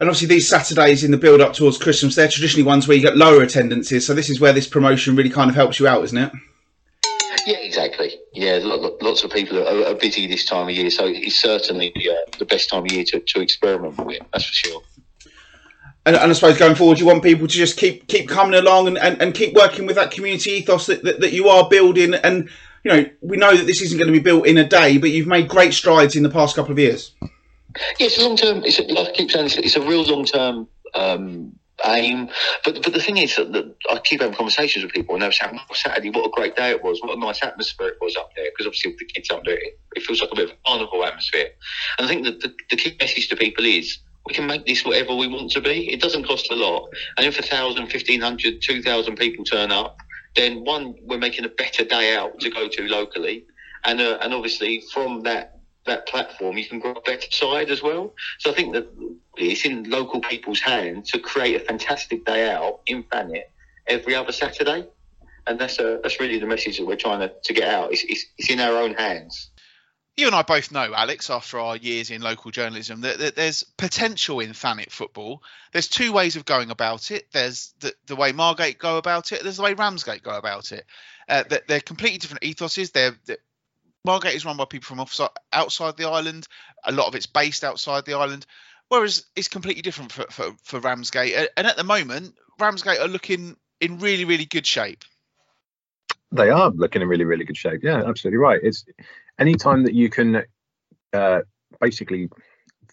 And 0.00 0.08
obviously, 0.08 0.28
these 0.28 0.48
Saturdays 0.48 1.04
in 1.04 1.12
the 1.12 1.16
build 1.16 1.40
up 1.40 1.52
towards 1.52 1.78
Christmas, 1.78 2.16
they're 2.16 2.26
traditionally 2.26 2.64
ones 2.64 2.88
where 2.88 2.96
you 2.96 3.02
get 3.02 3.16
lower 3.16 3.42
attendances. 3.42 4.04
So 4.04 4.14
this 4.14 4.30
is 4.30 4.40
where 4.40 4.52
this 4.52 4.66
promotion 4.66 5.14
really 5.14 5.30
kind 5.30 5.48
of 5.48 5.54
helps 5.54 5.78
you 5.78 5.86
out, 5.86 6.02
isn't 6.02 6.18
it? 6.18 6.32
Yeah, 7.46 7.58
exactly. 7.58 8.18
Yeah, 8.32 8.60
lots 8.62 9.24
of 9.24 9.30
people 9.30 9.58
are, 9.58 9.86
are 9.86 9.94
busy 9.94 10.26
this 10.26 10.44
time 10.44 10.68
of 10.68 10.74
year, 10.74 10.90
so 10.90 11.06
it's 11.06 11.40
certainly 11.40 11.92
uh, 11.96 12.30
the 12.38 12.44
best 12.44 12.70
time 12.70 12.84
of 12.84 12.92
year 12.92 13.04
to, 13.08 13.20
to 13.20 13.40
experiment 13.40 13.96
with. 14.04 14.22
That's 14.32 14.44
for 14.44 14.54
sure. 14.54 14.82
And, 16.04 16.16
and, 16.16 16.30
I 16.30 16.34
suppose 16.34 16.58
going 16.58 16.74
forward, 16.74 16.98
you 16.98 17.06
want 17.06 17.22
people 17.22 17.46
to 17.46 17.54
just 17.54 17.78
keep 17.78 18.08
keep 18.08 18.28
coming 18.28 18.58
along 18.58 18.88
and, 18.88 18.98
and, 18.98 19.22
and 19.22 19.34
keep 19.34 19.54
working 19.54 19.86
with 19.86 19.96
that 19.96 20.10
community 20.10 20.50
ethos 20.50 20.86
that, 20.86 21.04
that, 21.04 21.20
that 21.20 21.32
you 21.32 21.48
are 21.48 21.68
building. 21.68 22.14
And 22.14 22.48
you 22.84 22.90
know, 22.90 23.06
we 23.20 23.36
know 23.36 23.56
that 23.56 23.66
this 23.66 23.80
isn't 23.80 23.98
going 23.98 24.08
to 24.08 24.12
be 24.12 24.22
built 24.22 24.46
in 24.46 24.58
a 24.58 24.66
day, 24.66 24.98
but 24.98 25.10
you've 25.10 25.28
made 25.28 25.48
great 25.48 25.72
strides 25.72 26.16
in 26.16 26.22
the 26.22 26.30
past 26.30 26.56
couple 26.56 26.72
of 26.72 26.78
years. 26.78 27.12
Yeah, 27.20 28.06
it's 28.06 28.18
a 28.18 28.26
long 28.26 28.36
term. 28.36 28.64
It's 28.64 28.78
a, 28.78 28.82
like 28.82 29.08
I 29.08 29.12
keep 29.12 29.30
saying, 29.30 29.46
it's, 29.46 29.56
it's 29.56 29.76
a 29.76 29.80
real 29.80 30.02
long 30.02 30.24
term 30.24 30.68
um, 30.94 31.52
aim. 31.86 32.28
But 32.64 32.82
but 32.82 32.92
the 32.92 33.00
thing 33.00 33.16
is 33.18 33.36
that, 33.36 33.74
I 33.90 33.98
keep 33.98 34.20
having 34.20 34.36
conversations 34.36 34.84
with 34.84 34.92
people, 34.92 35.14
and 35.14 35.22
they're 35.22 35.32
saying, 35.32 35.58
oh, 35.58 35.74
"Saturday, 35.74 36.10
what 36.10 36.26
a 36.26 36.30
great 36.30 36.56
day 36.56 36.70
it 36.70 36.82
was! 36.82 37.00
What 37.00 37.16
a 37.16 37.20
nice 37.20 37.42
atmosphere 37.42 37.88
it 37.88 37.98
was 38.00 38.16
up 38.16 38.30
there." 38.36 38.50
Because 38.50 38.66
obviously, 38.66 38.92
with 38.92 38.98
the 38.98 39.06
kids 39.06 39.30
up 39.30 39.44
there, 39.44 39.58
it 39.94 40.02
feels 40.02 40.20
like 40.20 40.30
a 40.32 40.36
bit 40.36 40.50
of 40.50 40.50
a 40.50 40.68
carnival 40.68 41.04
atmosphere. 41.04 41.50
And 41.98 42.06
I 42.06 42.08
think 42.08 42.24
that 42.24 42.40
the, 42.40 42.52
the 42.70 42.76
key 42.76 42.96
message 42.98 43.28
to 43.28 43.36
people 43.36 43.64
is. 43.64 43.98
We 44.26 44.34
can 44.34 44.46
make 44.46 44.66
this 44.66 44.84
whatever 44.84 45.14
we 45.14 45.26
want 45.26 45.50
to 45.52 45.60
be. 45.60 45.92
It 45.92 46.00
doesn't 46.00 46.26
cost 46.26 46.50
a 46.52 46.54
lot. 46.54 46.88
And 47.16 47.26
if 47.26 47.38
1,000, 47.38 47.82
1,500, 47.82 48.62
2,000 48.62 49.16
people 49.16 49.44
turn 49.44 49.72
up, 49.72 49.96
then 50.36 50.64
one, 50.64 50.94
we're 51.02 51.18
making 51.18 51.44
a 51.44 51.48
better 51.48 51.84
day 51.84 52.16
out 52.16 52.38
to 52.40 52.50
go 52.50 52.68
to 52.68 52.82
locally. 52.88 53.44
And, 53.84 54.00
uh, 54.00 54.18
and 54.22 54.32
obviously, 54.32 54.84
from 54.92 55.22
that 55.22 55.52
that 55.84 56.06
platform, 56.06 56.56
you 56.56 56.64
can 56.64 56.78
grow 56.78 56.92
a 56.92 57.00
better 57.00 57.30
side 57.30 57.70
as 57.70 57.82
well. 57.82 58.14
So 58.38 58.50
I 58.50 58.54
think 58.54 58.72
that 58.74 58.86
it's 59.36 59.64
in 59.64 59.84
local 59.90 60.20
people's 60.20 60.60
hands 60.60 61.10
to 61.10 61.18
create 61.18 61.56
a 61.56 61.64
fantastic 61.64 62.24
day 62.24 62.50
out 62.50 62.80
in 62.86 63.02
Thanet 63.04 63.50
every 63.86 64.14
other 64.14 64.32
Saturday. 64.32 64.86
And 65.46 65.58
that's 65.58 65.80
a, 65.80 65.98
that's 66.02 66.20
really 66.20 66.38
the 66.38 66.46
message 66.46 66.78
that 66.78 66.86
we're 66.86 66.96
trying 66.96 67.20
to, 67.20 67.32
to 67.42 67.52
get 67.52 67.68
out. 67.68 67.92
It's, 67.92 68.04
it's, 68.04 68.26
it's 68.38 68.48
in 68.48 68.60
our 68.60 68.76
own 68.76 68.94
hands. 68.94 69.50
You 70.16 70.26
and 70.26 70.36
I 70.36 70.42
both 70.42 70.70
know, 70.70 70.92
Alex, 70.94 71.30
after 71.30 71.58
our 71.58 71.76
years 71.76 72.10
in 72.10 72.20
local 72.20 72.50
journalism, 72.50 73.00
that, 73.00 73.18
that 73.18 73.34
there's 73.34 73.62
potential 73.62 74.40
in 74.40 74.52
Thanet 74.52 74.92
football. 74.92 75.42
There's 75.72 75.88
two 75.88 76.12
ways 76.12 76.36
of 76.36 76.44
going 76.44 76.70
about 76.70 77.10
it. 77.10 77.26
There's 77.32 77.72
the, 77.80 77.94
the 78.06 78.16
way 78.16 78.32
Margate 78.32 78.78
go 78.78 78.98
about 78.98 79.32
it. 79.32 79.42
There's 79.42 79.56
the 79.56 79.62
way 79.62 79.72
Ramsgate 79.72 80.22
go 80.22 80.36
about 80.36 80.70
it. 80.72 80.84
Uh, 81.28 81.44
they're, 81.48 81.62
they're 81.66 81.80
completely 81.80 82.18
different 82.18 82.42
ethoses. 82.42 82.92
They're, 82.92 83.16
they're 83.24 83.38
Margate 84.04 84.34
is 84.34 84.44
run 84.44 84.56
by 84.56 84.64
people 84.64 84.86
from 84.86 85.00
offside, 85.00 85.30
outside 85.52 85.96
the 85.96 86.08
island. 86.08 86.46
A 86.84 86.92
lot 86.92 87.06
of 87.06 87.14
it's 87.14 87.26
based 87.26 87.62
outside 87.64 88.04
the 88.04 88.14
island, 88.14 88.46
whereas 88.88 89.24
it's 89.36 89.48
completely 89.48 89.82
different 89.82 90.12
for, 90.12 90.24
for, 90.30 90.52
for 90.64 90.80
Ramsgate. 90.80 91.48
And 91.56 91.66
at 91.66 91.76
the 91.76 91.84
moment, 91.84 92.34
Ramsgate 92.58 92.98
are 92.98 93.08
looking 93.08 93.56
in 93.80 93.98
really, 93.98 94.24
really 94.24 94.44
good 94.44 94.66
shape. 94.66 95.04
They 96.32 96.50
are 96.50 96.70
looking 96.70 97.02
in 97.02 97.08
really, 97.08 97.24
really 97.24 97.44
good 97.44 97.56
shape. 97.56 97.82
Yeah, 97.82 98.02
absolutely 98.04 98.38
right. 98.38 98.60
It's 98.62 98.84
any 99.38 99.54
time 99.54 99.84
that 99.84 99.94
you 99.94 100.08
can 100.10 100.44
uh, 101.12 101.40
basically 101.80 102.28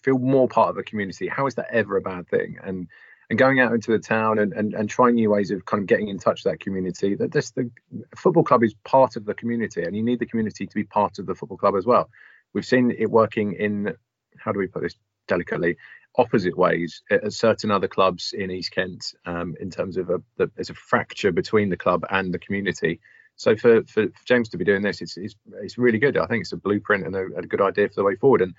feel 0.02 0.18
more 0.18 0.48
part 0.48 0.70
of 0.70 0.78
a 0.78 0.82
community. 0.82 1.28
How 1.28 1.46
is 1.46 1.54
that 1.56 1.68
ever 1.70 1.96
a 1.96 2.00
bad 2.00 2.28
thing? 2.28 2.58
And 2.62 2.88
and 3.28 3.38
going 3.38 3.60
out 3.60 3.72
into 3.72 3.92
the 3.92 3.98
town 4.00 4.40
and, 4.40 4.52
and, 4.52 4.74
and 4.74 4.90
trying 4.90 5.14
new 5.14 5.30
ways 5.30 5.52
of 5.52 5.64
kind 5.64 5.80
of 5.80 5.86
getting 5.86 6.08
in 6.08 6.18
touch 6.18 6.44
with 6.44 6.52
that 6.52 6.58
community. 6.58 7.14
That 7.14 7.30
this 7.30 7.52
the 7.52 7.70
football 8.16 8.42
club 8.42 8.64
is 8.64 8.74
part 8.84 9.14
of 9.16 9.24
the 9.24 9.34
community, 9.34 9.84
and 9.84 9.96
you 9.96 10.02
need 10.02 10.18
the 10.18 10.26
community 10.26 10.66
to 10.66 10.74
be 10.74 10.84
part 10.84 11.18
of 11.18 11.26
the 11.26 11.34
football 11.34 11.58
club 11.58 11.76
as 11.76 11.86
well. 11.86 12.10
We've 12.52 12.66
seen 12.66 12.92
it 12.98 13.10
working 13.10 13.52
in 13.52 13.94
how 14.38 14.52
do 14.52 14.58
we 14.58 14.66
put 14.66 14.82
this 14.82 14.96
delicately 15.28 15.76
opposite 16.16 16.58
ways 16.58 17.02
at 17.10 17.32
certain 17.32 17.70
other 17.70 17.86
clubs 17.86 18.34
in 18.36 18.50
East 18.50 18.72
Kent 18.72 19.14
um, 19.26 19.54
in 19.60 19.70
terms 19.70 19.96
of 19.96 20.10
a, 20.10 20.20
the, 20.36 20.50
there's 20.56 20.70
a 20.70 20.74
fracture 20.74 21.30
between 21.30 21.70
the 21.70 21.76
club 21.76 22.04
and 22.10 22.34
the 22.34 22.38
community. 22.38 23.00
So 23.40 23.56
for, 23.56 23.82
for, 23.84 24.08
James 24.26 24.50
to 24.50 24.58
be 24.58 24.66
doing 24.66 24.82
this, 24.82 25.00
it's, 25.00 25.16
it's, 25.16 25.34
it's 25.62 25.78
really 25.78 25.98
good. 25.98 26.18
I 26.18 26.26
think 26.26 26.42
it's 26.42 26.52
a 26.52 26.58
blueprint 26.58 27.06
and 27.06 27.16
a, 27.16 27.24
a, 27.38 27.42
good 27.42 27.62
idea 27.62 27.88
for 27.88 27.94
the 27.94 28.04
way 28.04 28.14
forward. 28.14 28.42
And 28.42 28.54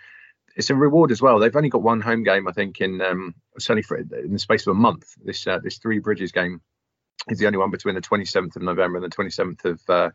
it's 0.55 0.71
a 0.71 0.75
reward 0.75 1.11
as 1.11 1.21
well. 1.21 1.37
They've 1.37 1.55
only 1.55 1.69
got 1.69 1.83
one 1.83 2.01
home 2.01 2.23
game, 2.23 2.47
I 2.47 2.51
think, 2.51 2.81
in 2.81 2.99
um, 2.99 3.35
certainly 3.59 3.83
for 3.83 3.97
in 3.97 4.33
the 4.33 4.39
space 4.39 4.65
of 4.65 4.71
a 4.71 4.79
month. 4.79 5.13
This 5.23 5.45
uh, 5.45 5.59
this 5.59 5.77
Three 5.77 5.99
Bridges 5.99 6.31
game 6.31 6.61
is 7.29 7.37
the 7.37 7.45
only 7.45 7.59
one 7.59 7.69
between 7.69 7.93
the 7.93 8.01
27th 8.01 8.55
of 8.55 8.63
November 8.63 8.97
and 8.97 9.05
the 9.05 9.15
27th 9.15 9.65
of 9.65 9.81
uh, 9.87 10.09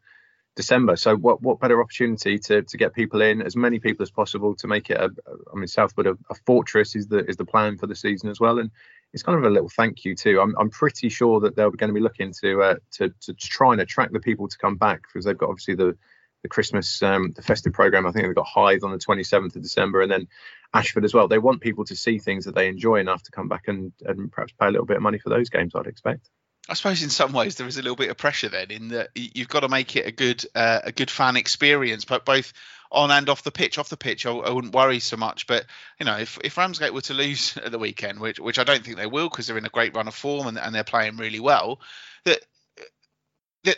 December. 0.56 0.96
So 0.96 1.14
what 1.14 1.40
what 1.42 1.60
better 1.60 1.80
opportunity 1.80 2.36
to 2.40 2.62
to 2.62 2.76
get 2.76 2.92
people 2.92 3.22
in, 3.22 3.42
as 3.42 3.54
many 3.54 3.78
people 3.78 4.02
as 4.02 4.10
possible, 4.10 4.56
to 4.56 4.66
make 4.66 4.90
it 4.90 4.96
a, 4.96 5.10
I 5.52 5.56
mean, 5.56 5.68
Southwood 5.68 6.08
a, 6.08 6.18
a 6.28 6.34
fortress 6.44 6.96
is 6.96 7.06
the 7.06 7.24
is 7.24 7.36
the 7.36 7.44
plan 7.44 7.78
for 7.78 7.86
the 7.86 7.94
season 7.94 8.30
as 8.30 8.40
well, 8.40 8.58
and 8.58 8.72
it's 9.16 9.22
kind 9.22 9.38
of 9.38 9.44
a 9.44 9.50
little 9.50 9.70
thank 9.70 10.04
you 10.04 10.14
too. 10.14 10.42
I'm 10.42 10.54
I'm 10.58 10.68
pretty 10.68 11.08
sure 11.08 11.40
that 11.40 11.56
they're 11.56 11.70
going 11.70 11.88
to 11.88 11.94
be 11.94 12.00
looking 12.00 12.34
to 12.42 12.62
uh, 12.62 12.74
to 12.92 13.08
to 13.22 13.32
try 13.32 13.72
and 13.72 13.80
attract 13.80 14.12
the 14.12 14.20
people 14.20 14.46
to 14.46 14.58
come 14.58 14.76
back 14.76 15.00
because 15.02 15.24
they've 15.24 15.38
got 15.38 15.48
obviously 15.48 15.74
the 15.74 15.96
the 16.42 16.50
Christmas, 16.50 17.02
um, 17.02 17.32
the 17.34 17.40
festive 17.40 17.72
program. 17.72 18.06
I 18.06 18.12
think 18.12 18.26
they've 18.26 18.34
got 18.34 18.46
Hythe 18.46 18.84
on 18.84 18.92
the 18.92 18.98
27th 18.98 19.56
of 19.56 19.62
December, 19.62 20.02
and 20.02 20.12
then 20.12 20.28
Ashford 20.74 21.06
as 21.06 21.14
well. 21.14 21.28
They 21.28 21.38
want 21.38 21.62
people 21.62 21.86
to 21.86 21.96
see 21.96 22.18
things 22.18 22.44
that 22.44 22.54
they 22.54 22.68
enjoy 22.68 22.96
enough 22.96 23.22
to 23.22 23.30
come 23.30 23.48
back 23.48 23.68
and, 23.68 23.94
and 24.04 24.30
perhaps 24.30 24.52
pay 24.52 24.66
a 24.66 24.70
little 24.70 24.84
bit 24.84 24.98
of 24.98 25.02
money 25.02 25.18
for 25.18 25.30
those 25.30 25.48
games. 25.48 25.72
I'd 25.74 25.86
expect. 25.86 26.28
I 26.68 26.74
suppose 26.74 27.02
in 27.02 27.08
some 27.08 27.32
ways 27.32 27.54
there 27.54 27.66
is 27.66 27.78
a 27.78 27.82
little 27.82 27.96
bit 27.96 28.10
of 28.10 28.18
pressure 28.18 28.50
then 28.50 28.70
in 28.70 28.88
that 28.88 29.08
you've 29.14 29.48
got 29.48 29.60
to 29.60 29.68
make 29.68 29.96
it 29.96 30.06
a 30.06 30.12
good 30.12 30.44
uh, 30.54 30.80
a 30.84 30.92
good 30.92 31.10
fan 31.10 31.36
experience, 31.36 32.04
but 32.04 32.26
both 32.26 32.52
on 32.90 33.10
and 33.10 33.28
off 33.28 33.42
the 33.42 33.50
pitch. 33.50 33.78
Off 33.78 33.88
the 33.88 33.96
pitch, 33.96 34.26
I, 34.26 34.30
I, 34.30 34.50
wouldn't 34.50 34.74
worry 34.74 35.00
so 35.00 35.16
much. 35.16 35.46
But 35.46 35.66
you 35.98 36.06
know, 36.06 36.16
if, 36.16 36.38
if 36.42 36.56
Ramsgate 36.56 36.94
were 36.94 37.00
to 37.02 37.14
lose 37.14 37.56
at 37.64 37.72
the 37.72 37.78
weekend, 37.78 38.20
which 38.20 38.38
which 38.38 38.58
I 38.58 38.64
don't 38.64 38.84
think 38.84 38.96
they 38.96 39.06
will 39.06 39.28
because 39.28 39.46
they're 39.46 39.58
in 39.58 39.66
a 39.66 39.70
great 39.70 39.94
run 39.94 40.08
of 40.08 40.14
form 40.14 40.46
and, 40.46 40.58
and 40.58 40.74
they're 40.74 40.84
playing 40.84 41.16
really 41.16 41.40
well, 41.40 41.80
that 42.24 42.40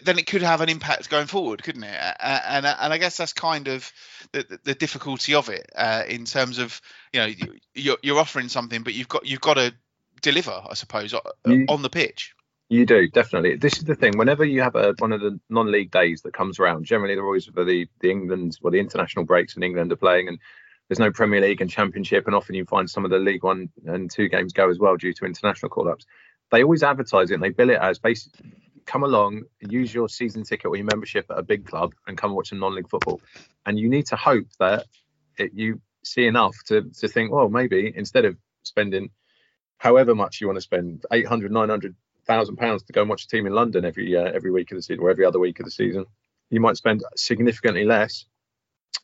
then 0.05 0.19
it 0.19 0.27
could 0.27 0.43
have 0.43 0.61
an 0.61 0.69
impact 0.69 1.09
going 1.09 1.27
forward, 1.27 1.63
couldn't 1.63 1.85
it? 1.85 2.17
And 2.21 2.67
and 2.67 2.93
I 2.93 2.99
guess 2.99 3.17
that's 3.17 3.33
kind 3.33 3.69
of 3.69 3.91
the, 4.33 4.59
the 4.65 4.75
difficulty 4.75 5.35
of 5.35 5.49
it 5.49 5.71
uh, 5.75 6.03
in 6.09 6.25
terms 6.25 6.59
of 6.59 6.81
you 7.13 7.21
know 7.21 7.33
you're, 7.75 7.97
you're 8.03 8.19
offering 8.19 8.49
something, 8.49 8.83
but 8.83 8.95
you've 8.95 9.09
got 9.09 9.27
you've 9.27 9.41
got 9.41 9.55
to 9.55 9.75
deliver, 10.21 10.63
I 10.69 10.75
suppose, 10.75 11.13
you, 11.13 11.67
on 11.69 11.83
the 11.83 11.91
pitch. 11.91 12.35
You 12.71 12.85
do 12.85 13.09
definitely. 13.09 13.57
This 13.57 13.79
is 13.79 13.85
the 13.85 13.95
thing. 13.95 14.19
Whenever 14.19 14.45
you 14.45 14.61
have 14.61 14.77
a, 14.77 14.95
one 14.99 15.13
of 15.13 15.23
the 15.23 15.41
non-league 15.49 15.91
days 15.91 16.21
that 16.23 16.35
comes 16.35 16.59
around, 16.59 16.85
generally 16.85 17.15
they're 17.15 17.25
always 17.25 17.47
for 17.47 17.65
the 17.65 17.87
the 18.01 18.11
England, 18.11 18.59
well, 18.61 18.71
the 18.71 18.79
international 18.79 19.25
breaks, 19.25 19.55
and 19.55 19.65
England 19.65 19.91
are 19.91 19.97
playing, 19.97 20.29
and 20.29 20.39
there's 20.89 20.99
no 20.99 21.11
Premier 21.11 21.41
League 21.41 21.63
and 21.63 21.71
Championship, 21.71 22.27
and 22.27 22.35
often 22.35 22.55
you 22.55 22.67
find 22.67 22.89
some 22.91 23.07
of 23.07 23.11
the 23.11 23.19
League 23.19 23.43
One 23.43 23.71
and 23.87 24.11
Two 24.11 24.29
games 24.29 24.53
go 24.53 24.69
as 24.69 24.79
well 24.79 24.97
due 24.97 25.15
to 25.15 25.25
international 25.25 25.71
call-ups. 25.71 26.05
They 26.51 26.63
always 26.63 26.83
advertise 26.83 27.31
it 27.31 27.35
and 27.35 27.43
they 27.43 27.51
bill 27.51 27.71
it 27.71 27.79
as 27.81 27.99
basically 27.99 28.53
come 28.85 29.03
along, 29.03 29.45
use 29.61 29.93
your 29.93 30.09
season 30.09 30.45
ticket 30.45 30.67
or 30.67 30.77
your 30.77 30.87
membership 30.87 31.27
at 31.31 31.39
a 31.39 31.43
big 31.43 31.67
club, 31.67 31.95
and 32.07 32.19
come 32.19 32.35
watch 32.35 32.51
some 32.51 32.59
non-league 32.59 32.89
football. 32.91 33.21
And 33.65 33.79
you 33.79 33.89
need 33.89 34.07
to 34.07 34.17
hope 34.17 34.47
that 34.59 34.87
it, 35.39 35.53
you 35.55 35.81
see 36.05 36.27
enough 36.27 36.57
to 36.67 36.83
to 36.99 37.09
think, 37.09 37.33
well, 37.33 37.49
maybe 37.49 37.91
instead 37.97 38.27
of 38.27 38.37
spending 38.63 39.09
however 39.79 40.15
much 40.15 40.43
you 40.43 40.47
want 40.47 40.59
to 40.59 40.63
spend 40.63 41.07
800 41.11 41.51
900 41.51 41.95
thousand 42.29 42.57
pounds 42.57 42.85
to 42.85 42.93
go 42.93 43.01
and 43.01 43.11
watch 43.11 43.25
a 43.25 43.29
team 43.29 43.47
in 43.47 43.53
london 43.53 43.85
every 43.85 44.17
uh, 44.17 44.31
every 44.33 44.53
week 44.53 44.71
of 44.71 44.77
the 44.79 44.83
season 44.83 45.03
or 45.03 45.11
every 45.11 45.25
other 45.25 45.41
week 45.41 45.59
of 45.59 45.65
the 45.65 45.71
season. 45.71 46.05
You 46.51 46.61
might 46.61 46.77
spend 46.77 47.03
significantly 47.17 47.85
less 47.85 48.25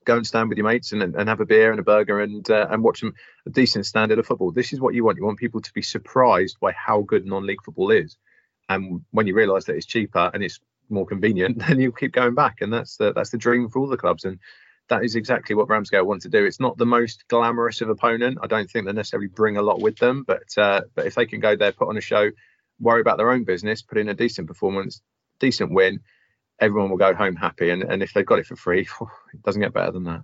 go 0.05 0.17
and 0.17 0.27
stand 0.27 0.49
with 0.49 0.59
your 0.59 0.67
mates 0.67 0.93
and, 0.93 1.03
and 1.03 1.29
have 1.29 1.41
a 1.41 1.47
beer 1.47 1.71
and 1.71 1.81
a 1.81 1.83
burger 1.83 2.21
and 2.21 2.49
uh, 2.51 2.67
and 2.71 2.83
watch 2.83 3.03
a 3.03 3.51
decent 3.51 3.87
standard 3.87 4.19
of 4.19 4.27
football. 4.27 4.53
This 4.53 4.73
is 4.73 4.81
what 4.81 4.95
you 4.95 5.05
want. 5.05 5.19
You 5.19 5.25
want 5.25 5.39
people 5.39 5.61
to 5.61 5.73
be 5.73 5.83
surprised 5.83 6.59
by 6.61 6.73
how 6.73 7.03
good 7.03 7.27
non-league 7.27 7.63
football 7.65 7.91
is. 7.91 8.17
And 8.69 9.03
when 9.11 9.27
you 9.27 9.35
realize 9.35 9.65
that 9.67 9.77
it's 9.77 9.87
cheaper 9.87 10.31
and 10.33 10.43
it's 10.43 10.61
more 10.91 11.07
convenient 11.07 11.59
then 11.67 11.81
you'll 11.81 11.93
keep 11.93 12.13
going 12.13 12.35
back. 12.35 12.61
And 12.61 12.73
that's 12.73 12.97
the 12.97 13.13
that's 13.13 13.31
the 13.31 13.39
dream 13.39 13.69
for 13.69 13.81
all 13.81 13.89
the 13.89 13.97
clubs. 13.97 14.25
And 14.25 14.39
that 14.89 15.03
is 15.03 15.17
exactly 15.17 15.55
what 15.55 15.69
Ramsgate 15.69 16.05
want 16.05 16.23
to 16.23 16.29
do. 16.29 16.45
It's 16.45 16.61
not 16.61 16.77
the 16.77 16.87
most 16.87 17.25
glamorous 17.29 17.81
of 17.81 17.89
opponent. 17.89 18.39
I 18.43 18.47
don't 18.47 18.71
think 18.71 18.87
they 18.87 18.93
necessarily 18.93 19.29
bring 19.29 19.57
a 19.57 19.63
lot 19.63 19.81
with 19.81 19.97
them, 19.97 20.25
but 20.27 20.57
uh, 20.59 20.83
but 20.95 21.07
if 21.07 21.15
they 21.15 21.27
can 21.27 21.41
go 21.41 21.57
there, 21.57 21.73
put 21.73 21.89
on 21.89 21.97
a 21.97 22.03
show, 22.03 22.31
worry 22.85 23.01
about 23.01 23.19
their 23.19 23.31
own 23.31 23.45
business, 23.45 23.83
put 23.83 23.99
in 23.99 24.09
a 24.09 24.15
decent 24.15 24.47
performance, 24.47 25.01
decent 25.41 25.73
win, 25.73 26.01
everyone 26.61 26.91
will 26.91 26.97
go 26.97 27.15
home 27.15 27.37
happy. 27.37 27.71
And 27.71 27.83
and 27.83 28.03
if 28.03 28.13
they've 28.13 28.27
got 28.27 28.39
it 28.39 28.47
for 28.47 28.57
free, 28.57 28.83
it 29.33 29.43
doesn't 29.43 29.63
get 29.63 29.73
better 29.73 29.93
than 29.93 30.05
that. 30.05 30.23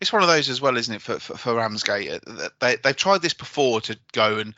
It's 0.00 0.12
one 0.12 0.22
of 0.22 0.28
those 0.28 0.48
as 0.48 0.60
well, 0.60 0.76
isn't 0.76 0.94
it, 0.94 1.02
for 1.02 1.18
for, 1.18 1.36
for 1.36 1.54
Ramsgate? 1.54 2.20
Uh, 2.26 2.48
they 2.60 2.76
they've 2.76 2.96
tried 2.96 3.22
this 3.22 3.34
before 3.34 3.80
to 3.82 3.98
go 4.12 4.38
and 4.38 4.54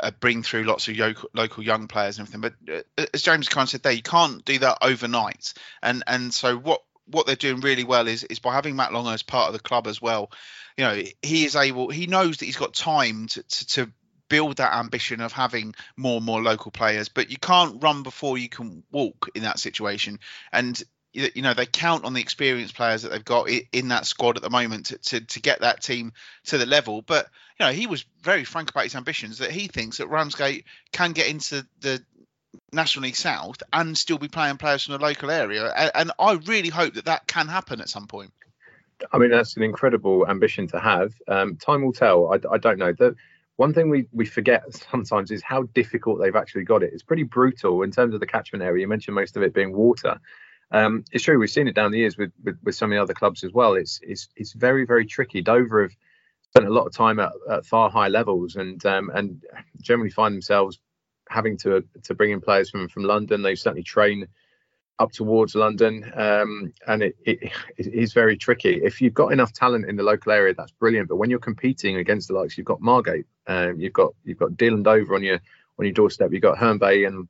uh, 0.00 0.10
bring 0.20 0.42
through 0.42 0.64
lots 0.64 0.88
of 0.88 0.96
local 1.34 1.62
young 1.62 1.88
players 1.88 2.18
and 2.18 2.28
everything. 2.28 2.52
But 2.66 2.74
uh, 3.02 3.06
as 3.14 3.22
James 3.22 3.48
kind 3.48 3.64
of 3.64 3.70
said 3.70 3.82
there, 3.82 3.92
you 3.92 4.02
can't 4.02 4.44
do 4.44 4.58
that 4.60 4.78
overnight. 4.82 5.54
And 5.82 6.02
and 6.06 6.32
so 6.32 6.56
what 6.56 6.82
what 7.06 7.26
they're 7.26 7.36
doing 7.36 7.60
really 7.60 7.84
well 7.84 8.08
is 8.08 8.24
is 8.24 8.38
by 8.38 8.52
having 8.54 8.76
Matt 8.76 8.92
Longhurst 8.92 9.14
as 9.14 9.22
part 9.22 9.48
of 9.48 9.52
the 9.52 9.60
club 9.60 9.86
as 9.86 10.00
well. 10.02 10.30
You 10.76 10.84
know, 10.84 11.02
he 11.22 11.44
is 11.44 11.56
able. 11.56 11.88
He 11.88 12.06
knows 12.06 12.38
that 12.38 12.44
he's 12.44 12.56
got 12.56 12.74
time 12.74 13.28
to, 13.28 13.42
to, 13.42 13.66
to 13.66 13.92
build 14.28 14.56
that 14.56 14.74
ambition 14.74 15.20
of 15.20 15.32
having 15.32 15.74
more 15.96 16.16
and 16.16 16.26
more 16.26 16.42
local 16.42 16.70
players. 16.70 17.08
But 17.08 17.30
you 17.30 17.38
can't 17.38 17.82
run 17.82 18.02
before 18.02 18.38
you 18.38 18.48
can 18.48 18.82
walk 18.90 19.30
in 19.34 19.42
that 19.42 19.58
situation. 19.58 20.18
And 20.52 20.82
you 21.12 21.40
know 21.40 21.54
they 21.54 21.64
count 21.64 22.04
on 22.04 22.12
the 22.12 22.20
experienced 22.20 22.76
players 22.76 23.02
that 23.02 23.10
they've 23.10 23.24
got 23.24 23.48
in 23.48 23.88
that 23.88 24.04
squad 24.04 24.36
at 24.36 24.42
the 24.42 24.50
moment 24.50 24.86
to, 24.86 24.98
to, 24.98 25.20
to 25.20 25.40
get 25.40 25.60
that 25.60 25.82
team 25.82 26.12
to 26.44 26.58
the 26.58 26.66
level. 26.66 27.00
But 27.00 27.28
you 27.58 27.66
know 27.66 27.72
he 27.72 27.86
was 27.86 28.04
very 28.22 28.44
frank 28.44 28.70
about 28.70 28.84
his 28.84 28.94
ambitions 28.94 29.38
that 29.38 29.50
he 29.50 29.66
thinks 29.66 29.96
that 29.96 30.08
Ramsgate 30.08 30.64
can 30.92 31.12
get 31.12 31.28
into 31.28 31.66
the 31.80 32.04
National 32.72 33.04
League 33.04 33.16
South 33.16 33.62
and 33.72 33.96
still 33.96 34.18
be 34.18 34.28
playing 34.28 34.58
players 34.58 34.84
from 34.84 34.92
the 34.92 34.98
local 34.98 35.30
area. 35.30 35.72
And 35.94 36.12
I 36.18 36.32
really 36.32 36.68
hope 36.68 36.94
that 36.94 37.06
that 37.06 37.26
can 37.26 37.48
happen 37.48 37.80
at 37.80 37.88
some 37.88 38.06
point. 38.06 38.32
I 39.12 39.18
mean, 39.18 39.30
that's 39.30 39.56
an 39.56 39.62
incredible 39.62 40.26
ambition 40.26 40.66
to 40.68 40.80
have. 40.80 41.12
Um, 41.28 41.56
time 41.56 41.82
will 41.82 41.92
tell. 41.92 42.32
I, 42.32 42.38
I 42.50 42.58
don't 42.58 42.78
know. 42.78 42.92
The, 42.92 43.14
one 43.56 43.72
thing 43.72 43.88
we, 43.88 44.06
we 44.12 44.26
forget 44.26 44.62
sometimes 44.90 45.30
is 45.30 45.42
how 45.42 45.64
difficult 45.74 46.20
they've 46.20 46.36
actually 46.36 46.64
got 46.64 46.82
it. 46.82 46.90
It's 46.92 47.02
pretty 47.02 47.24
brutal 47.24 47.82
in 47.82 47.90
terms 47.90 48.14
of 48.14 48.20
the 48.20 48.26
catchment 48.26 48.62
area. 48.62 48.82
You 48.82 48.88
mentioned 48.88 49.14
most 49.14 49.36
of 49.36 49.42
it 49.42 49.54
being 49.54 49.72
water. 49.72 50.18
Um, 50.70 51.04
it's 51.12 51.24
true. 51.24 51.38
We've 51.38 51.50
seen 51.50 51.68
it 51.68 51.74
down 51.74 51.92
the 51.92 51.98
years 51.98 52.18
with, 52.18 52.32
with, 52.42 52.58
with 52.64 52.74
some 52.74 52.90
of 52.90 52.96
the 52.96 53.02
other 53.02 53.14
clubs 53.14 53.44
as 53.44 53.52
well. 53.52 53.74
It's 53.74 54.00
it's 54.02 54.28
it's 54.36 54.52
very 54.52 54.84
very 54.84 55.06
tricky. 55.06 55.40
Dover 55.40 55.82
have 55.82 55.96
spent 56.42 56.66
a 56.66 56.72
lot 56.72 56.86
of 56.86 56.92
time 56.92 57.20
at, 57.20 57.32
at 57.50 57.64
far 57.64 57.88
high 57.88 58.08
levels 58.08 58.56
and 58.56 58.84
um, 58.84 59.10
and 59.14 59.42
generally 59.80 60.10
find 60.10 60.34
themselves 60.34 60.80
having 61.28 61.56
to 61.58 61.84
to 62.02 62.14
bring 62.14 62.32
in 62.32 62.40
players 62.40 62.68
from 62.68 62.88
from 62.88 63.04
London. 63.04 63.42
They 63.42 63.54
certainly 63.54 63.84
train 63.84 64.26
up 64.98 65.12
towards 65.12 65.54
London, 65.54 66.10
um, 66.14 66.72
and 66.86 67.02
it, 67.02 67.16
it, 67.24 67.52
it 67.76 67.86
is 67.86 68.12
very 68.12 68.36
tricky. 68.36 68.80
If 68.82 69.00
you've 69.00 69.14
got 69.14 69.32
enough 69.32 69.52
talent 69.52 69.88
in 69.88 69.96
the 69.96 70.02
local 70.02 70.32
area, 70.32 70.54
that's 70.54 70.72
brilliant. 70.72 71.08
But 71.08 71.16
when 71.16 71.28
you're 71.28 71.38
competing 71.38 71.96
against 71.96 72.28
the 72.28 72.34
likes, 72.34 72.56
you've 72.56 72.66
got 72.66 72.80
Margate, 72.80 73.26
um, 73.46 73.78
you've 73.78 73.92
got 73.92 74.14
you've 74.24 74.38
got 74.38 74.56
Deal 74.56 74.74
and 74.74 74.84
Dover 74.84 75.14
on 75.14 75.22
your 75.22 75.40
on 75.78 75.84
your 75.84 75.92
doorstep. 75.92 76.32
You've 76.32 76.42
got 76.42 76.58
Herne 76.58 76.78
Bay 76.78 77.04
and 77.04 77.28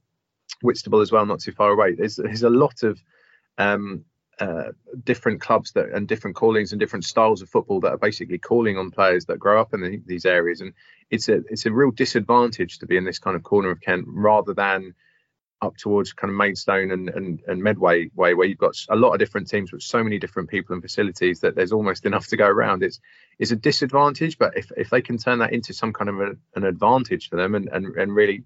Whitstable 0.62 1.00
as 1.00 1.10
well, 1.10 1.26
not 1.26 1.40
too 1.40 1.52
far 1.52 1.70
away. 1.70 1.94
There's 1.94 2.16
there's 2.16 2.44
a 2.44 2.50
lot 2.50 2.82
of 2.82 3.00
um, 3.58 4.04
uh, 4.38 4.70
different 5.04 5.40
clubs 5.40 5.72
that 5.72 5.88
and 5.90 6.06
different 6.06 6.36
callings 6.36 6.72
and 6.72 6.78
different 6.78 7.04
styles 7.04 7.42
of 7.42 7.48
football 7.48 7.80
that 7.80 7.92
are 7.92 7.98
basically 7.98 8.38
calling 8.38 8.76
on 8.76 8.90
players 8.90 9.24
that 9.26 9.38
grow 9.38 9.60
up 9.60 9.72
in 9.74 9.80
the, 9.80 10.02
these 10.06 10.26
areas 10.26 10.60
and 10.60 10.74
it's 11.10 11.30
a 11.30 11.36
it's 11.48 11.64
a 11.64 11.72
real 11.72 11.90
disadvantage 11.90 12.78
to 12.78 12.86
be 12.86 12.98
in 12.98 13.04
this 13.04 13.18
kind 13.18 13.34
of 13.34 13.42
corner 13.42 13.70
of 13.70 13.80
Kent 13.80 14.04
rather 14.06 14.52
than 14.52 14.94
up 15.62 15.76
towards 15.76 16.12
kind 16.12 16.30
of 16.30 16.36
Maidstone 16.36 16.90
and, 16.90 17.08
and, 17.08 17.40
and 17.46 17.62
Medway 17.62 18.10
way 18.14 18.34
where 18.34 18.46
you've 18.46 18.58
got 18.58 18.76
a 18.90 18.96
lot 18.96 19.12
of 19.12 19.18
different 19.18 19.48
teams 19.48 19.72
with 19.72 19.82
so 19.82 20.04
many 20.04 20.18
different 20.18 20.50
people 20.50 20.74
and 20.74 20.82
facilities 20.82 21.40
that 21.40 21.54
there's 21.54 21.72
almost 21.72 22.04
enough 22.04 22.26
to 22.28 22.36
go 22.36 22.46
around. 22.46 22.82
It's 22.82 23.00
it's 23.38 23.50
a 23.50 23.56
disadvantage, 23.56 24.38
but 24.38 24.56
if, 24.56 24.70
if 24.76 24.90
they 24.90 25.02
can 25.02 25.18
turn 25.18 25.38
that 25.38 25.52
into 25.52 25.72
some 25.72 25.92
kind 25.92 26.08
of 26.10 26.20
a, 26.20 26.36
an 26.54 26.64
advantage 26.64 27.28
for 27.28 27.36
them 27.36 27.54
and, 27.54 27.68
and, 27.68 27.86
and 27.96 28.14
really 28.14 28.44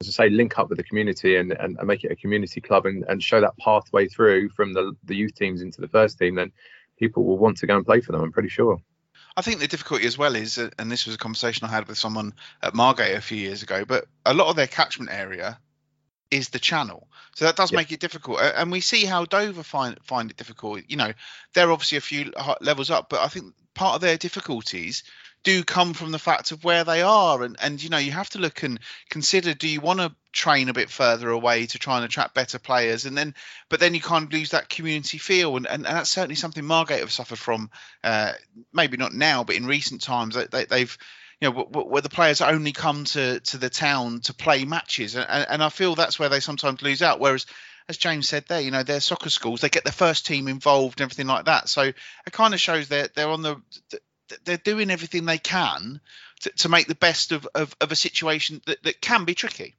as 0.00 0.08
I 0.08 0.24
say, 0.24 0.30
link 0.30 0.58
up 0.58 0.68
with 0.68 0.78
the 0.78 0.84
community 0.84 1.36
and, 1.36 1.52
and, 1.52 1.78
and 1.78 1.86
make 1.86 2.04
it 2.04 2.10
a 2.10 2.16
community 2.16 2.60
club 2.60 2.86
and, 2.86 3.04
and 3.08 3.22
show 3.22 3.40
that 3.40 3.56
pathway 3.58 4.08
through 4.08 4.48
from 4.50 4.72
the, 4.72 4.96
the 5.04 5.14
youth 5.14 5.34
teams 5.34 5.62
into 5.62 5.80
the 5.80 5.88
first 5.88 6.18
team, 6.18 6.34
then 6.34 6.52
people 6.98 7.24
will 7.24 7.38
want 7.38 7.58
to 7.58 7.66
go 7.66 7.76
and 7.76 7.86
play 7.86 8.00
for 8.00 8.12
them. 8.12 8.20
I'm 8.20 8.32
pretty 8.32 8.48
sure. 8.48 8.80
I 9.36 9.42
think 9.42 9.60
the 9.60 9.68
difficulty 9.68 10.06
as 10.06 10.18
well 10.18 10.34
is, 10.36 10.58
uh, 10.58 10.70
and 10.78 10.90
this 10.90 11.06
was 11.06 11.14
a 11.14 11.18
conversation 11.18 11.66
I 11.66 11.70
had 11.70 11.88
with 11.88 11.98
someone 11.98 12.34
at 12.62 12.74
Margate 12.74 13.16
a 13.16 13.20
few 13.20 13.38
years 13.38 13.62
ago, 13.62 13.84
but 13.84 14.06
a 14.24 14.34
lot 14.34 14.48
of 14.48 14.56
their 14.56 14.66
catchment 14.66 15.10
area 15.12 15.58
is 16.34 16.48
the 16.50 16.58
channel. 16.58 17.08
So 17.34 17.44
that 17.46 17.56
does 17.56 17.72
yeah. 17.72 17.76
make 17.76 17.92
it 17.92 18.00
difficult. 18.00 18.40
And 18.40 18.70
we 18.70 18.80
see 18.80 19.04
how 19.04 19.24
Dover 19.24 19.62
find 19.62 19.98
find 20.04 20.30
it 20.30 20.36
difficult. 20.36 20.82
You 20.88 20.96
know, 20.96 21.12
they're 21.54 21.70
obviously 21.70 21.98
a 21.98 22.02
few 22.02 22.32
levels 22.60 22.90
up, 22.90 23.08
but 23.08 23.20
I 23.20 23.28
think 23.28 23.54
part 23.74 23.96
of 23.96 24.00
their 24.00 24.16
difficulties 24.16 25.02
do 25.42 25.62
come 25.62 25.92
from 25.92 26.10
the 26.10 26.18
fact 26.18 26.52
of 26.52 26.64
where 26.64 26.84
they 26.84 27.02
are 27.02 27.42
and 27.42 27.56
and 27.60 27.82
you 27.82 27.90
know 27.90 27.98
you 27.98 28.10
have 28.10 28.30
to 28.30 28.38
look 28.38 28.62
and 28.62 28.80
consider 29.10 29.52
do 29.52 29.68
you 29.68 29.80
want 29.80 30.00
to 30.00 30.14
train 30.32 30.68
a 30.68 30.72
bit 30.72 30.88
further 30.88 31.28
away 31.28 31.66
to 31.66 31.78
try 31.78 31.96
and 31.96 32.04
attract 32.04 32.34
better 32.34 32.58
players 32.58 33.04
and 33.04 33.16
then 33.16 33.34
but 33.68 33.78
then 33.78 33.94
you 33.94 34.00
kind 34.00 34.24
of 34.24 34.32
lose 34.32 34.50
that 34.50 34.70
community 34.70 35.18
feel 35.18 35.56
and, 35.56 35.66
and, 35.66 35.86
and 35.86 35.96
that's 35.96 36.10
certainly 36.10 36.34
something 36.34 36.64
Margate 36.64 37.00
have 37.00 37.12
suffered 37.12 37.38
from 37.38 37.70
uh, 38.02 38.32
maybe 38.72 38.96
not 38.96 39.12
now 39.12 39.44
but 39.44 39.54
in 39.54 39.66
recent 39.66 40.00
times 40.00 40.34
they, 40.34 40.64
they, 40.64 40.80
have 40.80 40.96
you 41.40 41.50
know 41.50 41.62
where 41.62 42.02
the 42.02 42.08
players 42.08 42.40
only 42.40 42.72
come 42.72 43.04
to 43.04 43.40
to 43.40 43.58
the 43.58 43.70
town 43.70 44.20
to 44.20 44.34
play 44.34 44.64
matches 44.64 45.14
and, 45.14 45.26
and 45.28 45.62
I 45.62 45.68
feel 45.68 45.94
that's 45.94 46.18
where 46.18 46.28
they 46.28 46.40
sometimes 46.40 46.82
lose 46.82 47.02
out 47.02 47.20
whereas 47.20 47.46
as 47.88 47.98
James 47.98 48.28
said 48.28 48.46
there, 48.48 48.60
you 48.60 48.70
know, 48.70 48.82
they're 48.82 49.00
soccer 49.00 49.28
schools. 49.28 49.60
They 49.60 49.68
get 49.68 49.84
the 49.84 49.92
first 49.92 50.26
team 50.26 50.48
involved 50.48 51.00
and 51.00 51.04
everything 51.04 51.26
like 51.26 51.44
that. 51.46 51.68
So 51.68 51.82
it 51.82 52.32
kind 52.32 52.54
of 52.54 52.60
shows 52.60 52.88
that 52.88 53.14
they're 53.14 53.28
on 53.28 53.42
the 53.42 53.60
they're 54.44 54.56
doing 54.56 54.90
everything 54.90 55.26
they 55.26 55.38
can 55.38 56.00
to, 56.40 56.50
to 56.50 56.68
make 56.68 56.86
the 56.86 56.94
best 56.94 57.32
of, 57.32 57.46
of, 57.54 57.74
of, 57.80 57.92
a 57.92 57.96
situation 57.96 58.62
that, 58.66 58.82
that 58.82 59.00
can 59.00 59.24
be 59.24 59.34
tricky. 59.34 59.74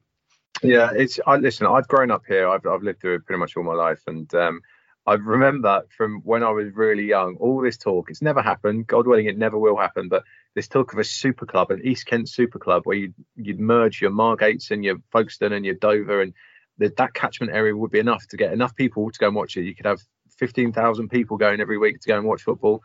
Yeah, 0.61 0.91
it's. 0.95 1.19
I 1.25 1.37
listen. 1.37 1.67
I've 1.67 1.87
grown 1.87 2.11
up 2.11 2.23
here. 2.27 2.47
I've 2.47 2.65
I've 2.65 2.83
lived 2.83 3.01
through 3.01 3.15
it 3.15 3.25
pretty 3.25 3.39
much 3.39 3.57
all 3.57 3.63
my 3.63 3.73
life, 3.73 4.01
and 4.07 4.33
um, 4.35 4.61
I 5.07 5.13
remember 5.13 5.83
from 5.95 6.21
when 6.23 6.43
I 6.43 6.49
was 6.49 6.73
really 6.73 7.03
young, 7.05 7.35
all 7.39 7.61
this 7.61 7.77
talk. 7.77 8.09
It's 8.09 8.21
never 8.21 8.41
happened. 8.41 8.87
God 8.87 9.05
willing, 9.05 9.27
it 9.27 9.37
never 9.37 9.57
will 9.57 9.77
happen. 9.77 10.09
But 10.09 10.23
this 10.55 10.67
talk 10.67 10.93
of 10.93 10.99
a 10.99 11.03
super 11.03 11.45
club, 11.45 11.69
an 11.69 11.81
East 11.83 12.07
Kent 12.07 12.27
super 12.27 12.57
club, 12.57 12.83
where 12.85 12.97
you 12.97 13.13
you'd 13.35 13.59
merge 13.59 14.01
your 14.01 14.11
Margates 14.11 14.71
and 14.71 14.83
your 14.83 14.97
Folkestone 15.11 15.53
and 15.53 15.65
your 15.65 15.75
Dover, 15.75 16.21
and 16.21 16.33
the, 16.77 16.91
that 16.97 17.13
catchment 17.13 17.53
area 17.53 17.75
would 17.75 17.91
be 17.91 17.99
enough 17.99 18.27
to 18.29 18.37
get 18.37 18.51
enough 18.51 18.75
people 18.75 19.11
to 19.11 19.19
go 19.19 19.27
and 19.27 19.35
watch 19.35 19.57
it. 19.57 19.63
You 19.63 19.75
could 19.75 19.85
have 19.85 20.01
fifteen 20.37 20.71
thousand 20.73 21.09
people 21.09 21.37
going 21.37 21.61
every 21.61 21.77
week 21.77 21.99
to 22.01 22.07
go 22.07 22.17
and 22.17 22.25
watch 22.25 22.43
football 22.43 22.81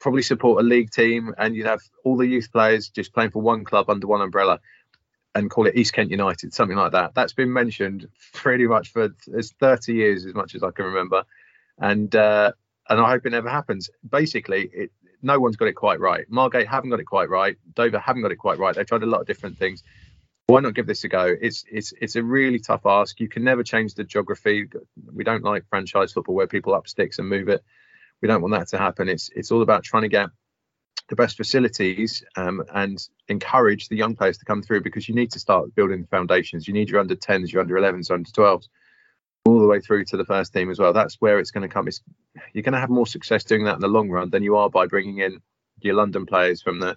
probably 0.00 0.22
support 0.22 0.62
a 0.62 0.66
league 0.66 0.90
team, 0.90 1.34
and 1.38 1.54
you'd 1.54 1.66
have 1.66 1.80
all 2.04 2.16
the 2.16 2.26
youth 2.26 2.52
players 2.52 2.90
just 2.90 3.14
playing 3.14 3.30
for 3.30 3.40
one 3.40 3.64
club 3.64 3.88
under 3.88 4.06
one 4.06 4.20
umbrella 4.20 4.60
and 5.34 5.50
call 5.50 5.66
it 5.66 5.76
East 5.76 5.92
Kent 5.94 6.10
United, 6.10 6.52
something 6.54 6.76
like 6.76 6.92
that. 6.92 7.14
That's 7.14 7.32
been 7.32 7.52
mentioned 7.52 8.06
pretty 8.34 8.66
much 8.66 8.92
for 8.92 9.14
it's 9.28 9.52
30 9.58 9.94
years, 9.94 10.26
as 10.26 10.34
much 10.34 10.54
as 10.54 10.62
I 10.62 10.70
can 10.70 10.84
remember, 10.84 11.24
and 11.78 12.14
uh, 12.14 12.52
and 12.88 13.00
I 13.00 13.10
hope 13.10 13.26
it 13.26 13.30
never 13.30 13.48
happens. 13.48 13.90
Basically, 14.08 14.70
it, 14.72 14.90
no 15.22 15.38
one's 15.40 15.56
got 15.56 15.68
it 15.68 15.74
quite 15.74 16.00
right. 16.00 16.24
Margate 16.28 16.68
haven't 16.68 16.90
got 16.90 17.00
it 17.00 17.04
quite 17.04 17.30
right. 17.30 17.56
Dover 17.74 17.98
haven't 17.98 18.22
got 18.22 18.32
it 18.32 18.36
quite 18.36 18.58
right. 18.58 18.74
They've 18.74 18.86
tried 18.86 19.02
a 19.02 19.06
lot 19.06 19.20
of 19.20 19.26
different 19.26 19.58
things. 19.58 19.82
Why 20.46 20.60
not 20.60 20.74
give 20.74 20.86
this 20.86 21.04
a 21.04 21.08
go? 21.08 21.34
It's 21.40 21.64
it's 21.70 21.92
it's 22.00 22.16
a 22.16 22.22
really 22.22 22.58
tough 22.58 22.84
ask. 22.84 23.18
You 23.20 23.28
can 23.28 23.44
never 23.44 23.62
change 23.62 23.94
the 23.94 24.04
geography. 24.04 24.68
We 25.12 25.24
don't 25.24 25.42
like 25.42 25.64
franchise 25.68 26.12
football 26.12 26.34
where 26.34 26.46
people 26.46 26.74
up 26.74 26.86
sticks 26.86 27.18
and 27.18 27.28
move 27.28 27.48
it 27.48 27.64
we 28.24 28.28
don't 28.28 28.40
want 28.40 28.54
that 28.54 28.68
to 28.68 28.78
happen. 28.78 29.10
It's 29.10 29.28
it's 29.36 29.50
all 29.50 29.60
about 29.60 29.84
trying 29.84 30.02
to 30.04 30.08
get 30.08 30.30
the 31.10 31.14
best 31.14 31.36
facilities 31.36 32.24
um, 32.36 32.64
and 32.74 32.98
encourage 33.28 33.88
the 33.88 33.96
young 33.96 34.16
players 34.16 34.38
to 34.38 34.46
come 34.46 34.62
through 34.62 34.80
because 34.80 35.06
you 35.06 35.14
need 35.14 35.30
to 35.32 35.38
start 35.38 35.74
building 35.74 36.00
the 36.00 36.06
foundations. 36.06 36.66
You 36.66 36.72
need 36.72 36.88
your 36.88 37.00
under 37.00 37.14
10s, 37.14 37.52
your 37.52 37.60
under 37.60 37.74
11s, 37.74 38.10
under 38.10 38.30
12s, 38.30 38.68
all 39.46 39.60
the 39.60 39.66
way 39.66 39.80
through 39.80 40.04
to 40.06 40.16
the 40.16 40.24
first 40.24 40.52
team 40.52 40.70
as 40.70 40.78
well. 40.78 40.92
That's 40.92 41.16
where 41.16 41.38
it's 41.38 41.50
going 41.50 41.68
to 41.68 41.72
come. 41.72 41.88
It's, 41.88 42.02
you're 42.52 42.62
going 42.62 42.72
to 42.72 42.80
have 42.80 42.90
more 42.90 43.06
success 43.06 43.44
doing 43.44 43.64
that 43.64 43.74
in 43.74 43.80
the 43.80 43.88
long 43.88 44.08
run 44.10 44.30
than 44.30 44.42
you 44.42 44.56
are 44.56 44.70
by 44.70 44.86
bringing 44.86 45.18
in 45.18 45.40
your 45.80 45.94
London 45.94 46.26
players 46.26 46.62
from 46.62 46.80
the 46.80 46.96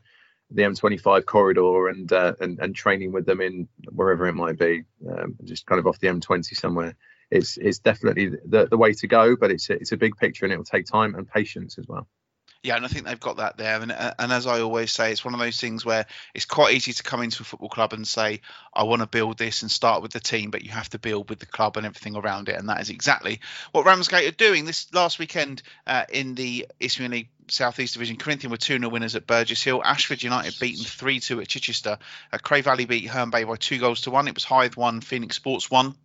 the 0.49 0.61
M25 0.61 1.25
corridor 1.25 1.89
and 1.89 2.11
uh, 2.13 2.33
and 2.39 2.57
and 2.59 2.73
training 2.73 3.11
with 3.11 3.25
them 3.25 3.41
in 3.41 3.67
wherever 3.91 4.27
it 4.27 4.33
might 4.33 4.57
be, 4.57 4.83
um, 5.09 5.35
just 5.43 5.65
kind 5.65 5.79
of 5.79 5.87
off 5.87 5.99
the 5.99 6.07
M20 6.07 6.45
somewhere. 6.55 6.95
It's 7.29 7.57
it's 7.57 7.79
definitely 7.79 8.29
the 8.45 8.67
the 8.67 8.77
way 8.77 8.93
to 8.93 9.07
go, 9.07 9.35
but 9.35 9.51
it's 9.51 9.69
a, 9.69 9.73
it's 9.73 9.91
a 9.91 9.97
big 9.97 10.15
picture 10.15 10.45
and 10.45 10.53
it 10.53 10.57
will 10.57 10.63
take 10.63 10.85
time 10.85 11.15
and 11.15 11.27
patience 11.27 11.77
as 11.77 11.85
well. 11.87 12.07
Yeah, 12.67 12.75
and 12.75 12.83
I 12.83 12.89
think 12.89 13.05
they've 13.05 13.17
got 13.17 13.37
that 13.37 13.55
there. 13.55 13.81
And 13.81 13.93
uh, 13.93 14.13
and 14.19 14.29
as 14.29 14.45
I 14.45 14.59
always 14.59 14.91
say, 14.91 15.13
it's 15.13 15.23
one 15.23 15.33
of 15.33 15.39
those 15.39 15.57
things 15.57 15.85
where 15.85 16.05
it's 16.33 16.43
quite 16.43 16.73
easy 16.73 16.91
to 16.91 17.01
come 17.01 17.21
into 17.21 17.41
a 17.41 17.45
football 17.45 17.69
club 17.69 17.93
and 17.93 18.05
say, 18.05 18.41
I 18.73 18.83
want 18.83 19.01
to 19.01 19.07
build 19.07 19.37
this 19.37 19.61
and 19.61 19.71
start 19.71 20.01
with 20.01 20.11
the 20.11 20.19
team, 20.19 20.51
but 20.51 20.65
you 20.65 20.71
have 20.71 20.89
to 20.89 20.99
build 20.99 21.29
with 21.29 21.39
the 21.39 21.45
club 21.45 21.77
and 21.77 21.85
everything 21.85 22.17
around 22.17 22.49
it. 22.49 22.59
And 22.59 22.67
that 22.67 22.81
is 22.81 22.89
exactly 22.89 23.39
what 23.71 23.85
Ramsgate 23.85 24.27
are 24.27 24.35
doing. 24.35 24.65
This 24.65 24.93
last 24.93 25.17
weekend 25.17 25.61
uh, 25.85 26.03
in 26.11 26.35
the 26.35 26.67
Isthmian 26.81 27.11
League 27.11 27.29
Southeast 27.47 27.93
Division, 27.93 28.17
Corinthian 28.17 28.51
were 28.51 28.57
2 28.57 28.79
0 28.79 28.89
winners 28.89 29.15
at 29.15 29.25
Burgess 29.25 29.63
Hill. 29.63 29.81
Ashford 29.81 30.21
United 30.21 30.59
beaten 30.59 30.83
3 30.83 31.21
2 31.21 31.39
at 31.39 31.47
Chichester. 31.47 31.97
Uh, 32.33 32.37
Cray 32.37 32.59
Valley 32.59 32.83
beat 32.83 33.07
Herne 33.07 33.29
Bay 33.29 33.45
by 33.45 33.55
two 33.55 33.79
goals 33.79 34.01
to 34.01 34.11
one. 34.11 34.27
It 34.27 34.35
was 34.35 34.43
Hythe 34.43 34.75
1, 34.75 34.99
Phoenix 34.99 35.37
Sports 35.37 35.71
1. 35.71 35.95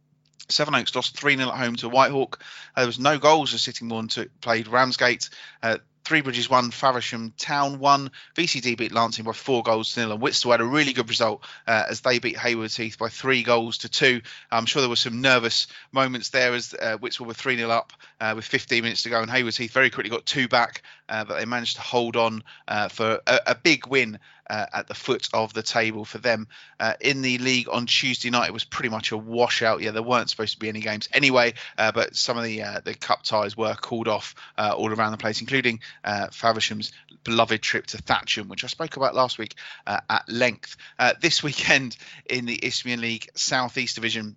Sevenoaks 0.48 0.94
lost 0.94 1.16
3 1.16 1.36
0 1.36 1.48
at 1.48 1.56
home 1.56 1.74
to 1.74 1.88
Whitehawk. 1.88 2.34
Uh, 2.76 2.82
there 2.82 2.86
was 2.86 3.00
no 3.00 3.18
goals 3.18 3.52
as 3.52 3.62
Sittingbourne 3.62 4.08
played 4.40 4.68
Ramsgate. 4.68 5.28
Uh, 5.60 5.78
Three 6.04 6.20
Bridges 6.20 6.50
won, 6.50 6.70
Faversham 6.70 7.32
Town 7.38 7.78
won. 7.78 8.10
VCD 8.34 8.76
beat 8.76 8.92
Lancing 8.92 9.24
by 9.24 9.32
four 9.32 9.62
goals 9.62 9.94
to 9.94 10.00
nil, 10.00 10.12
and 10.12 10.20
Whitstable 10.20 10.52
had 10.52 10.60
a 10.60 10.64
really 10.64 10.92
good 10.92 11.08
result 11.08 11.44
uh, 11.66 11.84
as 11.88 12.00
they 12.00 12.18
beat 12.18 12.36
Haywards 12.36 12.76
Heath 12.76 12.98
by 12.98 13.08
three 13.08 13.42
goals 13.42 13.78
to 13.78 13.88
two. 13.88 14.20
I'm 14.50 14.66
sure 14.66 14.82
there 14.82 14.88
were 14.88 14.96
some 14.96 15.20
nervous 15.20 15.68
moments 15.92 16.30
there 16.30 16.54
as 16.54 16.74
uh, 16.74 16.96
Whitstable 16.96 17.28
were 17.28 17.34
3 17.34 17.56
0 17.56 17.70
up 17.70 17.92
uh, 18.20 18.32
with 18.34 18.44
15 18.44 18.82
minutes 18.82 19.04
to 19.04 19.10
go, 19.10 19.20
and 19.20 19.30
Haywards 19.30 19.56
Heath 19.56 19.72
very 19.72 19.90
quickly 19.90 20.10
got 20.10 20.26
two 20.26 20.48
back, 20.48 20.82
uh, 21.08 21.24
but 21.24 21.38
they 21.38 21.44
managed 21.44 21.76
to 21.76 21.82
hold 21.82 22.16
on 22.16 22.42
uh, 22.66 22.88
for 22.88 23.20
a, 23.26 23.40
a, 23.48 23.54
big 23.54 23.86
win 23.86 24.18
uh, 24.52 24.66
at 24.74 24.86
the 24.86 24.94
foot 24.94 25.30
of 25.32 25.54
the 25.54 25.62
table 25.62 26.04
for 26.04 26.18
them. 26.18 26.46
Uh, 26.78 26.92
in 27.00 27.22
the 27.22 27.38
league 27.38 27.68
on 27.70 27.86
Tuesday 27.86 28.28
night, 28.28 28.48
it 28.48 28.52
was 28.52 28.64
pretty 28.64 28.90
much 28.90 29.10
a 29.10 29.16
washout. 29.16 29.80
Yeah, 29.80 29.92
there 29.92 30.02
weren't 30.02 30.28
supposed 30.28 30.52
to 30.52 30.58
be 30.58 30.68
any 30.68 30.80
games 30.80 31.08
anyway, 31.14 31.54
uh, 31.78 31.90
but 31.90 32.14
some 32.14 32.36
of 32.36 32.44
the 32.44 32.62
uh, 32.62 32.80
the 32.84 32.92
cup 32.92 33.22
ties 33.22 33.56
were 33.56 33.74
called 33.74 34.08
off 34.08 34.34
uh, 34.58 34.74
all 34.76 34.92
around 34.92 35.12
the 35.12 35.18
place, 35.18 35.40
including 35.40 35.80
uh, 36.04 36.26
Faversham's 36.26 36.92
beloved 37.24 37.62
trip 37.62 37.86
to 37.86 37.96
Thatcham, 37.96 38.48
which 38.48 38.62
I 38.62 38.66
spoke 38.66 38.96
about 38.96 39.14
last 39.14 39.38
week 39.38 39.54
at 39.86 40.28
length. 40.28 40.76
this 41.22 41.42
weekend 41.42 41.96
in 42.28 42.44
the 42.44 42.58
Isthmian 42.62 43.00
League 43.00 43.30
South 43.34 43.78
East 43.78 43.94
Division. 43.94 44.36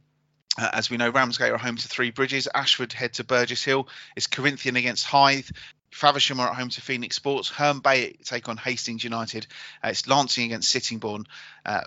Uh, 0.57 0.69
as 0.71 0.89
we 0.89 0.95
know, 0.95 1.09
Ramsgate 1.09 1.51
are 1.51 1.57
home 1.57 1.75
to 1.75 1.87
Three 1.87 2.11
Bridges. 2.11 2.47
Ashford 2.53 2.93
head 2.93 3.13
to 3.13 3.25
Burgess 3.25 3.63
Hill. 3.63 3.89
It's 4.15 4.27
Corinthian 4.27 4.77
against 4.77 5.05
Hythe. 5.05 5.49
Faversham 5.95 6.41
are 6.41 6.49
at 6.49 6.55
home 6.55 6.69
to 6.69 6.81
Phoenix 6.81 7.15
Sports. 7.15 7.49
Herne 7.49 7.79
Bay 7.79 8.17
take 8.25 8.49
on 8.49 8.57
Hastings 8.57 9.03
United. 9.03 9.47
Uh, 9.81 9.89
it's 9.89 10.07
Lancing 10.07 10.45
against 10.45 10.69
Sittingbourne. 10.69 11.25
Uh, 11.65 11.83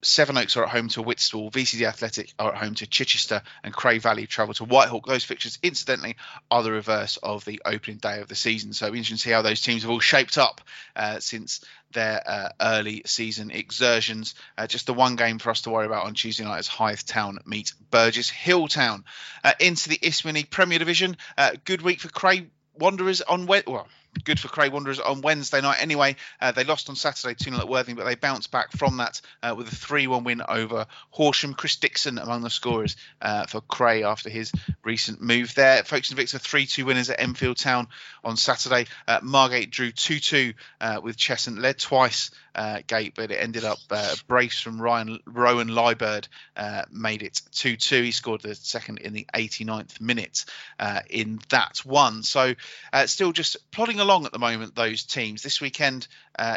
Sevenoaks 0.00 0.56
are 0.56 0.64
at 0.64 0.70
home 0.70 0.88
to 0.88 1.02
Whitstable. 1.02 1.50
VCD 1.50 1.86
Athletic 1.86 2.32
are 2.38 2.54
at 2.54 2.58
home 2.58 2.74
to 2.76 2.86
Chichester, 2.86 3.42
and 3.62 3.74
Cray 3.74 3.98
Valley 3.98 4.26
travel 4.26 4.54
to 4.54 4.64
Whitehawk. 4.64 5.04
Those 5.06 5.24
fixtures, 5.24 5.58
incidentally, 5.62 6.16
are 6.50 6.62
the 6.62 6.72
reverse 6.72 7.18
of 7.18 7.44
the 7.44 7.60
opening 7.66 7.98
day 7.98 8.20
of 8.20 8.28
the 8.28 8.34
season. 8.34 8.72
So 8.72 8.86
interesting 8.86 9.16
to 9.16 9.22
see 9.22 9.30
how 9.30 9.42
those 9.42 9.60
teams 9.60 9.82
have 9.82 9.90
all 9.90 10.00
shaped 10.00 10.38
up 10.38 10.62
uh, 10.96 11.20
since 11.20 11.62
their 11.92 12.22
uh, 12.26 12.48
early 12.60 13.02
season 13.04 13.50
exertions. 13.50 14.34
Uh, 14.56 14.66
just 14.66 14.86
the 14.86 14.94
one 14.94 15.16
game 15.16 15.38
for 15.38 15.50
us 15.50 15.62
to 15.62 15.70
worry 15.70 15.86
about 15.86 16.06
on 16.06 16.14
Tuesday 16.14 16.44
night 16.44 16.60
is 16.60 16.68
Hythe 16.68 17.00
Town 17.00 17.38
meet 17.44 17.74
Burgess 17.90 18.30
Hill 18.30 18.68
Town. 18.68 19.04
Uh, 19.42 19.52
into 19.60 19.90
the 19.90 19.98
Isthmian 20.00 20.36
League 20.36 20.50
Premier 20.50 20.78
Division. 20.78 21.18
Uh, 21.36 21.52
good 21.64 21.82
week 21.82 22.00
for 22.00 22.08
Cray 22.08 22.46
Wanderers 22.78 23.20
on 23.22 23.46
well, 23.46 23.88
good 24.24 24.38
for 24.38 24.48
Cray 24.48 24.68
Wanderers 24.68 25.00
on 25.00 25.20
Wednesday 25.20 25.60
night. 25.60 25.78
Anyway, 25.80 26.16
uh, 26.40 26.52
they 26.52 26.64
lost 26.64 26.88
on 26.88 26.96
Saturday 26.96 27.34
2 27.34 27.50
0 27.50 27.60
at 27.60 27.68
Worthing, 27.68 27.96
but 27.96 28.04
they 28.04 28.14
bounced 28.14 28.50
back 28.50 28.72
from 28.72 28.98
that 28.98 29.20
uh, 29.42 29.54
with 29.56 29.68
a 29.68 29.74
3 29.74 30.06
1 30.06 30.24
win 30.24 30.42
over 30.46 30.86
Horsham. 31.10 31.54
Chris 31.54 31.76
Dixon 31.76 32.18
among 32.18 32.42
the 32.42 32.50
scorers 32.50 32.96
uh, 33.20 33.46
for 33.46 33.60
Cray 33.60 34.04
after 34.04 34.30
his 34.30 34.52
recent 34.84 35.20
move 35.20 35.54
there. 35.54 35.82
Folkestone 35.84 36.18
Invicta 36.18 36.40
3 36.40 36.66
2 36.66 36.84
winners 36.84 37.10
at 37.10 37.20
Enfield 37.20 37.56
Town 37.56 37.88
on 38.24 38.36
Saturday. 38.36 38.86
Uh, 39.06 39.20
Margate 39.22 39.70
drew 39.70 39.90
2 39.90 40.20
2 40.20 40.54
uh, 40.80 41.00
with 41.02 41.16
Cheshunt, 41.16 41.58
led 41.58 41.78
twice 41.78 42.30
uh, 42.54 42.80
gate, 42.86 43.14
but 43.16 43.30
it 43.30 43.36
ended 43.36 43.64
up 43.64 43.78
uh, 43.90 44.14
brace 44.26 44.60
from 44.60 44.80
Ryan 44.80 45.18
Rowan 45.26 45.68
Liebird 45.68 46.28
uh, 46.56 46.82
made 46.90 47.22
it 47.22 47.40
2 47.52 47.76
2. 47.76 48.02
He 48.02 48.10
scored 48.10 48.40
the 48.42 48.54
second 48.54 48.98
in 48.98 49.12
the 49.12 49.26
89th 49.34 50.00
minute 50.00 50.44
uh, 50.78 51.00
in 51.08 51.40
that 51.50 51.78
one. 51.84 52.22
So 52.22 52.54
uh, 52.92 53.06
still 53.06 53.32
just 53.32 53.70
plodding 53.70 54.00
along 54.00 54.26
at 54.26 54.32
the 54.32 54.38
moment, 54.38 54.74
those 54.74 55.04
teams. 55.04 55.42
This 55.42 55.60
weekend 55.60 56.06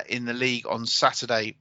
in 0.08 0.26
the 0.26 0.34
league 0.34 0.68
on 0.68 0.86
Saturday, 0.86 1.56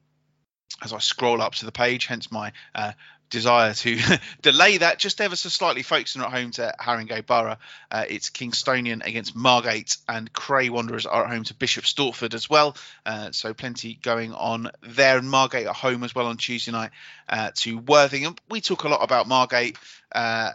as 0.82 0.92
I 0.92 0.98
scroll 0.98 1.40
up 1.40 1.54
to 1.56 1.66
the 1.66 1.72
page, 1.72 2.06
hence 2.06 2.30
my 2.30 2.52
uh, 2.74 2.92
desire 3.30 3.74
to 3.74 3.98
delay 4.42 4.78
that 4.78 4.98
just 4.98 5.20
ever 5.20 5.36
so 5.36 5.48
slightly. 5.48 5.82
Folkestone 5.82 6.22
at 6.22 6.30
home 6.30 6.50
to 6.52 6.74
Haringey 6.80 7.24
Borough. 7.24 7.56
Uh, 7.90 8.04
it's 8.08 8.30
Kingstonian 8.30 9.04
against 9.04 9.34
Margate, 9.34 9.96
and 10.08 10.32
Cray 10.32 10.68
Wanderers 10.68 11.06
are 11.06 11.24
at 11.24 11.30
home 11.30 11.44
to 11.44 11.54
Bishop 11.54 11.84
Stortford 11.84 12.34
as 12.34 12.48
well. 12.48 12.76
Uh, 13.04 13.32
so 13.32 13.54
plenty 13.54 13.94
going 13.94 14.32
on 14.32 14.70
there. 14.82 15.18
And 15.18 15.30
Margate 15.30 15.66
at 15.66 15.76
home 15.76 16.04
as 16.04 16.14
well 16.14 16.26
on 16.26 16.36
Tuesday 16.36 16.72
night 16.72 16.90
uh, 17.28 17.50
to 17.56 17.78
Worthing. 17.78 18.26
And 18.26 18.40
we 18.48 18.60
talk 18.60 18.84
a 18.84 18.88
lot 18.88 19.02
about 19.02 19.28
Margate 19.28 19.78
uh, 20.12 20.52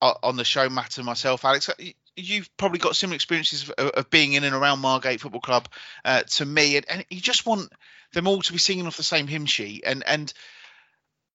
on 0.00 0.36
the 0.36 0.44
show, 0.44 0.68
Matt 0.68 0.98
and 0.98 1.06
myself, 1.06 1.44
Alex. 1.44 1.70
You've 2.16 2.54
probably 2.56 2.78
got 2.78 2.96
similar 2.96 3.14
experiences 3.14 3.70
of, 3.70 3.88
of 3.90 4.10
being 4.10 4.34
in 4.34 4.44
and 4.44 4.54
around 4.54 4.80
Margate 4.80 5.20
Football 5.20 5.40
Club 5.40 5.68
uh, 6.04 6.22
to 6.22 6.44
me, 6.44 6.76
and, 6.76 6.86
and 6.90 7.04
you 7.08 7.20
just 7.20 7.46
want 7.46 7.72
them 8.12 8.26
all 8.26 8.42
to 8.42 8.52
be 8.52 8.58
singing 8.58 8.86
off 8.86 8.96
the 8.96 9.02
same 9.02 9.26
hymn 9.26 9.46
sheet, 9.46 9.84
and 9.86 10.02
and 10.06 10.32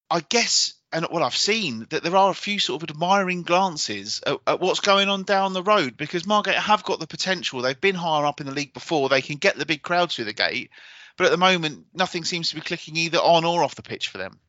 I 0.10 0.22
guess, 0.22 0.74
and 0.92 1.06
what 1.06 1.22
I've 1.22 1.36
seen, 1.36 1.86
that 1.90 2.04
there 2.04 2.16
are 2.16 2.32
a 2.32 2.36
few 2.36 2.60
sort 2.60 2.82
of 2.82 2.90
admiring 2.90 3.44
glances 3.44 4.22
at, 4.26 4.38
at, 4.48 4.60
what's 4.60 4.80
going 4.80 5.10
on 5.10 5.24
down 5.24 5.54
the 5.54 5.64
road 5.64 5.98
because 5.98 6.26
Margate 6.26 6.56
have 6.56 6.84
got 6.84 7.00
the 7.00 7.08
potential. 7.08 7.62
They've 7.62 7.80
been 7.80 7.96
higher 7.96 8.26
up 8.26 8.40
in 8.40 8.48
the 8.48 8.54
league 8.54 8.74
before. 8.74 9.10
They 9.10 9.22
can 9.22 9.38
get 9.38 9.58
the 9.58 9.66
big 9.66 9.82
crowds 9.82 10.16
through 10.16 10.26
the 10.26 10.34
gate, 10.34 10.70
but 11.18 11.26
at 11.26 11.32
the 11.32 11.38
moment, 11.38 11.88
nothing 11.94 12.24
seems 12.24 12.50
to 12.50 12.56
be 12.56 12.62
clicking 12.62 12.96
either 12.96 13.18
on 13.18 13.44
or 13.44 13.64
off 13.64 13.76
the 13.76 13.84
pitch 13.84 14.10
for 14.10 14.18
them. 14.18 14.40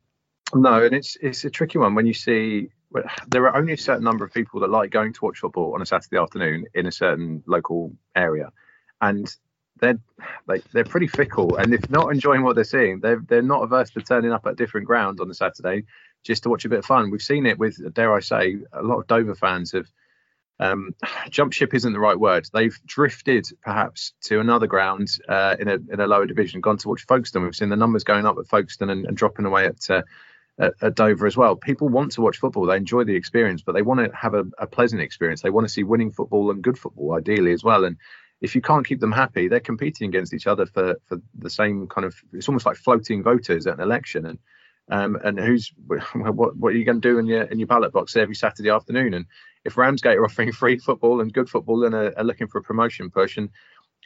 No, 0.54 0.82
and 0.82 0.94
it's 0.94 1.16
it's 1.20 1.44
a 1.44 1.50
tricky 1.50 1.78
one 1.78 1.94
when 1.94 2.06
you 2.06 2.14
see 2.14 2.70
there 3.26 3.46
are 3.46 3.56
only 3.56 3.74
a 3.74 3.78
certain 3.78 4.04
number 4.04 4.24
of 4.24 4.32
people 4.32 4.60
that 4.60 4.70
like 4.70 4.90
going 4.90 5.12
to 5.12 5.20
watch 5.22 5.38
football 5.38 5.74
on 5.74 5.82
a 5.82 5.86
Saturday 5.86 6.16
afternoon 6.16 6.64
in 6.72 6.86
a 6.86 6.92
certain 6.92 7.42
local 7.46 7.94
area, 8.14 8.50
and 9.00 9.34
they're 9.80 9.98
like 10.46 10.64
they're 10.72 10.84
pretty 10.84 11.06
fickle, 11.06 11.56
and 11.56 11.74
if 11.74 11.88
not 11.90 12.12
enjoying 12.12 12.42
what 12.42 12.54
they're 12.54 12.64
seeing, 12.64 13.00
they're 13.00 13.22
they're 13.26 13.42
not 13.42 13.62
averse 13.62 13.90
to 13.90 14.00
turning 14.00 14.32
up 14.32 14.46
at 14.46 14.56
different 14.56 14.86
grounds 14.86 15.20
on 15.20 15.30
a 15.30 15.34
Saturday 15.34 15.84
just 16.24 16.42
to 16.42 16.48
watch 16.48 16.64
a 16.64 16.68
bit 16.68 16.80
of 16.80 16.84
fun. 16.84 17.10
We've 17.10 17.22
seen 17.22 17.46
it 17.46 17.58
with, 17.58 17.94
dare 17.94 18.14
I 18.14 18.20
say, 18.20 18.58
a 18.72 18.82
lot 18.82 18.98
of 18.98 19.06
Dover 19.06 19.34
fans 19.34 19.72
have 19.72 19.86
um, 20.60 20.94
jump 21.30 21.52
ship 21.52 21.74
isn't 21.74 21.92
the 21.92 22.00
right 22.00 22.18
word. 22.18 22.48
They've 22.52 22.78
drifted 22.86 23.48
perhaps 23.62 24.12
to 24.22 24.40
another 24.40 24.66
ground 24.66 25.08
uh, 25.28 25.56
in 25.58 25.68
a 25.68 25.74
in 25.74 26.00
a 26.00 26.06
lower 26.06 26.26
division, 26.26 26.60
gone 26.60 26.78
to 26.78 26.88
watch 26.88 27.06
Folkestone. 27.06 27.44
We've 27.44 27.54
seen 27.54 27.68
the 27.68 27.76
numbers 27.76 28.04
going 28.04 28.26
up 28.26 28.38
at 28.38 28.46
Folkestone 28.46 28.90
and, 28.90 29.06
and 29.06 29.16
dropping 29.16 29.46
away 29.46 29.66
at, 29.66 29.90
uh, 29.90 30.02
at, 30.58 30.74
at 30.82 30.94
Dover 30.94 31.26
as 31.26 31.36
well. 31.36 31.56
People 31.56 31.88
want 31.88 32.12
to 32.12 32.20
watch 32.20 32.38
football. 32.38 32.66
They 32.66 32.76
enjoy 32.76 33.04
the 33.04 33.16
experience, 33.16 33.62
but 33.62 33.72
they 33.72 33.82
want 33.82 34.00
to 34.00 34.16
have 34.16 34.34
a, 34.34 34.44
a 34.58 34.66
pleasant 34.66 35.02
experience. 35.02 35.42
They 35.42 35.50
want 35.50 35.66
to 35.66 35.72
see 35.72 35.84
winning 35.84 36.10
football 36.10 36.50
and 36.50 36.62
good 36.62 36.78
football, 36.78 37.14
ideally 37.14 37.52
as 37.52 37.62
well. 37.62 37.84
And 37.84 37.96
if 38.40 38.54
you 38.54 38.60
can't 38.60 38.86
keep 38.86 39.00
them 39.00 39.12
happy, 39.12 39.48
they're 39.48 39.60
competing 39.60 40.08
against 40.08 40.32
each 40.32 40.46
other 40.46 40.66
for 40.66 40.96
for 41.06 41.18
the 41.38 41.50
same 41.50 41.86
kind 41.88 42.04
of. 42.04 42.14
It's 42.32 42.48
almost 42.48 42.66
like 42.66 42.76
floating 42.76 43.22
voters 43.22 43.66
at 43.66 43.74
an 43.74 43.80
election, 43.80 44.26
and 44.26 44.38
um, 44.90 45.18
and 45.24 45.38
who's 45.38 45.72
what 46.14 46.56
what 46.56 46.72
are 46.72 46.76
you 46.76 46.84
going 46.84 47.00
to 47.00 47.08
do 47.08 47.18
in 47.18 47.26
your 47.26 47.42
in 47.42 47.58
your 47.58 47.66
ballot 47.66 47.92
box 47.92 48.16
every 48.16 48.34
Saturday 48.34 48.70
afternoon? 48.70 49.14
And 49.14 49.26
if 49.64 49.76
Ramsgate 49.76 50.16
are 50.16 50.24
offering 50.24 50.52
free 50.52 50.78
football 50.78 51.20
and 51.20 51.32
good 51.32 51.48
football 51.48 51.84
and 51.84 51.94
are, 51.94 52.14
are 52.16 52.24
looking 52.24 52.46
for 52.46 52.58
a 52.58 52.62
promotion 52.62 53.10
push, 53.10 53.36
and 53.36 53.50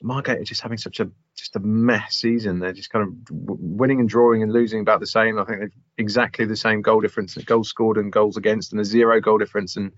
Margate 0.02 0.38
are 0.38 0.44
just 0.44 0.62
having 0.62 0.78
such 0.78 1.00
a 1.00 1.10
just 1.36 1.56
a 1.56 1.60
mess 1.60 2.16
season. 2.16 2.58
They're 2.58 2.72
just 2.72 2.90
kind 2.90 3.06
of 3.06 3.14
winning 3.30 4.00
and 4.00 4.08
drawing 4.08 4.42
and 4.42 4.52
losing 4.52 4.80
about 4.80 5.00
the 5.00 5.06
same. 5.06 5.38
I 5.38 5.44
think 5.44 5.60
they've 5.60 5.76
exactly 5.98 6.46
the 6.46 6.56
same 6.56 6.80
goal 6.80 7.00
difference, 7.00 7.34
goals 7.36 7.68
scored 7.68 7.98
and 7.98 8.10
goals 8.10 8.38
against, 8.38 8.72
and 8.72 8.80
a 8.80 8.84
zero 8.84 9.20
goal 9.20 9.36
difference, 9.36 9.76
and 9.76 9.92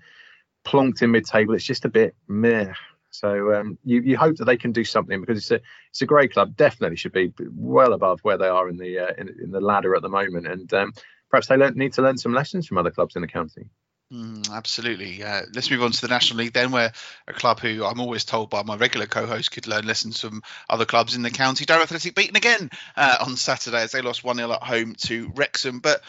plonked 0.65 1.03
in 1.03 1.13
mid-table. 1.13 1.55
It's 1.55 1.65
just 1.65 1.85
a 1.85 1.91
bit 1.91 2.17
meh 2.27 2.73
so 3.15 3.55
um, 3.55 3.79
you, 3.85 4.01
you 4.01 4.17
hope 4.17 4.37
that 4.37 4.45
they 4.45 4.57
can 4.57 4.73
do 4.73 4.85
something 4.85 5.21
because 5.21 5.39
it's 5.39 5.51
a 5.53 5.61
it's 5.91 6.03
a 6.03 6.07
great 6.07 6.33
club. 6.33 6.57
Definitely 6.57 6.97
should 6.97 7.13
be 7.13 7.33
well 7.39 7.93
above 7.93 8.21
where 8.23 8.37
they 8.37 8.49
are 8.49 8.69
in 8.69 8.77
the 8.77 8.99
uh, 8.99 9.13
in, 9.17 9.29
in, 9.41 9.51
the 9.53 9.61
ladder 9.61 9.95
at 9.95 10.03
the 10.03 10.09
moment, 10.09 10.49
and 10.49 10.73
um, 10.75 10.93
perhaps 11.31 11.47
they 11.47 11.57
need 11.57 11.93
to 11.93 12.03
learn 12.03 12.19
some 12.19 12.35
lessons 12.35 12.67
from 12.67 12.79
other 12.79 12.91
clubs 12.91 13.15
in 13.15 13.23
the 13.23 13.29
county. 13.29 13.67
Mm, 14.13 14.53
absolutely. 14.53 15.23
Uh, 15.23 15.43
let's 15.55 15.71
move 15.71 15.83
on 15.83 15.93
to 15.93 16.01
the 16.01 16.09
National 16.09 16.39
League 16.39 16.53
then, 16.53 16.73
where 16.73 16.93
a 17.27 17.33
club 17.33 17.61
who 17.61 17.85
I'm 17.85 18.01
always 18.01 18.25
told 18.25 18.51
by 18.51 18.63
my 18.63 18.77
regular 18.77 19.07
co-host 19.07 19.53
could 19.53 19.67
learn 19.67 19.87
lessons 19.87 20.21
from 20.21 20.43
other 20.69 20.85
clubs 20.85 21.15
in 21.15 21.23
the 21.23 21.31
county. 21.31 21.65
Dover 21.65 21.83
Athletic 21.83 22.15
beaten 22.15 22.37
again 22.37 22.71
uh, 22.97 23.17
on 23.21 23.37
Saturday 23.37 23.83
as 23.83 23.93
they 23.93 24.03
lost 24.03 24.25
1 24.25 24.37
0 24.37 24.53
at 24.53 24.63
home 24.63 24.95
to 25.07 25.33
Wrexham. 25.35 25.79
But 25.79 26.03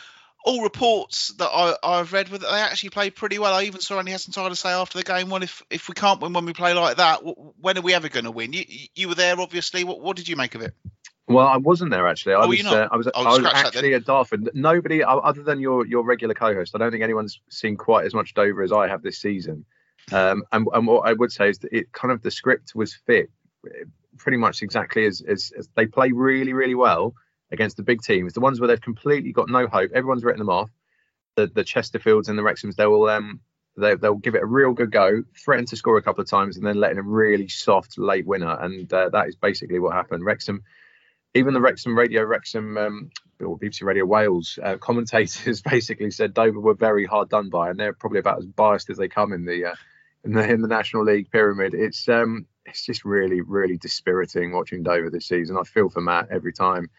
all 0.46 0.62
reports 0.62 1.34
that 1.40 1.50
I, 1.50 1.76
I've 1.84 2.14
read 2.14 2.30
were 2.30 2.38
that 2.38 2.50
they 2.50 2.62
actually 2.62 2.92
played 2.92 3.16
pretty 3.16 3.40
well. 3.40 3.54
I 3.54 3.64
even 3.64 3.82
saw 3.82 3.98
Andy 3.98 4.12
Hessenthaler 4.12 4.50
to 4.50 4.56
say 4.56 4.70
after 4.70 4.98
the 4.98 5.04
game, 5.04 5.30
"Well, 5.30 5.44
if 5.44 5.64
if 5.70 5.90
we 5.90 5.96
can't 5.96 6.22
win 6.22 6.34
when 6.34 6.46
we 6.46 6.54
play 6.54 6.74
like 6.74 6.98
that, 6.98 7.22
when 7.60 7.78
are 7.78 7.82
we 7.82 7.94
ever 7.94 8.10
going 8.10 8.26
to 8.26 8.32
win?" 8.32 8.54
You 8.54 8.64
you 8.94 9.10
were 9.10 9.16
there, 9.16 9.40
obviously. 9.40 9.84
What 9.84 10.02
what 10.02 10.16
did 10.16 10.30
you 10.30 10.36
make 10.36 10.56
of 10.56 10.62
it? 10.62 10.74
Well, 11.28 11.48
I 11.48 11.58
wasn't 11.58 11.90
there 11.90 12.08
actually. 12.08 12.36
I 12.36 12.44
oh, 12.44 12.48
was, 12.48 12.66
uh, 12.66 12.88
I 12.92 12.96
was, 12.96 13.08
I 13.08 13.24
was 13.24 13.46
actually 13.46 13.96
at 13.96 14.06
Dartford. 14.06 14.52
Nobody, 14.54 15.04
other 15.04 15.42
than 15.42 15.60
your 15.60 15.86
your 15.86 16.06
regular 16.06 16.36
co-host, 16.36 16.74
I 16.76 16.78
don't 16.78 16.92
think 16.92 17.04
anyone's 17.04 17.42
seen 17.50 17.76
quite 17.76 18.06
as 18.06 18.14
much 18.14 18.36
Dover 18.36 18.62
as 18.62 18.72
I 18.72 18.88
have 18.88 19.02
this 19.02 19.20
season. 19.20 19.66
Um, 20.12 20.44
and, 20.52 20.68
and 20.72 20.86
what 20.86 21.10
I 21.10 21.14
would 21.14 21.32
say 21.32 21.50
is 21.50 21.58
that 21.60 21.74
it 21.74 21.92
kind 21.92 22.12
of 22.12 22.22
the 22.22 22.30
script 22.30 22.74
was 22.76 22.94
fit 22.94 23.32
pretty 24.18 24.38
much 24.38 24.62
exactly 24.62 25.08
as, 25.08 25.24
as, 25.28 25.52
as 25.58 25.68
they 25.76 25.88
play 25.88 26.12
really 26.12 26.54
really 26.54 26.76
well 26.76 27.16
against 27.52 27.78
the 27.78 27.84
big 27.84 28.02
teams, 28.02 28.34
the 28.34 28.40
ones 28.40 28.60
where 28.60 28.68
they've 28.68 28.82
completely 28.82 29.32
got 29.32 29.50
no 29.50 29.68
hope. 29.68 29.92
Everyone's 29.94 30.24
written 30.24 30.40
them 30.40 30.50
off. 30.50 30.70
The 31.36 31.48
the 31.48 31.64
Chesterfields 31.64 32.30
and 32.30 32.38
the 32.38 32.44
Wrexhams, 32.44 32.76
they 32.76 32.88
will 32.88 33.10
um 33.10 33.42
they, 33.78 33.96
they'll 33.96 34.16
give 34.16 34.36
it 34.36 34.44
a 34.44 34.48
real 34.48 34.72
good 34.72 34.92
go, 34.92 35.24
threaten 35.44 35.66
to 35.66 35.76
score 35.76 35.98
a 35.98 36.02
couple 36.02 36.22
of 36.22 36.30
times, 36.30 36.56
and 36.58 36.66
then 36.66 36.80
letting 36.80 36.98
a 36.98 37.04
really 37.04 37.50
soft 37.50 37.98
late 37.98 38.26
winner. 38.26 38.58
And 38.60 38.92
uh, 38.94 39.10
that 39.10 39.28
is 39.28 39.36
basically 39.36 39.80
what 39.80 39.94
happened. 39.94 40.24
Wrexham 40.24 40.64
even 41.36 41.54
the 41.54 41.62
Wrexham 41.62 41.98
Radio 41.98 42.24
Wrexham 42.24 42.78
um, 42.78 43.10
or 43.42 43.60
BBC 43.60 43.84
Radio 43.84 44.06
Wales 44.06 44.58
uh, 44.64 44.78
commentators 44.80 45.62
basically 45.62 46.10
said 46.10 46.34
Dover 46.34 46.60
were 46.60 46.74
very 46.74 47.06
hard 47.06 47.30
done 47.30 47.50
by, 47.50 47.70
and 47.70 47.80
they're 47.80 47.94
probably 47.94 48.20
about 48.20 48.40
as 48.40 48.46
biased 48.46 48.90
as 48.90 48.98
they 48.98 49.10
come 49.10 49.34
in 49.34 49.46
the 49.46 49.66
uh, 49.66 49.76
in 50.24 50.34
the 50.34 50.50
in 50.50 50.62
the 50.62 50.68
National 50.68 51.04
League 51.04 51.30
pyramid. 51.30 51.74
It's 51.74 52.08
um 52.10 52.48
it's 52.66 52.84
just 52.84 53.06
really 53.06 53.42
really 53.42 53.78
dispiriting 53.78 54.54
watching 54.54 54.82
Dover 54.82 55.10
this 55.10 55.28
season. 55.28 55.58
I 55.58 55.64
feel 55.64 55.90
for 55.90 56.02
Matt 56.02 56.30
every 56.32 56.54
time. 56.54 56.90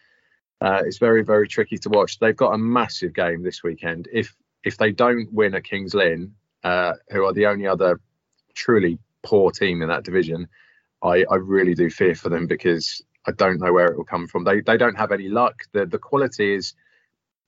Uh, 0.59 0.81
it's 0.85 0.97
very 0.97 1.23
very 1.23 1.47
tricky 1.47 1.77
to 1.77 1.89
watch. 1.89 2.19
They've 2.19 2.35
got 2.35 2.53
a 2.53 2.57
massive 2.57 3.13
game 3.13 3.43
this 3.43 3.63
weekend. 3.63 4.07
If 4.11 4.35
if 4.63 4.77
they 4.77 4.91
don't 4.91 5.31
win 5.31 5.55
at 5.55 5.63
Kings 5.63 5.93
Lynn, 5.93 6.33
uh, 6.63 6.93
who 7.09 7.25
are 7.25 7.33
the 7.33 7.45
only 7.45 7.67
other 7.67 7.99
truly 8.55 8.97
poor 9.23 9.51
team 9.51 9.81
in 9.81 9.89
that 9.89 10.03
division, 10.03 10.47
I, 11.03 11.25
I 11.29 11.35
really 11.35 11.75
do 11.75 11.89
fear 11.89 12.15
for 12.15 12.29
them 12.29 12.47
because 12.47 13.01
I 13.27 13.31
don't 13.31 13.59
know 13.59 13.71
where 13.71 13.87
it 13.87 13.97
will 13.97 14.05
come 14.05 14.27
from. 14.27 14.43
They 14.43 14.61
they 14.61 14.77
don't 14.77 14.97
have 14.97 15.11
any 15.11 15.27
luck. 15.29 15.63
The 15.73 15.85
the 15.85 15.99
quality 15.99 16.55
is 16.55 16.73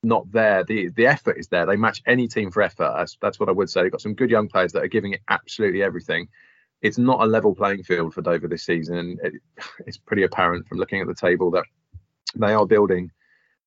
not 0.03 0.31
there. 0.31 0.63
The 0.63 0.89
the 0.89 1.07
effort 1.07 1.37
is 1.37 1.47
there. 1.47 1.65
They 1.65 1.75
match 1.75 2.01
any 2.05 2.27
team 2.27 2.51
for 2.51 2.61
effort. 2.61 2.93
That's 2.95 3.17
that's 3.21 3.39
what 3.39 3.49
I 3.49 3.53
would 3.53 3.69
say. 3.69 3.81
They've 3.81 3.91
got 3.91 4.01
some 4.01 4.13
good 4.13 4.29
young 4.29 4.47
players 4.47 4.71
that 4.73 4.83
are 4.83 4.87
giving 4.87 5.13
it 5.13 5.21
absolutely 5.29 5.81
everything. 5.81 6.27
It's 6.81 6.97
not 6.97 7.21
a 7.21 7.25
level 7.25 7.55
playing 7.55 7.83
field 7.83 8.13
for 8.13 8.21
Dover 8.21 8.47
this 8.47 8.63
season. 8.63 9.17
It, 9.23 9.33
it's 9.87 9.97
pretty 9.97 10.23
apparent 10.23 10.67
from 10.67 10.77
looking 10.77 11.01
at 11.01 11.07
the 11.07 11.15
table 11.15 11.51
that 11.51 11.65
they 12.35 12.53
are 12.53 12.65
building 12.65 13.11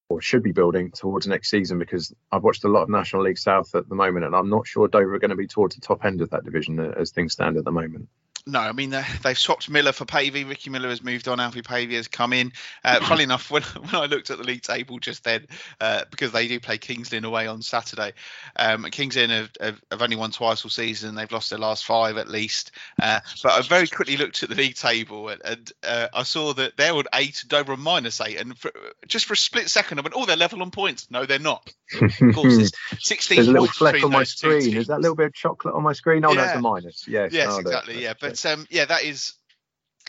or 0.08 0.20
should 0.20 0.42
be 0.42 0.52
building 0.52 0.90
towards 0.90 1.26
next 1.26 1.50
season 1.50 1.78
because 1.78 2.12
I've 2.30 2.42
watched 2.42 2.64
a 2.64 2.68
lot 2.68 2.82
of 2.82 2.88
National 2.90 3.22
League 3.22 3.38
South 3.38 3.74
at 3.74 3.88
the 3.88 3.94
moment 3.94 4.26
and 4.26 4.36
I'm 4.36 4.50
not 4.50 4.66
sure 4.66 4.88
Dover 4.88 5.14
are 5.14 5.18
going 5.18 5.30
to 5.30 5.36
be 5.36 5.46
towards 5.46 5.74
the 5.74 5.80
top 5.80 6.04
end 6.04 6.20
of 6.20 6.30
that 6.30 6.44
division 6.44 6.78
uh, 6.78 6.92
as 6.96 7.12
things 7.12 7.32
stand 7.32 7.56
at 7.56 7.64
the 7.64 7.72
moment 7.72 8.08
no, 8.46 8.58
I 8.58 8.72
mean 8.72 8.90
they've 8.90 9.38
swapped 9.38 9.70
Miller 9.70 9.92
for 9.92 10.04
Pavey. 10.04 10.44
Ricky 10.44 10.70
Miller 10.70 10.88
has 10.88 11.02
moved 11.02 11.28
on. 11.28 11.38
Alfie 11.38 11.62
Pavey 11.62 11.94
has 11.94 12.08
come 12.08 12.32
in. 12.32 12.52
Uh, 12.84 13.00
funnily 13.00 13.24
enough, 13.24 13.50
when, 13.50 13.62
when 13.80 13.94
I 13.94 14.06
looked 14.06 14.30
at 14.30 14.38
the 14.38 14.44
league 14.44 14.62
table 14.62 14.98
just 14.98 15.22
then, 15.22 15.46
uh, 15.80 16.02
because 16.10 16.32
they 16.32 16.48
do 16.48 16.58
play 16.58 16.78
Kings 16.78 17.12
Lynn 17.12 17.24
away 17.24 17.46
on 17.46 17.62
Saturday, 17.62 18.12
um, 18.56 18.84
Kings 18.84 19.16
Lynn 19.16 19.30
have, 19.30 19.50
have, 19.60 19.80
have, 19.90 20.02
only 20.02 20.16
won 20.16 20.32
twice 20.32 20.64
all 20.64 20.70
season. 20.70 21.14
They've 21.14 21.30
lost 21.30 21.50
their 21.50 21.58
last 21.58 21.84
five 21.84 22.16
at 22.16 22.28
least. 22.28 22.72
Uh, 23.00 23.20
but 23.42 23.52
I 23.52 23.62
very 23.62 23.86
quickly 23.86 24.16
looked 24.16 24.42
at 24.42 24.48
the 24.48 24.56
league 24.56 24.74
table 24.74 25.28
and, 25.28 25.40
and 25.44 25.72
uh, 25.86 26.08
I 26.12 26.24
saw 26.24 26.52
that 26.54 26.76
they're 26.76 26.94
on 26.94 27.04
eight, 27.14 27.44
Dover 27.46 27.74
on 27.74 27.80
minus 27.80 28.20
eight, 28.20 28.40
and 28.40 28.58
for, 28.58 28.72
just 29.06 29.26
for 29.26 29.34
a 29.34 29.36
split 29.36 29.68
second, 29.68 29.98
I 29.98 30.02
went, 30.02 30.14
"Oh, 30.16 30.26
they're 30.26 30.36
level 30.36 30.62
on 30.62 30.70
points." 30.70 31.10
No, 31.10 31.26
they're 31.26 31.38
not. 31.38 31.72
Of 32.02 32.34
course, 32.34 32.56
there's 32.56 32.72
16 33.00 33.36
there's 33.36 33.48
a 33.48 33.52
little 33.52 33.66
fleck 33.66 34.02
on 34.02 34.10
my 34.10 34.24
screen. 34.24 34.76
Is 34.76 34.86
that 34.86 35.00
little 35.00 35.14
bit 35.14 35.26
of 35.26 35.34
chocolate 35.34 35.74
on 35.74 35.82
my 35.82 35.92
screen? 35.92 36.24
Oh, 36.24 36.30
yeah. 36.30 36.36
no, 36.36 36.44
it's 36.44 36.54
a 36.54 36.60
minus. 36.60 37.08
Yes, 37.08 37.32
yes, 37.32 37.58
exactly. 37.58 38.02
Yeah, 38.02 38.14
but 38.18 38.31
um, 38.44 38.66
yeah, 38.70 38.86
that 38.86 39.02
is 39.02 39.12
is 39.12 39.34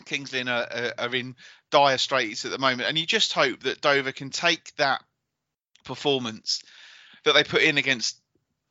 Kings 0.04 0.32
Lynn 0.32 0.48
are, 0.48 0.66
are, 0.98 1.14
in 1.14 1.36
dire 1.70 1.98
straits 1.98 2.44
at 2.44 2.50
the 2.50 2.58
moment, 2.58 2.88
and 2.88 2.98
you 2.98 3.06
just 3.06 3.32
hope 3.32 3.60
that 3.60 3.80
Dover 3.80 4.12
can 4.12 4.30
take 4.30 4.74
that 4.76 5.02
performance 5.84 6.62
that 7.24 7.34
they 7.34 7.44
put 7.44 7.62
in 7.62 7.78
against 7.78 8.18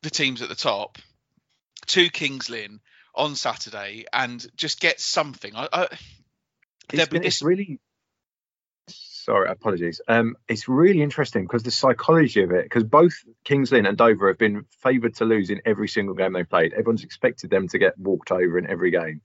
the 0.02 0.10
teams 0.10 0.42
at 0.42 0.50
the 0.50 0.56
top 0.56 0.98
to 1.88 2.10
Kings 2.10 2.50
Lynn 2.50 2.80
on 3.16 3.36
Saturday 3.36 4.06
and 4.12 4.46
just 4.58 4.80
get 4.82 5.00
something. 5.00 5.56
I, 5.56 5.68
I, 5.72 5.88
it's, 6.92 7.08
been, 7.08 7.24
it's 7.24 7.42
really 7.42 7.80
sorry, 8.88 9.50
apologies. 9.50 10.02
Um, 10.08 10.36
it's 10.48 10.68
really 10.68 11.02
interesting 11.02 11.44
because 11.44 11.64
the 11.64 11.72
psychology 11.72 12.44
of 12.44 12.52
it, 12.52 12.64
because 12.64 12.84
both 12.84 13.14
Kings 13.44 13.72
Lynn 13.72 13.86
and 13.86 13.98
Dover 13.98 14.28
have 14.28 14.38
been 14.38 14.66
favoured 14.82 15.16
to 15.16 15.26
lose 15.26 15.50
in 15.50 15.62
every 15.66 15.88
single 15.88 16.16
game 16.16 16.34
they 16.34 16.44
played. 16.44 16.74
Everyone's 16.74 17.04
expected 17.04 17.50
them 17.50 17.68
to 17.70 17.78
get 17.78 17.98
walked 17.98 18.32
over 18.32 18.58
in 18.58 18.70
every 18.70 18.92
game. 18.92 19.22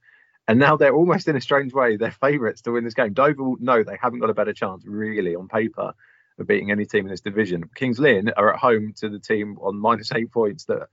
And 0.49 0.57
now 0.57 0.77
they're 0.77 0.95
almost 0.95 1.27
in 1.27 1.35
a 1.35 1.41
strange 1.41 1.73
way, 1.73 1.95
they're 1.95 2.09
favourites 2.09 2.63
to 2.63 2.71
win 2.71 2.83
this 2.83 2.95
game. 2.95 3.13
Dover 3.13 3.53
no, 3.59 3.83
they 3.83 3.99
haven't 4.01 4.17
got 4.17 4.31
a 4.31 4.33
better 4.33 4.51
chance, 4.51 4.83
really, 4.83 5.35
on 5.35 5.47
paper, 5.47 5.93
of 6.39 6.47
beating 6.47 6.71
any 6.71 6.87
team 6.87 7.05
in 7.05 7.11
this 7.11 7.21
division. 7.21 7.69
Kings 7.75 7.99
Lynn 7.99 8.31
are 8.35 8.51
at 8.51 8.59
home 8.59 8.93
to 8.97 9.09
the 9.09 9.19
team 9.19 9.59
on 9.61 9.79
minus 9.79 10.11
eight 10.11 10.31
points 10.31 10.65
that 10.65 10.87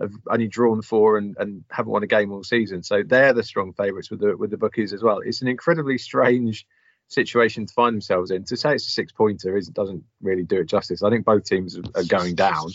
have 0.00 0.12
only 0.30 0.48
drawn 0.48 0.80
four 0.80 1.18
and, 1.18 1.36
and 1.38 1.62
haven't 1.70 1.92
won 1.92 2.02
a 2.02 2.06
game 2.06 2.32
all 2.32 2.42
season. 2.42 2.82
So 2.82 3.02
they're 3.06 3.34
the 3.34 3.42
strong 3.42 3.74
favourites 3.74 4.10
with 4.10 4.20
the 4.20 4.34
with 4.34 4.50
the 4.50 4.56
bookies 4.56 4.94
as 4.94 5.02
well. 5.02 5.18
It's 5.18 5.42
an 5.42 5.48
incredibly 5.48 5.98
strange 5.98 6.66
situation 7.08 7.66
to 7.66 7.74
find 7.74 7.92
themselves 7.92 8.30
in. 8.30 8.44
To 8.44 8.56
say 8.56 8.76
it's 8.76 8.86
a 8.86 8.90
six 8.90 9.12
pointer 9.12 9.58
is 9.58 9.68
doesn't 9.68 10.04
really 10.22 10.44
do 10.44 10.60
it 10.60 10.70
justice. 10.70 11.02
I 11.02 11.10
think 11.10 11.26
both 11.26 11.44
teams 11.44 11.78
are 11.94 12.04
going 12.04 12.34
down. 12.34 12.70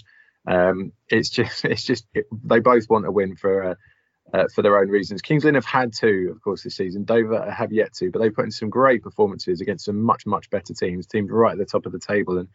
Um, 0.46 0.92
it's 1.10 1.32
just 1.32 1.66
it's 1.66 1.84
just 1.84 2.06
it, 2.14 2.28
they 2.44 2.60
both 2.60 2.88
want 2.92 3.08
a 3.08 3.12
win 3.12 3.36
for 3.36 3.76
uh, 4.34 4.46
for 4.54 4.62
their 4.62 4.78
own 4.78 4.90
reasons. 4.90 5.22
Kings 5.22 5.46
Lynn 5.46 5.56
have 5.56 5.66
had 5.66 5.94
to, 5.94 6.30
of 6.32 6.42
course, 6.42 6.64
this 6.64 6.76
season. 6.76 7.06
Dover 7.06 7.50
have 7.50 7.72
yet 7.72 7.94
to, 7.96 8.12
but 8.12 8.20
they 8.20 8.30
put 8.30 8.46
in 8.46 8.52
some 8.52 8.70
great 8.70 9.04
performances 9.04 9.62
against 9.62 9.86
some 9.86 10.02
much, 10.02 10.26
much 10.26 10.50
better 10.50 10.74
teams, 10.74 11.08
teams 11.08 11.32
right 11.32 11.54
at 11.54 11.58
the 11.58 11.66
top 11.66 11.86
of 11.86 11.92
the 11.92 12.00
table. 12.00 12.38
And 12.38 12.50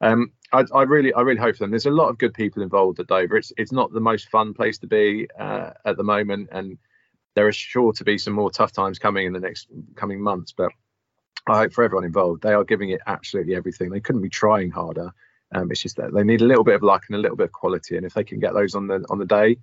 um, 0.00 0.32
I, 0.52 0.64
I, 0.72 0.82
really, 0.82 1.12
I 1.12 1.22
really 1.22 1.40
hope 1.40 1.56
for 1.56 1.64
them. 1.64 1.70
There's 1.70 1.86
a 1.86 1.90
lot 1.90 2.08
of 2.08 2.18
good 2.18 2.34
people 2.34 2.62
involved 2.62 3.00
at 3.00 3.08
Dover. 3.08 3.36
It's 3.36 3.52
it's 3.56 3.72
not 3.72 3.92
the 3.92 4.00
most 4.00 4.28
fun 4.28 4.54
place 4.54 4.78
to 4.78 4.86
be 4.86 5.28
uh, 5.38 5.70
at 5.84 5.96
the 5.96 6.04
moment, 6.04 6.50
and 6.52 6.78
there 7.34 7.46
are 7.46 7.52
sure 7.52 7.92
to 7.94 8.04
be 8.04 8.18
some 8.18 8.32
more 8.32 8.50
tough 8.50 8.72
times 8.72 8.98
coming 8.98 9.26
in 9.26 9.32
the 9.32 9.40
next 9.40 9.68
coming 9.96 10.20
months. 10.20 10.52
But 10.52 10.70
I 11.48 11.58
hope 11.58 11.72
for 11.72 11.82
everyone 11.82 12.04
involved, 12.04 12.42
they 12.42 12.52
are 12.52 12.64
giving 12.64 12.90
it 12.90 13.00
absolutely 13.06 13.56
everything. 13.56 13.90
They 13.90 14.00
couldn't 14.00 14.22
be 14.22 14.28
trying 14.28 14.70
harder. 14.70 15.12
Um, 15.52 15.70
it's 15.70 15.82
just 15.82 15.96
that 15.96 16.12
they 16.12 16.24
need 16.24 16.42
a 16.42 16.46
little 16.46 16.64
bit 16.64 16.74
of 16.74 16.82
luck 16.82 17.04
and 17.08 17.16
a 17.16 17.20
little 17.20 17.36
bit 17.36 17.44
of 17.44 17.52
quality, 17.52 17.96
and 17.96 18.06
if 18.06 18.14
they 18.14 18.24
can 18.24 18.38
get 18.38 18.54
those 18.54 18.76
on 18.76 18.86
the 18.86 19.04
on 19.10 19.18
the 19.18 19.26
day, 19.26 19.56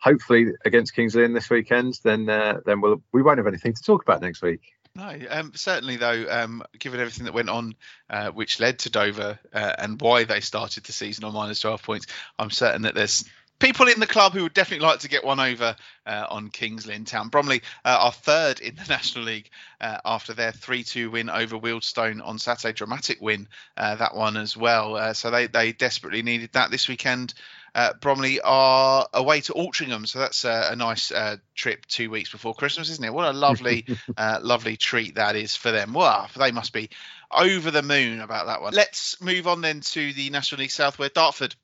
hopefully 0.00 0.52
against 0.64 0.94
Kings 0.94 1.14
Lynn 1.14 1.32
this 1.32 1.50
weekend, 1.50 1.98
then 2.02 2.28
uh, 2.28 2.60
then 2.64 2.80
we'll 2.80 3.02
we 3.12 3.22
won't 3.22 3.38
have 3.38 3.46
anything 3.46 3.74
to 3.74 3.82
talk 3.82 4.02
about 4.02 4.20
next 4.20 4.42
week. 4.42 4.60
No, 4.94 5.16
um, 5.30 5.52
certainly 5.54 5.96
though, 5.96 6.26
um, 6.28 6.64
given 6.78 6.98
everything 6.98 7.26
that 7.26 7.34
went 7.34 7.48
on, 7.48 7.74
uh, 8.08 8.30
which 8.30 8.58
led 8.58 8.80
to 8.80 8.90
Dover 8.90 9.38
uh, 9.52 9.72
and 9.78 10.00
why 10.00 10.24
they 10.24 10.40
started 10.40 10.82
the 10.82 10.92
season 10.92 11.22
on 11.24 11.32
minus 11.32 11.60
12 11.60 11.82
points, 11.82 12.06
I'm 12.40 12.50
certain 12.50 12.82
that 12.82 12.96
there's 12.96 13.24
people 13.60 13.86
in 13.86 14.00
the 14.00 14.06
club 14.06 14.32
who 14.32 14.42
would 14.42 14.54
definitely 14.54 14.84
like 14.84 15.00
to 15.00 15.08
get 15.08 15.22
one 15.24 15.38
over 15.38 15.76
uh, 16.06 16.26
on 16.28 16.48
Kings 16.48 16.86
Lynn 16.86 17.04
Town. 17.04 17.28
Bromley 17.28 17.62
uh, 17.84 17.98
are 18.00 18.12
third 18.12 18.58
in 18.58 18.74
the 18.74 18.84
National 18.88 19.24
League 19.24 19.50
uh, 19.80 19.98
after 20.04 20.34
their 20.34 20.50
3-2 20.50 21.12
win 21.12 21.30
over 21.30 21.56
Wealdstone 21.56 22.26
on 22.26 22.38
Saturday. 22.38 22.72
Dramatic 22.72 23.20
win, 23.20 23.46
uh, 23.76 23.94
that 23.96 24.16
one 24.16 24.36
as 24.36 24.56
well. 24.56 24.96
Uh, 24.96 25.12
so 25.12 25.30
they, 25.30 25.46
they 25.46 25.72
desperately 25.72 26.22
needed 26.22 26.50
that 26.54 26.72
this 26.72 26.88
weekend 26.88 27.34
uh, 27.74 27.92
Bromley 28.00 28.40
are 28.40 29.08
away 29.12 29.40
to 29.42 29.52
Altrincham, 29.52 30.06
so 30.06 30.18
that's 30.18 30.44
a, 30.44 30.70
a 30.72 30.76
nice 30.76 31.12
uh, 31.12 31.36
trip 31.54 31.86
two 31.86 32.10
weeks 32.10 32.30
before 32.30 32.54
Christmas, 32.54 32.90
isn't 32.90 33.04
it? 33.04 33.12
What 33.12 33.26
a 33.26 33.32
lovely, 33.36 33.86
uh, 34.16 34.38
lovely 34.42 34.76
treat 34.76 35.16
that 35.16 35.36
is 35.36 35.56
for 35.56 35.70
them. 35.70 35.92
Wow, 35.92 36.28
they 36.36 36.52
must 36.52 36.72
be 36.72 36.90
over 37.30 37.70
the 37.70 37.82
moon 37.82 38.20
about 38.20 38.46
that 38.46 38.62
one. 38.62 38.74
Let's 38.74 39.20
move 39.20 39.46
on 39.46 39.60
then 39.60 39.80
to 39.80 40.12
the 40.12 40.30
National 40.30 40.60
League 40.60 40.70
South, 40.70 40.98
where 40.98 41.08
Dartford 41.08 41.54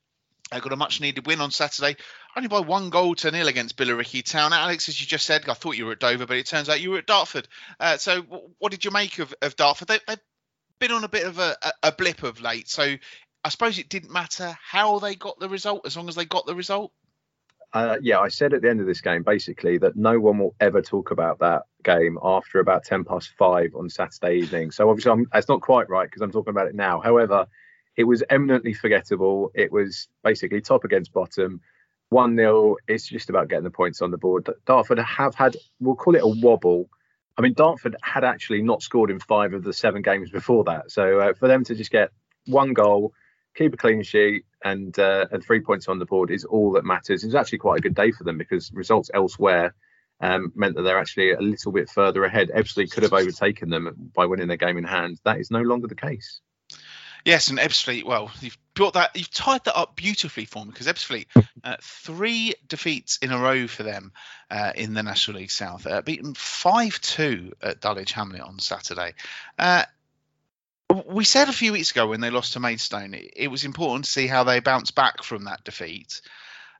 uh, 0.52 0.60
got 0.60 0.72
a 0.72 0.76
much 0.76 1.00
needed 1.00 1.26
win 1.26 1.40
on 1.40 1.50
Saturday, 1.50 1.96
only 2.36 2.48
by 2.48 2.60
one 2.60 2.90
goal 2.90 3.14
to 3.16 3.30
nil 3.30 3.48
against 3.48 3.76
Billericay 3.76 4.24
Town. 4.24 4.52
Alex, 4.52 4.88
as 4.88 5.00
you 5.00 5.06
just 5.06 5.26
said, 5.26 5.48
I 5.48 5.54
thought 5.54 5.76
you 5.76 5.86
were 5.86 5.92
at 5.92 6.00
Dover, 6.00 6.26
but 6.26 6.36
it 6.36 6.46
turns 6.46 6.68
out 6.68 6.80
you 6.80 6.90
were 6.90 6.98
at 6.98 7.06
Dartford. 7.06 7.48
Uh, 7.80 7.96
so, 7.96 8.22
what 8.58 8.70
did 8.70 8.84
you 8.84 8.90
make 8.90 9.18
of, 9.18 9.34
of 9.42 9.56
Dartford? 9.56 9.88
They, 9.88 9.98
have 10.06 10.20
been 10.78 10.92
on 10.92 11.04
a 11.04 11.08
bit 11.08 11.26
of 11.26 11.38
a, 11.38 11.56
a, 11.82 11.92
blip 11.92 12.22
of 12.22 12.40
late. 12.40 12.68
So 12.68 12.96
I 13.46 13.48
suppose 13.48 13.78
it 13.78 13.88
didn't 13.88 14.10
matter 14.10 14.58
how 14.60 14.98
they 14.98 15.14
got 15.14 15.38
the 15.38 15.48
result 15.48 15.86
as 15.86 15.96
long 15.96 16.08
as 16.08 16.16
they 16.16 16.24
got 16.24 16.46
the 16.46 16.56
result. 16.56 16.90
Uh, 17.72 17.96
yeah, 18.02 18.18
I 18.18 18.26
said 18.26 18.52
at 18.52 18.60
the 18.60 18.68
end 18.68 18.80
of 18.80 18.86
this 18.86 19.00
game 19.00 19.22
basically 19.22 19.78
that 19.78 19.94
no 19.94 20.18
one 20.18 20.38
will 20.38 20.56
ever 20.58 20.82
talk 20.82 21.12
about 21.12 21.38
that 21.38 21.62
game 21.84 22.18
after 22.24 22.58
about 22.58 22.82
10 22.82 23.04
past 23.04 23.30
five 23.38 23.76
on 23.76 23.88
Saturday 23.88 24.38
evening. 24.38 24.72
So 24.72 24.90
obviously, 24.90 25.12
I'm, 25.12 25.26
that's 25.32 25.48
not 25.48 25.60
quite 25.60 25.88
right 25.88 26.08
because 26.08 26.22
I'm 26.22 26.32
talking 26.32 26.50
about 26.50 26.66
it 26.66 26.74
now. 26.74 27.00
However, 27.00 27.46
it 27.96 28.02
was 28.02 28.24
eminently 28.28 28.74
forgettable. 28.74 29.52
It 29.54 29.70
was 29.70 30.08
basically 30.24 30.60
top 30.60 30.82
against 30.82 31.12
bottom. 31.12 31.60
1 32.08 32.34
0. 32.34 32.78
It's 32.88 33.06
just 33.06 33.30
about 33.30 33.48
getting 33.48 33.62
the 33.62 33.70
points 33.70 34.02
on 34.02 34.10
the 34.10 34.18
board. 34.18 34.48
Dartford 34.66 34.98
have 34.98 35.36
had, 35.36 35.56
we'll 35.78 35.94
call 35.94 36.16
it 36.16 36.22
a 36.24 36.40
wobble. 36.42 36.88
I 37.38 37.42
mean, 37.42 37.54
Dartford 37.54 37.94
had 38.02 38.24
actually 38.24 38.62
not 38.62 38.82
scored 38.82 39.12
in 39.12 39.20
five 39.20 39.54
of 39.54 39.62
the 39.62 39.72
seven 39.72 40.02
games 40.02 40.30
before 40.30 40.64
that. 40.64 40.90
So 40.90 41.20
uh, 41.20 41.34
for 41.34 41.46
them 41.46 41.62
to 41.62 41.76
just 41.76 41.92
get 41.92 42.10
one 42.46 42.72
goal, 42.72 43.12
keep 43.56 43.74
a 43.74 43.76
clean 43.76 44.02
sheet, 44.02 44.44
and 44.64 44.96
uh, 44.98 45.26
and 45.30 45.42
three 45.42 45.60
points 45.60 45.88
on 45.88 45.98
the 45.98 46.06
board 46.06 46.30
is 46.30 46.44
all 46.44 46.72
that 46.72 46.84
matters. 46.84 47.24
It's 47.24 47.34
actually 47.34 47.58
quite 47.58 47.78
a 47.78 47.82
good 47.82 47.94
day 47.94 48.12
for 48.12 48.24
them 48.24 48.38
because 48.38 48.70
results 48.72 49.10
elsewhere 49.12 49.74
um, 50.20 50.52
meant 50.54 50.76
that 50.76 50.82
they're 50.82 50.98
actually 50.98 51.32
a 51.32 51.40
little 51.40 51.72
bit 51.72 51.88
further 51.90 52.24
ahead. 52.24 52.50
Ebbsfleet 52.54 52.90
could 52.90 53.02
have 53.02 53.12
overtaken 53.12 53.70
them 53.70 54.10
by 54.14 54.26
winning 54.26 54.48
their 54.48 54.56
game 54.56 54.78
in 54.78 54.84
hand. 54.84 55.18
That 55.24 55.38
is 55.38 55.50
no 55.50 55.60
longer 55.60 55.88
the 55.88 55.94
case. 55.94 56.40
Yes, 57.24 57.48
and 57.48 57.58
Ebbsfleet, 57.58 58.04
well, 58.04 58.30
you've 58.40 58.56
brought 58.74 58.94
that, 58.94 59.16
you've 59.16 59.32
tied 59.32 59.64
that 59.64 59.76
up 59.76 59.96
beautifully 59.96 60.44
for 60.44 60.64
me 60.64 60.70
because 60.70 60.86
Ebbsfleet, 60.86 61.26
uh, 61.64 61.74
three 61.82 62.54
defeats 62.68 63.18
in 63.20 63.32
a 63.32 63.38
row 63.38 63.66
for 63.66 63.82
them 63.82 64.12
uh, 64.48 64.70
in 64.76 64.94
the 64.94 65.02
National 65.02 65.38
League 65.38 65.50
South, 65.50 65.88
uh, 65.88 66.02
beaten 66.02 66.34
5 66.34 67.00
2 67.00 67.52
at 67.62 67.80
Dulwich 67.80 68.12
Hamlet 68.12 68.42
on 68.42 68.60
Saturday. 68.60 69.14
We 71.06 71.24
said 71.24 71.48
a 71.48 71.52
few 71.52 71.72
weeks 71.72 71.90
ago 71.90 72.06
when 72.06 72.20
they 72.20 72.30
lost 72.30 72.54
to 72.54 72.60
Maidstone, 72.60 73.14
it, 73.14 73.32
it 73.36 73.48
was 73.48 73.64
important 73.64 74.04
to 74.04 74.10
see 74.10 74.26
how 74.26 74.44
they 74.44 74.60
bounce 74.60 74.90
back 74.90 75.22
from 75.22 75.44
that 75.44 75.64
defeat. 75.64 76.20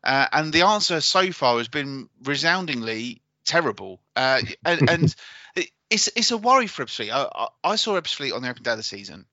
Uh, 0.04 0.26
and 0.32 0.52
the 0.52 0.62
answer 0.62 1.00
so 1.00 1.32
far 1.32 1.58
has 1.58 1.68
been 1.68 2.08
resoundingly 2.22 3.22
terrible. 3.44 4.00
Uh, 4.14 4.42
and, 4.64 4.90
and 4.90 5.16
it's 5.90 6.08
it's 6.14 6.30
a 6.30 6.36
worry 6.36 6.66
for 6.66 6.84
Ebbsfleet. 6.84 7.10
I, 7.10 7.48
I 7.64 7.76
saw 7.76 7.98
Ebbsfleet 7.98 8.34
on 8.34 8.42
the 8.42 8.50
open 8.50 8.62
day 8.62 8.72
of 8.72 8.76
the 8.76 8.82
season, 8.82 9.26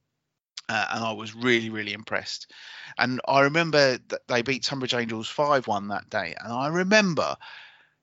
uh, 0.70 0.86
and 0.94 1.04
I 1.04 1.12
was 1.14 1.36
really 1.36 1.70
really 1.70 1.94
impressed. 1.94 2.52
And 2.98 3.20
I 3.28 3.42
remember 3.42 3.98
that 4.08 4.28
they 4.28 4.42
beat 4.42 4.64
Tonbridge 4.64 4.94
Angels 4.94 5.28
five 5.28 5.68
one 5.68 5.90
that 5.90 6.10
day, 6.10 6.36
and 6.40 6.54
I 6.54 6.68
remember 6.68 7.36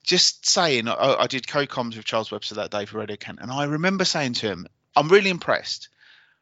just 0.03 0.49
saying 0.49 0.89
I, 0.89 1.17
I 1.21 1.27
did 1.27 1.47
co-coms 1.47 1.97
with 1.97 2.07
Charles 2.07 2.31
Webster 2.31 2.57
that 2.57 2.71
day 2.71 2.87
for 2.87 2.99
Radio 2.99 3.17
Kent, 3.17 3.39
and 3.41 3.51
I 3.51 3.65
remember 3.65 4.05
saying 4.05 4.35
to 4.35 4.49
him, 4.49 4.67
"I'm 4.97 5.09
really 5.09 5.31
impressed. 5.31 5.89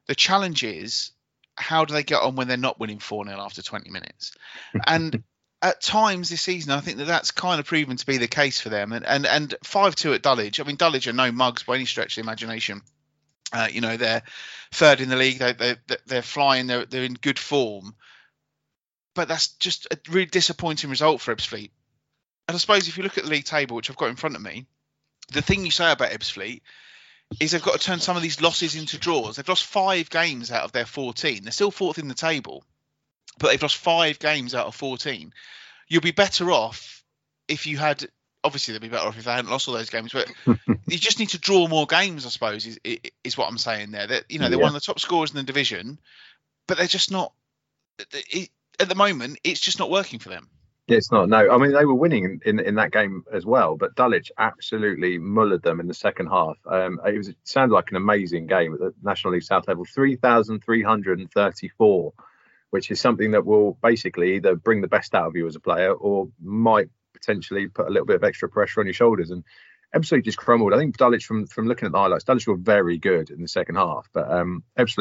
The 0.09 0.15
challenge 0.15 0.65
is." 0.65 1.13
How 1.61 1.85
do 1.85 1.93
they 1.93 2.05
get 2.05 2.23
on 2.23 2.37
when 2.37 2.47
they're 2.47 2.57
not 2.57 2.79
winning 2.79 3.01
4 3.01 3.27
0 3.27 3.41
after 3.41 3.63
20 3.63 3.91
minutes? 3.91 4.31
And 4.87 5.25
at 5.61 5.81
times 5.81 6.31
this 6.31 6.43
season, 6.43 6.73
I 6.73 6.81
think 6.81 6.99
that 6.99 7.07
that's 7.07 7.31
kind 7.31 7.59
of 7.59 7.67
proven 7.67 7.97
to 7.97 8.07
be 8.07 8.19
the 8.19 8.29
case 8.29 8.61
for 8.61 8.69
them. 8.69 8.93
And 8.93 9.05
and 9.05 9.27
and 9.27 9.55
five 9.65 9.97
two 9.97 10.13
at 10.15 10.23
Dulwich. 10.23 10.61
I 10.61 10.65
mean, 10.65 10.77
Dulwich 10.77 11.07
are 11.09 11.13
no 11.13 11.33
mugs 11.33 11.65
by 11.65 11.75
any 11.75 11.85
stretch 11.85 12.13
of 12.13 12.23
the 12.23 12.27
imagination. 12.27 12.83
Uh, 13.53 13.69
you 13.71 13.81
know, 13.81 13.97
they're 13.97 14.23
third 14.73 15.01
in 15.01 15.09
the 15.09 15.17
league. 15.17 15.39
They 15.39 15.53
they 15.53 15.77
they're 16.07 16.23
flying. 16.23 16.67
They're 16.67 16.85
they're 16.85 17.05
in 17.05 17.15
good 17.15 17.39
form. 17.39 17.95
But 19.15 19.29
that's 19.29 19.49
just 19.49 19.89
a 19.91 19.99
really 20.11 20.27
disappointing 20.27 20.91
result 20.91 21.21
for 21.21 21.35
Ebbsfleet. 21.35 21.71
And 22.47 22.55
I 22.55 22.59
suppose 22.59 22.87
if 22.87 22.97
you 22.97 23.03
look 23.03 23.19
at 23.19 23.25
the 23.25 23.31
league 23.31 23.45
table, 23.45 23.75
which 23.75 23.91
I've 23.91 23.97
got 23.97 24.11
in 24.11 24.17
front 24.17 24.37
of 24.37 24.43
me, 24.43 24.67
the 25.33 25.43
thing 25.43 25.65
you 25.65 25.73
say 25.73 25.91
about 25.91 26.13
Ebbsfleet 26.13 26.61
is 27.41 27.53
they've 27.53 27.63
got 27.63 27.79
to 27.79 27.87
turn 27.87 28.01
some 28.01 28.17
of 28.17 28.23
these 28.23 28.41
losses 28.41 28.75
into 28.75 28.99
draws. 28.99 29.37
They've 29.37 29.49
lost 29.49 29.65
five 29.65 30.11
games 30.11 30.51
out 30.51 30.65
of 30.65 30.73
their 30.73 30.87
14. 30.87 31.43
They're 31.43 31.53
still 31.53 31.71
fourth 31.71 31.99
in 31.99 32.09
the 32.09 32.15
table 32.15 32.65
but 33.39 33.49
they've 33.49 33.63
lost 33.63 33.77
five 33.77 34.19
games 34.19 34.55
out 34.55 34.67
of 34.67 34.75
14. 34.75 35.33
You'll 35.89 36.03
be 36.03 36.11
better 36.11 36.51
off 36.51 37.05
if 37.47 37.67
you 37.67 37.79
had. 37.79 38.07
Obviously, 38.45 38.73
they'd 38.73 38.83
be 38.83 38.89
better 38.89 39.09
off 39.09 39.19
if 39.19 39.25
they 39.25 39.33
hadn't 39.33 39.51
lost 39.51 39.69
all 39.69 39.75
those 39.75 39.91
games, 39.91 40.13
but 40.13 40.31
you 40.87 40.99
just 40.99 41.19
need 41.19 41.31
to 41.31 41.39
draw 41.39 41.67
more 41.67 41.87
games. 41.87 42.27
I 42.27 42.29
suppose 42.29 42.67
is 42.67 42.79
is 43.25 43.37
what 43.37 43.49
I'm 43.49 43.59
saying 43.59 43.91
there. 43.91 44.07
That 44.07 44.25
you 44.29 44.39
know 44.39 44.49
they're 44.49 44.59
yeah. 44.59 44.65
one 44.65 44.75
of 44.75 44.81
the 44.81 44.81
top 44.81 45.01
scorers 45.01 45.31
in 45.31 45.37
the 45.37 45.43
division, 45.43 45.99
but 46.67 46.79
they're 46.79 46.87
just 46.87 47.11
not. 47.11 47.33
It, 48.13 48.51
at 48.79 48.89
the 48.89 48.95
moment, 48.95 49.41
it's 49.43 49.61
just 49.61 49.79
not 49.79 49.91
working 49.91 50.21
for 50.21 50.29
them. 50.29 50.49
It's 50.89 51.13
not. 51.13 51.29
No, 51.29 51.51
I 51.51 51.59
mean 51.59 51.73
they 51.73 51.85
were 51.85 51.95
winning 51.95 52.25
in, 52.25 52.41
in, 52.45 52.61
in, 52.61 52.75
that 52.77 52.93
game 52.93 53.25
as 53.31 53.45
well, 53.45 53.77
but 53.77 53.95
Dulwich 53.95 54.33
absolutely 54.39 55.19
mullered 55.19 55.63
them 55.63 55.81
in 55.81 55.87
the 55.87 55.95
second 55.95 56.29
half. 56.29 56.57
Um, 56.67 56.99
it 57.07 57.17
was 57.17 57.29
it 57.29 57.37
sounded 57.45 57.75
like 57.75 57.91
an 57.91 57.97
amazing 57.97 58.47
game 58.47 58.73
at 58.73 58.81
the 58.81 58.95
National 59.03 59.35
League 59.35 59.43
South 59.43 59.69
level, 59.69 59.85
three 59.85 60.17
thousand 60.17 60.65
three 60.65 60.83
hundred 60.83 61.19
and 61.19 61.31
thirty-four 61.31 62.15
which 62.71 62.91
is 62.91 63.01
something 63.01 63.31
that 63.33 63.47
will 63.47 63.79
basically 63.83 64.37
either 64.37 64.55
bring 64.55 64.81
the 64.81 64.89
best 64.89 65.15
out 65.15 65.27
of 65.27 65.37
you 65.37 65.47
as 65.47 65.57
a 65.57 65.61
player 65.61 65.93
or 65.93 66.29
might 66.43 66.89
potentially 67.15 67.69
put 67.69 67.87
a 67.87 67.91
little 67.91 68.07
bit 68.07 68.17
of 68.17 68.25
extra 68.25 68.49
pressure 68.49 68.81
on 68.81 68.87
your 68.87 68.95
shoulders. 68.95 69.31
And 69.31 69.45
Ebbsfleet 69.95 70.25
just 70.25 70.39
crumbled. 70.39 70.75
I 70.75 70.79
think 70.79 70.97
Dulwich, 70.97 71.25
from 71.25 71.47
from 71.47 71.67
looking 71.67 71.87
at 71.87 71.93
the 71.93 71.99
highlights, 71.99 72.25
Dulwich 72.25 72.47
were 72.47 72.57
very 72.57 72.99
good 72.99 73.31
in 73.31 73.41
the 73.41 73.49
second 73.49 73.77
half, 73.77 74.09
but 74.13 74.31
um, 74.31 74.63
as 74.77 74.95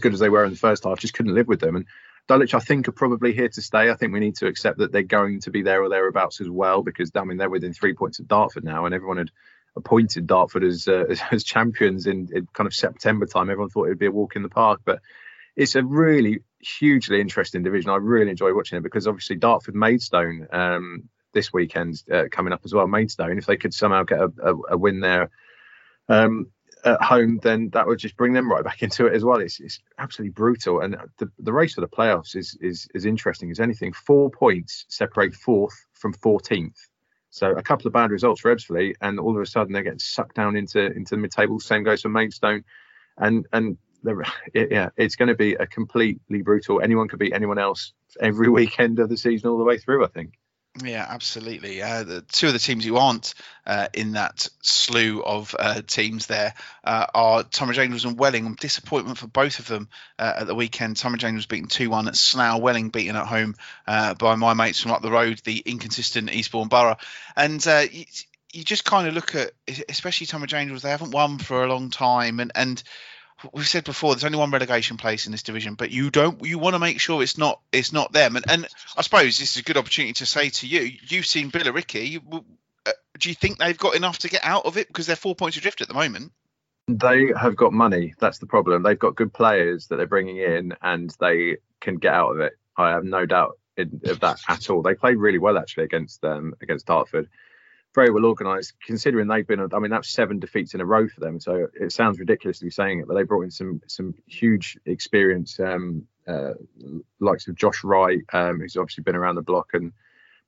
good 0.00 0.12
as 0.12 0.18
they 0.18 0.28
were 0.28 0.44
in 0.44 0.50
the 0.50 0.58
first 0.58 0.84
half, 0.84 1.00
just 1.00 1.14
couldn't 1.14 1.34
live 1.34 1.48
with 1.48 1.60
them. 1.60 1.76
And 1.76 1.86
Dulwich, 2.28 2.54
I 2.54 2.58
think, 2.58 2.86
are 2.88 2.92
probably 2.92 3.32
here 3.32 3.48
to 3.48 3.62
stay. 3.62 3.90
I 3.90 3.94
think 3.94 4.12
we 4.12 4.20
need 4.20 4.36
to 4.36 4.46
accept 4.46 4.78
that 4.78 4.92
they're 4.92 5.02
going 5.02 5.40
to 5.40 5.50
be 5.50 5.62
there 5.62 5.82
or 5.82 5.88
thereabouts 5.88 6.40
as 6.40 6.48
well, 6.48 6.82
because 6.82 7.10
I 7.14 7.24
mean 7.24 7.38
they're 7.38 7.50
within 7.50 7.72
three 7.72 7.94
points 7.94 8.18
of 8.18 8.28
Dartford 8.28 8.64
now, 8.64 8.84
and 8.84 8.94
everyone 8.94 9.16
had 9.16 9.30
appointed 9.74 10.26
Dartford 10.26 10.62
as 10.62 10.86
uh, 10.86 11.04
as, 11.30 11.42
champions 11.42 12.06
in, 12.06 12.28
in 12.32 12.46
kind 12.52 12.66
of 12.66 12.74
September 12.74 13.26
time. 13.26 13.48
Everyone 13.48 13.70
thought 13.70 13.86
it 13.86 13.90
would 13.90 13.98
be 13.98 14.06
a 14.06 14.12
walk 14.12 14.36
in 14.36 14.42
the 14.42 14.50
park, 14.50 14.80
but 14.84 15.00
it's 15.56 15.74
a 15.74 15.82
really 15.82 16.40
hugely 16.60 17.20
interesting 17.20 17.62
division. 17.62 17.90
I 17.90 17.96
really 17.96 18.30
enjoy 18.30 18.54
watching 18.54 18.76
it 18.78 18.82
because 18.82 19.06
obviously 19.06 19.36
Dartford 19.36 19.74
Maidstone 19.74 20.46
um, 20.52 21.08
this 21.32 21.50
weekend 21.52 22.02
uh, 22.12 22.24
coming 22.30 22.52
up 22.52 22.60
as 22.64 22.74
well. 22.74 22.86
Maidstone, 22.86 23.38
if 23.38 23.46
they 23.46 23.56
could 23.56 23.72
somehow 23.72 24.02
get 24.02 24.20
a, 24.20 24.30
a, 24.42 24.54
a 24.72 24.78
win 24.78 25.00
there 25.00 25.30
um, 26.08 26.50
at 26.84 27.02
home, 27.02 27.38
then 27.42 27.70
that 27.70 27.86
would 27.86 27.98
just 27.98 28.16
bring 28.16 28.32
them 28.32 28.50
right 28.50 28.64
back 28.64 28.82
into 28.82 29.06
it 29.06 29.14
as 29.14 29.24
well. 29.24 29.40
It's, 29.40 29.60
it's 29.60 29.80
absolutely 29.98 30.32
brutal, 30.32 30.80
and 30.80 30.96
the, 31.18 31.30
the 31.38 31.52
race 31.52 31.74
for 31.74 31.80
the 31.80 31.88
playoffs 31.88 32.36
is 32.36 32.56
is 32.60 32.88
as 32.94 33.04
interesting 33.04 33.50
as 33.50 33.60
anything. 33.60 33.92
Four 33.92 34.30
points 34.30 34.84
separate 34.88 35.34
fourth 35.34 35.74
from 35.92 36.14
14th. 36.14 36.78
So 37.30 37.50
a 37.50 37.62
couple 37.62 37.86
of 37.86 37.92
bad 37.92 38.10
results 38.10 38.40
for 38.40 38.54
Ebbsfleet, 38.54 38.94
and 39.00 39.20
all 39.20 39.36
of 39.36 39.42
a 39.42 39.46
sudden 39.46 39.72
they're 39.72 39.82
getting 39.82 39.98
sucked 39.98 40.36
down 40.36 40.56
into 40.56 40.86
into 40.92 41.10
the 41.10 41.20
mid-table. 41.20 41.60
Same 41.60 41.82
goes 41.82 42.02
for 42.02 42.08
Maidstone, 42.08 42.64
and 43.18 43.46
and 43.52 43.76
it, 44.54 44.70
yeah, 44.70 44.90
it's 44.96 45.16
going 45.16 45.28
to 45.28 45.34
be 45.34 45.54
a 45.54 45.66
completely 45.66 46.42
brutal. 46.42 46.80
Anyone 46.80 47.08
could 47.08 47.18
beat 47.18 47.34
anyone 47.34 47.58
else 47.58 47.92
every 48.20 48.48
weekend 48.60 48.98
of 48.98 49.08
the 49.08 49.16
season 49.16 49.50
all 49.50 49.58
the 49.58 49.64
way 49.64 49.78
through. 49.78 50.04
I 50.04 50.08
think. 50.08 50.38
Yeah, 50.84 51.04
absolutely. 51.08 51.82
Uh, 51.82 52.04
the 52.04 52.22
two 52.22 52.48
of 52.48 52.52
the 52.52 52.58
teams 52.58 52.84
who 52.84 52.96
aren't 52.96 53.34
uh, 53.66 53.88
in 53.94 54.12
that 54.12 54.48
slew 54.62 55.22
of 55.22 55.54
uh, 55.58 55.82
teams 55.86 56.26
there 56.26 56.54
uh, 56.84 57.06
are 57.14 57.42
Tonbridge 57.42 57.78
Angels 57.78 58.04
and 58.04 58.18
Welling. 58.18 58.54
Disappointment 58.54 59.18
for 59.18 59.26
both 59.26 59.58
of 59.58 59.66
them 59.66 59.88
uh, 60.18 60.34
at 60.38 60.46
the 60.46 60.54
weekend. 60.54 60.96
Tonbridge 60.96 61.24
Angels 61.24 61.46
beaten 61.46 61.68
2 61.68 61.90
1 61.90 62.08
at 62.08 62.16
Slough, 62.16 62.60
Welling 62.60 62.90
beaten 62.90 63.16
at 63.16 63.26
home 63.26 63.56
uh, 63.86 64.14
by 64.14 64.34
my 64.36 64.54
mates 64.54 64.80
from 64.80 64.92
up 64.92 65.02
the 65.02 65.10
road, 65.10 65.40
the 65.44 65.58
inconsistent 65.64 66.32
Eastbourne 66.32 66.68
Borough. 66.68 66.98
And 67.34 67.64
you, 67.64 68.04
you, 68.52 68.62
just 68.62 68.84
kind 68.84 69.08
of 69.08 69.14
look 69.14 69.34
at, 69.34 69.52
especially 69.88 70.26
Tonbridge 70.26 70.54
Angels, 70.54 70.82
they 70.82 70.90
haven't 70.90 71.12
won 71.12 71.38
for 71.38 71.64
a 71.64 71.68
long 71.68 71.90
time. 71.90 72.40
And, 72.40 72.52
and 72.54 72.82
we've 73.52 73.68
said 73.68 73.84
before 73.84 74.14
there's 74.14 74.24
only 74.24 74.38
one 74.38 74.50
relegation 74.50 74.96
place 74.96 75.26
in 75.26 75.32
this 75.32 75.42
division 75.42 75.74
but 75.74 75.90
you 75.90 76.10
don't 76.10 76.44
you 76.44 76.58
want 76.58 76.74
to 76.74 76.78
make 76.78 77.00
sure 77.00 77.22
it's 77.22 77.38
not 77.38 77.60
it's 77.72 77.92
not 77.92 78.12
them. 78.12 78.36
And, 78.36 78.44
and 78.50 78.68
i 78.96 79.02
suppose 79.02 79.38
this 79.38 79.52
is 79.52 79.58
a 79.58 79.62
good 79.62 79.76
opportunity 79.76 80.12
to 80.14 80.26
say 80.26 80.50
to 80.50 80.66
you 80.66 80.90
you've 81.08 81.26
seen 81.26 81.50
billericay 81.50 82.20
uh, 82.86 82.92
do 83.18 83.28
you 83.28 83.34
think 83.34 83.58
they've 83.58 83.78
got 83.78 83.94
enough 83.94 84.18
to 84.20 84.28
get 84.28 84.40
out 84.44 84.64
of 84.64 84.76
it? 84.76 84.88
Because 84.88 85.06
they're 85.06 85.16
four 85.16 85.34
points 85.34 85.56
adrift 85.56 85.80
at 85.80 85.88
the 85.88 85.94
moment. 85.94 86.32
They 86.86 87.32
have 87.38 87.56
got 87.56 87.72
money. 87.72 88.14
That's 88.18 88.38
the 88.38 88.46
problem. 88.46 88.82
They've 88.82 88.98
got 88.98 89.14
good 89.14 89.32
players 89.32 89.88
that 89.88 89.96
they're 89.96 90.06
bringing 90.06 90.38
in 90.38 90.74
and 90.80 91.14
they 91.20 91.58
can 91.80 91.96
get 91.96 92.14
out 92.14 92.30
of 92.30 92.40
it. 92.40 92.54
I 92.76 92.90
have 92.90 93.04
no 93.04 93.26
doubt 93.26 93.58
in, 93.76 94.00
of 94.06 94.20
that 94.20 94.40
at 94.48 94.70
all. 94.70 94.82
They 94.82 94.94
played 94.94 95.18
really 95.18 95.38
well 95.38 95.58
actually 95.58 95.84
against 95.84 96.22
them 96.22 96.38
um, 96.38 96.54
against 96.62 96.86
dartford 96.86 97.28
very 97.98 98.10
well 98.12 98.26
organised, 98.26 98.74
considering 98.80 99.26
they've 99.26 99.46
been. 99.46 99.60
I 99.72 99.78
mean, 99.80 99.90
that's 99.90 100.08
seven 100.08 100.38
defeats 100.38 100.74
in 100.74 100.80
a 100.80 100.84
row 100.84 101.08
for 101.08 101.18
them. 101.18 101.40
So 101.40 101.66
it 101.74 101.90
sounds 101.90 102.20
ridiculous 102.20 102.60
to 102.60 102.66
be 102.66 102.70
saying 102.70 103.00
it, 103.00 103.08
but 103.08 103.14
they 103.14 103.24
brought 103.24 103.42
in 103.42 103.50
some 103.50 103.80
some 103.88 104.14
huge 104.26 104.78
experience, 104.86 105.58
um, 105.58 106.06
uh, 106.26 106.52
likes 107.18 107.48
of 107.48 107.56
Josh 107.56 107.82
Wright, 107.82 108.20
um, 108.32 108.60
who's 108.60 108.76
obviously 108.76 109.02
been 109.02 109.16
around 109.16 109.34
the 109.34 109.42
block 109.42 109.70
and 109.72 109.92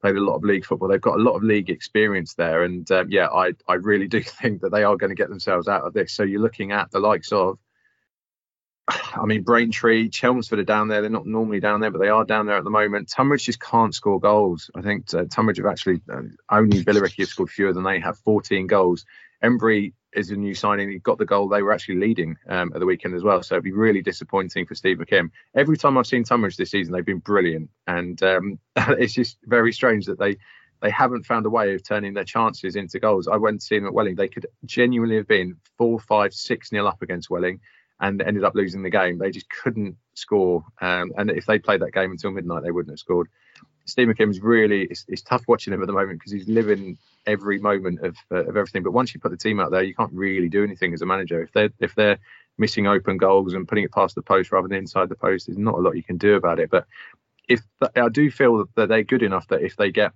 played 0.01 0.15
a 0.15 0.21
lot 0.21 0.37
of 0.37 0.45
league 0.45 0.65
football. 0.65 0.89
They've 0.89 1.01
got 1.01 1.19
a 1.19 1.23
lot 1.23 1.35
of 1.35 1.43
league 1.43 1.71
experience 1.71 2.35
there, 2.35 2.63
and 2.63 2.89
um, 2.93 3.09
yeah, 3.11 3.27
I 3.27 3.55
I 3.67 3.75
really 3.75 4.07
do 4.07 4.23
think 4.41 4.61
that 4.61 4.71
they 4.71 4.85
are 4.85 4.97
going 4.97 5.11
to 5.11 5.21
get 5.21 5.29
themselves 5.29 5.67
out 5.67 5.83
of 5.83 5.93
this. 5.93 6.13
So 6.13 6.23
you're 6.23 6.41
looking 6.41 6.71
at 6.71 6.93
the 6.93 7.01
likes 7.01 7.33
of 7.33 7.59
I 8.91 9.25
mean, 9.25 9.43
Braintree, 9.43 10.09
Chelmsford 10.09 10.59
are 10.59 10.65
down 10.65 10.89
there. 10.89 11.01
They're 11.01 11.11
not 11.11 11.27
normally 11.27 11.61
down 11.61 11.81
there, 11.81 11.91
but 11.91 12.01
they 12.01 12.09
are 12.09 12.25
down 12.25 12.47
there 12.47 12.57
at 12.57 12.65
the 12.65 12.71
moment. 12.71 13.09
Tonbridge 13.09 13.45
just 13.45 13.61
can't 13.61 13.95
score 13.95 14.21
goals. 14.21 14.71
I 14.75 14.83
think 14.83 15.13
uh, 15.15 15.25
Tonbridge 15.31 15.59
have 15.59 15.67
actually 15.67 16.01
uh, 16.13 16.23
only 16.51 16.83
Billericay 16.83 17.21
have 17.21 17.29
scored 17.29 17.51
fewer 17.51 17.73
than 17.73 17.85
they 17.85 18.01
have, 18.01 18.19
14 18.19 18.67
goals. 18.67 19.05
Embry 19.43 19.93
is 20.13 20.31
a 20.31 20.37
new 20.37 20.55
signing. 20.55 20.91
He 20.91 20.99
got 20.99 21.19
the 21.19 21.27
goal. 21.27 21.49
They 21.49 21.63
were 21.63 21.73
actually 21.73 21.97
leading 21.97 22.37
um, 22.49 22.73
at 22.75 22.81
the 22.81 22.87
weekend 22.87 23.15
as 23.15 23.23
well. 23.23 23.43
So 23.43 23.55
it'd 23.55 23.65
be 23.65 23.73
really 23.73 24.03
disappointing 24.03 24.67
for 24.67 24.75
Steve 24.75 24.99
McKimm. 24.99 25.31
Every 25.55 25.77
time 25.77 25.97
I've 25.97 26.07
seen 26.07 26.25
Tonbridge 26.25 26.57
this 26.57 26.71
season, 26.71 26.93
they've 26.93 27.05
been 27.05 27.19
brilliant, 27.19 27.71
and 27.87 28.21
um, 28.23 28.59
it's 28.77 29.15
just 29.15 29.39
very 29.45 29.73
strange 29.73 30.07
that 30.07 30.19
they 30.19 30.37
they 30.83 30.91
haven't 30.91 31.27
found 31.27 31.45
a 31.45 31.51
way 31.51 31.75
of 31.75 31.87
turning 31.87 32.15
their 32.15 32.25
chances 32.25 32.75
into 32.75 32.99
goals. 32.99 33.29
I 33.29 33.37
went 33.37 33.61
to 33.61 33.67
see 33.67 33.79
them 33.79 33.87
at 33.87 33.93
Welling. 33.93 34.15
They 34.15 34.29
could 34.29 34.47
genuinely 34.65 35.17
have 35.17 35.29
been 35.29 35.57
four, 35.77 36.01
five, 36.01 36.33
six 36.33 36.73
nil 36.73 36.89
up 36.89 37.03
against 37.03 37.29
Welling 37.29 37.61
and 38.01 38.23
ended 38.23 38.45
up 38.45 38.55
losing 38.55 38.83
the 38.83 38.91
game. 38.91 39.19
They 39.19 39.31
just 39.31 39.49
couldn't 39.51 39.97
score. 40.15 40.65
Um, 40.81 41.13
and 41.17 41.31
if 41.31 41.47
they 41.47 41.59
played 41.59 41.81
that 41.83 41.93
game 41.93 42.11
until 42.11 42.31
midnight, 42.31 42.63
they 42.63 42.71
wouldn't 42.71 42.93
have 42.93 42.99
scored. 42.99 43.29
Steve 43.85 44.09
McKimm's 44.09 44.41
really, 44.41 44.83
it's, 44.85 45.05
it's 45.09 45.23
tough 45.23 45.43
watching 45.49 45.73
him 45.73 45.83
at 45.83 45.87
the 45.87 45.93
moment 45.93 46.19
because 46.19 46.33
he's 46.33 46.49
living 46.49 46.97
every 47.27 47.59
moment 47.59 48.01
of, 48.01 48.17
uh, 48.31 48.45
of 48.45 48.57
everything. 48.57 48.83
But 48.83 48.93
once 48.93 49.13
you 49.13 49.21
put 49.21 49.31
the 49.31 49.37
team 49.37 49.61
out 49.61 49.71
there, 49.71 49.83
you 49.83 49.95
can't 49.95 50.13
really 50.13 50.49
do 50.49 50.65
anything 50.65 50.95
as 50.95 51.03
a 51.03 51.07
manager. 51.07 51.43
If 51.43 51.53
they're, 51.53 51.71
if 51.79 51.95
they're 51.95 52.19
missing 52.57 52.87
open 52.87 53.17
goals 53.17 53.53
and 53.53 53.69
putting 53.69 53.85
it 53.85 53.93
past 53.93 54.15
the 54.15 54.23
post 54.23 54.53
rather 54.53 54.69
than 54.69 54.79
inside 54.79 55.09
the 55.09 55.17
post, 55.17 55.47
there's 55.47 55.59
not 55.59 55.75
a 55.75 55.79
lot 55.79 55.97
you 55.97 56.03
can 56.03 56.19
do 56.19 56.35
about 56.37 56.61
it. 56.61 56.71
But 56.71 56.87
if 57.49 57.61
I 57.97 58.09
do 58.09 58.31
feel 58.31 58.65
that 58.77 58.89
they're 58.89 59.03
good 59.03 59.23
enough 59.23 59.49
that 59.49 59.63
if 59.63 59.77
they 59.77 59.91
get 59.91 60.13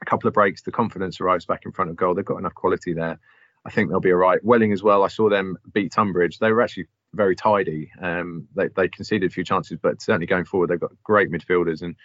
a 0.00 0.04
couple 0.04 0.28
of 0.28 0.34
breaks, 0.34 0.62
the 0.62 0.70
confidence 0.70 1.20
arrives 1.20 1.46
back 1.46 1.64
in 1.64 1.72
front 1.72 1.90
of 1.90 1.96
goal. 1.96 2.14
They've 2.14 2.24
got 2.24 2.38
enough 2.38 2.54
quality 2.54 2.92
there. 2.92 3.18
I 3.64 3.70
think 3.70 3.90
they'll 3.90 4.00
be 4.00 4.12
all 4.12 4.18
right. 4.18 4.42
Welling 4.44 4.72
as 4.72 4.82
well. 4.82 5.02
I 5.02 5.08
saw 5.08 5.28
them 5.28 5.56
beat 5.72 5.92
Tonbridge. 5.92 6.38
They 6.38 6.52
were 6.52 6.62
actually 6.62 6.86
very 7.14 7.36
tidy. 7.36 7.90
Um, 8.00 8.48
they, 8.54 8.68
they 8.68 8.88
conceded 8.88 9.30
a 9.30 9.32
few 9.32 9.44
chances, 9.44 9.78
but 9.80 10.00
certainly 10.02 10.26
going 10.26 10.44
forward, 10.44 10.70
they've 10.70 10.80
got 10.80 10.92
great 11.02 11.30
midfielders 11.30 11.82
and 11.82 11.96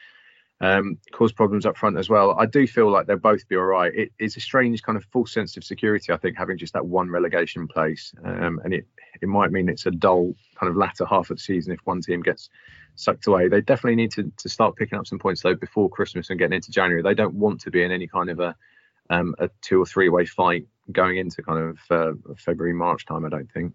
um, 0.61 0.97
caused 1.11 1.35
problems 1.35 1.65
up 1.65 1.77
front 1.77 1.97
as 1.97 2.09
well. 2.09 2.38
I 2.39 2.45
do 2.45 2.65
feel 2.67 2.89
like 2.89 3.05
they'll 3.05 3.17
both 3.17 3.47
be 3.47 3.57
all 3.57 3.63
right. 3.63 3.93
It, 3.93 4.11
it's 4.17 4.38
a 4.38 4.39
strange 4.39 4.81
kind 4.81 4.97
of 4.97 5.03
false 5.11 5.34
sense 5.34 5.57
of 5.57 5.63
security, 5.63 6.13
I 6.13 6.17
think, 6.17 6.38
having 6.38 6.57
just 6.57 6.73
that 6.73 6.85
one 6.85 7.09
relegation 7.09 7.67
place, 7.67 8.13
um, 8.23 8.61
and 8.63 8.73
it 8.73 8.88
it 9.21 9.27
might 9.27 9.51
mean 9.51 9.69
it's 9.69 9.85
a 9.85 9.91
dull 9.91 10.34
kind 10.55 10.69
of 10.69 10.77
latter 10.77 11.05
half 11.05 11.30
of 11.30 11.38
the 11.38 11.43
season 11.43 11.73
if 11.73 11.80
one 11.84 12.01
team 12.01 12.21
gets 12.21 12.49
sucked 12.95 13.27
away. 13.27 13.49
They 13.49 13.61
definitely 13.61 13.95
need 13.95 14.11
to 14.11 14.31
to 14.38 14.49
start 14.49 14.75
picking 14.77 14.97
up 14.97 15.07
some 15.07 15.19
points 15.19 15.41
though 15.41 15.55
before 15.55 15.89
Christmas 15.89 16.30
and 16.30 16.39
getting 16.39 16.55
into 16.55 16.71
January. 16.71 17.01
They 17.01 17.13
don't 17.13 17.35
want 17.35 17.59
to 17.61 17.71
be 17.71 17.84
in 17.84 17.91
any 17.91 18.07
kind 18.07 18.30
of 18.30 18.39
a 18.39 18.55
um, 19.09 19.35
a 19.39 19.49
two 19.61 19.81
or 19.81 19.85
three 19.85 20.07
way 20.07 20.25
fight 20.25 20.65
going 20.91 21.17
into 21.17 21.41
kind 21.41 21.59
of 21.59 21.77
uh, 21.89 22.34
February 22.38 22.73
March 22.73 23.05
time. 23.05 23.25
I 23.25 23.30
don't 23.30 23.51
think. 23.51 23.73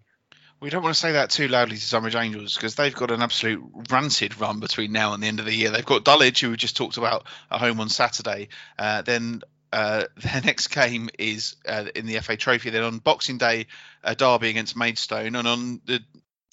We 0.61 0.69
don't 0.69 0.83
want 0.83 0.93
to 0.93 0.99
say 0.99 1.13
that 1.13 1.29
too 1.29 1.47
loudly 1.47 1.77
to 1.77 1.89
Tonbridge 1.89 2.15
Angels 2.15 2.55
because 2.55 2.75
they've 2.75 2.95
got 2.95 3.11
an 3.11 3.21
absolute 3.21 3.63
rancid 3.89 4.39
run 4.41 4.59
between 4.59 4.91
now 4.91 5.13
and 5.13 5.23
the 5.23 5.27
end 5.27 5.39
of 5.39 5.45
the 5.45 5.55
year. 5.55 5.71
They've 5.71 5.85
got 5.85 6.03
Dulwich, 6.03 6.41
who 6.41 6.49
we 6.49 6.57
just 6.57 6.75
talked 6.75 6.97
about 6.97 7.25
at 7.49 7.61
home 7.61 7.79
on 7.79 7.87
Saturday. 7.87 8.49
Uh, 8.77 9.01
then 9.01 9.41
uh, 9.71 10.05
their 10.17 10.41
next 10.41 10.67
game 10.67 11.09
is 11.17 11.55
uh, 11.67 11.85
in 11.95 12.05
the 12.05 12.19
FA 12.19 12.35
Trophy. 12.35 12.71
Then 12.71 12.83
on 12.83 12.99
Boxing 12.99 13.37
Day, 13.37 13.67
a 14.03 14.15
derby 14.15 14.49
against 14.49 14.75
Maidstone, 14.75 15.35
and 15.35 15.47
on 15.47 15.81
the 15.85 16.01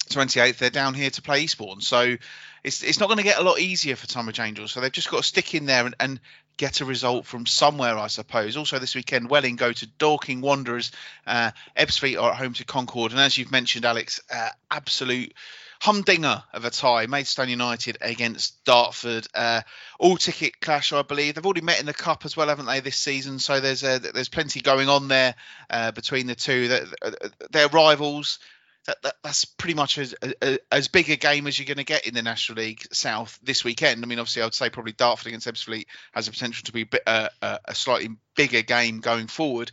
28th 0.09 0.57
they're 0.57 0.69
down 0.69 0.93
here 0.93 1.09
to 1.09 1.21
play 1.21 1.41
Eastbourne. 1.41 1.81
So 1.81 2.15
it's 2.63 2.83
it's 2.83 2.99
not 2.99 3.07
going 3.07 3.17
to 3.17 3.23
get 3.23 3.39
a 3.39 3.43
lot 3.43 3.59
easier 3.59 3.97
for 3.97 4.07
Tonbridge 4.07 4.39
Angels. 4.39 4.71
So 4.71 4.79
they've 4.79 4.91
just 4.91 5.11
got 5.11 5.17
to 5.17 5.23
stick 5.23 5.53
in 5.53 5.65
there 5.65 5.85
and, 5.85 5.95
and 5.99 6.19
get 6.57 6.81
a 6.81 6.85
result 6.85 7.25
from 7.25 7.45
somewhere, 7.45 7.97
I 7.97 8.07
suppose. 8.07 8.57
Also, 8.57 8.79
this 8.79 8.95
weekend, 8.95 9.29
Welling 9.29 9.55
go 9.55 9.71
to 9.71 9.87
Dorking 9.97 10.41
Wanderers. 10.41 10.91
Uh, 11.25 11.51
Ebbsfleet 11.77 12.21
are 12.21 12.31
at 12.31 12.37
home 12.37 12.53
to 12.53 12.65
Concord. 12.65 13.11
And 13.11 13.21
as 13.21 13.37
you've 13.37 13.51
mentioned, 13.51 13.85
Alex, 13.85 14.19
uh, 14.33 14.49
absolute 14.69 15.33
humdinger 15.79 16.43
of 16.53 16.65
a 16.65 16.69
tie. 16.69 17.05
Maidstone 17.05 17.49
United 17.49 17.97
against 18.01 18.63
Dartford. 18.65 19.27
Uh, 19.33 19.61
all 19.99 20.17
ticket 20.17 20.59
clash, 20.59 20.91
I 20.91 21.03
believe. 21.03 21.35
They've 21.35 21.45
already 21.45 21.61
met 21.61 21.79
in 21.79 21.85
the 21.85 21.93
cup 21.93 22.25
as 22.25 22.35
well, 22.35 22.47
haven't 22.47 22.65
they, 22.65 22.79
this 22.79 22.97
season? 22.97 23.39
So 23.39 23.59
there's 23.59 23.83
uh, 23.83 23.99
there's 23.99 24.29
plenty 24.29 24.61
going 24.61 24.89
on 24.89 25.07
there 25.07 25.35
uh, 25.69 25.91
between 25.91 26.27
the 26.27 26.35
two. 26.35 26.67
They're, 26.67 26.85
they're 27.51 27.67
rivals 27.69 28.39
that, 28.87 29.01
that, 29.03 29.15
that's 29.23 29.45
pretty 29.45 29.75
much 29.75 29.97
as, 29.97 30.13
as, 30.41 30.59
as 30.71 30.87
big 30.87 31.09
a 31.09 31.17
game 31.17 31.45
as 31.45 31.59
you're 31.59 31.65
going 31.65 31.77
to 31.77 31.83
get 31.83 32.07
in 32.07 32.13
the 32.13 32.21
National 32.21 32.63
League 32.63 32.81
South 32.91 33.37
this 33.43 33.63
weekend. 33.63 34.03
I 34.03 34.07
mean, 34.07 34.17
obviously, 34.17 34.41
I 34.41 34.45
would 34.45 34.53
say 34.53 34.69
probably 34.69 34.93
Dartford 34.93 35.27
against 35.27 35.47
Ebbsfleet 35.47 35.85
has 36.13 36.25
the 36.25 36.31
potential 36.31 36.65
to 36.65 36.71
be 36.71 36.87
a, 37.05 37.29
a, 37.41 37.59
a 37.65 37.75
slightly 37.75 38.09
bigger 38.35 38.61
game 38.61 38.99
going 38.99 39.27
forward. 39.27 39.71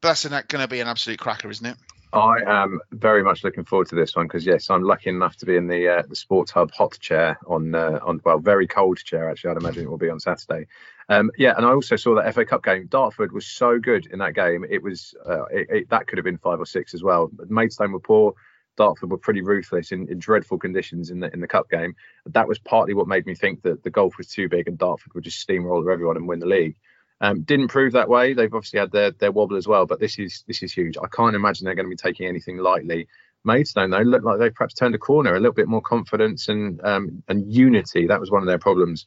But 0.00 0.08
that's 0.08 0.46
going 0.46 0.62
to 0.62 0.68
be 0.68 0.80
an 0.80 0.88
absolute 0.88 1.18
cracker, 1.18 1.48
isn't 1.50 1.66
it? 1.66 1.76
I 2.12 2.36
am 2.46 2.80
very 2.90 3.22
much 3.22 3.44
looking 3.44 3.64
forward 3.64 3.88
to 3.88 3.94
this 3.94 4.16
one 4.16 4.26
because 4.26 4.46
yes, 4.46 4.70
I'm 4.70 4.82
lucky 4.82 5.10
enough 5.10 5.36
to 5.36 5.46
be 5.46 5.56
in 5.56 5.66
the 5.66 5.88
uh, 5.88 6.02
the 6.08 6.16
Sports 6.16 6.50
Hub 6.52 6.70
hot 6.70 6.98
chair 6.98 7.38
on 7.46 7.74
uh, 7.74 8.00
on 8.02 8.20
well 8.24 8.38
very 8.38 8.66
cold 8.66 8.96
chair 8.98 9.28
actually. 9.28 9.50
I'd 9.50 9.56
imagine 9.58 9.82
it 9.82 9.90
will 9.90 9.98
be 9.98 10.08
on 10.08 10.18
Saturday. 10.18 10.68
Um, 11.10 11.30
yeah, 11.36 11.54
and 11.56 11.66
I 11.66 11.70
also 11.70 11.96
saw 11.96 12.14
that 12.14 12.34
FA 12.34 12.46
Cup 12.46 12.64
game. 12.64 12.86
Dartford 12.86 13.32
was 13.32 13.46
so 13.46 13.78
good 13.78 14.06
in 14.06 14.20
that 14.20 14.34
game. 14.34 14.64
It 14.68 14.82
was 14.82 15.14
uh, 15.26 15.44
it, 15.46 15.66
it, 15.70 15.90
that 15.90 16.06
could 16.06 16.16
have 16.16 16.24
been 16.24 16.38
five 16.38 16.60
or 16.60 16.66
six 16.66 16.94
as 16.94 17.02
well. 17.02 17.30
Maidstone 17.46 17.92
were 17.92 18.00
poor. 18.00 18.34
Dartford 18.78 19.10
were 19.10 19.18
pretty 19.18 19.42
ruthless 19.42 19.92
in, 19.92 20.08
in, 20.08 20.18
dreadful 20.18 20.58
conditions 20.58 21.10
in 21.10 21.20
the 21.20 21.30
in 21.32 21.40
the 21.40 21.48
cup 21.48 21.68
game. 21.68 21.94
That 22.26 22.48
was 22.48 22.58
partly 22.58 22.94
what 22.94 23.08
made 23.08 23.26
me 23.26 23.34
think 23.34 23.62
that 23.62 23.82
the 23.82 23.90
gulf 23.90 24.16
was 24.16 24.28
too 24.28 24.48
big 24.48 24.68
and 24.68 24.78
Dartford 24.78 25.12
would 25.14 25.24
just 25.24 25.40
steamroller 25.40 25.90
everyone 25.90 26.16
and 26.16 26.28
win 26.28 26.38
the 26.38 26.46
league. 26.46 26.76
Um, 27.20 27.42
didn't 27.42 27.68
prove 27.68 27.92
that 27.92 28.08
way. 28.08 28.32
They've 28.32 28.54
obviously 28.54 28.78
had 28.78 28.92
their 28.92 29.10
their 29.10 29.32
wobble 29.32 29.56
as 29.56 29.66
well, 29.66 29.84
but 29.84 30.00
this 30.00 30.18
is 30.18 30.44
this 30.46 30.62
is 30.62 30.72
huge. 30.72 30.96
I 30.96 31.08
can't 31.08 31.36
imagine 31.36 31.64
they're 31.64 31.74
going 31.74 31.90
to 31.90 31.90
be 31.90 31.96
taking 31.96 32.28
anything 32.28 32.58
lightly. 32.58 33.08
Maidstone 33.44 33.90
though 33.90 33.98
look 33.98 34.22
like 34.22 34.38
they've 34.38 34.54
perhaps 34.54 34.74
turned 34.74 34.94
a 34.94 34.98
corner, 34.98 35.34
a 35.34 35.40
little 35.40 35.52
bit 35.52 35.68
more 35.68 35.82
confidence 35.82 36.48
and 36.48 36.80
um, 36.84 37.22
and 37.28 37.52
unity. 37.52 38.06
That 38.06 38.20
was 38.20 38.30
one 38.30 38.42
of 38.42 38.48
their 38.48 38.58
problems 38.58 39.06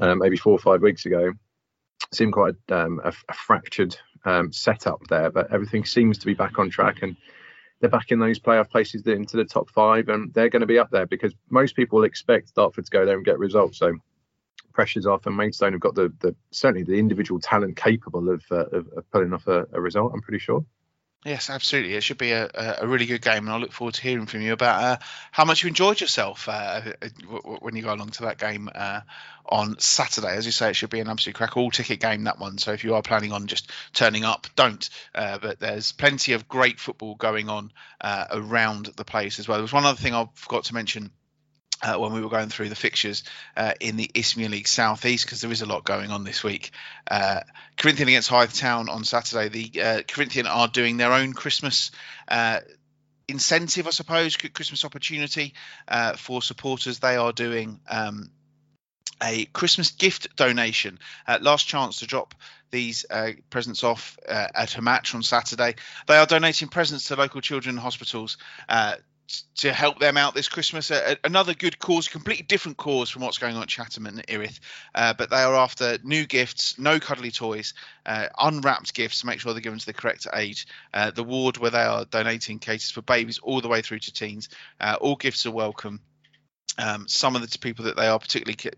um, 0.00 0.18
maybe 0.18 0.36
four 0.36 0.52
or 0.52 0.58
five 0.58 0.82
weeks 0.82 1.06
ago. 1.06 1.32
Seemed 2.12 2.32
quite 2.32 2.54
um, 2.70 3.00
a, 3.04 3.12
a, 3.28 3.34
fractured 3.34 3.96
um, 4.24 4.52
setup 4.52 5.00
there, 5.08 5.30
but 5.30 5.52
everything 5.52 5.84
seems 5.84 6.18
to 6.18 6.26
be 6.26 6.34
back 6.34 6.58
on 6.58 6.70
track 6.70 7.02
and 7.02 7.16
they're 7.84 7.90
back 7.90 8.10
in 8.10 8.18
those 8.18 8.38
playoff 8.38 8.70
places 8.70 9.06
into 9.06 9.36
the 9.36 9.44
top 9.44 9.68
five, 9.68 10.08
and 10.08 10.32
they're 10.32 10.48
going 10.48 10.60
to 10.60 10.66
be 10.66 10.78
up 10.78 10.90
there 10.90 11.04
because 11.04 11.34
most 11.50 11.76
people 11.76 12.02
expect 12.04 12.54
Dartford 12.54 12.86
to 12.86 12.90
go 12.90 13.04
there 13.04 13.16
and 13.16 13.26
get 13.26 13.38
results. 13.38 13.76
So 13.76 13.92
pressure's 14.72 15.04
off, 15.04 15.26
and 15.26 15.36
Maidstone 15.36 15.72
have 15.72 15.82
got 15.82 15.94
the, 15.94 16.10
the 16.20 16.34
certainly 16.50 16.82
the 16.82 16.98
individual 16.98 17.38
talent 17.38 17.76
capable 17.76 18.30
of, 18.30 18.42
uh, 18.50 18.64
of, 18.72 18.88
of, 18.96 19.10
pulling 19.10 19.34
off 19.34 19.46
a, 19.48 19.66
a 19.74 19.82
result. 19.82 20.12
I'm 20.14 20.22
pretty 20.22 20.38
sure. 20.38 20.64
Yes, 21.24 21.48
absolutely. 21.48 21.94
It 21.94 22.02
should 22.02 22.18
be 22.18 22.32
a, 22.32 22.50
a 22.80 22.86
really 22.86 23.06
good 23.06 23.22
game, 23.22 23.46
and 23.46 23.50
I 23.50 23.56
look 23.56 23.72
forward 23.72 23.94
to 23.94 24.02
hearing 24.02 24.26
from 24.26 24.42
you 24.42 24.52
about 24.52 24.82
uh, 24.82 24.96
how 25.32 25.46
much 25.46 25.62
you 25.62 25.68
enjoyed 25.68 25.98
yourself 25.98 26.46
uh, 26.50 26.82
when 27.60 27.74
you 27.74 27.82
go 27.82 27.94
along 27.94 28.10
to 28.10 28.24
that 28.24 28.36
game 28.36 28.68
uh, 28.74 29.00
on 29.46 29.78
Saturday. 29.78 30.36
As 30.36 30.44
you 30.44 30.52
say, 30.52 30.68
it 30.68 30.76
should 30.76 30.90
be 30.90 31.00
an 31.00 31.08
absolute 31.08 31.34
crack, 31.34 31.56
all 31.56 31.70
ticket 31.70 32.00
game 32.00 32.24
that 32.24 32.38
one. 32.38 32.58
So 32.58 32.72
if 32.72 32.84
you 32.84 32.94
are 32.94 33.00
planning 33.02 33.32
on 33.32 33.46
just 33.46 33.70
turning 33.94 34.24
up, 34.24 34.46
don't. 34.54 34.86
Uh, 35.14 35.38
but 35.38 35.58
there's 35.60 35.92
plenty 35.92 36.34
of 36.34 36.46
great 36.46 36.78
football 36.78 37.14
going 37.14 37.48
on 37.48 37.72
uh, 38.02 38.26
around 38.30 38.90
the 38.96 39.04
place 39.06 39.38
as 39.38 39.48
well. 39.48 39.56
There 39.56 39.62
was 39.62 39.72
one 39.72 39.86
other 39.86 39.98
thing 39.98 40.14
I 40.14 40.28
forgot 40.34 40.64
to 40.64 40.74
mention 40.74 41.10
uh, 41.82 41.96
when 41.96 42.12
we 42.12 42.20
were 42.20 42.28
going 42.28 42.48
through 42.48 42.68
the 42.68 42.76
fixtures 42.76 43.24
uh, 43.56 43.72
in 43.80 43.96
the 43.96 44.10
Isthmian 44.14 44.52
League 44.52 44.68
Southeast 44.68 45.24
because 45.24 45.40
there 45.40 45.52
is 45.52 45.62
a 45.62 45.66
lot 45.66 45.84
going 45.84 46.10
on 46.10 46.24
this 46.24 46.42
week. 46.42 46.70
Uh, 47.10 47.40
Corinthian 47.76 48.08
against 48.08 48.28
Hythe 48.28 48.52
Town 48.52 48.88
on 48.88 49.04
Saturday. 49.04 49.48
The 49.48 49.82
uh, 49.82 50.02
Corinthian 50.06 50.46
are 50.46 50.68
doing 50.68 50.96
their 50.96 51.12
own 51.12 51.32
Christmas 51.32 51.90
uh, 52.28 52.60
incentive, 53.28 53.86
I 53.86 53.90
suppose, 53.90 54.36
Christmas 54.36 54.84
opportunity 54.84 55.54
uh, 55.88 56.14
for 56.14 56.42
supporters. 56.42 56.98
They 56.98 57.16
are 57.16 57.32
doing 57.32 57.80
um, 57.88 58.30
a 59.22 59.46
Christmas 59.46 59.90
gift 59.90 60.36
donation. 60.36 60.98
last 61.40 61.66
chance 61.66 62.00
to 62.00 62.06
drop 62.06 62.34
these 62.74 63.06
uh, 63.08 63.30
presents 63.50 63.84
off 63.84 64.18
uh, 64.28 64.48
at 64.52 64.76
a 64.76 64.82
match 64.82 65.14
on 65.14 65.22
Saturday. 65.22 65.76
They 66.08 66.16
are 66.16 66.26
donating 66.26 66.68
presents 66.68 67.06
to 67.08 67.16
local 67.16 67.40
children 67.40 67.76
hospitals 67.76 68.36
uh, 68.68 68.96
to 69.56 69.72
help 69.72 69.98
them 69.98 70.16
out 70.16 70.34
this 70.34 70.48
Christmas. 70.48 70.90
Uh, 70.90 71.14
another 71.24 71.54
good 71.54 71.78
cause, 71.78 72.08
completely 72.08 72.44
different 72.44 72.76
cause 72.76 73.10
from 73.10 73.22
what's 73.22 73.38
going 73.38 73.56
on 73.56 73.62
at 73.62 73.68
Chatham 73.68 74.06
and 74.06 74.24
Erith. 74.28 74.60
Uh, 74.94 75.14
but 75.14 75.30
they 75.30 75.42
are 75.42 75.54
after 75.54 75.98
new 76.02 76.26
gifts, 76.26 76.78
no 76.78 77.00
cuddly 77.00 77.30
toys, 77.30 77.74
uh, 78.06 78.26
unwrapped 78.38 78.94
gifts 78.94 79.20
to 79.20 79.26
make 79.26 79.40
sure 79.40 79.52
they're 79.52 79.60
given 79.60 79.78
to 79.78 79.86
the 79.86 79.92
correct 79.92 80.26
age. 80.34 80.66
Uh, 80.92 81.10
the 81.10 81.24
ward 81.24 81.56
where 81.58 81.70
they 81.70 81.82
are 81.82 82.04
donating 82.04 82.58
cases 82.58 82.90
for 82.90 83.02
babies 83.02 83.38
all 83.38 83.60
the 83.60 83.68
way 83.68 83.82
through 83.82 84.00
to 84.00 84.12
teens. 84.12 84.48
Uh, 84.80 84.96
all 85.00 85.16
gifts 85.16 85.46
are 85.46 85.52
welcome. 85.52 86.00
Um, 86.76 87.06
some 87.06 87.36
of 87.36 87.42
the 87.42 87.58
people 87.58 87.84
that 87.86 87.96
they 87.96 88.08
are 88.08 88.18
particularly 88.18 88.72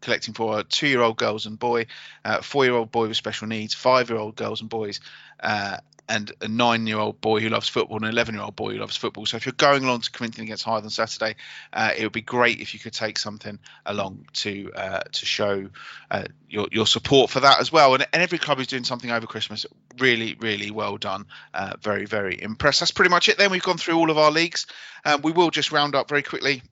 collecting 0.00 0.34
for 0.34 0.62
two 0.62 0.86
year 0.88 1.02
old 1.02 1.16
girls 1.16 1.46
and 1.46 1.58
boy, 1.58 1.86
uh, 2.24 2.40
four 2.40 2.64
year 2.64 2.74
old 2.74 2.90
boy 2.90 3.08
with 3.08 3.16
special 3.16 3.46
needs, 3.46 3.74
five 3.74 4.10
year 4.10 4.18
old 4.18 4.36
girls 4.36 4.60
and 4.60 4.70
boys, 4.70 5.00
uh, 5.40 5.78
and 6.10 6.32
a 6.40 6.48
nine 6.48 6.86
year 6.88 6.98
old 6.98 7.20
boy 7.20 7.40
who 7.40 7.48
loves 7.48 7.68
football 7.68 7.96
and 7.96 8.04
an 8.04 8.10
11 8.10 8.34
year 8.34 8.42
old 8.42 8.56
boy 8.56 8.72
who 8.72 8.78
loves 8.78 8.96
football. 8.96 9.24
So 9.26 9.36
if 9.36 9.46
you're 9.46 9.52
going 9.52 9.84
along 9.84 10.00
to 10.02 10.10
Corinthian 10.10 10.44
against 10.44 10.64
Hythe 10.64 10.82
on 10.82 10.90
Saturday, 10.90 11.36
uh, 11.72 11.92
it 11.96 12.02
would 12.02 12.12
be 12.12 12.20
great 12.20 12.60
if 12.60 12.74
you 12.74 12.80
could 12.80 12.92
take 12.92 13.16
something 13.16 13.58
along 13.86 14.26
to 14.34 14.72
uh, 14.74 15.00
to 15.00 15.26
show 15.26 15.68
uh, 16.10 16.24
your, 16.48 16.66
your 16.72 16.86
support 16.86 17.30
for 17.30 17.40
that 17.40 17.60
as 17.60 17.70
well. 17.70 17.94
And, 17.94 18.06
and, 18.12 18.22
every 18.22 18.38
club 18.38 18.58
is 18.58 18.66
doing 18.66 18.84
something 18.84 19.10
over 19.10 19.26
Christmas. 19.26 19.66
Really, 19.98 20.36
really 20.40 20.72
well 20.72 20.96
done. 20.96 21.26
Uh, 21.54 21.74
very, 21.80 22.06
very 22.06 22.42
impressed. 22.42 22.80
That's 22.80 22.90
pretty 22.90 23.10
much 23.10 23.28
it 23.28 23.38
then. 23.38 23.52
We've 23.52 23.62
gone 23.62 23.78
through 23.78 23.96
all 23.96 24.10
of 24.10 24.18
our 24.18 24.32
leagues. 24.32 24.66
Um, 25.04 25.22
we 25.22 25.30
will 25.30 25.50
just 25.50 25.70
round 25.70 25.94
up 25.94 26.08
very 26.08 26.24
quickly 26.24 26.62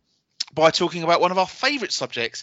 by 0.52 0.70
talking 0.70 1.04
about 1.04 1.20
one 1.20 1.30
of 1.30 1.38
our 1.38 1.46
favourite 1.46 1.92
subjects 1.92 2.42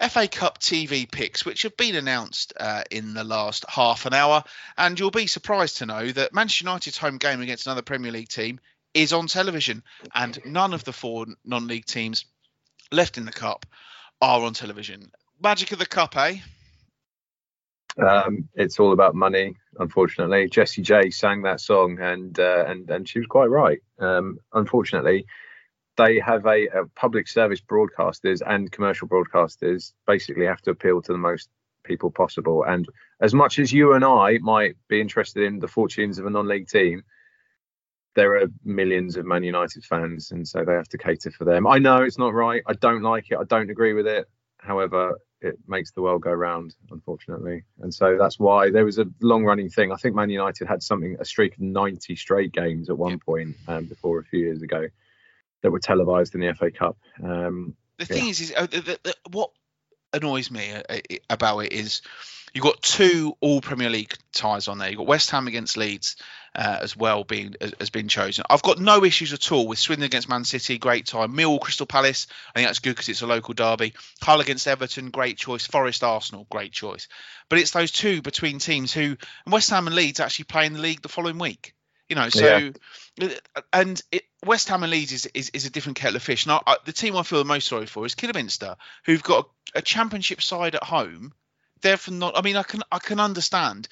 FA 0.00 0.28
Cup 0.28 0.58
TV 0.60 1.10
picks, 1.10 1.44
which 1.44 1.62
have 1.62 1.76
been 1.76 1.96
announced 1.96 2.52
uh, 2.58 2.84
in 2.90 3.14
the 3.14 3.24
last 3.24 3.64
half 3.68 4.06
an 4.06 4.14
hour. 4.14 4.44
And 4.76 4.98
you'll 4.98 5.10
be 5.10 5.26
surprised 5.26 5.78
to 5.78 5.86
know 5.86 6.10
that 6.12 6.32
Manchester 6.32 6.64
United's 6.64 6.98
home 6.98 7.18
game 7.18 7.40
against 7.40 7.66
another 7.66 7.82
Premier 7.82 8.12
League 8.12 8.28
team 8.28 8.60
is 8.94 9.12
on 9.12 9.26
television, 9.26 9.82
and 10.14 10.38
none 10.44 10.72
of 10.72 10.84
the 10.84 10.92
four 10.92 11.26
non 11.44 11.66
league 11.66 11.84
teams 11.84 12.24
left 12.90 13.18
in 13.18 13.24
the 13.24 13.32
Cup 13.32 13.66
are 14.20 14.42
on 14.42 14.54
television. 14.54 15.10
Magic 15.40 15.72
of 15.72 15.78
the 15.78 15.86
Cup, 15.86 16.16
eh? 16.16 16.38
Um, 17.98 18.48
it's 18.54 18.78
all 18.78 18.92
about 18.92 19.14
money, 19.14 19.56
unfortunately. 19.78 20.48
Jessie 20.48 20.82
J 20.82 21.10
sang 21.10 21.42
that 21.42 21.60
song, 21.60 21.98
and 22.00 22.38
uh, 22.38 22.64
and 22.66 22.88
and 22.90 23.08
she 23.08 23.18
was 23.18 23.26
quite 23.26 23.50
right. 23.50 23.80
Um, 23.98 24.38
unfortunately, 24.52 25.26
they 25.98 26.20
have 26.20 26.46
a, 26.46 26.68
a, 26.68 26.86
public 26.94 27.28
service 27.28 27.60
broadcasters 27.60 28.40
and 28.46 28.72
commercial 28.72 29.08
broadcasters 29.08 29.92
basically 30.06 30.46
have 30.46 30.62
to 30.62 30.70
appeal 30.70 31.02
to 31.02 31.12
the 31.12 31.18
most 31.18 31.50
people 31.82 32.10
possible. 32.10 32.64
And 32.64 32.88
as 33.20 33.34
much 33.34 33.58
as 33.58 33.72
you 33.72 33.92
and 33.92 34.04
I 34.04 34.38
might 34.38 34.76
be 34.88 35.00
interested 35.00 35.42
in 35.42 35.58
the 35.58 35.66
fortunes 35.68 36.18
of 36.18 36.26
a 36.26 36.30
non-league 36.30 36.68
team, 36.68 37.02
there 38.14 38.36
are 38.36 38.46
millions 38.64 39.16
of 39.16 39.26
Man 39.26 39.42
United 39.42 39.84
fans, 39.84 40.30
and 40.30 40.46
so 40.46 40.64
they 40.64 40.72
have 40.72 40.88
to 40.88 40.98
cater 40.98 41.30
for 41.30 41.44
them. 41.44 41.66
I 41.66 41.78
know 41.78 42.02
it's 42.02 42.18
not 42.18 42.32
right. 42.32 42.62
I 42.66 42.72
don't 42.74 43.02
like 43.02 43.30
it. 43.30 43.38
I 43.38 43.44
don't 43.44 43.70
agree 43.70 43.92
with 43.92 44.06
it. 44.06 44.26
However, 44.58 45.18
it 45.40 45.56
makes 45.66 45.92
the 45.92 46.02
world 46.02 46.22
go 46.22 46.32
round, 46.32 46.74
unfortunately. 46.90 47.64
And 47.80 47.92
so 47.92 48.16
that's 48.18 48.38
why 48.38 48.70
there 48.70 48.84
was 48.84 48.98
a 48.98 49.06
long 49.20 49.44
running 49.44 49.68
thing. 49.68 49.92
I 49.92 49.96
think 49.96 50.14
Man 50.14 50.30
United 50.30 50.66
had 50.66 50.82
something 50.82 51.16
a 51.20 51.24
streak 51.24 51.54
of 51.54 51.60
90 51.60 52.16
straight 52.16 52.52
games 52.52 52.88
at 52.88 52.98
one 52.98 53.18
point 53.18 53.56
um, 53.68 53.84
before 53.84 54.18
a 54.18 54.24
few 54.24 54.40
years 54.40 54.62
ago 54.62 54.88
that 55.62 55.70
were 55.70 55.80
televised 55.80 56.34
in 56.34 56.40
the 56.40 56.54
FA 56.54 56.70
Cup. 56.70 56.96
Um, 57.22 57.74
the 57.98 58.04
thing 58.04 58.28
is, 58.28 58.40
is 58.40 58.52
uh, 58.56 58.66
the, 58.66 58.98
the, 59.02 59.14
what 59.30 59.50
annoys 60.12 60.50
me 60.50 60.72
uh, 60.72 60.98
about 61.28 61.60
it 61.60 61.72
is 61.72 62.02
you've 62.54 62.64
got 62.64 62.80
two 62.80 63.36
all 63.40 63.60
Premier 63.60 63.90
League 63.90 64.14
ties 64.32 64.68
on 64.68 64.78
there. 64.78 64.88
You've 64.88 64.98
got 64.98 65.06
West 65.06 65.30
Ham 65.30 65.46
against 65.48 65.76
Leeds 65.76 66.16
uh, 66.54 66.78
as 66.80 66.96
well 66.96 67.24
being 67.24 67.54
has 67.78 67.90
been 67.90 68.08
chosen. 68.08 68.44
I've 68.48 68.62
got 68.62 68.78
no 68.78 69.04
issues 69.04 69.32
at 69.32 69.52
all 69.52 69.66
with 69.66 69.78
Swindon 69.78 70.06
against 70.06 70.28
Man 70.28 70.44
City, 70.44 70.78
great 70.78 71.06
tie. 71.06 71.26
Mill 71.26 71.58
Crystal 71.58 71.86
Palace, 71.86 72.26
I 72.50 72.58
think 72.58 72.68
that's 72.68 72.78
good 72.78 72.90
because 72.90 73.08
it's 73.08 73.22
a 73.22 73.26
local 73.26 73.54
derby. 73.54 73.94
Hull 74.22 74.40
against 74.40 74.66
Everton, 74.66 75.10
great 75.10 75.38
choice. 75.38 75.66
Forest 75.66 76.02
Arsenal, 76.04 76.46
great 76.50 76.72
choice. 76.72 77.08
But 77.48 77.58
it's 77.58 77.72
those 77.72 77.90
two 77.90 78.22
between 78.22 78.58
teams 78.58 78.92
who 78.92 79.16
and 79.44 79.52
West 79.52 79.70
Ham 79.70 79.86
and 79.86 79.96
Leeds 79.96 80.20
actually 80.20 80.46
play 80.46 80.66
in 80.66 80.74
the 80.74 80.80
league 80.80 81.02
the 81.02 81.08
following 81.08 81.38
week. 81.38 81.74
You 82.08 82.16
know, 82.16 82.30
so 82.30 82.72
yeah. 83.20 83.28
and 83.70 84.02
it, 84.10 84.22
West 84.44 84.68
Ham 84.68 84.82
and 84.82 84.92
Leeds 84.92 85.12
is, 85.12 85.26
is, 85.34 85.50
is, 85.50 85.66
a 85.66 85.70
different 85.70 85.98
kettle 85.98 86.16
of 86.16 86.22
fish. 86.22 86.46
I, 86.46 86.76
the 86.84 86.92
team 86.92 87.16
I 87.16 87.22
feel 87.22 87.40
the 87.40 87.44
most 87.44 87.66
sorry 87.66 87.86
for 87.86 88.06
is 88.06 88.14
Kidderminster, 88.14 88.76
who've 89.04 89.22
got 89.22 89.48
a, 89.74 89.78
a 89.78 89.82
championship 89.82 90.42
side 90.42 90.74
at 90.74 90.84
home 90.84 91.32
therefore 91.82 92.14
not. 92.14 92.36
I 92.36 92.42
mean, 92.42 92.56
I 92.56 92.62
can 92.62 92.82
I 92.90 92.98
can 92.98 93.20
understand 93.20 93.88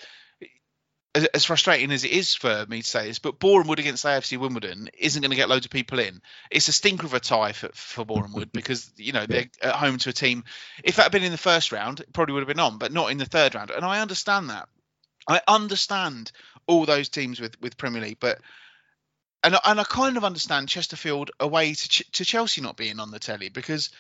as, 1.15 1.25
as, 1.27 1.45
frustrating 1.45 1.91
as 1.93 2.05
it 2.05 2.11
is 2.11 2.35
for 2.35 2.67
me 2.69 2.83
to 2.83 2.89
say 2.89 3.07
this, 3.07 3.19
but 3.19 3.39
Boreham 3.39 3.69
Wood 3.69 3.79
against 3.79 4.05
AFC 4.05 4.39
Wimbledon 4.39 4.91
isn't 4.99 5.21
going 5.21 5.31
to 5.31 5.37
get 5.37 5.49
loads 5.49 5.65
of 5.65 5.71
people 5.71 5.99
in. 5.99 6.21
It's 6.51 6.69
a 6.69 6.73
stinker 6.73 7.07
of 7.07 7.15
a 7.15 7.21
tie 7.21 7.53
for, 7.53 7.71
for 7.73 8.05
Boreham 8.05 8.33
Wood 8.33 8.51
because 8.53 8.91
you 8.97 9.13
know 9.13 9.27
they're 9.27 9.47
at 9.63 9.75
home 9.75 9.99
to 9.99 10.11
a 10.11 10.15
team. 10.15 10.45
If 10.85 10.97
that 10.97 11.05
had 11.05 11.13
been 11.13 11.25
in 11.25 11.33
the 11.33 11.39
first 11.39 11.73
round, 11.73 12.01
it 12.01 12.13
probably 12.13 12.35
would 12.35 12.41
have 12.41 12.49
been 12.49 12.61
on, 12.61 12.79
but 12.79 12.93
not 12.93 13.11
in 13.11 13.19
the 13.19 13.25
third 13.25 13.55
round. 13.55 13.71
And 13.71 13.85
I 13.85 14.01
understand 14.01 14.51
that. 14.51 14.69
I 15.29 15.41
understand 15.49 16.31
all 16.67 16.87
those 16.87 17.09
teams 17.09 17.41
with 17.41 17.61
with 17.61 17.77
Premier 17.77 18.03
League, 18.03 18.21
but 18.21 18.39
and 19.47 19.57
and 19.65 19.81
I 19.81 19.85
kind 19.85 20.17
of 20.17 20.25
understand 20.25 20.69
Chesterfield 20.69 21.31
away 21.39 21.73
to 21.73 21.89
Ch- 21.89 22.11
to 22.13 22.25
Chelsea 22.25 22.61
not 22.61 22.77
being 22.77 22.99
on 22.99 23.13
the 23.13 23.21
telly 23.21 23.49
because 23.49 23.91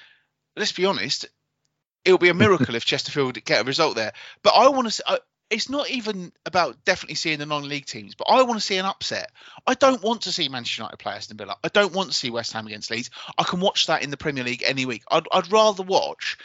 let's 0.56 0.72
be 0.72 0.86
honest, 0.86 1.26
it'll 2.04 2.18
be 2.18 2.28
a 2.28 2.34
miracle 2.34 2.74
if 2.74 2.84
Chesterfield 2.84 3.42
get 3.44 3.62
a 3.62 3.64
result 3.64 3.94
there. 3.94 4.12
But 4.42 4.50
I 4.50 4.68
want 4.68 4.90
to. 4.90 5.02
Uh, 5.06 5.18
it's 5.48 5.70
not 5.70 5.88
even 5.88 6.32
about 6.44 6.84
definitely 6.84 7.14
seeing 7.14 7.38
the 7.38 7.46
non-league 7.46 7.86
teams, 7.86 8.16
but 8.16 8.24
I 8.28 8.42
want 8.42 8.58
to 8.58 8.66
see 8.66 8.78
an 8.78 8.84
upset. 8.84 9.30
I 9.64 9.74
don't 9.74 10.02
want 10.02 10.22
to 10.22 10.32
see 10.32 10.48
Manchester 10.48 10.82
United 10.82 10.96
play 10.96 11.12
Aston 11.12 11.36
Villa. 11.36 11.56
I 11.62 11.68
don't 11.68 11.92
want 11.92 12.08
to 12.08 12.16
see 12.16 12.30
West 12.30 12.52
Ham 12.52 12.66
against 12.66 12.90
Leeds. 12.90 13.10
I 13.38 13.44
can 13.44 13.60
watch 13.60 13.86
that 13.86 14.02
in 14.02 14.10
the 14.10 14.16
Premier 14.16 14.42
League 14.42 14.64
any 14.66 14.86
week. 14.86 15.04
I'd, 15.08 15.28
I'd 15.30 15.52
rather 15.52 15.84
watch 15.84 16.36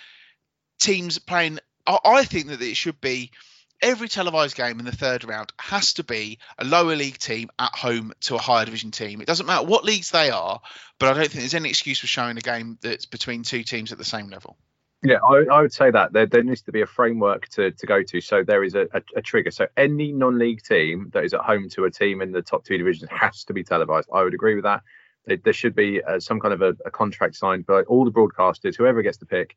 teams 0.80 1.18
playing. 1.18 1.58
I, 1.88 1.98
I 2.06 2.26
think 2.26 2.50
that 2.50 2.62
it 2.62 2.78
should 2.78 3.02
be 3.02 3.32
every 3.82 4.08
televised 4.08 4.56
game 4.56 4.80
in 4.80 4.86
the 4.86 4.92
third 4.92 5.24
round 5.24 5.52
has 5.60 5.94
to 5.94 6.04
be 6.04 6.40
a 6.58 6.66
lower 6.66 6.96
league 6.96 7.18
team 7.18 7.50
at 7.60 7.74
home 7.74 8.14
to 8.22 8.36
a 8.36 8.40
higher 8.40 8.66
division 8.66 8.92
team. 8.92 9.22
It 9.22 9.28
doesn't 9.28 9.46
matter 9.46 9.66
what 9.66 9.84
leagues 9.84 10.12
they 10.12 10.30
are, 10.30 10.62
but 11.00 11.10
I 11.10 11.14
don't 11.14 11.30
think 11.30 11.42
there's 11.42 11.54
any 11.54 11.70
excuse 11.70 12.00
for 12.00 12.08
showing 12.08 12.38
a 12.38 12.42
game 12.42 12.78
that's 12.82 13.06
between 13.06 13.44
two 13.44 13.64
teams 13.64 13.92
at 13.92 13.98
the 13.98 14.06
same 14.06 14.30
level. 14.30 14.58
Yeah, 15.04 15.18
I, 15.28 15.46
I, 15.52 15.62
would 15.62 15.74
say 15.74 15.90
that 15.90 16.14
there, 16.14 16.28
there, 16.28 16.44
needs 16.44 16.62
to 16.64 16.72
be 16.72 16.82
a 16.82 16.86
framework 16.86 17.48
to, 17.50 17.72
to 17.72 17.86
go 17.88 18.04
to. 18.04 18.22
So 18.22 18.44
there 18.44 18.64
is 18.64 18.76
a, 18.76 18.82
a, 18.94 19.02
a, 19.16 19.22
trigger. 19.24 19.50
So 19.50 19.68
any 19.76 20.12
non-league 20.12 20.62
team 20.62 21.10
that 21.14 21.24
is 21.24 21.34
at 21.34 21.40
home 21.40 21.70
to 21.70 21.86
a 21.86 21.92
team 21.92 22.22
in 22.22 22.32
the 22.32 22.44
top 22.44 22.66
two 22.66 22.78
divisions 22.78 23.10
has 23.10 23.44
to 23.46 23.54
be 23.54 23.64
televised. 23.64 24.10
I 24.14 24.22
would 24.22 24.36
agree 24.36 24.54
with 24.54 24.66
that. 24.66 24.84
There, 25.26 25.38
there 25.38 25.54
should 25.54 25.74
be 25.74 26.04
uh, 26.04 26.20
some 26.20 26.40
kind 26.40 26.54
of 26.54 26.62
a, 26.62 26.76
a, 26.86 26.92
contract 26.92 27.36
signed 27.36 27.66
by 27.66 27.82
all 27.84 28.06
the 28.06 28.12
broadcasters. 28.12 28.76
Whoever 28.76 29.02
gets 29.02 29.18
the 29.18 29.26
pick, 29.26 29.56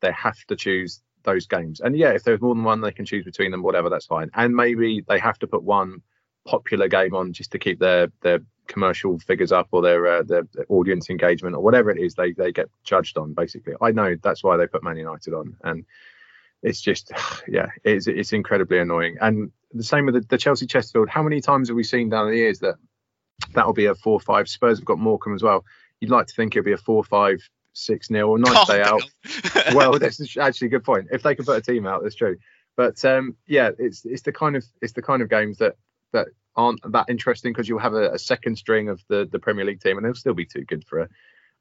they 0.00 0.12
have 0.12 0.38
to 0.46 0.54
choose 0.54 1.00
those 1.24 1.46
games. 1.46 1.80
And 1.80 1.96
yeah, 1.96 2.10
if 2.10 2.22
there's 2.22 2.40
more 2.40 2.54
than 2.54 2.64
one, 2.64 2.80
they 2.80 2.92
can 2.92 3.04
choose 3.04 3.24
between 3.24 3.50
them. 3.50 3.62
Whatever, 3.62 3.90
that's 3.90 4.06
fine. 4.06 4.30
And 4.34 4.54
maybe 4.54 5.04
they 5.06 5.18
have 5.18 5.38
to 5.40 5.46
put 5.46 5.62
one 5.62 6.02
popular 6.44 6.88
game 6.88 7.14
on 7.14 7.32
just 7.32 7.52
to 7.52 7.58
keep 7.58 7.78
their 7.78 8.08
their 8.20 8.40
commercial 8.66 9.18
figures 9.18 9.52
up 9.52 9.68
or 9.72 9.82
their 9.82 10.06
uh, 10.06 10.22
their 10.22 10.46
audience 10.68 11.10
engagement 11.10 11.54
or 11.54 11.62
whatever 11.62 11.90
it 11.90 11.98
is 11.98 12.14
they 12.14 12.32
they 12.32 12.52
get 12.52 12.68
judged 12.82 13.18
on 13.18 13.34
basically 13.34 13.74
i 13.80 13.90
know 13.90 14.14
that's 14.22 14.42
why 14.42 14.56
they 14.56 14.66
put 14.66 14.82
man 14.82 14.96
united 14.96 15.34
on 15.34 15.56
and 15.64 15.84
it's 16.62 16.80
just 16.80 17.12
yeah 17.48 17.66
it's 17.82 18.06
it's 18.06 18.32
incredibly 18.32 18.78
annoying 18.78 19.16
and 19.20 19.50
the 19.72 19.82
same 19.82 20.06
with 20.06 20.14
the, 20.14 20.20
the 20.28 20.38
chelsea 20.38 20.66
chesterfield 20.66 21.08
how 21.08 21.22
many 21.22 21.40
times 21.40 21.68
have 21.68 21.76
we 21.76 21.84
seen 21.84 22.08
down 22.08 22.28
the 22.28 22.36
years 22.36 22.60
that 22.60 22.76
that'll 23.52 23.72
be 23.72 23.86
a 23.86 23.94
four 23.94 24.20
five 24.20 24.48
spurs 24.48 24.78
have 24.78 24.86
got 24.86 24.98
morecambe 24.98 25.34
as 25.34 25.42
well 25.42 25.64
you'd 26.00 26.10
like 26.10 26.26
to 26.26 26.34
think 26.34 26.54
it'll 26.54 26.64
be 26.64 26.72
a 26.72 26.78
four 26.78 27.04
five 27.04 27.48
six 27.74 28.08
nil 28.08 28.30
or 28.30 28.38
nice 28.38 28.66
day 28.68 28.82
out 28.82 29.02
well 29.74 29.98
that's 29.98 30.36
actually 30.38 30.66
a 30.66 30.70
good 30.70 30.84
point 30.84 31.06
if 31.12 31.22
they 31.22 31.34
can 31.34 31.44
put 31.44 31.58
a 31.58 31.60
team 31.60 31.86
out 31.86 32.02
that's 32.02 32.14
true 32.14 32.36
but 32.76 33.04
um, 33.04 33.36
yeah 33.46 33.70
it's 33.78 34.04
it's 34.04 34.22
the 34.22 34.32
kind 34.32 34.56
of 34.56 34.64
it's 34.80 34.94
the 34.94 35.02
kind 35.02 35.22
of 35.22 35.28
games 35.28 35.58
that 35.58 35.76
that 36.12 36.28
aren't 36.56 36.80
that 36.92 37.06
interesting 37.08 37.52
because 37.52 37.68
you'll 37.68 37.78
have 37.78 37.94
a, 37.94 38.12
a, 38.12 38.18
second 38.18 38.56
string 38.56 38.88
of 38.88 39.02
the 39.08 39.28
the 39.30 39.38
Premier 39.38 39.64
League 39.64 39.80
team, 39.80 39.96
and 39.96 40.06
they'll 40.06 40.14
still 40.14 40.34
be 40.34 40.46
too 40.46 40.64
good 40.64 40.84
for 40.86 41.00
a, 41.00 41.08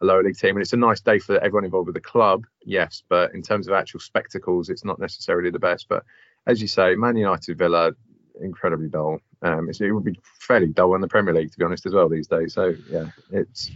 a, 0.01 0.05
lower 0.05 0.23
league 0.23 0.37
team. 0.37 0.55
And 0.55 0.61
it's 0.61 0.73
a 0.73 0.77
nice 0.77 1.01
day 1.01 1.19
for 1.19 1.37
everyone 1.37 1.65
involved 1.65 1.87
with 1.87 1.95
the 1.95 2.01
club, 2.01 2.45
yes, 2.63 3.03
but 3.09 3.33
in 3.33 3.41
terms 3.41 3.67
of 3.67 3.73
actual 3.73 3.99
spectacles, 3.99 4.69
it's 4.69 4.85
not 4.85 4.99
necessarily 4.99 5.49
the 5.49 5.59
best. 5.59 5.87
But 5.89 6.03
as 6.47 6.61
you 6.61 6.67
say, 6.67 6.95
Man 6.95 7.17
United, 7.17 7.57
Villa, 7.57 7.91
incredibly 8.39 8.89
dull. 8.89 9.19
Um, 9.43 9.69
it 9.69 9.91
would 9.91 10.05
be 10.05 10.17
fairly 10.39 10.67
dull 10.67 10.95
in 10.95 11.01
the 11.01 11.07
Premier 11.07 11.33
League, 11.33 11.51
to 11.51 11.57
be 11.57 11.65
honest, 11.65 11.85
as 11.85 11.93
well 11.93 12.07
these 12.07 12.27
days. 12.27 12.53
So 12.53 12.73
yeah, 12.89 13.07
it's 13.31 13.71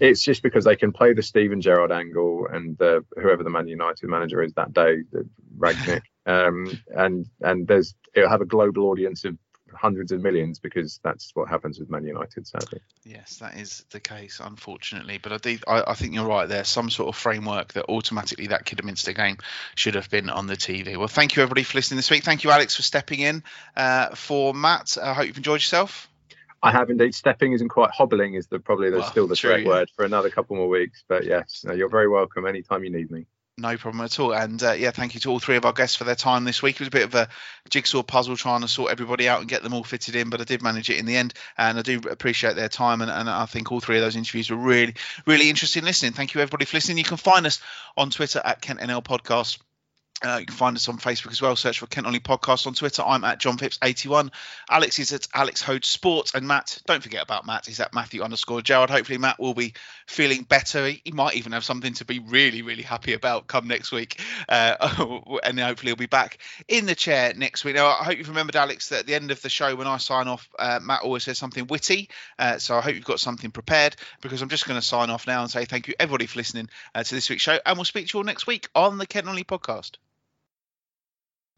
it's 0.00 0.22
just 0.22 0.42
because 0.42 0.64
they 0.64 0.74
can 0.74 0.92
play 0.92 1.12
the 1.12 1.22
Steven 1.22 1.60
Gerrard 1.60 1.92
angle 1.92 2.48
and 2.52 2.80
uh, 2.82 3.00
whoever 3.20 3.44
the 3.44 3.50
Man 3.50 3.68
United 3.68 4.08
manager 4.08 4.42
is 4.42 4.52
that 4.54 4.72
day, 4.72 5.02
Rangnick, 5.56 6.02
um, 6.26 6.66
and 6.96 7.26
and 7.40 7.68
there's 7.68 7.94
it'll 8.14 8.28
have 8.28 8.40
a 8.40 8.46
global 8.46 8.88
audience 8.88 9.24
of 9.24 9.38
hundreds 9.74 10.12
of 10.12 10.22
millions 10.22 10.58
because 10.58 11.00
that's 11.02 11.30
what 11.34 11.48
happens 11.48 11.78
with 11.78 11.90
Man 11.90 12.04
United, 12.04 12.46
sadly. 12.46 12.80
Yes, 13.04 13.36
that 13.38 13.56
is 13.58 13.84
the 13.90 14.00
case, 14.00 14.40
unfortunately. 14.42 15.18
But 15.18 15.32
I, 15.32 15.36
do, 15.38 15.58
I, 15.66 15.84
I 15.88 15.94
think 15.94 16.14
you're 16.14 16.26
right. 16.26 16.48
There's 16.48 16.68
some 16.68 16.90
sort 16.90 17.08
of 17.08 17.16
framework 17.16 17.72
that 17.74 17.86
automatically 17.86 18.48
that 18.48 18.64
Kidderminster 18.64 19.12
game 19.12 19.38
should 19.74 19.94
have 19.94 20.10
been 20.10 20.30
on 20.30 20.46
the 20.46 20.56
TV. 20.56 20.96
Well, 20.96 21.08
thank 21.08 21.36
you 21.36 21.42
everybody 21.42 21.62
for 21.62 21.78
listening 21.78 21.96
this 21.96 22.10
week. 22.10 22.24
Thank 22.24 22.44
you, 22.44 22.50
Alex, 22.50 22.76
for 22.76 22.82
stepping 22.82 23.20
in 23.20 23.42
uh, 23.76 24.14
for 24.14 24.54
Matt. 24.54 24.96
I 25.02 25.14
hope 25.14 25.26
you've 25.26 25.36
enjoyed 25.36 25.60
yourself. 25.60 26.08
I 26.62 26.70
have 26.70 26.90
indeed. 26.90 27.14
Stepping 27.14 27.52
isn't 27.52 27.70
quite 27.70 27.90
hobbling 27.90 28.34
is 28.34 28.46
the 28.46 28.60
probably 28.60 28.90
the, 28.90 28.98
well, 28.98 29.10
still 29.10 29.26
the 29.26 29.34
true, 29.34 29.50
correct 29.50 29.64
yeah. 29.64 29.68
word 29.68 29.90
for 29.96 30.04
another 30.04 30.30
couple 30.30 30.56
more 30.56 30.68
weeks. 30.68 31.02
But 31.08 31.24
yes, 31.24 31.64
no, 31.66 31.72
you're 31.72 31.88
very 31.88 32.08
welcome 32.08 32.46
anytime 32.46 32.84
you 32.84 32.90
need 32.90 33.10
me. 33.10 33.26
No 33.58 33.76
problem 33.76 34.02
at 34.02 34.18
all. 34.18 34.32
And 34.32 34.62
uh, 34.62 34.72
yeah, 34.72 34.92
thank 34.92 35.12
you 35.12 35.20
to 35.20 35.30
all 35.30 35.38
three 35.38 35.56
of 35.56 35.66
our 35.66 35.74
guests 35.74 35.94
for 35.94 36.04
their 36.04 36.14
time 36.14 36.44
this 36.44 36.62
week. 36.62 36.76
It 36.76 36.80
was 36.80 36.88
a 36.88 36.90
bit 36.90 37.04
of 37.04 37.14
a 37.14 37.28
jigsaw 37.68 38.02
puzzle 38.02 38.36
trying 38.36 38.62
to 38.62 38.68
sort 38.68 38.90
everybody 38.90 39.28
out 39.28 39.40
and 39.40 39.48
get 39.48 39.62
them 39.62 39.74
all 39.74 39.84
fitted 39.84 40.16
in, 40.16 40.30
but 40.30 40.40
I 40.40 40.44
did 40.44 40.62
manage 40.62 40.88
it 40.88 40.98
in 40.98 41.04
the 41.04 41.16
end. 41.16 41.34
And 41.58 41.78
I 41.78 41.82
do 41.82 42.00
appreciate 42.10 42.56
their 42.56 42.70
time. 42.70 43.02
And, 43.02 43.10
and 43.10 43.28
I 43.28 43.44
think 43.44 43.70
all 43.70 43.80
three 43.80 43.98
of 43.98 44.02
those 44.02 44.16
interviews 44.16 44.50
were 44.50 44.56
really, 44.56 44.94
really 45.26 45.50
interesting 45.50 45.84
listening. 45.84 46.12
Thank 46.12 46.32
you, 46.32 46.40
everybody, 46.40 46.64
for 46.64 46.78
listening. 46.78 46.98
You 46.98 47.04
can 47.04 47.18
find 47.18 47.44
us 47.44 47.60
on 47.94 48.08
Twitter 48.08 48.40
at 48.42 48.62
Kent 48.62 48.80
NL 48.80 49.04
Podcast. 49.04 49.58
Uh, 50.24 50.38
you 50.38 50.46
can 50.46 50.54
find 50.54 50.76
us 50.76 50.88
on 50.88 50.98
Facebook 50.98 51.32
as 51.32 51.42
well. 51.42 51.56
Search 51.56 51.80
for 51.80 51.86
Kent 51.86 52.06
Only 52.06 52.20
Podcast 52.20 52.66
on 52.68 52.74
Twitter. 52.74 53.02
I'm 53.04 53.24
at 53.24 53.40
John 53.40 53.58
Phipps81. 53.58 54.30
Alex 54.70 55.00
is 55.00 55.12
at 55.12 55.26
Alex 55.34 55.62
Hoad 55.62 55.84
Sports. 55.84 56.32
And 56.34 56.46
Matt, 56.46 56.78
don't 56.86 57.02
forget 57.02 57.22
about 57.22 57.44
Matt. 57.44 57.66
He's 57.66 57.80
at 57.80 57.92
Matthew 57.92 58.22
underscore 58.22 58.62
Gerrard. 58.62 58.88
Hopefully, 58.88 59.18
Matt 59.18 59.40
will 59.40 59.54
be 59.54 59.74
feeling 60.06 60.42
better. 60.44 60.86
He 60.86 61.10
might 61.12 61.34
even 61.34 61.52
have 61.52 61.64
something 61.64 61.94
to 61.94 62.04
be 62.04 62.20
really, 62.20 62.62
really 62.62 62.84
happy 62.84 63.14
about 63.14 63.48
come 63.48 63.66
next 63.66 63.90
week. 63.90 64.20
Uh, 64.48 65.38
and 65.42 65.58
hopefully, 65.58 65.90
he'll 65.90 65.96
be 65.96 66.06
back 66.06 66.38
in 66.68 66.86
the 66.86 66.94
chair 66.94 67.32
next 67.36 67.64
week. 67.64 67.74
Now, 67.74 67.88
I 67.88 68.04
hope 68.04 68.16
you've 68.16 68.28
remembered, 68.28 68.54
Alex, 68.54 68.90
that 68.90 69.00
at 69.00 69.06
the 69.06 69.16
end 69.16 69.32
of 69.32 69.42
the 69.42 69.48
show, 69.48 69.74
when 69.74 69.88
I 69.88 69.96
sign 69.96 70.28
off, 70.28 70.48
uh, 70.56 70.78
Matt 70.80 71.02
always 71.02 71.24
says 71.24 71.38
something 71.38 71.66
witty. 71.66 72.08
Uh, 72.38 72.58
so 72.58 72.76
I 72.76 72.80
hope 72.80 72.94
you've 72.94 73.04
got 73.04 73.18
something 73.18 73.50
prepared 73.50 73.96
because 74.20 74.40
I'm 74.40 74.48
just 74.48 74.68
going 74.68 74.78
to 74.78 74.86
sign 74.86 75.10
off 75.10 75.26
now 75.26 75.42
and 75.42 75.50
say 75.50 75.64
thank 75.64 75.88
you, 75.88 75.94
everybody, 75.98 76.26
for 76.26 76.38
listening 76.38 76.68
uh, 76.94 77.02
to 77.02 77.14
this 77.14 77.28
week's 77.28 77.42
show. 77.42 77.58
And 77.66 77.76
we'll 77.76 77.84
speak 77.84 78.06
to 78.06 78.16
you 78.16 78.20
all 78.20 78.24
next 78.24 78.46
week 78.46 78.68
on 78.76 78.98
the 78.98 79.06
Kent 79.06 79.26
Only 79.26 79.42
Podcast. 79.42 79.96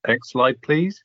Next 0.06 0.30
slide, 0.32 0.60
please. 0.62 1.02